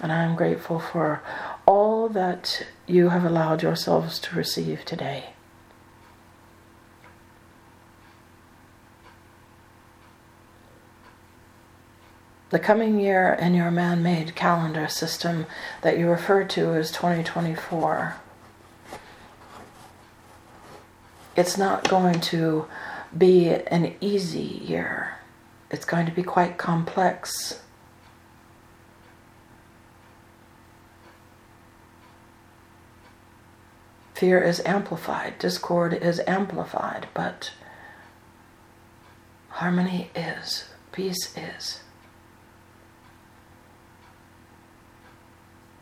And 0.00 0.10
I 0.10 0.22
am 0.22 0.34
grateful 0.34 0.78
for 0.78 1.22
all 1.66 2.08
that 2.08 2.64
you 2.86 3.10
have 3.10 3.26
allowed 3.26 3.62
yourselves 3.62 4.18
to 4.20 4.34
receive 4.34 4.86
today. 4.86 5.34
The 12.50 12.58
coming 12.58 12.98
year 12.98 13.34
in 13.34 13.52
your 13.52 13.70
man 13.70 14.02
made 14.02 14.34
calendar 14.34 14.88
system 14.88 15.44
that 15.82 15.98
you 15.98 16.08
refer 16.08 16.44
to 16.44 16.72
as 16.74 16.90
2024, 16.90 18.16
it's 21.36 21.58
not 21.58 21.86
going 21.88 22.20
to 22.20 22.66
be 23.16 23.50
an 23.50 23.94
easy 24.00 24.62
year. 24.64 25.18
It's 25.70 25.84
going 25.84 26.06
to 26.06 26.12
be 26.12 26.22
quite 26.22 26.56
complex. 26.56 27.60
Fear 34.14 34.40
is 34.42 34.60
amplified, 34.64 35.38
discord 35.38 35.92
is 35.92 36.20
amplified, 36.26 37.08
but 37.12 37.52
harmony 39.50 40.10
is, 40.14 40.64
peace 40.92 41.36
is. 41.36 41.80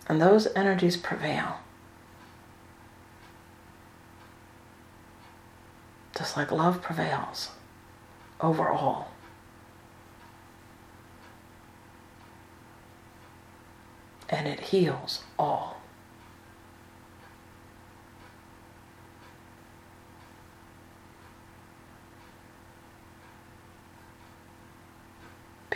And 0.08 0.20
those 0.20 0.46
energies 0.54 0.96
prevail. 0.96 1.58
Just 6.16 6.36
like 6.36 6.50
love 6.50 6.80
prevails 6.80 7.50
over 8.40 8.68
all. 8.68 9.12
And 14.28 14.46
it 14.48 14.60
heals 14.60 15.22
all. 15.38 15.76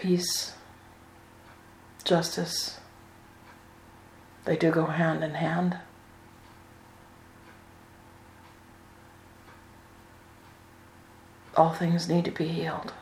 peace, 0.01 0.55
justice, 2.05 2.80
they 4.45 4.57
do 4.57 4.71
go 4.71 4.87
hand 4.87 5.23
in 5.23 5.35
hand. 5.35 5.79
All 11.57 11.73
things 11.73 12.09
need 12.09 12.25
to 12.25 12.31
be 12.31 12.49
healed. 12.49 12.93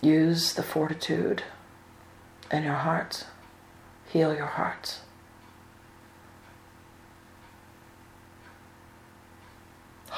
Use 0.00 0.54
the 0.54 0.62
fortitude 0.62 1.42
in 2.50 2.64
your 2.64 2.74
hearts. 2.74 3.24
Heal 4.10 4.34
your 4.34 4.46
hearts. 4.46 5.00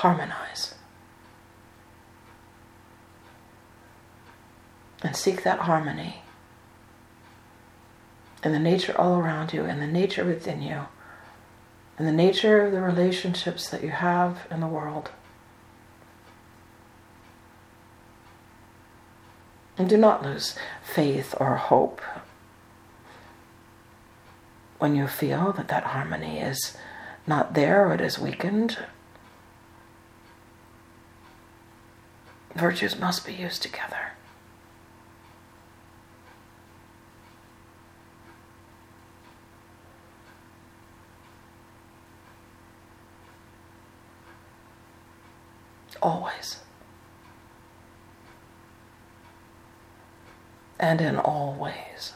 harmonize. 0.01 0.80
And 5.03 5.17
seek 5.17 5.43
that 5.43 5.61
harmony 5.61 6.23
in 8.43 8.53
the 8.53 8.59
nature 8.59 8.99
all 8.99 9.19
around 9.19 9.53
you, 9.53 9.65
in 9.65 9.81
the 9.81 9.87
nature 9.87 10.25
within 10.25 10.63
you, 10.63 10.87
in 11.99 12.07
the 12.07 12.13
nature 12.13 12.67
of 12.67 12.73
the 12.73 12.81
relationships 12.81 13.69
that 13.71 13.83
you 13.83 13.91
have 13.91 14.47
in 14.51 14.61
the 14.61 14.67
world. 14.67 15.11
And 19.79 19.89
do 19.89 19.97
not 19.97 20.23
lose 20.23 20.57
faith 20.83 21.35
or 21.39 21.57
hope 21.57 22.03
when 24.79 24.95
you 24.95 25.07
feel 25.07 25.53
that 25.53 25.69
that 25.69 25.85
harmony 25.85 26.41
is 26.41 26.77
not 27.27 27.55
there 27.55 27.87
or 27.87 27.95
it 27.95 28.01
is 28.01 28.19
weakened 28.19 28.79
Virtues 32.55 32.99
must 32.99 33.25
be 33.25 33.33
used 33.33 33.63
together. 33.63 34.13
Always. 46.03 46.61
And 50.79 51.01
in 51.01 51.17
all 51.17 51.55
ways. 51.55 52.15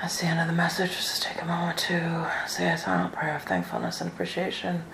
That's 0.00 0.20
the 0.20 0.26
end 0.26 0.38
of 0.38 0.46
the 0.46 0.52
message. 0.52 0.90
Just 0.90 1.22
take 1.22 1.40
a 1.40 1.46
moment 1.46 1.78
to 1.78 2.30
say 2.46 2.70
a 2.70 2.76
silent 2.76 3.14
prayer 3.14 3.36
of 3.36 3.42
thankfulness 3.44 4.00
and 4.00 4.10
appreciation 4.10 4.84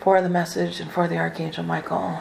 for 0.00 0.22
the 0.22 0.28
message 0.28 0.80
and 0.80 0.90
for 0.90 1.08
the 1.08 1.16
Archangel 1.16 1.64
Michael. 1.64 2.20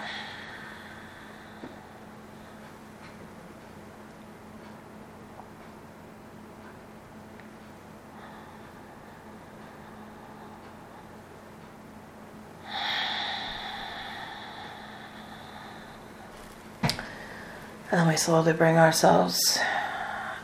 And 17.90 18.02
then 18.02 18.08
we 18.08 18.18
slowly 18.18 18.54
bring 18.54 18.78
ourselves 18.78 19.60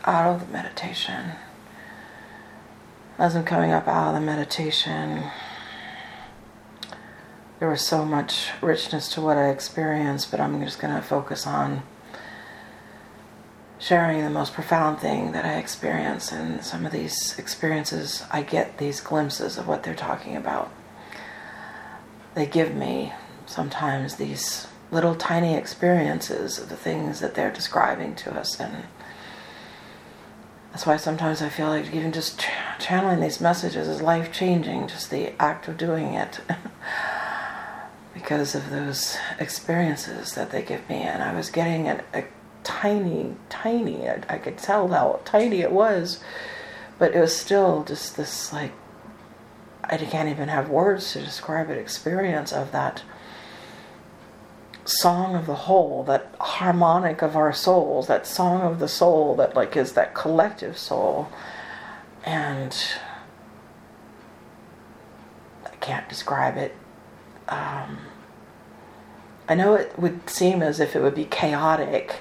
out 0.04 0.34
of 0.34 0.46
the 0.46 0.52
meditation. 0.52 1.32
As 3.16 3.36
I'm 3.36 3.44
coming 3.44 3.70
up 3.70 3.86
out 3.86 4.08
of 4.08 4.14
the 4.14 4.20
meditation, 4.20 5.22
there 7.60 7.68
was 7.68 7.80
so 7.80 8.04
much 8.04 8.48
richness 8.60 9.08
to 9.10 9.20
what 9.20 9.38
I 9.38 9.50
experienced, 9.50 10.32
but 10.32 10.40
I'm 10.40 10.60
just 10.64 10.80
going 10.80 10.92
to 10.92 11.00
focus 11.00 11.46
on 11.46 11.84
sharing 13.78 14.22
the 14.24 14.30
most 14.30 14.52
profound 14.52 14.98
thing 14.98 15.30
that 15.30 15.44
I 15.44 15.58
experience. 15.58 16.32
And 16.32 16.64
some 16.64 16.84
of 16.84 16.90
these 16.90 17.38
experiences, 17.38 18.24
I 18.32 18.42
get 18.42 18.78
these 18.78 19.00
glimpses 19.00 19.58
of 19.58 19.68
what 19.68 19.84
they're 19.84 19.94
talking 19.94 20.34
about. 20.34 20.72
They 22.34 22.46
give 22.46 22.74
me 22.74 23.12
sometimes 23.46 24.16
these 24.16 24.66
little 24.90 25.14
tiny 25.14 25.54
experiences 25.54 26.58
of 26.58 26.68
the 26.68 26.76
things 26.76 27.20
that 27.20 27.36
they're 27.36 27.52
describing 27.52 28.16
to 28.16 28.34
us. 28.34 28.58
And 28.58 28.86
that's 30.72 30.84
why 30.84 30.96
sometimes 30.96 31.42
I 31.42 31.48
feel 31.48 31.68
like 31.68 31.94
even 31.94 32.10
just 32.10 32.44
channeling 32.84 33.20
these 33.20 33.40
messages 33.40 33.88
is 33.88 34.02
life 34.02 34.30
changing, 34.32 34.88
just 34.88 35.10
the 35.10 35.32
act 35.40 35.68
of 35.68 35.76
doing 35.76 36.14
it. 36.14 36.40
because 38.14 38.54
of 38.54 38.70
those 38.70 39.18
experiences 39.38 40.34
that 40.34 40.50
they 40.50 40.62
give 40.62 40.88
me. 40.88 40.96
And 40.96 41.22
I 41.22 41.34
was 41.34 41.50
getting 41.50 41.88
a, 41.88 42.02
a 42.14 42.24
tiny, 42.62 43.34
tiny, 43.50 44.08
I, 44.08 44.22
I 44.28 44.38
could 44.38 44.56
tell 44.56 44.88
how 44.88 45.20
tiny 45.24 45.60
it 45.60 45.72
was, 45.72 46.20
but 46.98 47.14
it 47.14 47.20
was 47.20 47.36
still 47.36 47.84
just 47.84 48.16
this 48.16 48.52
like, 48.52 48.72
I 49.82 49.96
can't 49.98 50.28
even 50.28 50.48
have 50.48 50.70
words 50.70 51.12
to 51.12 51.20
describe 51.20 51.68
it, 51.68 51.76
experience 51.76 52.52
of 52.52 52.72
that 52.72 53.02
song 54.86 55.34
of 55.34 55.46
the 55.46 55.54
whole, 55.54 56.04
that 56.04 56.34
harmonic 56.40 57.20
of 57.20 57.36
our 57.36 57.52
souls, 57.52 58.06
that 58.06 58.26
song 58.26 58.62
of 58.62 58.78
the 58.78 58.88
soul 58.88 59.34
that 59.36 59.56
like 59.56 59.76
is 59.76 59.92
that 59.92 60.14
collective 60.14 60.78
soul. 60.78 61.30
And 62.24 62.76
I 65.64 65.74
can't 65.76 66.08
describe 66.08 66.56
it. 66.56 66.74
Um, 67.48 67.98
I 69.48 69.54
know 69.54 69.74
it 69.74 69.98
would 69.98 70.28
seem 70.28 70.62
as 70.62 70.80
if 70.80 70.96
it 70.96 71.02
would 71.02 71.14
be 71.14 71.26
chaotic 71.26 72.20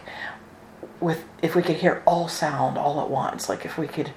with 0.99 1.25
if 1.41 1.55
we 1.55 1.61
could 1.61 1.77
hear 1.77 2.01
all 2.05 2.27
sound 2.27 2.77
all 2.77 3.01
at 3.01 3.09
once, 3.09 3.49
like 3.49 3.65
if 3.65 3.77
we 3.77 3.87
could 3.87 4.11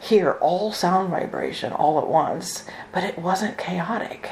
hear 0.00 0.32
all 0.32 0.72
sound 0.72 1.10
vibration 1.10 1.72
all 1.72 1.98
at 1.98 2.06
once, 2.06 2.64
but 2.92 3.04
it 3.04 3.18
wasn't 3.18 3.58
chaotic. 3.58 4.30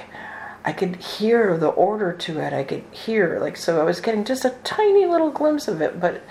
I 0.64 0.72
could 0.72 0.96
hear 0.96 1.56
the 1.56 1.68
order 1.68 2.12
to 2.12 2.40
it. 2.40 2.52
I 2.52 2.64
could 2.64 2.84
hear 2.90 3.38
like 3.40 3.56
so. 3.56 3.80
I 3.80 3.84
was 3.84 4.00
getting 4.00 4.24
just 4.24 4.44
a 4.44 4.54
tiny 4.64 5.06
little 5.06 5.30
glimpse 5.30 5.68
of 5.68 5.80
it, 5.80 6.00
but 6.00 6.22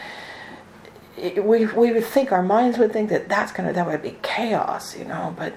we 1.18 1.66
we 1.66 1.92
would 1.92 2.06
think 2.06 2.32
our 2.32 2.44
minds 2.44 2.78
would 2.78 2.94
think 2.94 3.10
that 3.10 3.28
that's 3.28 3.52
gonna 3.52 3.74
that 3.74 3.88
would 3.88 4.02
be 4.02 4.18
chaos, 4.22 4.98
you 4.98 5.06
know. 5.06 5.34
But 5.38 5.54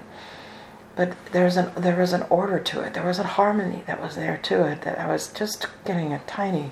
but 0.95 1.13
there's 1.31 1.57
an 1.57 1.71
there 1.75 1.97
was 1.97 2.13
an 2.13 2.23
order 2.29 2.59
to 2.59 2.81
it. 2.81 2.93
There 2.93 3.05
was 3.05 3.19
a 3.19 3.23
harmony 3.23 3.83
that 3.87 4.01
was 4.01 4.15
there 4.15 4.37
to 4.37 4.67
it 4.67 4.81
that 4.81 4.99
I 4.99 5.07
was 5.07 5.27
just 5.31 5.67
getting 5.85 6.13
a 6.13 6.19
tiny 6.19 6.71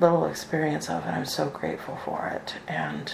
little 0.00 0.24
experience 0.26 0.88
of, 0.88 1.04
and 1.04 1.14
I'm 1.14 1.26
so 1.26 1.48
grateful 1.48 1.98
for 2.04 2.28
it 2.34 2.54
and 2.66 3.12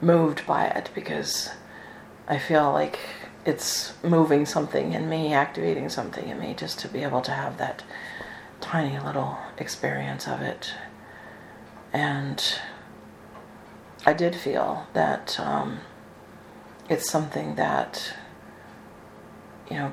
moved 0.00 0.44
by 0.46 0.66
it 0.66 0.90
because 0.94 1.50
I 2.26 2.38
feel 2.38 2.72
like 2.72 2.98
it's 3.44 3.94
moving 4.02 4.46
something 4.46 4.92
in 4.92 5.08
me, 5.08 5.32
activating 5.32 5.88
something 5.88 6.28
in 6.28 6.40
me, 6.40 6.54
just 6.54 6.78
to 6.80 6.88
be 6.88 7.02
able 7.02 7.20
to 7.22 7.30
have 7.32 7.58
that 7.58 7.82
tiny 8.60 8.98
little 8.98 9.38
experience 9.58 10.26
of 10.26 10.40
it. 10.40 10.74
And 11.92 12.42
I 14.04 14.12
did 14.12 14.34
feel 14.34 14.86
that 14.94 15.38
um, 15.38 15.80
it's 16.88 17.08
something 17.08 17.54
that, 17.54 18.14
you 19.70 19.76
know, 19.76 19.92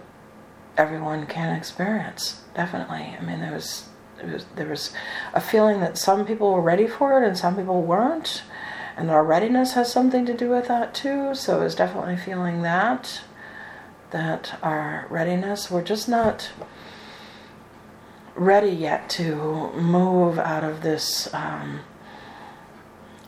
everyone 0.78 1.28
can 1.28 1.56
experience. 1.56 2.42
Definitely. 2.56 3.16
I 3.20 3.24
mean, 3.24 3.40
there 3.40 3.54
was, 3.54 3.88
there 4.18 4.34
was 4.34 4.46
there 4.56 4.68
was 4.68 4.92
a 5.34 5.40
feeling 5.40 5.80
that 5.80 5.98
some 5.98 6.26
people 6.26 6.54
were 6.54 6.62
ready 6.62 6.88
for 6.88 7.22
it 7.22 7.28
and 7.28 7.38
some 7.38 7.56
people 7.56 7.84
weren't, 7.84 8.44
and 8.98 9.10
our 9.12 9.24
readiness 9.24 9.74
has 9.74 9.92
something 9.92 10.26
to 10.26 10.34
do 10.34 10.50
with 10.50 10.68
that 10.68 10.94
too. 10.94 11.36
So 11.36 11.60
I 11.60 11.64
was 11.64 11.76
definitely 11.76 12.18
feeling 12.18 12.62
that 12.64 13.22
that 14.12 14.58
our 14.64 15.06
readiness, 15.10 15.70
we're 15.70 15.84
just 15.84 16.10
not 16.10 16.50
ready 18.36 18.72
yet 18.72 19.10
to 19.10 19.72
move 19.74 20.40
out 20.40 20.64
of 20.64 20.82
this 20.82 21.32
um, 21.34 21.82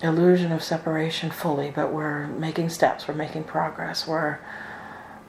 illusion 0.01 0.51
of 0.51 0.63
separation 0.63 1.29
fully, 1.29 1.71
but 1.71 1.93
we're 1.93 2.27
making 2.27 2.69
steps, 2.69 3.07
we're 3.07 3.13
making 3.13 3.43
progress, 3.43 4.07
we're 4.07 4.39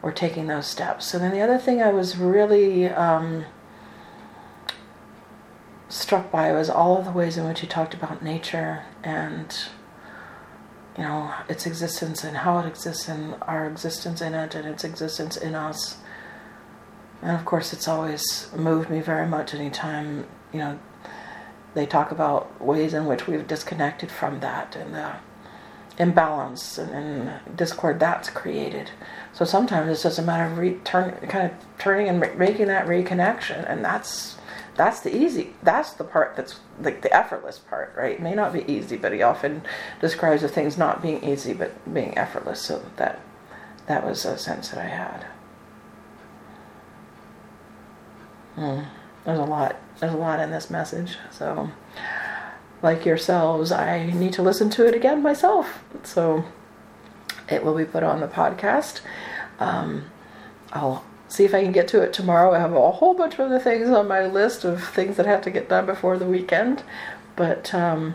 we're 0.01 0.13
taking 0.13 0.49
those 0.49 0.67
steps. 0.67 1.07
So 1.07 1.19
then 1.19 1.31
the 1.31 1.41
other 1.41 1.59
thing 1.59 1.81
I 1.81 1.93
was 1.93 2.17
really 2.17 2.89
um, 2.89 3.45
struck 5.89 6.33
by 6.33 6.51
was 6.53 6.69
all 6.69 6.99
of 6.99 7.05
the 7.05 7.13
ways 7.13 7.37
in 7.37 7.47
which 7.47 7.61
he 7.61 7.69
talked 7.69 7.95
about 7.95 8.21
nature 8.21 8.83
and 9.05 9.57
you 10.97 11.05
know, 11.05 11.33
its 11.49 11.67
existence 11.67 12.23
and 12.23 12.39
how 12.39 12.59
it 12.59 12.67
exists 12.67 13.09
and 13.09 13.35
our 13.43 13.67
existence 13.67 14.21
in 14.21 14.35
it 14.35 14.55
and 14.55 14.67
its 14.67 14.85
existence 14.85 15.37
in 15.37 15.55
us. 15.55 15.97
And 17.23 17.31
of 17.31 17.45
course, 17.45 17.73
it's 17.73 17.89
always 17.89 18.51
moved 18.55 18.91
me 18.91 19.01
very 19.01 19.27
much 19.27 19.55
anytime, 19.55 20.27
you 20.53 20.59
know, 20.59 20.79
they 21.75 21.87
talk 21.87 22.11
about 22.11 22.61
ways 22.61 22.95
in 22.95 23.07
which 23.07 23.27
we've 23.27 23.47
disconnected 23.47 24.11
from 24.11 24.41
that 24.41 24.77
and 24.77 24.95
the 24.95 25.15
imbalance 25.99 26.79
and, 26.79 26.91
and 26.91 27.57
discord 27.57 28.01
that's 28.01 28.31
created. 28.31 28.91
So 29.33 29.45
sometimes 29.45 29.91
it's 29.91 30.03
just 30.03 30.19
a 30.19 30.23
matter 30.23 30.51
of 30.51 30.59
re- 30.59 30.79
turn, 30.85 31.13
kind 31.29 31.51
of 31.51 31.79
turning 31.79 32.09
and 32.09 32.21
re- 32.21 32.35
making 32.37 32.67
that 32.67 32.87
reconnection, 32.87 33.69
and 33.71 33.85
that's 33.85 34.37
that's 34.75 35.01
the 35.01 35.15
easy 35.15 35.53
that's 35.63 35.93
the 35.93 36.05
part 36.05 36.35
that's 36.35 36.59
like 36.81 37.03
the 37.03 37.15
effortless 37.15 37.59
part 37.59 37.93
right? 37.97 38.13
It 38.13 38.23
may 38.23 38.35
not 38.35 38.53
be 38.55 38.65
easy 38.71 38.97
but 38.97 39.13
he 39.13 39.23
often 39.23 39.63
describes 40.01 40.41
the 40.41 40.49
things 40.49 40.79
not 40.79 41.03
being 41.03 41.23
easy 41.23 41.53
but 41.53 41.93
being 41.93 42.17
effortless. 42.17 42.63
So 42.63 42.83
that 42.97 43.21
that 43.87 44.07
was 44.07 44.25
a 44.25 44.39
sense 44.39 44.71
that 44.71 44.79
i 44.79 44.89
had. 44.89 45.27
Mm, 48.57 48.87
there's 49.25 49.39
a 49.39 49.45
lot 49.45 49.77
there's 50.03 50.13
a 50.13 50.17
lot 50.17 50.41
in 50.41 50.51
this 50.51 50.69
message 50.69 51.17
so 51.31 51.71
like 52.83 53.07
yourselves 53.07 53.71
i 53.71 54.11
need 54.13 54.33
to 54.33 54.43
listen 54.43 54.69
to 54.69 54.85
it 54.87 54.95
again 54.95 55.23
myself 55.23 55.83
so 56.03 56.45
it 57.49 57.65
will 57.65 57.77
be 57.77 57.85
put 57.85 58.03
on 58.03 58.21
the 58.21 58.27
podcast 58.27 59.01
um, 59.61 60.05
i'll 60.73 61.05
see 61.33 61.45
if 61.45 61.55
I 61.55 61.63
can 61.63 61.73
get 61.73 61.89
to 61.89 62.03
it 62.03 62.13
tomorrow. 62.13 62.53
I 62.53 62.59
have 62.59 62.75
a 62.75 62.91
whole 62.91 63.15
bunch 63.15 63.35
of 63.35 63.41
other 63.41 63.59
things 63.59 63.89
on 63.89 64.07
my 64.07 64.27
list 64.27 64.65
of 64.65 64.85
things 64.85 65.17
that 65.17 65.25
have 65.25 65.41
to 65.43 65.51
get 65.51 65.69
done 65.69 65.87
before 65.87 66.19
the 66.19 66.27
weekend. 66.27 66.83
But 67.37 67.73
um, 67.73 68.15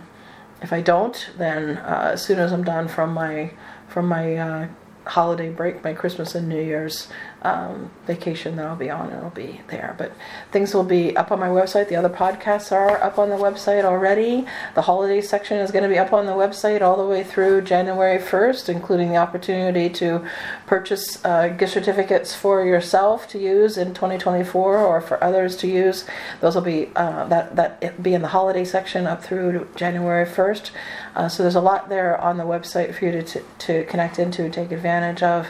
if 0.61 0.71
I 0.71 0.81
don't, 0.81 1.29
then 1.37 1.77
uh, 1.77 2.11
as 2.13 2.23
soon 2.23 2.37
as 2.37 2.53
I'm 2.53 2.63
done 2.63 2.87
from 2.87 3.13
my 3.13 3.51
from 3.87 4.07
my 4.07 4.35
uh, 4.35 4.67
holiday 5.05 5.49
break, 5.49 5.83
my 5.83 5.93
Christmas 5.93 6.35
and 6.35 6.47
New 6.47 6.61
Year's 6.61 7.07
um, 7.43 7.91
vacation 8.05 8.55
that 8.55 8.65
I'll 8.65 8.75
be 8.75 8.89
on. 8.89 9.11
It'll 9.11 9.29
be 9.29 9.61
there. 9.67 9.95
But 9.97 10.11
things 10.51 10.73
will 10.73 10.83
be 10.83 11.15
up 11.15 11.31
on 11.31 11.39
my 11.39 11.47
website. 11.47 11.87
The 11.87 11.95
other 11.95 12.09
podcasts 12.09 12.71
are 12.71 13.01
up 13.01 13.19
on 13.19 13.29
the 13.29 13.35
website 13.35 13.83
already. 13.83 14.45
The 14.75 14.81
holiday 14.81 15.21
section 15.21 15.57
is 15.57 15.71
going 15.71 15.83
to 15.83 15.89
be 15.89 15.99
up 15.99 16.13
on 16.13 16.25
the 16.25 16.31
website 16.31 16.81
all 16.81 16.97
the 16.97 17.05
way 17.05 17.23
through 17.23 17.61
January 17.61 18.19
1st, 18.19 18.69
including 18.69 19.09
the 19.09 19.17
opportunity 19.17 19.89
to 19.91 20.27
purchase 20.65 21.23
uh, 21.23 21.49
gift 21.49 21.73
certificates 21.73 22.33
for 22.33 22.65
yourself 22.65 23.27
to 23.29 23.39
use 23.39 23.77
in 23.77 23.93
2024 23.93 24.77
or 24.77 25.01
for 25.01 25.23
others 25.23 25.55
to 25.57 25.67
use. 25.67 26.05
Those 26.41 26.55
will 26.55 26.63
be 26.63 26.89
uh, 26.95 27.25
that 27.27 27.55
that 27.55 28.01
be 28.01 28.13
in 28.13 28.21
the 28.21 28.29
holiday 28.29 28.65
section 28.65 29.05
up 29.05 29.23
through 29.23 29.67
January 29.75 30.25
1st. 30.25 30.71
Uh, 31.15 31.27
so 31.27 31.43
there's 31.43 31.55
a 31.55 31.61
lot 31.61 31.89
there 31.89 32.19
on 32.19 32.37
the 32.37 32.43
website 32.43 32.93
for 32.93 33.05
you 33.05 33.11
to, 33.11 33.23
to, 33.23 33.43
to 33.57 33.83
connect 33.85 34.19
into, 34.19 34.49
take 34.49 34.71
advantage 34.71 35.23
of. 35.23 35.47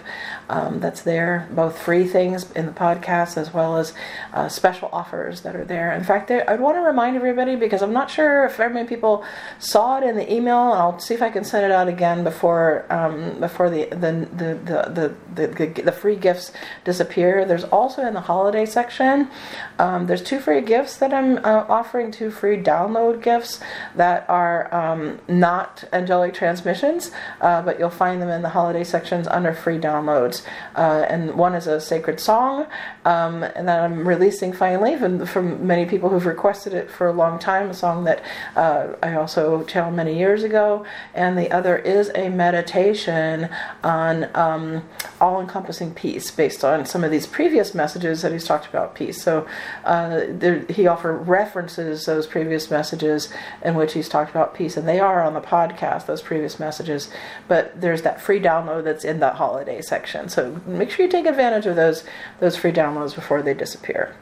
Um, 0.49 0.80
that's 0.80 1.02
there, 1.02 1.49
both 1.52 1.78
free 1.78 2.06
things 2.06 2.49
in 2.53 2.68
the 2.68 2.72
podcast 2.72 3.36
as 3.36 3.53
well 3.53 3.78
as 3.78 3.94
uh, 4.34 4.48
special 4.48 4.90
offers 4.94 5.41
that 5.41 5.57
are 5.57 5.65
there. 5.65 5.91
In 5.91 6.06
fact, 6.06 6.32
I'd 6.32 6.61
want 6.61 6.78
to 6.78 6.82
remind 6.82 7.18
everybody 7.18 7.57
because 7.57 7.82
I'm 7.82 7.91
not 7.91 8.10
sure 8.10 8.45
if 8.45 8.56
very 8.56 8.74
many 8.74 8.88
people 8.88 9.26
saw 9.60 9.98
it 9.98 10.06
in 10.06 10.15
the 10.15 10.32
email. 10.32 10.56
I'll 10.56 10.99
see 10.99 11.14
if 11.14 11.22
I 11.22 11.30
can 11.30 11.44
send 11.44 11.65
it 11.65 11.72
out 11.72 11.90
again 11.90 12.24
before 12.24 12.86
um, 12.90 13.40
before 13.41 13.69
the 13.69 13.86
the, 13.90 14.28
the 14.36 15.15
the, 15.36 15.48
the, 15.48 15.82
the 15.82 15.91
free 15.91 16.15
gifts 16.15 16.53
disappear. 16.86 17.44
There's 17.44 17.65
also 17.65 18.06
in 18.06 18.14
the 18.14 18.22
holiday 18.22 18.65
section. 18.65 19.30
Um, 19.80 20.07
there's 20.07 20.24
two 20.24 20.40
free 20.40 20.61
gifts 20.61 20.95
that 20.98 21.14
I'm 21.14 21.40
uh, 21.40 21.65
offering. 21.68 22.11
Two 22.11 22.32
free 22.32 22.57
download 22.57 23.22
gifts 23.22 23.60
that 23.95 24.26
are 24.30 24.74
um, 24.74 25.19
not 25.28 25.84
angelic 25.91 26.34
transmissions, 26.34 27.11
uh, 27.41 27.61
but 27.61 27.80
you'll 27.80 27.90
find 27.90 28.22
them 28.22 28.30
in 28.30 28.41
the 28.44 28.49
holiday 28.49 28.86
sections 28.86 29.28
under 29.28 29.53
free 29.53 29.78
downloads. 29.78 30.36
Uh, 30.76 31.05
and 31.09 31.35
one 31.35 31.55
is 31.55 31.68
a 31.68 31.80
sacred 31.80 32.19
song, 32.19 32.68
um, 33.07 33.43
and 33.43 33.69
that 33.69 33.79
I'm 33.79 34.05
releasing 34.05 34.51
finally 34.51 34.97
from, 34.97 35.25
from 35.25 35.65
many 35.65 35.85
people 35.85 36.09
who've 36.09 36.25
requested 36.25 36.73
it 36.73 36.91
for 36.91 37.07
a 37.07 37.13
long 37.13 37.39
time. 37.39 37.69
A 37.69 37.73
song 37.73 38.03
that 38.03 38.21
uh, 38.57 38.95
I 39.01 39.13
also 39.13 39.63
channeled 39.63 39.95
many 39.95 40.17
years 40.17 40.43
ago, 40.43 40.85
and 41.13 41.38
the 41.38 41.49
other 41.57 41.77
is 41.77 42.11
a 42.15 42.27
meditation 42.27 43.47
on 43.81 44.29
um, 44.35 44.84
all-encompassing 45.21 45.93
peace, 45.93 46.29
based 46.31 46.65
on 46.65 46.85
some 46.85 47.05
of 47.05 47.11
these 47.11 47.25
previous 47.25 47.73
messages 47.73 48.21
that 48.23 48.34
he's 48.34 48.43
talked 48.43 48.67
about 48.67 48.93
peace. 48.93 49.23
So 49.23 49.47
uh, 49.85 50.25
there, 50.27 50.65
he 50.69 50.85
offered 50.85 51.19
references 51.29 52.05
those 52.05 52.27
previous 52.27 52.69
messages 52.69 53.29
in 53.63 53.75
which 53.75 53.93
he's 53.93 54.09
talked 54.09 54.31
about 54.31 54.53
peace, 54.53 54.75
and 54.75 54.85
they 54.85 54.99
are 54.99 55.23
on 55.23 55.34
the 55.34 55.39
podcast. 55.39 56.07
Those 56.07 56.21
previous 56.21 56.59
messages, 56.59 57.09
but 57.47 57.79
there's 57.79 58.01
that 58.01 58.19
free 58.19 58.41
download 58.41 58.84
that's 58.84 59.05
in 59.05 59.19
the 59.21 59.29
holiday 59.29 59.81
section. 59.81 60.27
So 60.27 60.59
make 60.65 60.89
sure 60.91 61.05
you 61.05 61.11
take 61.11 61.25
advantage 61.25 61.65
of 61.65 61.77
those 61.77 62.03
those 62.41 62.57
free 62.57 62.73
downloads 62.73 62.97
before 63.06 63.41
they 63.41 63.53
disappear. 63.53 64.15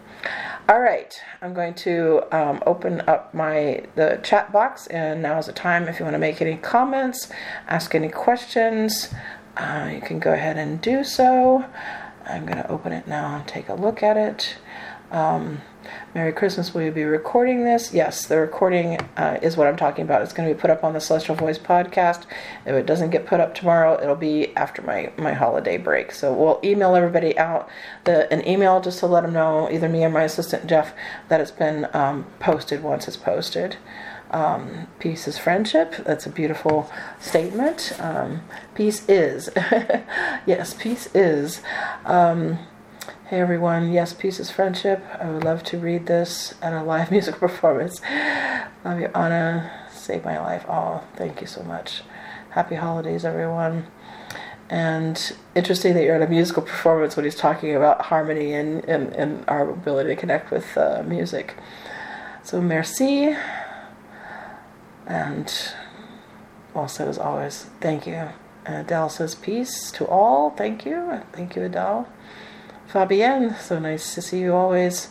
All 0.68 0.80
right, 0.80 1.14
I'm 1.42 1.54
going 1.54 1.76
to 1.76 2.24
um, 2.32 2.64
open 2.66 3.02
up 3.02 3.34
my 3.36 3.86
the 3.94 4.20
chat 4.24 4.52
box, 4.52 4.88
and 4.88 5.22
now 5.22 5.38
is 5.38 5.46
the 5.46 5.54
time. 5.54 5.88
If 5.88 6.00
you 6.00 6.06
want 6.06 6.16
to 6.16 6.20
make 6.20 6.42
any 6.42 6.58
comments, 6.58 7.30
ask 7.68 7.94
any 7.94 8.10
questions, 8.10 9.14
uh, 9.58 9.92
you 9.94 10.02
can 10.02 10.20
go 10.20 10.34
ahead 10.34 10.58
and 10.58 10.82
do 10.82 11.04
so. 11.04 11.66
I'm 12.26 12.46
going 12.46 12.58
to 12.58 12.68
open 12.68 12.92
it 12.94 13.08
now 13.08 13.36
and 13.36 13.48
take 13.48 13.70
a 13.70 13.76
look 13.76 14.02
at 14.02 14.18
it. 14.18 14.58
Um, 15.12 15.62
Merry 16.14 16.32
Christmas. 16.32 16.74
Will 16.74 16.84
you 16.84 16.92
be 16.92 17.04
recording 17.04 17.64
this? 17.64 17.94
Yes, 17.94 18.26
the 18.26 18.38
recording 18.38 19.00
uh, 19.18 19.40
is 19.42 19.58
what 19.58 19.68
I'm 19.68 19.76
talking 19.76 20.04
about. 20.04 20.22
It's 20.22 20.34
going 20.34 20.48
to 20.48 20.56
be 20.56 20.60
put 20.60 20.70
up 20.70 20.84
on 20.84 20.94
the 20.94 21.02
Celestial 21.02 21.36
Voice 21.36 21.60
podcast. 21.60 22.24
If 22.66 22.74
it 22.74 22.86
doesn't 22.86 23.10
get 23.10 23.26
put 23.26 23.40
up 23.40 23.56
tomorrow, 23.56 24.02
it'll 24.02 24.16
be 24.16 24.56
after 24.56 24.82
my, 24.82 25.12
my 25.18 25.34
holiday 25.34 25.78
break. 25.78 26.12
So 26.12 26.34
we'll 26.34 26.60
email 26.64 26.96
everybody 26.96 27.38
out 27.38 27.70
the, 28.06 28.32
an 28.32 28.48
email 28.48 28.82
just 28.82 29.00
to 29.00 29.08
let 29.08 29.22
them 29.22 29.34
know, 29.34 29.70
either 29.72 29.90
me 29.90 30.04
or 30.04 30.10
my 30.10 30.24
assistant 30.24 30.68
Jeff, 30.68 30.94
that 31.30 31.42
it's 31.42 31.52
been 31.52 31.88
um, 31.94 32.26
posted 32.40 32.84
once 32.84 33.08
it's 33.08 33.18
posted. 33.18 33.78
Um, 34.32 34.88
peace 35.00 35.28
is 35.28 35.38
friendship. 35.38 35.96
That's 35.98 36.26
a 36.26 36.30
beautiful 36.30 36.92
statement. 37.20 37.94
Um, 38.00 38.42
peace 38.74 39.08
is. 39.08 39.50
yes, 40.46 40.74
peace 40.74 41.08
is. 41.14 41.62
Um, 42.06 42.60
Hey 43.30 43.42
everyone, 43.42 43.92
yes, 43.92 44.14
Peace 44.14 44.40
is 44.40 44.52
Friendship. 44.52 45.04
I 45.20 45.28
would 45.32 45.44
love 45.44 45.64
to 45.64 45.80
read 45.80 46.06
this 46.06 46.54
at 46.62 46.74
a 46.74 46.84
live 46.84 47.10
music 47.18 47.38
performance. 47.38 48.00
Love 48.84 49.00
you, 49.00 49.10
Anna. 49.16 49.88
Saved 49.92 50.24
my 50.24 50.40
life. 50.40 50.64
Oh, 50.70 51.04
thank 51.16 51.42
you 51.42 51.48
so 51.48 51.64
much. 51.64 52.04
Happy 52.52 52.76
holidays, 52.76 53.26
everyone. 53.26 53.88
And 54.70 55.36
interesting 55.56 55.96
that 55.96 56.04
you're 56.04 56.18
at 56.18 56.22
a 56.22 56.28
musical 56.28 56.62
performance 56.62 57.16
when 57.16 57.26
he's 57.26 57.34
talking 57.34 57.76
about 57.76 58.00
harmony 58.00 58.54
and, 58.54 58.86
and, 58.86 59.12
and 59.14 59.44
our 59.48 59.72
ability 59.72 60.10
to 60.10 60.16
connect 60.16 60.52
with 60.52 60.78
uh, 60.78 61.02
music. 61.04 61.56
So, 62.44 62.62
merci. 62.62 63.36
And 65.08 65.52
also, 66.76 67.10
as 67.10 67.18
always, 67.18 67.72
thank 67.82 68.06
you. 68.06 68.30
And 68.68 68.86
Adele 68.86 69.10
says 69.10 69.34
peace 69.34 69.90
to 69.94 70.06
all. 70.06 70.52
Thank 70.52 70.86
you. 70.86 71.24
Thank 71.34 71.56
you, 71.56 71.64
Adele. 71.64 72.08
Fabienne, 72.96 73.60
so 73.60 73.78
nice 73.78 74.16
to 74.16 74.22
see 74.22 74.40
you 74.40 74.54
always. 74.54 75.10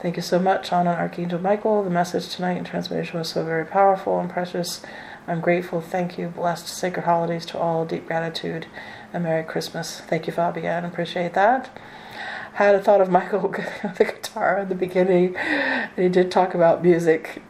Thank 0.00 0.16
you 0.16 0.22
so 0.22 0.38
much, 0.38 0.70
Anna 0.70 0.90
Archangel 0.90 1.38
Michael. 1.40 1.82
The 1.82 1.88
message 1.88 2.28
tonight 2.28 2.58
and 2.58 2.66
transmission 2.66 3.18
was 3.18 3.30
so 3.30 3.42
very 3.42 3.64
powerful 3.64 4.20
and 4.20 4.28
precious. 4.28 4.82
I'm 5.26 5.40
grateful. 5.40 5.80
Thank 5.80 6.18
you. 6.18 6.28
Blessed 6.28 6.68
sacred 6.68 7.04
holidays 7.04 7.46
to 7.46 7.58
all. 7.58 7.86
Deep 7.86 8.06
gratitude 8.06 8.66
and 9.14 9.24
Merry 9.24 9.44
Christmas. 9.44 9.98
Thank 10.00 10.26
you, 10.26 10.32
Fabienne. 10.34 10.86
Appreciate 10.86 11.32
that. 11.32 11.74
Had 12.52 12.74
a 12.74 12.82
thought 12.82 13.00
of 13.00 13.08
Michael 13.08 13.40
on 13.82 13.94
the 13.96 14.04
guitar 14.04 14.58
in 14.58 14.68
the 14.68 14.74
beginning. 14.74 15.34
And 15.34 15.90
he 15.96 16.10
did 16.10 16.30
talk 16.30 16.54
about 16.54 16.82
music. 16.82 17.40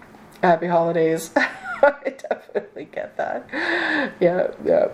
Happy 0.44 0.68
holidays. 0.68 1.32
I 1.36 2.14
definitely 2.30 2.84
get 2.84 3.16
that. 3.16 3.48
Yeah, 4.20 4.52
yeah. 4.64 4.90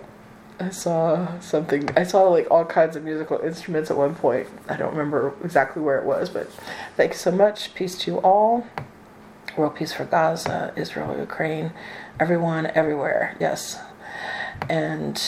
I 0.61 0.71
saw 0.71 1.39
something. 1.41 1.89
I 1.97 2.03
saw 2.03 2.23
like 2.25 2.51
all 2.51 2.65
kinds 2.65 2.97
of 2.97 3.05
musical 3.05 3.39
instruments 3.39 3.91
at 3.91 3.97
one 3.97 4.15
point. 4.15 4.49
I 4.69 4.77
don't 4.77 4.91
remember 4.91 5.35
exactly 5.45 5.83
where 5.83 5.99
it 5.99 6.05
was, 6.05 6.31
but 6.31 6.51
thank 6.97 7.13
you 7.13 7.19
so 7.19 7.31
much. 7.31 7.75
Peace 7.75 7.97
to 7.99 8.11
you 8.11 8.19
all. 8.19 8.67
World 9.57 9.77
peace 9.77 9.93
for 9.93 10.05
Gaza, 10.05 10.73
Israel, 10.77 11.17
Ukraine, 11.19 11.73
everyone, 12.21 12.67
everywhere. 12.67 13.37
Yes. 13.41 13.79
And 14.69 15.21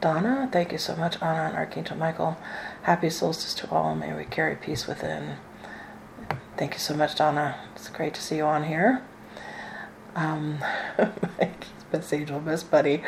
Donna, 0.00 0.48
thank 0.52 0.72
you 0.72 0.78
so 0.78 0.94
much, 0.96 1.20
Anna 1.22 1.48
and 1.48 1.56
Archangel 1.56 1.96
Michael. 1.96 2.36
Happy 2.82 3.10
solstice 3.10 3.54
to 3.54 3.70
all. 3.70 3.94
May 3.94 4.14
we 4.14 4.24
carry 4.24 4.56
peace 4.56 4.86
within. 4.86 5.36
Thank 6.56 6.74
you 6.74 6.80
so 6.80 6.94
much, 6.94 7.16
Donna. 7.16 7.56
It's 7.74 7.88
great 7.88 8.14
to 8.14 8.22
see 8.22 8.36
you 8.36 8.44
on 8.44 8.64
here. 8.64 9.02
Um, 10.16 10.58
best 11.92 12.12
angel, 12.12 12.40
best 12.40 12.70
buddy. 12.70 13.02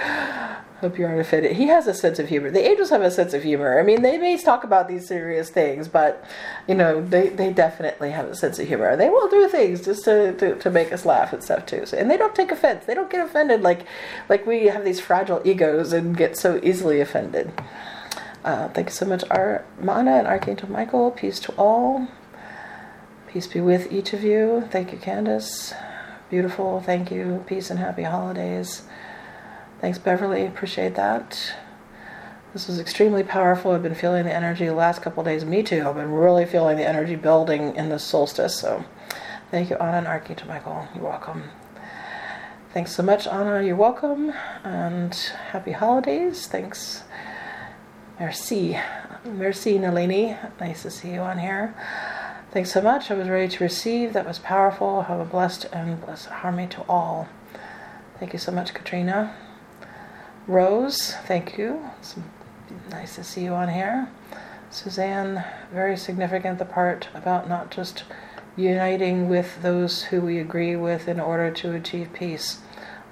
Hope 0.80 0.96
you 0.96 1.06
aren't 1.06 1.20
offended. 1.20 1.56
He 1.56 1.66
has 1.66 1.88
a 1.88 1.94
sense 1.94 2.20
of 2.20 2.28
humor. 2.28 2.52
The 2.52 2.64
angels 2.64 2.90
have 2.90 3.02
a 3.02 3.10
sense 3.10 3.34
of 3.34 3.42
humor. 3.42 3.80
I 3.80 3.82
mean, 3.82 4.02
they 4.02 4.16
may 4.16 4.40
talk 4.40 4.62
about 4.62 4.86
these 4.86 5.08
serious 5.08 5.50
things, 5.50 5.88
but 5.88 6.24
you 6.68 6.74
know, 6.76 7.04
they, 7.04 7.30
they 7.30 7.52
definitely 7.52 8.12
have 8.12 8.26
a 8.26 8.36
sense 8.36 8.60
of 8.60 8.68
humor. 8.68 8.94
They 8.94 9.08
will 9.08 9.28
do 9.28 9.48
things 9.48 9.84
just 9.84 10.04
to, 10.04 10.34
to, 10.34 10.54
to 10.54 10.70
make 10.70 10.92
us 10.92 11.04
laugh 11.04 11.32
and 11.32 11.42
stuff 11.42 11.66
too. 11.66 11.84
So, 11.86 11.96
and 11.96 12.08
they 12.08 12.16
don't 12.16 12.34
take 12.34 12.52
offense. 12.52 12.84
They 12.84 12.94
don't 12.94 13.10
get 13.10 13.26
offended 13.26 13.62
like 13.62 13.86
like 14.28 14.46
we 14.46 14.66
have 14.66 14.84
these 14.84 15.00
fragile 15.00 15.42
egos 15.44 15.92
and 15.92 16.16
get 16.16 16.36
so 16.36 16.60
easily 16.62 17.00
offended. 17.00 17.50
Uh, 18.44 18.68
thank 18.68 18.88
you 18.88 18.94
so 18.94 19.06
much, 19.06 19.24
Ar- 19.30 19.64
Mana 19.80 20.12
and 20.12 20.28
Archangel 20.28 20.70
Michael. 20.70 21.10
Peace 21.10 21.40
to 21.40 21.52
all. 21.52 22.06
Peace 23.26 23.48
be 23.48 23.60
with 23.60 23.92
each 23.92 24.12
of 24.12 24.22
you. 24.22 24.68
Thank 24.70 24.92
you, 24.92 24.98
Candace. 24.98 25.74
Beautiful. 26.30 26.80
Thank 26.80 27.10
you. 27.10 27.42
Peace 27.46 27.70
and 27.70 27.78
happy 27.78 28.02
holidays. 28.02 28.82
Thanks, 29.80 29.98
Beverly. 29.98 30.44
Appreciate 30.44 30.94
that. 30.96 31.54
This 32.52 32.66
was 32.66 32.78
extremely 32.78 33.22
powerful. 33.22 33.72
I've 33.72 33.82
been 33.82 33.94
feeling 33.94 34.24
the 34.24 34.34
energy 34.34 34.66
the 34.66 34.74
last 34.74 35.00
couple 35.00 35.22
days. 35.22 35.44
Me 35.44 35.62
too. 35.62 35.86
I've 35.86 35.94
been 35.94 36.12
really 36.12 36.44
feeling 36.44 36.76
the 36.76 36.86
energy 36.86 37.14
building 37.14 37.76
in 37.76 37.88
the 37.88 37.98
solstice. 37.98 38.58
So 38.58 38.84
thank 39.50 39.70
you, 39.70 39.76
Anna 39.76 39.98
and 39.98 40.06
Archangel 40.06 40.48
Michael. 40.48 40.88
You're 40.94 41.04
welcome. 41.04 41.44
Thanks 42.74 42.92
so 42.92 43.02
much, 43.02 43.26
Anna. 43.26 43.62
You're 43.62 43.76
welcome. 43.76 44.32
And 44.64 45.14
happy 45.14 45.72
holidays. 45.72 46.46
Thanks. 46.46 47.04
Merci. 48.18 48.78
Merci, 49.24 49.78
Nalini. 49.78 50.36
Nice 50.60 50.82
to 50.82 50.90
see 50.90 51.12
you 51.12 51.20
on 51.20 51.38
here. 51.38 51.74
Thanks 52.50 52.72
so 52.72 52.80
much. 52.80 53.10
I 53.10 53.14
was 53.14 53.28
ready 53.28 53.46
to 53.46 53.62
receive. 53.62 54.14
That 54.14 54.26
was 54.26 54.38
powerful. 54.38 55.02
Have 55.02 55.20
a 55.20 55.24
blessed 55.26 55.66
and 55.70 56.00
blessed 56.00 56.28
harmony 56.28 56.66
to 56.68 56.82
all. 56.88 57.28
Thank 58.18 58.32
you 58.32 58.38
so 58.38 58.50
much, 58.50 58.72
Katrina. 58.72 59.36
Rose, 60.46 61.14
thank 61.26 61.58
you. 61.58 61.90
It's 62.00 62.16
nice 62.90 63.16
to 63.16 63.22
see 63.22 63.44
you 63.44 63.52
on 63.52 63.68
here. 63.68 64.08
Suzanne, 64.70 65.44
very 65.70 65.94
significant 65.94 66.58
the 66.58 66.64
part 66.64 67.08
about 67.12 67.50
not 67.50 67.70
just 67.70 68.04
uniting 68.56 69.28
with 69.28 69.60
those 69.60 70.04
who 70.04 70.22
we 70.22 70.38
agree 70.38 70.74
with 70.74 71.06
in 71.06 71.20
order 71.20 71.50
to 71.50 71.74
achieve 71.74 72.14
peace. 72.14 72.60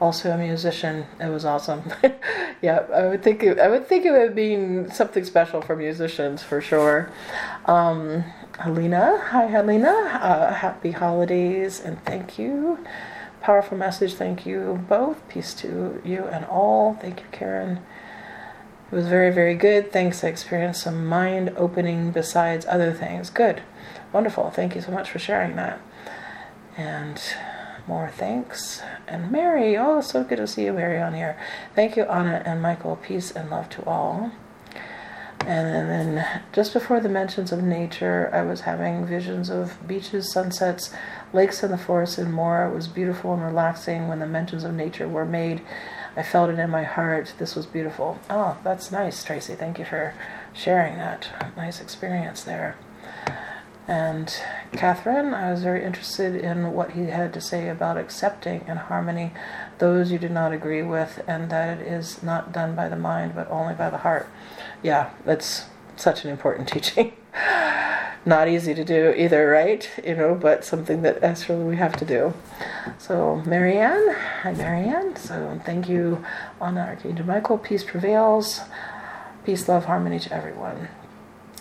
Also 0.01 0.31
a 0.31 0.37
musician. 0.37 1.07
It 1.21 1.29
was 1.29 1.45
awesome. 1.45 1.83
yeah, 2.63 2.85
I 2.93 3.07
would 3.07 3.23
think 3.23 3.43
it, 3.43 3.59
I 3.59 3.69
would 3.69 3.87
think 3.87 4.05
it 4.05 4.11
would 4.11 4.35
be 4.35 4.91
something 4.91 5.25
special 5.25 5.63
for 5.63 5.75
musicians 5.75 6.43
for 6.43 6.61
sure. 6.61 7.11
Um, 7.65 8.25
Helena, 8.59 9.19
hi 9.19 9.47
Helena. 9.47 9.91
Uh, 9.91 10.53
happy 10.53 10.91
holidays 10.91 11.81
and 11.81 12.03
thank 12.05 12.39
you. 12.39 12.79
Powerful 13.41 13.79
message. 13.79 14.15
Thank 14.15 14.45
you 14.45 14.85
both. 14.89 15.27
Peace 15.29 15.55
to 15.55 16.01
you 16.05 16.25
and 16.25 16.45
all. 16.47 16.95
Thank 16.95 17.21
you, 17.21 17.27
Karen. 17.33 17.81
It 18.91 18.95
was 18.95 19.09
very, 19.09 19.33
very 19.33 19.55
good. 19.55 19.93
Thanks. 19.93 20.23
I 20.23 20.29
experienced 20.29 20.83
some 20.83 21.07
mind 21.07 21.55
opening 21.57 22.11
besides 22.13 22.67
other 22.67 22.93
things. 22.93 23.31
Good. 23.31 23.63
Wonderful. 24.13 24.51
Thank 24.51 24.75
you 24.75 24.81
so 24.81 24.93
much 24.93 25.11
for 25.11 25.19
sharing 25.19 25.57
that. 25.57 25.81
And 26.77 27.21
more 27.87 28.11
thanks. 28.17 28.83
And 29.07 29.31
Mary, 29.31 29.77
oh, 29.77 30.01
so 30.01 30.25
good 30.25 30.37
to 30.37 30.47
see 30.47 30.65
you, 30.65 30.73
Mary, 30.73 31.01
on 31.01 31.15
here. 31.15 31.39
Thank 31.75 31.97
you, 31.97 32.05
Anna 32.05 32.43
and 32.45 32.61
Michael. 32.61 32.97
Peace 32.97 33.31
and 33.31 33.51
love 33.51 33.69
to 33.71 33.85
all. 33.85 34.33
And 35.41 35.89
then 35.89 36.43
just 36.53 36.73
before 36.73 36.99
the 36.99 37.09
mentions 37.09 37.53
of 37.53 37.63
nature, 37.63 38.31
I 38.33 38.43
was 38.43 38.63
having 38.63 39.07
visions 39.07 39.49
of 39.49 39.87
beaches, 39.87 40.33
sunsets, 40.33 40.93
lakes 41.33 41.63
in 41.63 41.71
the 41.71 41.79
forest, 41.79 42.19
and 42.19 42.33
more. 42.33 42.67
It 42.67 42.75
was 42.75 42.89
beautiful 42.89 43.33
and 43.33 43.45
relaxing 43.45 44.09
when 44.09 44.19
the 44.19 44.27
mentions 44.27 44.65
of 44.65 44.75
nature 44.75 45.07
were 45.07 45.25
made. 45.25 45.63
I 46.17 46.23
felt 46.23 46.51
it 46.51 46.59
in 46.59 46.71
my 46.71 46.83
heart. 46.83 47.35
This 47.39 47.55
was 47.55 47.67
beautiful. 47.67 48.19
Oh, 48.29 48.57
that's 48.65 48.91
nice, 48.91 49.23
Tracy. 49.23 49.55
Thank 49.55 49.79
you 49.79 49.85
for 49.85 50.15
sharing 50.53 50.97
that. 50.97 51.29
Nice 51.57 51.81
experience 51.81 52.43
there. 52.43 52.77
And 53.89 54.35
Catherine, 54.73 55.33
I 55.33 55.53
was 55.53 55.63
very 55.63 55.85
interested 55.85 56.35
in 56.35 56.73
what 56.73 56.93
he 56.93 57.05
had 57.05 57.33
to 57.35 57.41
say 57.41 57.69
about 57.69 57.97
accepting 57.97 58.65
in 58.67 58.77
harmony 58.77 59.33
those 59.79 60.11
you 60.11 60.19
do 60.19 60.29
not 60.29 60.53
agree 60.53 60.83
with, 60.83 61.23
and 61.29 61.51
that 61.51 61.79
it 61.79 61.87
is 61.87 62.23
not 62.23 62.53
done 62.53 62.75
by 62.75 62.89
the 62.89 62.97
mind 62.97 63.35
but 63.35 63.49
only 63.51 63.75
by 63.75 63.91
the 63.91 63.99
heart. 63.99 64.29
Yeah, 64.83 65.11
that's 65.25 65.67
such 65.97 66.25
an 66.25 66.31
important 66.31 66.69
teaching. 66.73 67.13
not 68.25 68.49
easy 68.49 68.75
to 68.75 68.85
do 68.85 69.15
either, 69.17 69.49
right? 69.49 69.89
You 70.05 70.17
know, 70.17 70.35
but 70.35 70.65
something 70.65 71.03
that 71.03 71.23
actually 71.23 71.63
we 71.63 71.77
have 71.77 71.97
to 71.97 72.05
do. 72.05 72.35
So, 72.99 73.43
Marianne, 73.47 74.17
hi, 74.43 74.53
Marianne. 74.53 75.15
So, 75.15 75.61
thank 75.65 75.89
you, 75.89 76.25
Anna 76.61 76.81
Archangel 76.81 77.27
Michael. 77.27 77.59
Peace 77.59 77.85
prevails. 77.85 78.61
Peace, 79.45 79.69
love, 79.69 79.85
harmony 79.85 80.19
to 80.19 80.33
everyone. 80.35 80.89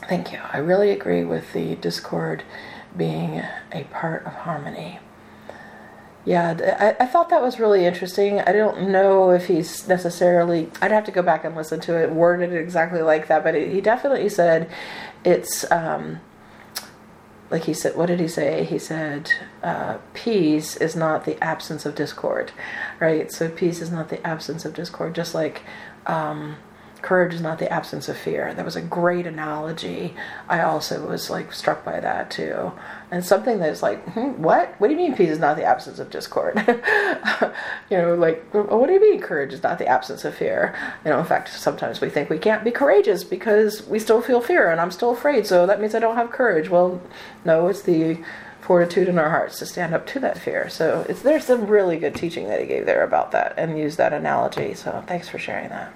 Thank 0.07 0.31
you. 0.31 0.39
I 0.51 0.57
really 0.57 0.91
agree 0.91 1.23
with 1.23 1.53
the 1.53 1.75
discord 1.75 2.43
being 2.95 3.43
a 3.71 3.83
part 3.85 4.25
of 4.25 4.33
harmony. 4.33 4.99
Yeah, 6.25 6.95
I, 6.99 7.03
I, 7.03 7.05
thought 7.05 7.29
that 7.29 7.41
was 7.43 7.59
really 7.59 7.85
interesting. 7.85 8.39
I 8.41 8.51
don't 8.51 8.89
know 8.89 9.29
if 9.29 9.45
he's 9.45 9.87
necessarily, 9.87 10.71
I'd 10.81 10.91
have 10.91 11.03
to 11.05 11.11
go 11.11 11.21
back 11.21 11.45
and 11.45 11.55
listen 11.55 11.79
to 11.81 12.01
it, 12.01 12.09
worded 12.11 12.51
exactly 12.51 13.03
like 13.03 13.27
that, 13.27 13.43
but 13.43 13.53
he 13.53 13.79
definitely 13.79 14.29
said 14.29 14.67
it's, 15.23 15.69
um, 15.71 16.19
like 17.51 17.65
he 17.65 17.75
said, 17.75 17.95
what 17.95 18.07
did 18.07 18.19
he 18.19 18.27
say? 18.27 18.63
He 18.63 18.79
said, 18.79 19.31
uh, 19.61 19.99
peace 20.15 20.77
is 20.77 20.95
not 20.95 21.25
the 21.25 21.41
absence 21.43 21.85
of 21.85 21.93
discord, 21.93 22.51
right? 22.99 23.31
So 23.31 23.47
peace 23.47 23.79
is 23.79 23.91
not 23.91 24.09
the 24.09 24.25
absence 24.25 24.65
of 24.65 24.73
discord, 24.73 25.13
just 25.13 25.35
like, 25.35 25.61
um, 26.07 26.57
courage 27.05 27.35
is 27.35 27.41
not 27.41 27.59
the 27.59 27.71
absence 27.71 28.09
of 28.09 28.17
fear. 28.17 28.51
That 28.53 28.65
was 28.65 28.75
a 28.75 28.81
great 28.81 29.27
analogy. 29.27 30.15
I 30.49 30.61
also 30.61 31.07
was 31.07 31.29
like 31.29 31.53
struck 31.53 31.85
by 31.85 31.99
that 31.99 32.31
too. 32.31 32.71
And 33.11 33.23
something 33.23 33.59
that's 33.59 33.83
like, 33.83 34.03
hmm, 34.09 34.41
what? 34.41 34.73
What 34.79 34.87
do 34.87 34.93
you 34.93 34.99
mean 34.99 35.15
peace 35.15 35.29
is 35.29 35.39
not 35.39 35.55
the 35.55 35.63
absence 35.63 35.99
of 35.99 36.09
discord? 36.09 36.57
you 37.91 37.97
know, 37.97 38.15
like, 38.15 38.43
what 38.53 38.87
do 38.87 38.93
you 38.93 38.99
mean 38.99 39.21
courage 39.21 39.53
is 39.53 39.61
not 39.61 39.77
the 39.77 39.87
absence 39.87 40.25
of 40.25 40.33
fear? 40.33 40.75
You 41.05 41.11
know, 41.11 41.19
in 41.19 41.25
fact, 41.25 41.49
sometimes 41.49 42.01
we 42.01 42.09
think 42.09 42.31
we 42.31 42.39
can't 42.39 42.63
be 42.63 42.71
courageous 42.71 43.23
because 43.23 43.85
we 43.85 43.99
still 43.99 44.21
feel 44.21 44.41
fear 44.41 44.71
and 44.71 44.81
I'm 44.81 44.91
still 44.91 45.11
afraid, 45.11 45.45
so 45.45 45.67
that 45.67 45.79
means 45.79 45.93
I 45.93 45.99
don't 45.99 46.17
have 46.17 46.31
courage. 46.31 46.69
Well, 46.69 46.99
no, 47.45 47.67
it's 47.67 47.83
the 47.83 48.17
fortitude 48.61 49.07
in 49.07 49.19
our 49.19 49.29
hearts 49.29 49.59
to 49.59 49.67
stand 49.67 49.93
up 49.93 50.07
to 50.07 50.19
that 50.21 50.39
fear. 50.39 50.69
So 50.69 51.03
there's 51.03 51.45
some 51.45 51.67
really 51.67 51.97
good 51.97 52.15
teaching 52.15 52.47
that 52.47 52.59
he 52.59 52.65
gave 52.65 52.87
there 52.87 53.03
about 53.03 53.31
that 53.33 53.53
and 53.57 53.77
used 53.77 53.99
that 53.99 54.11
analogy. 54.11 54.73
So 54.73 55.03
thanks 55.05 55.29
for 55.29 55.37
sharing 55.37 55.69
that. 55.69 55.93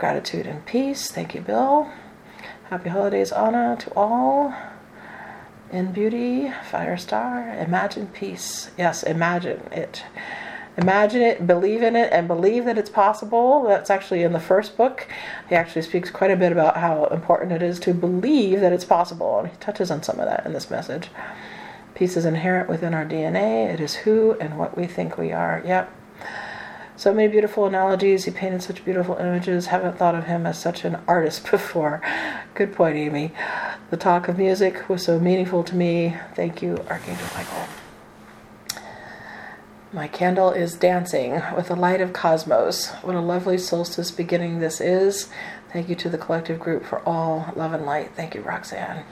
Gratitude 0.00 0.46
and 0.46 0.64
peace. 0.64 1.10
Thank 1.10 1.34
you, 1.34 1.42
Bill. 1.42 1.86
Happy 2.70 2.88
holidays, 2.88 3.32
Anna, 3.32 3.76
to 3.80 3.92
all. 3.94 4.54
In 5.70 5.92
beauty, 5.92 6.50
fire 6.70 6.96
star. 6.96 7.50
Imagine 7.58 8.06
peace. 8.06 8.70
Yes, 8.78 9.02
imagine 9.02 9.60
it. 9.72 10.02
Imagine 10.78 11.20
it, 11.20 11.46
believe 11.46 11.82
in 11.82 11.96
it, 11.96 12.10
and 12.14 12.26
believe 12.26 12.64
that 12.64 12.78
it's 12.78 12.88
possible. 12.88 13.64
That's 13.64 13.90
actually 13.90 14.22
in 14.22 14.32
the 14.32 14.40
first 14.40 14.74
book. 14.78 15.06
He 15.50 15.54
actually 15.54 15.82
speaks 15.82 16.10
quite 16.10 16.30
a 16.30 16.36
bit 16.36 16.50
about 16.50 16.78
how 16.78 17.04
important 17.08 17.52
it 17.52 17.60
is 17.60 17.78
to 17.80 17.92
believe 17.92 18.60
that 18.60 18.72
it's 18.72 18.86
possible, 18.86 19.40
and 19.40 19.48
he 19.50 19.56
touches 19.58 19.90
on 19.90 20.02
some 20.02 20.18
of 20.18 20.24
that 20.24 20.46
in 20.46 20.54
this 20.54 20.70
message. 20.70 21.10
Peace 21.94 22.16
is 22.16 22.24
inherent 22.24 22.70
within 22.70 22.94
our 22.94 23.04
DNA. 23.04 23.70
It 23.74 23.80
is 23.80 23.96
who 23.96 24.32
and 24.40 24.58
what 24.58 24.78
we 24.78 24.86
think 24.86 25.18
we 25.18 25.30
are. 25.30 25.62
Yep, 25.66 25.92
so 27.00 27.14
many 27.14 27.28
beautiful 27.28 27.64
analogies. 27.64 28.26
He 28.26 28.30
painted 28.30 28.62
such 28.62 28.84
beautiful 28.84 29.16
images. 29.16 29.68
Haven't 29.68 29.96
thought 29.96 30.14
of 30.14 30.24
him 30.24 30.44
as 30.44 30.58
such 30.58 30.84
an 30.84 30.98
artist 31.08 31.50
before. 31.50 32.02
Good 32.54 32.74
point, 32.74 32.96
Amy. 32.96 33.32
The 33.88 33.96
talk 33.96 34.28
of 34.28 34.36
music 34.36 34.86
was 34.86 35.02
so 35.02 35.18
meaningful 35.18 35.64
to 35.64 35.74
me. 35.74 36.18
Thank 36.34 36.60
you, 36.60 36.76
Archangel 36.90 37.26
Michael. 37.34 38.82
My 39.94 40.08
candle 40.08 40.50
is 40.50 40.74
dancing 40.74 41.40
with 41.56 41.68
the 41.68 41.74
light 41.74 42.02
of 42.02 42.12
cosmos. 42.12 42.90
What 43.00 43.16
a 43.16 43.20
lovely 43.20 43.56
solstice 43.56 44.10
beginning 44.10 44.58
this 44.58 44.78
is. 44.78 45.30
Thank 45.72 45.88
you 45.88 45.94
to 45.96 46.10
the 46.10 46.18
collective 46.18 46.60
group 46.60 46.84
for 46.84 47.00
all 47.08 47.50
love 47.56 47.72
and 47.72 47.86
light. 47.86 48.10
Thank 48.14 48.34
you, 48.34 48.42
Roxanne. 48.42 49.04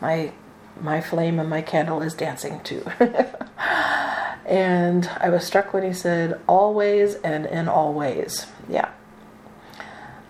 My 0.00 0.32
my 0.80 1.00
flame 1.00 1.38
and 1.38 1.48
my 1.48 1.62
candle 1.62 2.02
is 2.02 2.12
dancing 2.12 2.60
too. 2.64 2.84
And 4.50 5.08
I 5.20 5.30
was 5.30 5.44
struck 5.44 5.72
when 5.72 5.84
he 5.84 5.92
said, 5.92 6.40
always 6.48 7.14
and 7.14 7.46
in 7.46 7.68
all 7.68 7.94
ways. 7.94 8.46
Yeah. 8.68 8.90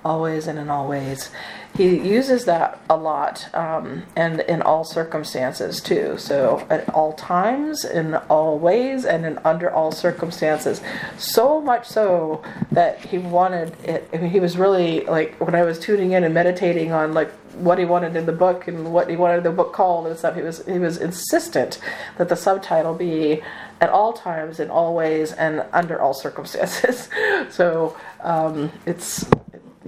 Always 0.04 0.46
and 0.46 0.58
in 0.58 0.68
all 0.68 0.86
ways. 0.86 1.30
He 1.76 1.96
uses 1.96 2.44
that 2.44 2.80
a 2.90 2.96
lot 2.96 3.48
um, 3.54 4.02
and 4.16 4.40
in 4.40 4.60
all 4.60 4.84
circumstances 4.84 5.80
too. 5.80 6.18
So 6.18 6.66
at 6.68 6.88
all 6.90 7.12
times, 7.12 7.84
in 7.84 8.14
all 8.14 8.58
ways, 8.58 9.04
and 9.04 9.24
in 9.24 9.38
under 9.44 9.70
all 9.70 9.92
circumstances. 9.92 10.80
So 11.16 11.60
much 11.60 11.86
so 11.86 12.42
that 12.72 12.98
he 13.00 13.18
wanted 13.18 13.74
it. 13.84 14.08
I 14.12 14.18
mean, 14.18 14.30
he 14.30 14.40
was 14.40 14.58
really 14.58 15.02
like, 15.02 15.40
when 15.40 15.54
I 15.54 15.62
was 15.62 15.78
tuning 15.78 16.12
in 16.12 16.24
and 16.24 16.34
meditating 16.34 16.92
on 16.92 17.14
like 17.14 17.30
what 17.54 17.78
he 17.78 17.84
wanted 17.84 18.16
in 18.16 18.26
the 18.26 18.32
book 18.32 18.68
and 18.68 18.92
what 18.92 19.08
he 19.08 19.16
wanted 19.16 19.42
the 19.42 19.50
book 19.50 19.72
called 19.72 20.06
and 20.06 20.18
stuff. 20.18 20.36
He 20.36 20.42
was 20.42 20.64
he 20.66 20.78
was 20.78 20.96
insistent 20.96 21.78
that 22.18 22.28
the 22.28 22.36
subtitle 22.36 22.94
be 22.94 23.42
at 23.80 23.90
all 23.90 24.12
times, 24.12 24.60
in 24.60 24.70
all 24.70 24.94
ways, 24.94 25.32
and 25.32 25.64
under 25.72 26.00
all 26.00 26.14
circumstances. 26.26 27.08
so 27.50 27.96
um, 28.20 28.72
it's 28.86 29.26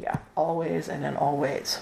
yeah, 0.01 0.19
always 0.37 0.89
and 0.89 1.05
in 1.05 1.17
all 1.17 1.37
ways. 1.37 1.81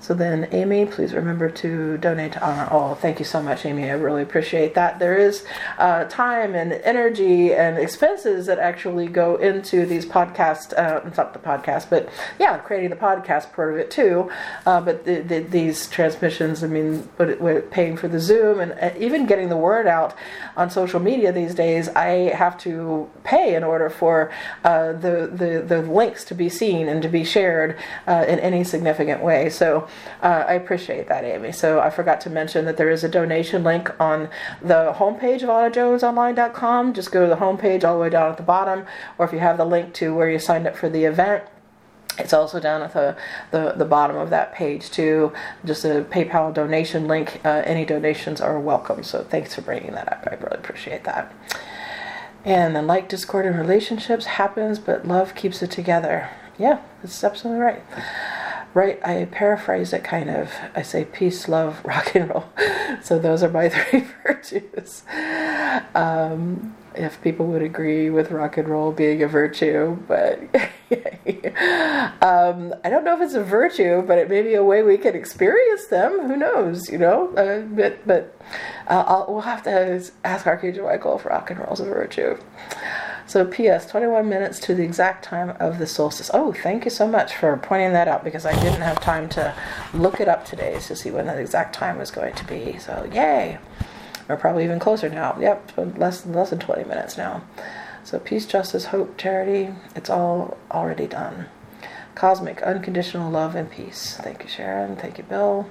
So 0.00 0.14
then, 0.14 0.48
Amy, 0.52 0.86
please 0.86 1.12
remember 1.12 1.50
to 1.50 1.98
donate 1.98 2.32
to 2.32 2.44
Honor 2.44 2.66
All. 2.70 2.94
thank 2.94 3.18
you 3.18 3.24
so 3.24 3.42
much, 3.42 3.66
Amy. 3.66 3.84
I 3.84 3.92
really 3.92 4.22
appreciate 4.22 4.74
that. 4.74 4.98
There 4.98 5.14
is 5.14 5.44
uh, 5.78 6.04
time 6.04 6.54
and 6.54 6.72
energy 6.72 7.52
and 7.52 7.78
expenses 7.78 8.46
that 8.46 8.58
actually 8.58 9.08
go 9.08 9.36
into 9.36 9.84
these 9.84 10.06
podcasts. 10.06 10.72
Uh, 10.72 11.08
not 11.16 11.34
the 11.34 11.38
podcast, 11.38 11.90
but 11.90 12.08
yeah, 12.38 12.56
creating 12.58 12.88
the 12.88 12.96
podcast 12.96 13.52
part 13.52 13.72
of 13.72 13.78
it 13.78 13.90
too. 13.90 14.30
Uh, 14.64 14.80
but 14.80 15.04
the, 15.04 15.20
the, 15.20 15.40
these 15.40 15.86
transmissions, 15.88 16.64
I 16.64 16.66
mean, 16.66 17.06
we're 17.18 17.60
paying 17.60 17.98
for 17.98 18.08
the 18.08 18.20
Zoom 18.20 18.58
and 18.58 18.72
uh, 18.72 18.98
even 18.98 19.26
getting 19.26 19.50
the 19.50 19.56
word 19.56 19.86
out 19.86 20.14
on 20.56 20.70
social 20.70 20.98
media 20.98 21.30
these 21.30 21.54
days, 21.54 21.88
I 21.90 22.32
have 22.34 22.58
to 22.60 23.08
pay 23.22 23.54
in 23.54 23.62
order 23.62 23.90
for 23.90 24.32
uh, 24.64 24.92
the, 24.92 25.30
the, 25.30 25.62
the 25.64 25.82
links 25.82 26.24
to 26.24 26.34
be 26.34 26.48
seen 26.48 26.88
and 26.88 27.02
to 27.02 27.08
be 27.08 27.22
shared 27.22 27.78
uh, 28.08 28.24
in 28.26 28.40
any 28.40 28.64
significant 28.64 29.22
way. 29.22 29.29
So 29.50 29.86
uh, 30.22 30.44
I 30.48 30.54
appreciate 30.54 31.08
that, 31.08 31.24
Amy. 31.24 31.52
So 31.52 31.80
I 31.80 31.90
forgot 31.90 32.20
to 32.22 32.30
mention 32.30 32.64
that 32.64 32.76
there 32.76 32.90
is 32.90 33.04
a 33.04 33.08
donation 33.08 33.62
link 33.62 33.88
on 34.00 34.28
the 34.60 34.92
homepage 34.96 35.42
of 35.42 35.48
AutoJonesOnline.com. 35.48 36.94
Just 36.94 37.12
go 37.12 37.22
to 37.22 37.28
the 37.28 37.36
homepage 37.36 37.84
all 37.84 37.94
the 37.94 38.02
way 38.02 38.10
down 38.10 38.30
at 38.30 38.36
the 38.36 38.42
bottom, 38.42 38.86
or 39.18 39.26
if 39.26 39.32
you 39.32 39.38
have 39.38 39.56
the 39.56 39.64
link 39.64 39.94
to 39.94 40.14
where 40.14 40.30
you 40.30 40.38
signed 40.38 40.66
up 40.66 40.76
for 40.76 40.88
the 40.88 41.04
event. 41.04 41.44
It's 42.18 42.32
also 42.32 42.58
down 42.60 42.82
at 42.82 42.92
the, 42.92 43.16
the, 43.52 43.74
the, 43.76 43.84
bottom 43.84 44.16
of 44.16 44.30
that 44.30 44.52
page 44.52 44.90
too. 44.90 45.32
Just 45.64 45.84
a 45.84 46.04
PayPal 46.10 46.52
donation 46.52 47.06
link. 47.06 47.40
Uh, 47.44 47.62
any 47.64 47.84
donations 47.84 48.40
are 48.40 48.58
welcome. 48.58 49.04
So 49.04 49.22
thanks 49.22 49.54
for 49.54 49.62
bringing 49.62 49.92
that 49.92 50.12
up. 50.12 50.28
I 50.30 50.34
really 50.34 50.58
appreciate 50.58 51.04
that. 51.04 51.32
And 52.44 52.74
then, 52.74 52.86
like 52.86 53.08
discord 53.08 53.46
in 53.46 53.56
relationships 53.56 54.24
happens, 54.26 54.78
but 54.78 55.06
love 55.06 55.34
keeps 55.34 55.62
it 55.62 55.70
together. 55.70 56.30
Yeah, 56.58 56.80
that's 57.00 57.22
absolutely 57.22 57.62
right 57.62 57.82
right 58.74 59.04
i 59.04 59.24
paraphrase 59.26 59.92
it 59.92 60.04
kind 60.04 60.30
of 60.30 60.52
i 60.74 60.82
say 60.82 61.04
peace 61.04 61.48
love 61.48 61.84
rock 61.84 62.14
and 62.14 62.30
roll. 62.30 62.44
So 63.02 63.18
those 63.18 63.42
are 63.42 63.48
my 63.48 63.68
three 63.70 64.06
virtues. 64.24 65.02
Um, 65.94 66.76
if 66.94 67.22
people 67.22 67.46
would 67.46 67.62
agree 67.62 68.10
with 68.10 68.32
rock 68.32 68.56
and 68.56 68.68
roll 68.68 68.90
being 68.90 69.22
a 69.22 69.28
virtue 69.28 69.96
but 70.08 70.40
um, 72.20 72.74
i 72.82 72.90
don't 72.90 73.04
know 73.04 73.14
if 73.14 73.20
it's 73.20 73.34
a 73.34 73.44
virtue 73.44 74.02
but 74.02 74.18
it 74.18 74.28
may 74.28 74.42
be 74.42 74.54
a 74.54 74.64
way 74.64 74.82
we 74.82 74.98
can 74.98 75.14
experience 75.14 75.86
them. 75.86 76.26
Who 76.26 76.36
knows 76.36 76.90
you 76.90 76.98
know? 76.98 77.32
Uh, 77.34 77.60
but 77.60 78.06
but 78.06 78.36
uh, 78.88 79.24
we'll 79.28 79.40
have 79.40 79.62
to 79.64 80.04
ask 80.24 80.46
archangel 80.46 80.86
michael 80.86 81.16
if 81.16 81.24
rock 81.24 81.50
and 81.50 81.60
roll 81.60 81.72
is 81.72 81.80
a 81.80 81.84
virtue 81.84 82.36
so, 83.30 83.44
P.S. 83.44 83.88
21 83.88 84.28
minutes 84.28 84.58
to 84.58 84.74
the 84.74 84.82
exact 84.82 85.24
time 85.24 85.50
of 85.60 85.78
the 85.78 85.86
solstice. 85.86 86.32
Oh, 86.34 86.52
thank 86.52 86.84
you 86.84 86.90
so 86.90 87.06
much 87.06 87.36
for 87.36 87.56
pointing 87.58 87.92
that 87.92 88.08
out 88.08 88.24
because 88.24 88.44
I 88.44 88.60
didn't 88.60 88.80
have 88.80 89.00
time 89.00 89.28
to 89.28 89.54
look 89.94 90.18
it 90.18 90.26
up 90.26 90.44
today 90.44 90.80
to 90.80 90.96
see 90.96 91.12
when 91.12 91.26
the 91.26 91.38
exact 91.38 91.72
time 91.72 91.96
was 91.98 92.10
going 92.10 92.34
to 92.34 92.44
be. 92.44 92.76
So, 92.80 93.08
yay! 93.14 93.60
We're 94.26 94.36
probably 94.36 94.64
even 94.64 94.80
closer 94.80 95.08
now. 95.08 95.38
Yep, 95.38 95.74
less 95.96 96.26
less 96.26 96.50
than 96.50 96.58
20 96.58 96.82
minutes 96.82 97.16
now. 97.16 97.44
So 98.02 98.18
peace, 98.18 98.46
justice, 98.46 98.86
hope, 98.86 99.16
charity, 99.16 99.74
it's 99.94 100.10
all 100.10 100.58
already 100.72 101.06
done. 101.06 101.46
Cosmic, 102.16 102.60
unconditional 102.62 103.30
love 103.30 103.54
and 103.54 103.70
peace. 103.70 104.18
Thank 104.20 104.42
you, 104.42 104.48
Sharon. 104.48 104.96
Thank 104.96 105.18
you, 105.18 105.24
Bill. 105.24 105.70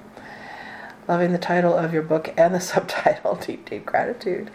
Loving 1.10 1.34
the 1.34 1.38
title 1.38 1.74
of 1.74 1.92
your 1.92 2.04
book 2.04 2.34
and 2.38 2.56
the 2.56 2.60
subtitle. 2.62 3.36
Deep, 3.36 3.70
deep 3.70 3.86
gratitude. 3.86 4.50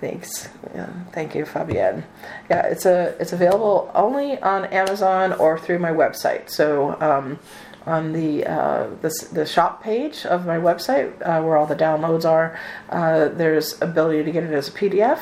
Thanks. 0.00 0.48
Yeah, 0.74 0.88
thank 1.12 1.34
you, 1.34 1.44
Fabienne. 1.44 2.04
Yeah, 2.48 2.66
it's 2.66 2.86
a 2.86 3.16
it's 3.18 3.32
available 3.32 3.90
only 3.94 4.38
on 4.40 4.66
Amazon 4.66 5.32
or 5.32 5.58
through 5.58 5.80
my 5.80 5.90
website. 5.90 6.50
So 6.50 7.00
um, 7.00 7.40
on 7.88 8.12
the, 8.12 8.44
uh, 8.46 8.90
the, 9.00 9.28
the 9.32 9.46
shop 9.46 9.82
page 9.82 10.26
of 10.26 10.46
my 10.46 10.58
website, 10.58 11.10
uh, 11.22 11.42
where 11.42 11.56
all 11.56 11.66
the 11.66 11.74
downloads 11.74 12.24
are, 12.24 12.58
uh, 12.90 13.28
there's 13.28 13.80
ability 13.80 14.22
to 14.22 14.30
get 14.30 14.44
it 14.44 14.52
as 14.52 14.68
a 14.68 14.72
PDF, 14.72 15.20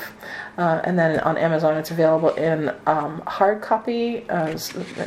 uh, 0.58 0.80
and 0.84 0.98
then 0.98 1.20
on 1.20 1.38
Amazon 1.38 1.76
it's 1.76 1.92
available 1.92 2.30
in 2.30 2.74
um, 2.86 3.22
hard 3.26 3.62
copy, 3.62 4.28
uh, 4.28 4.58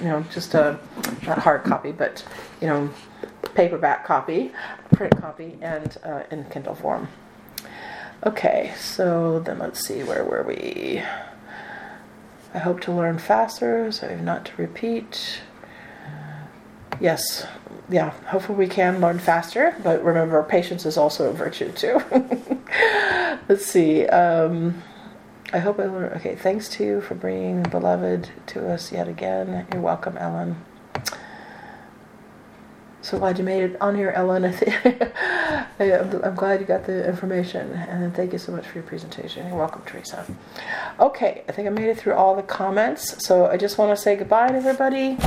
you 0.01 0.07
know, 0.07 0.25
just 0.31 0.53
a 0.53 0.79
not 1.27 1.37
hard 1.37 1.63
copy, 1.63 1.91
but 1.91 2.23
you 2.61 2.67
know, 2.67 2.89
paperback 3.55 4.05
copy, 4.05 4.51
print 4.93 5.19
copy, 5.19 5.57
and 5.61 5.97
uh, 6.03 6.23
in 6.31 6.45
Kindle 6.45 6.75
form. 6.75 7.09
Okay, 8.25 8.73
so 8.77 9.39
then 9.39 9.59
let's 9.59 9.85
see, 9.85 10.03
where 10.03 10.25
were 10.25 10.43
we? 10.43 11.01
I 12.53 12.57
hope 12.57 12.81
to 12.81 12.91
learn 12.91 13.17
faster, 13.17 13.91
so 13.93 14.13
not 14.17 14.45
to 14.45 14.51
repeat. 14.57 15.41
Yes, 16.99 17.47
yeah, 17.89 18.09
hopefully 18.27 18.57
we 18.57 18.67
can 18.67 18.99
learn 18.99 19.19
faster, 19.19 19.73
but 19.83 20.03
remember, 20.03 20.43
patience 20.43 20.85
is 20.85 20.97
also 20.97 21.29
a 21.29 21.33
virtue 21.33 21.71
too. 21.71 22.01
let's 23.47 23.65
see. 23.65 24.05
Um, 24.07 24.83
I 25.53 25.59
hope 25.59 25.79
I 25.79 25.85
learn. 25.85 26.11
Okay, 26.17 26.35
thanks 26.35 26.67
to 26.69 26.83
you 26.83 27.01
for 27.01 27.15
bringing 27.15 27.63
beloved 27.63 28.29
to 28.47 28.69
us 28.69 28.91
yet 28.91 29.07
again. 29.07 29.65
You're 29.71 29.81
welcome, 29.81 30.17
Ellen. 30.17 30.57
So 33.01 33.17
glad 33.17 33.37
you 33.37 33.45
made 33.45 33.63
it 33.63 33.81
on 33.81 33.95
here, 33.95 34.11
Ellen. 34.11 34.43
I'm 35.79 36.35
glad 36.35 36.59
you 36.59 36.65
got 36.65 36.85
the 36.85 37.07
information, 37.07 37.71
and 37.71 38.13
thank 38.13 38.33
you 38.33 38.39
so 38.39 38.51
much 38.51 38.67
for 38.67 38.77
your 38.77 38.83
presentation. 38.83 39.47
You're 39.47 39.57
welcome, 39.57 39.81
Teresa. 39.85 40.25
Okay, 40.99 41.43
I 41.47 41.51
think 41.53 41.67
I 41.67 41.71
made 41.71 41.87
it 41.87 41.97
through 41.97 42.15
all 42.15 42.35
the 42.35 42.43
comments, 42.43 43.25
so 43.25 43.47
I 43.47 43.55
just 43.55 43.77
want 43.77 43.95
to 43.95 44.01
say 44.01 44.17
goodbye 44.17 44.49
to 44.49 44.55
everybody. 44.55 45.17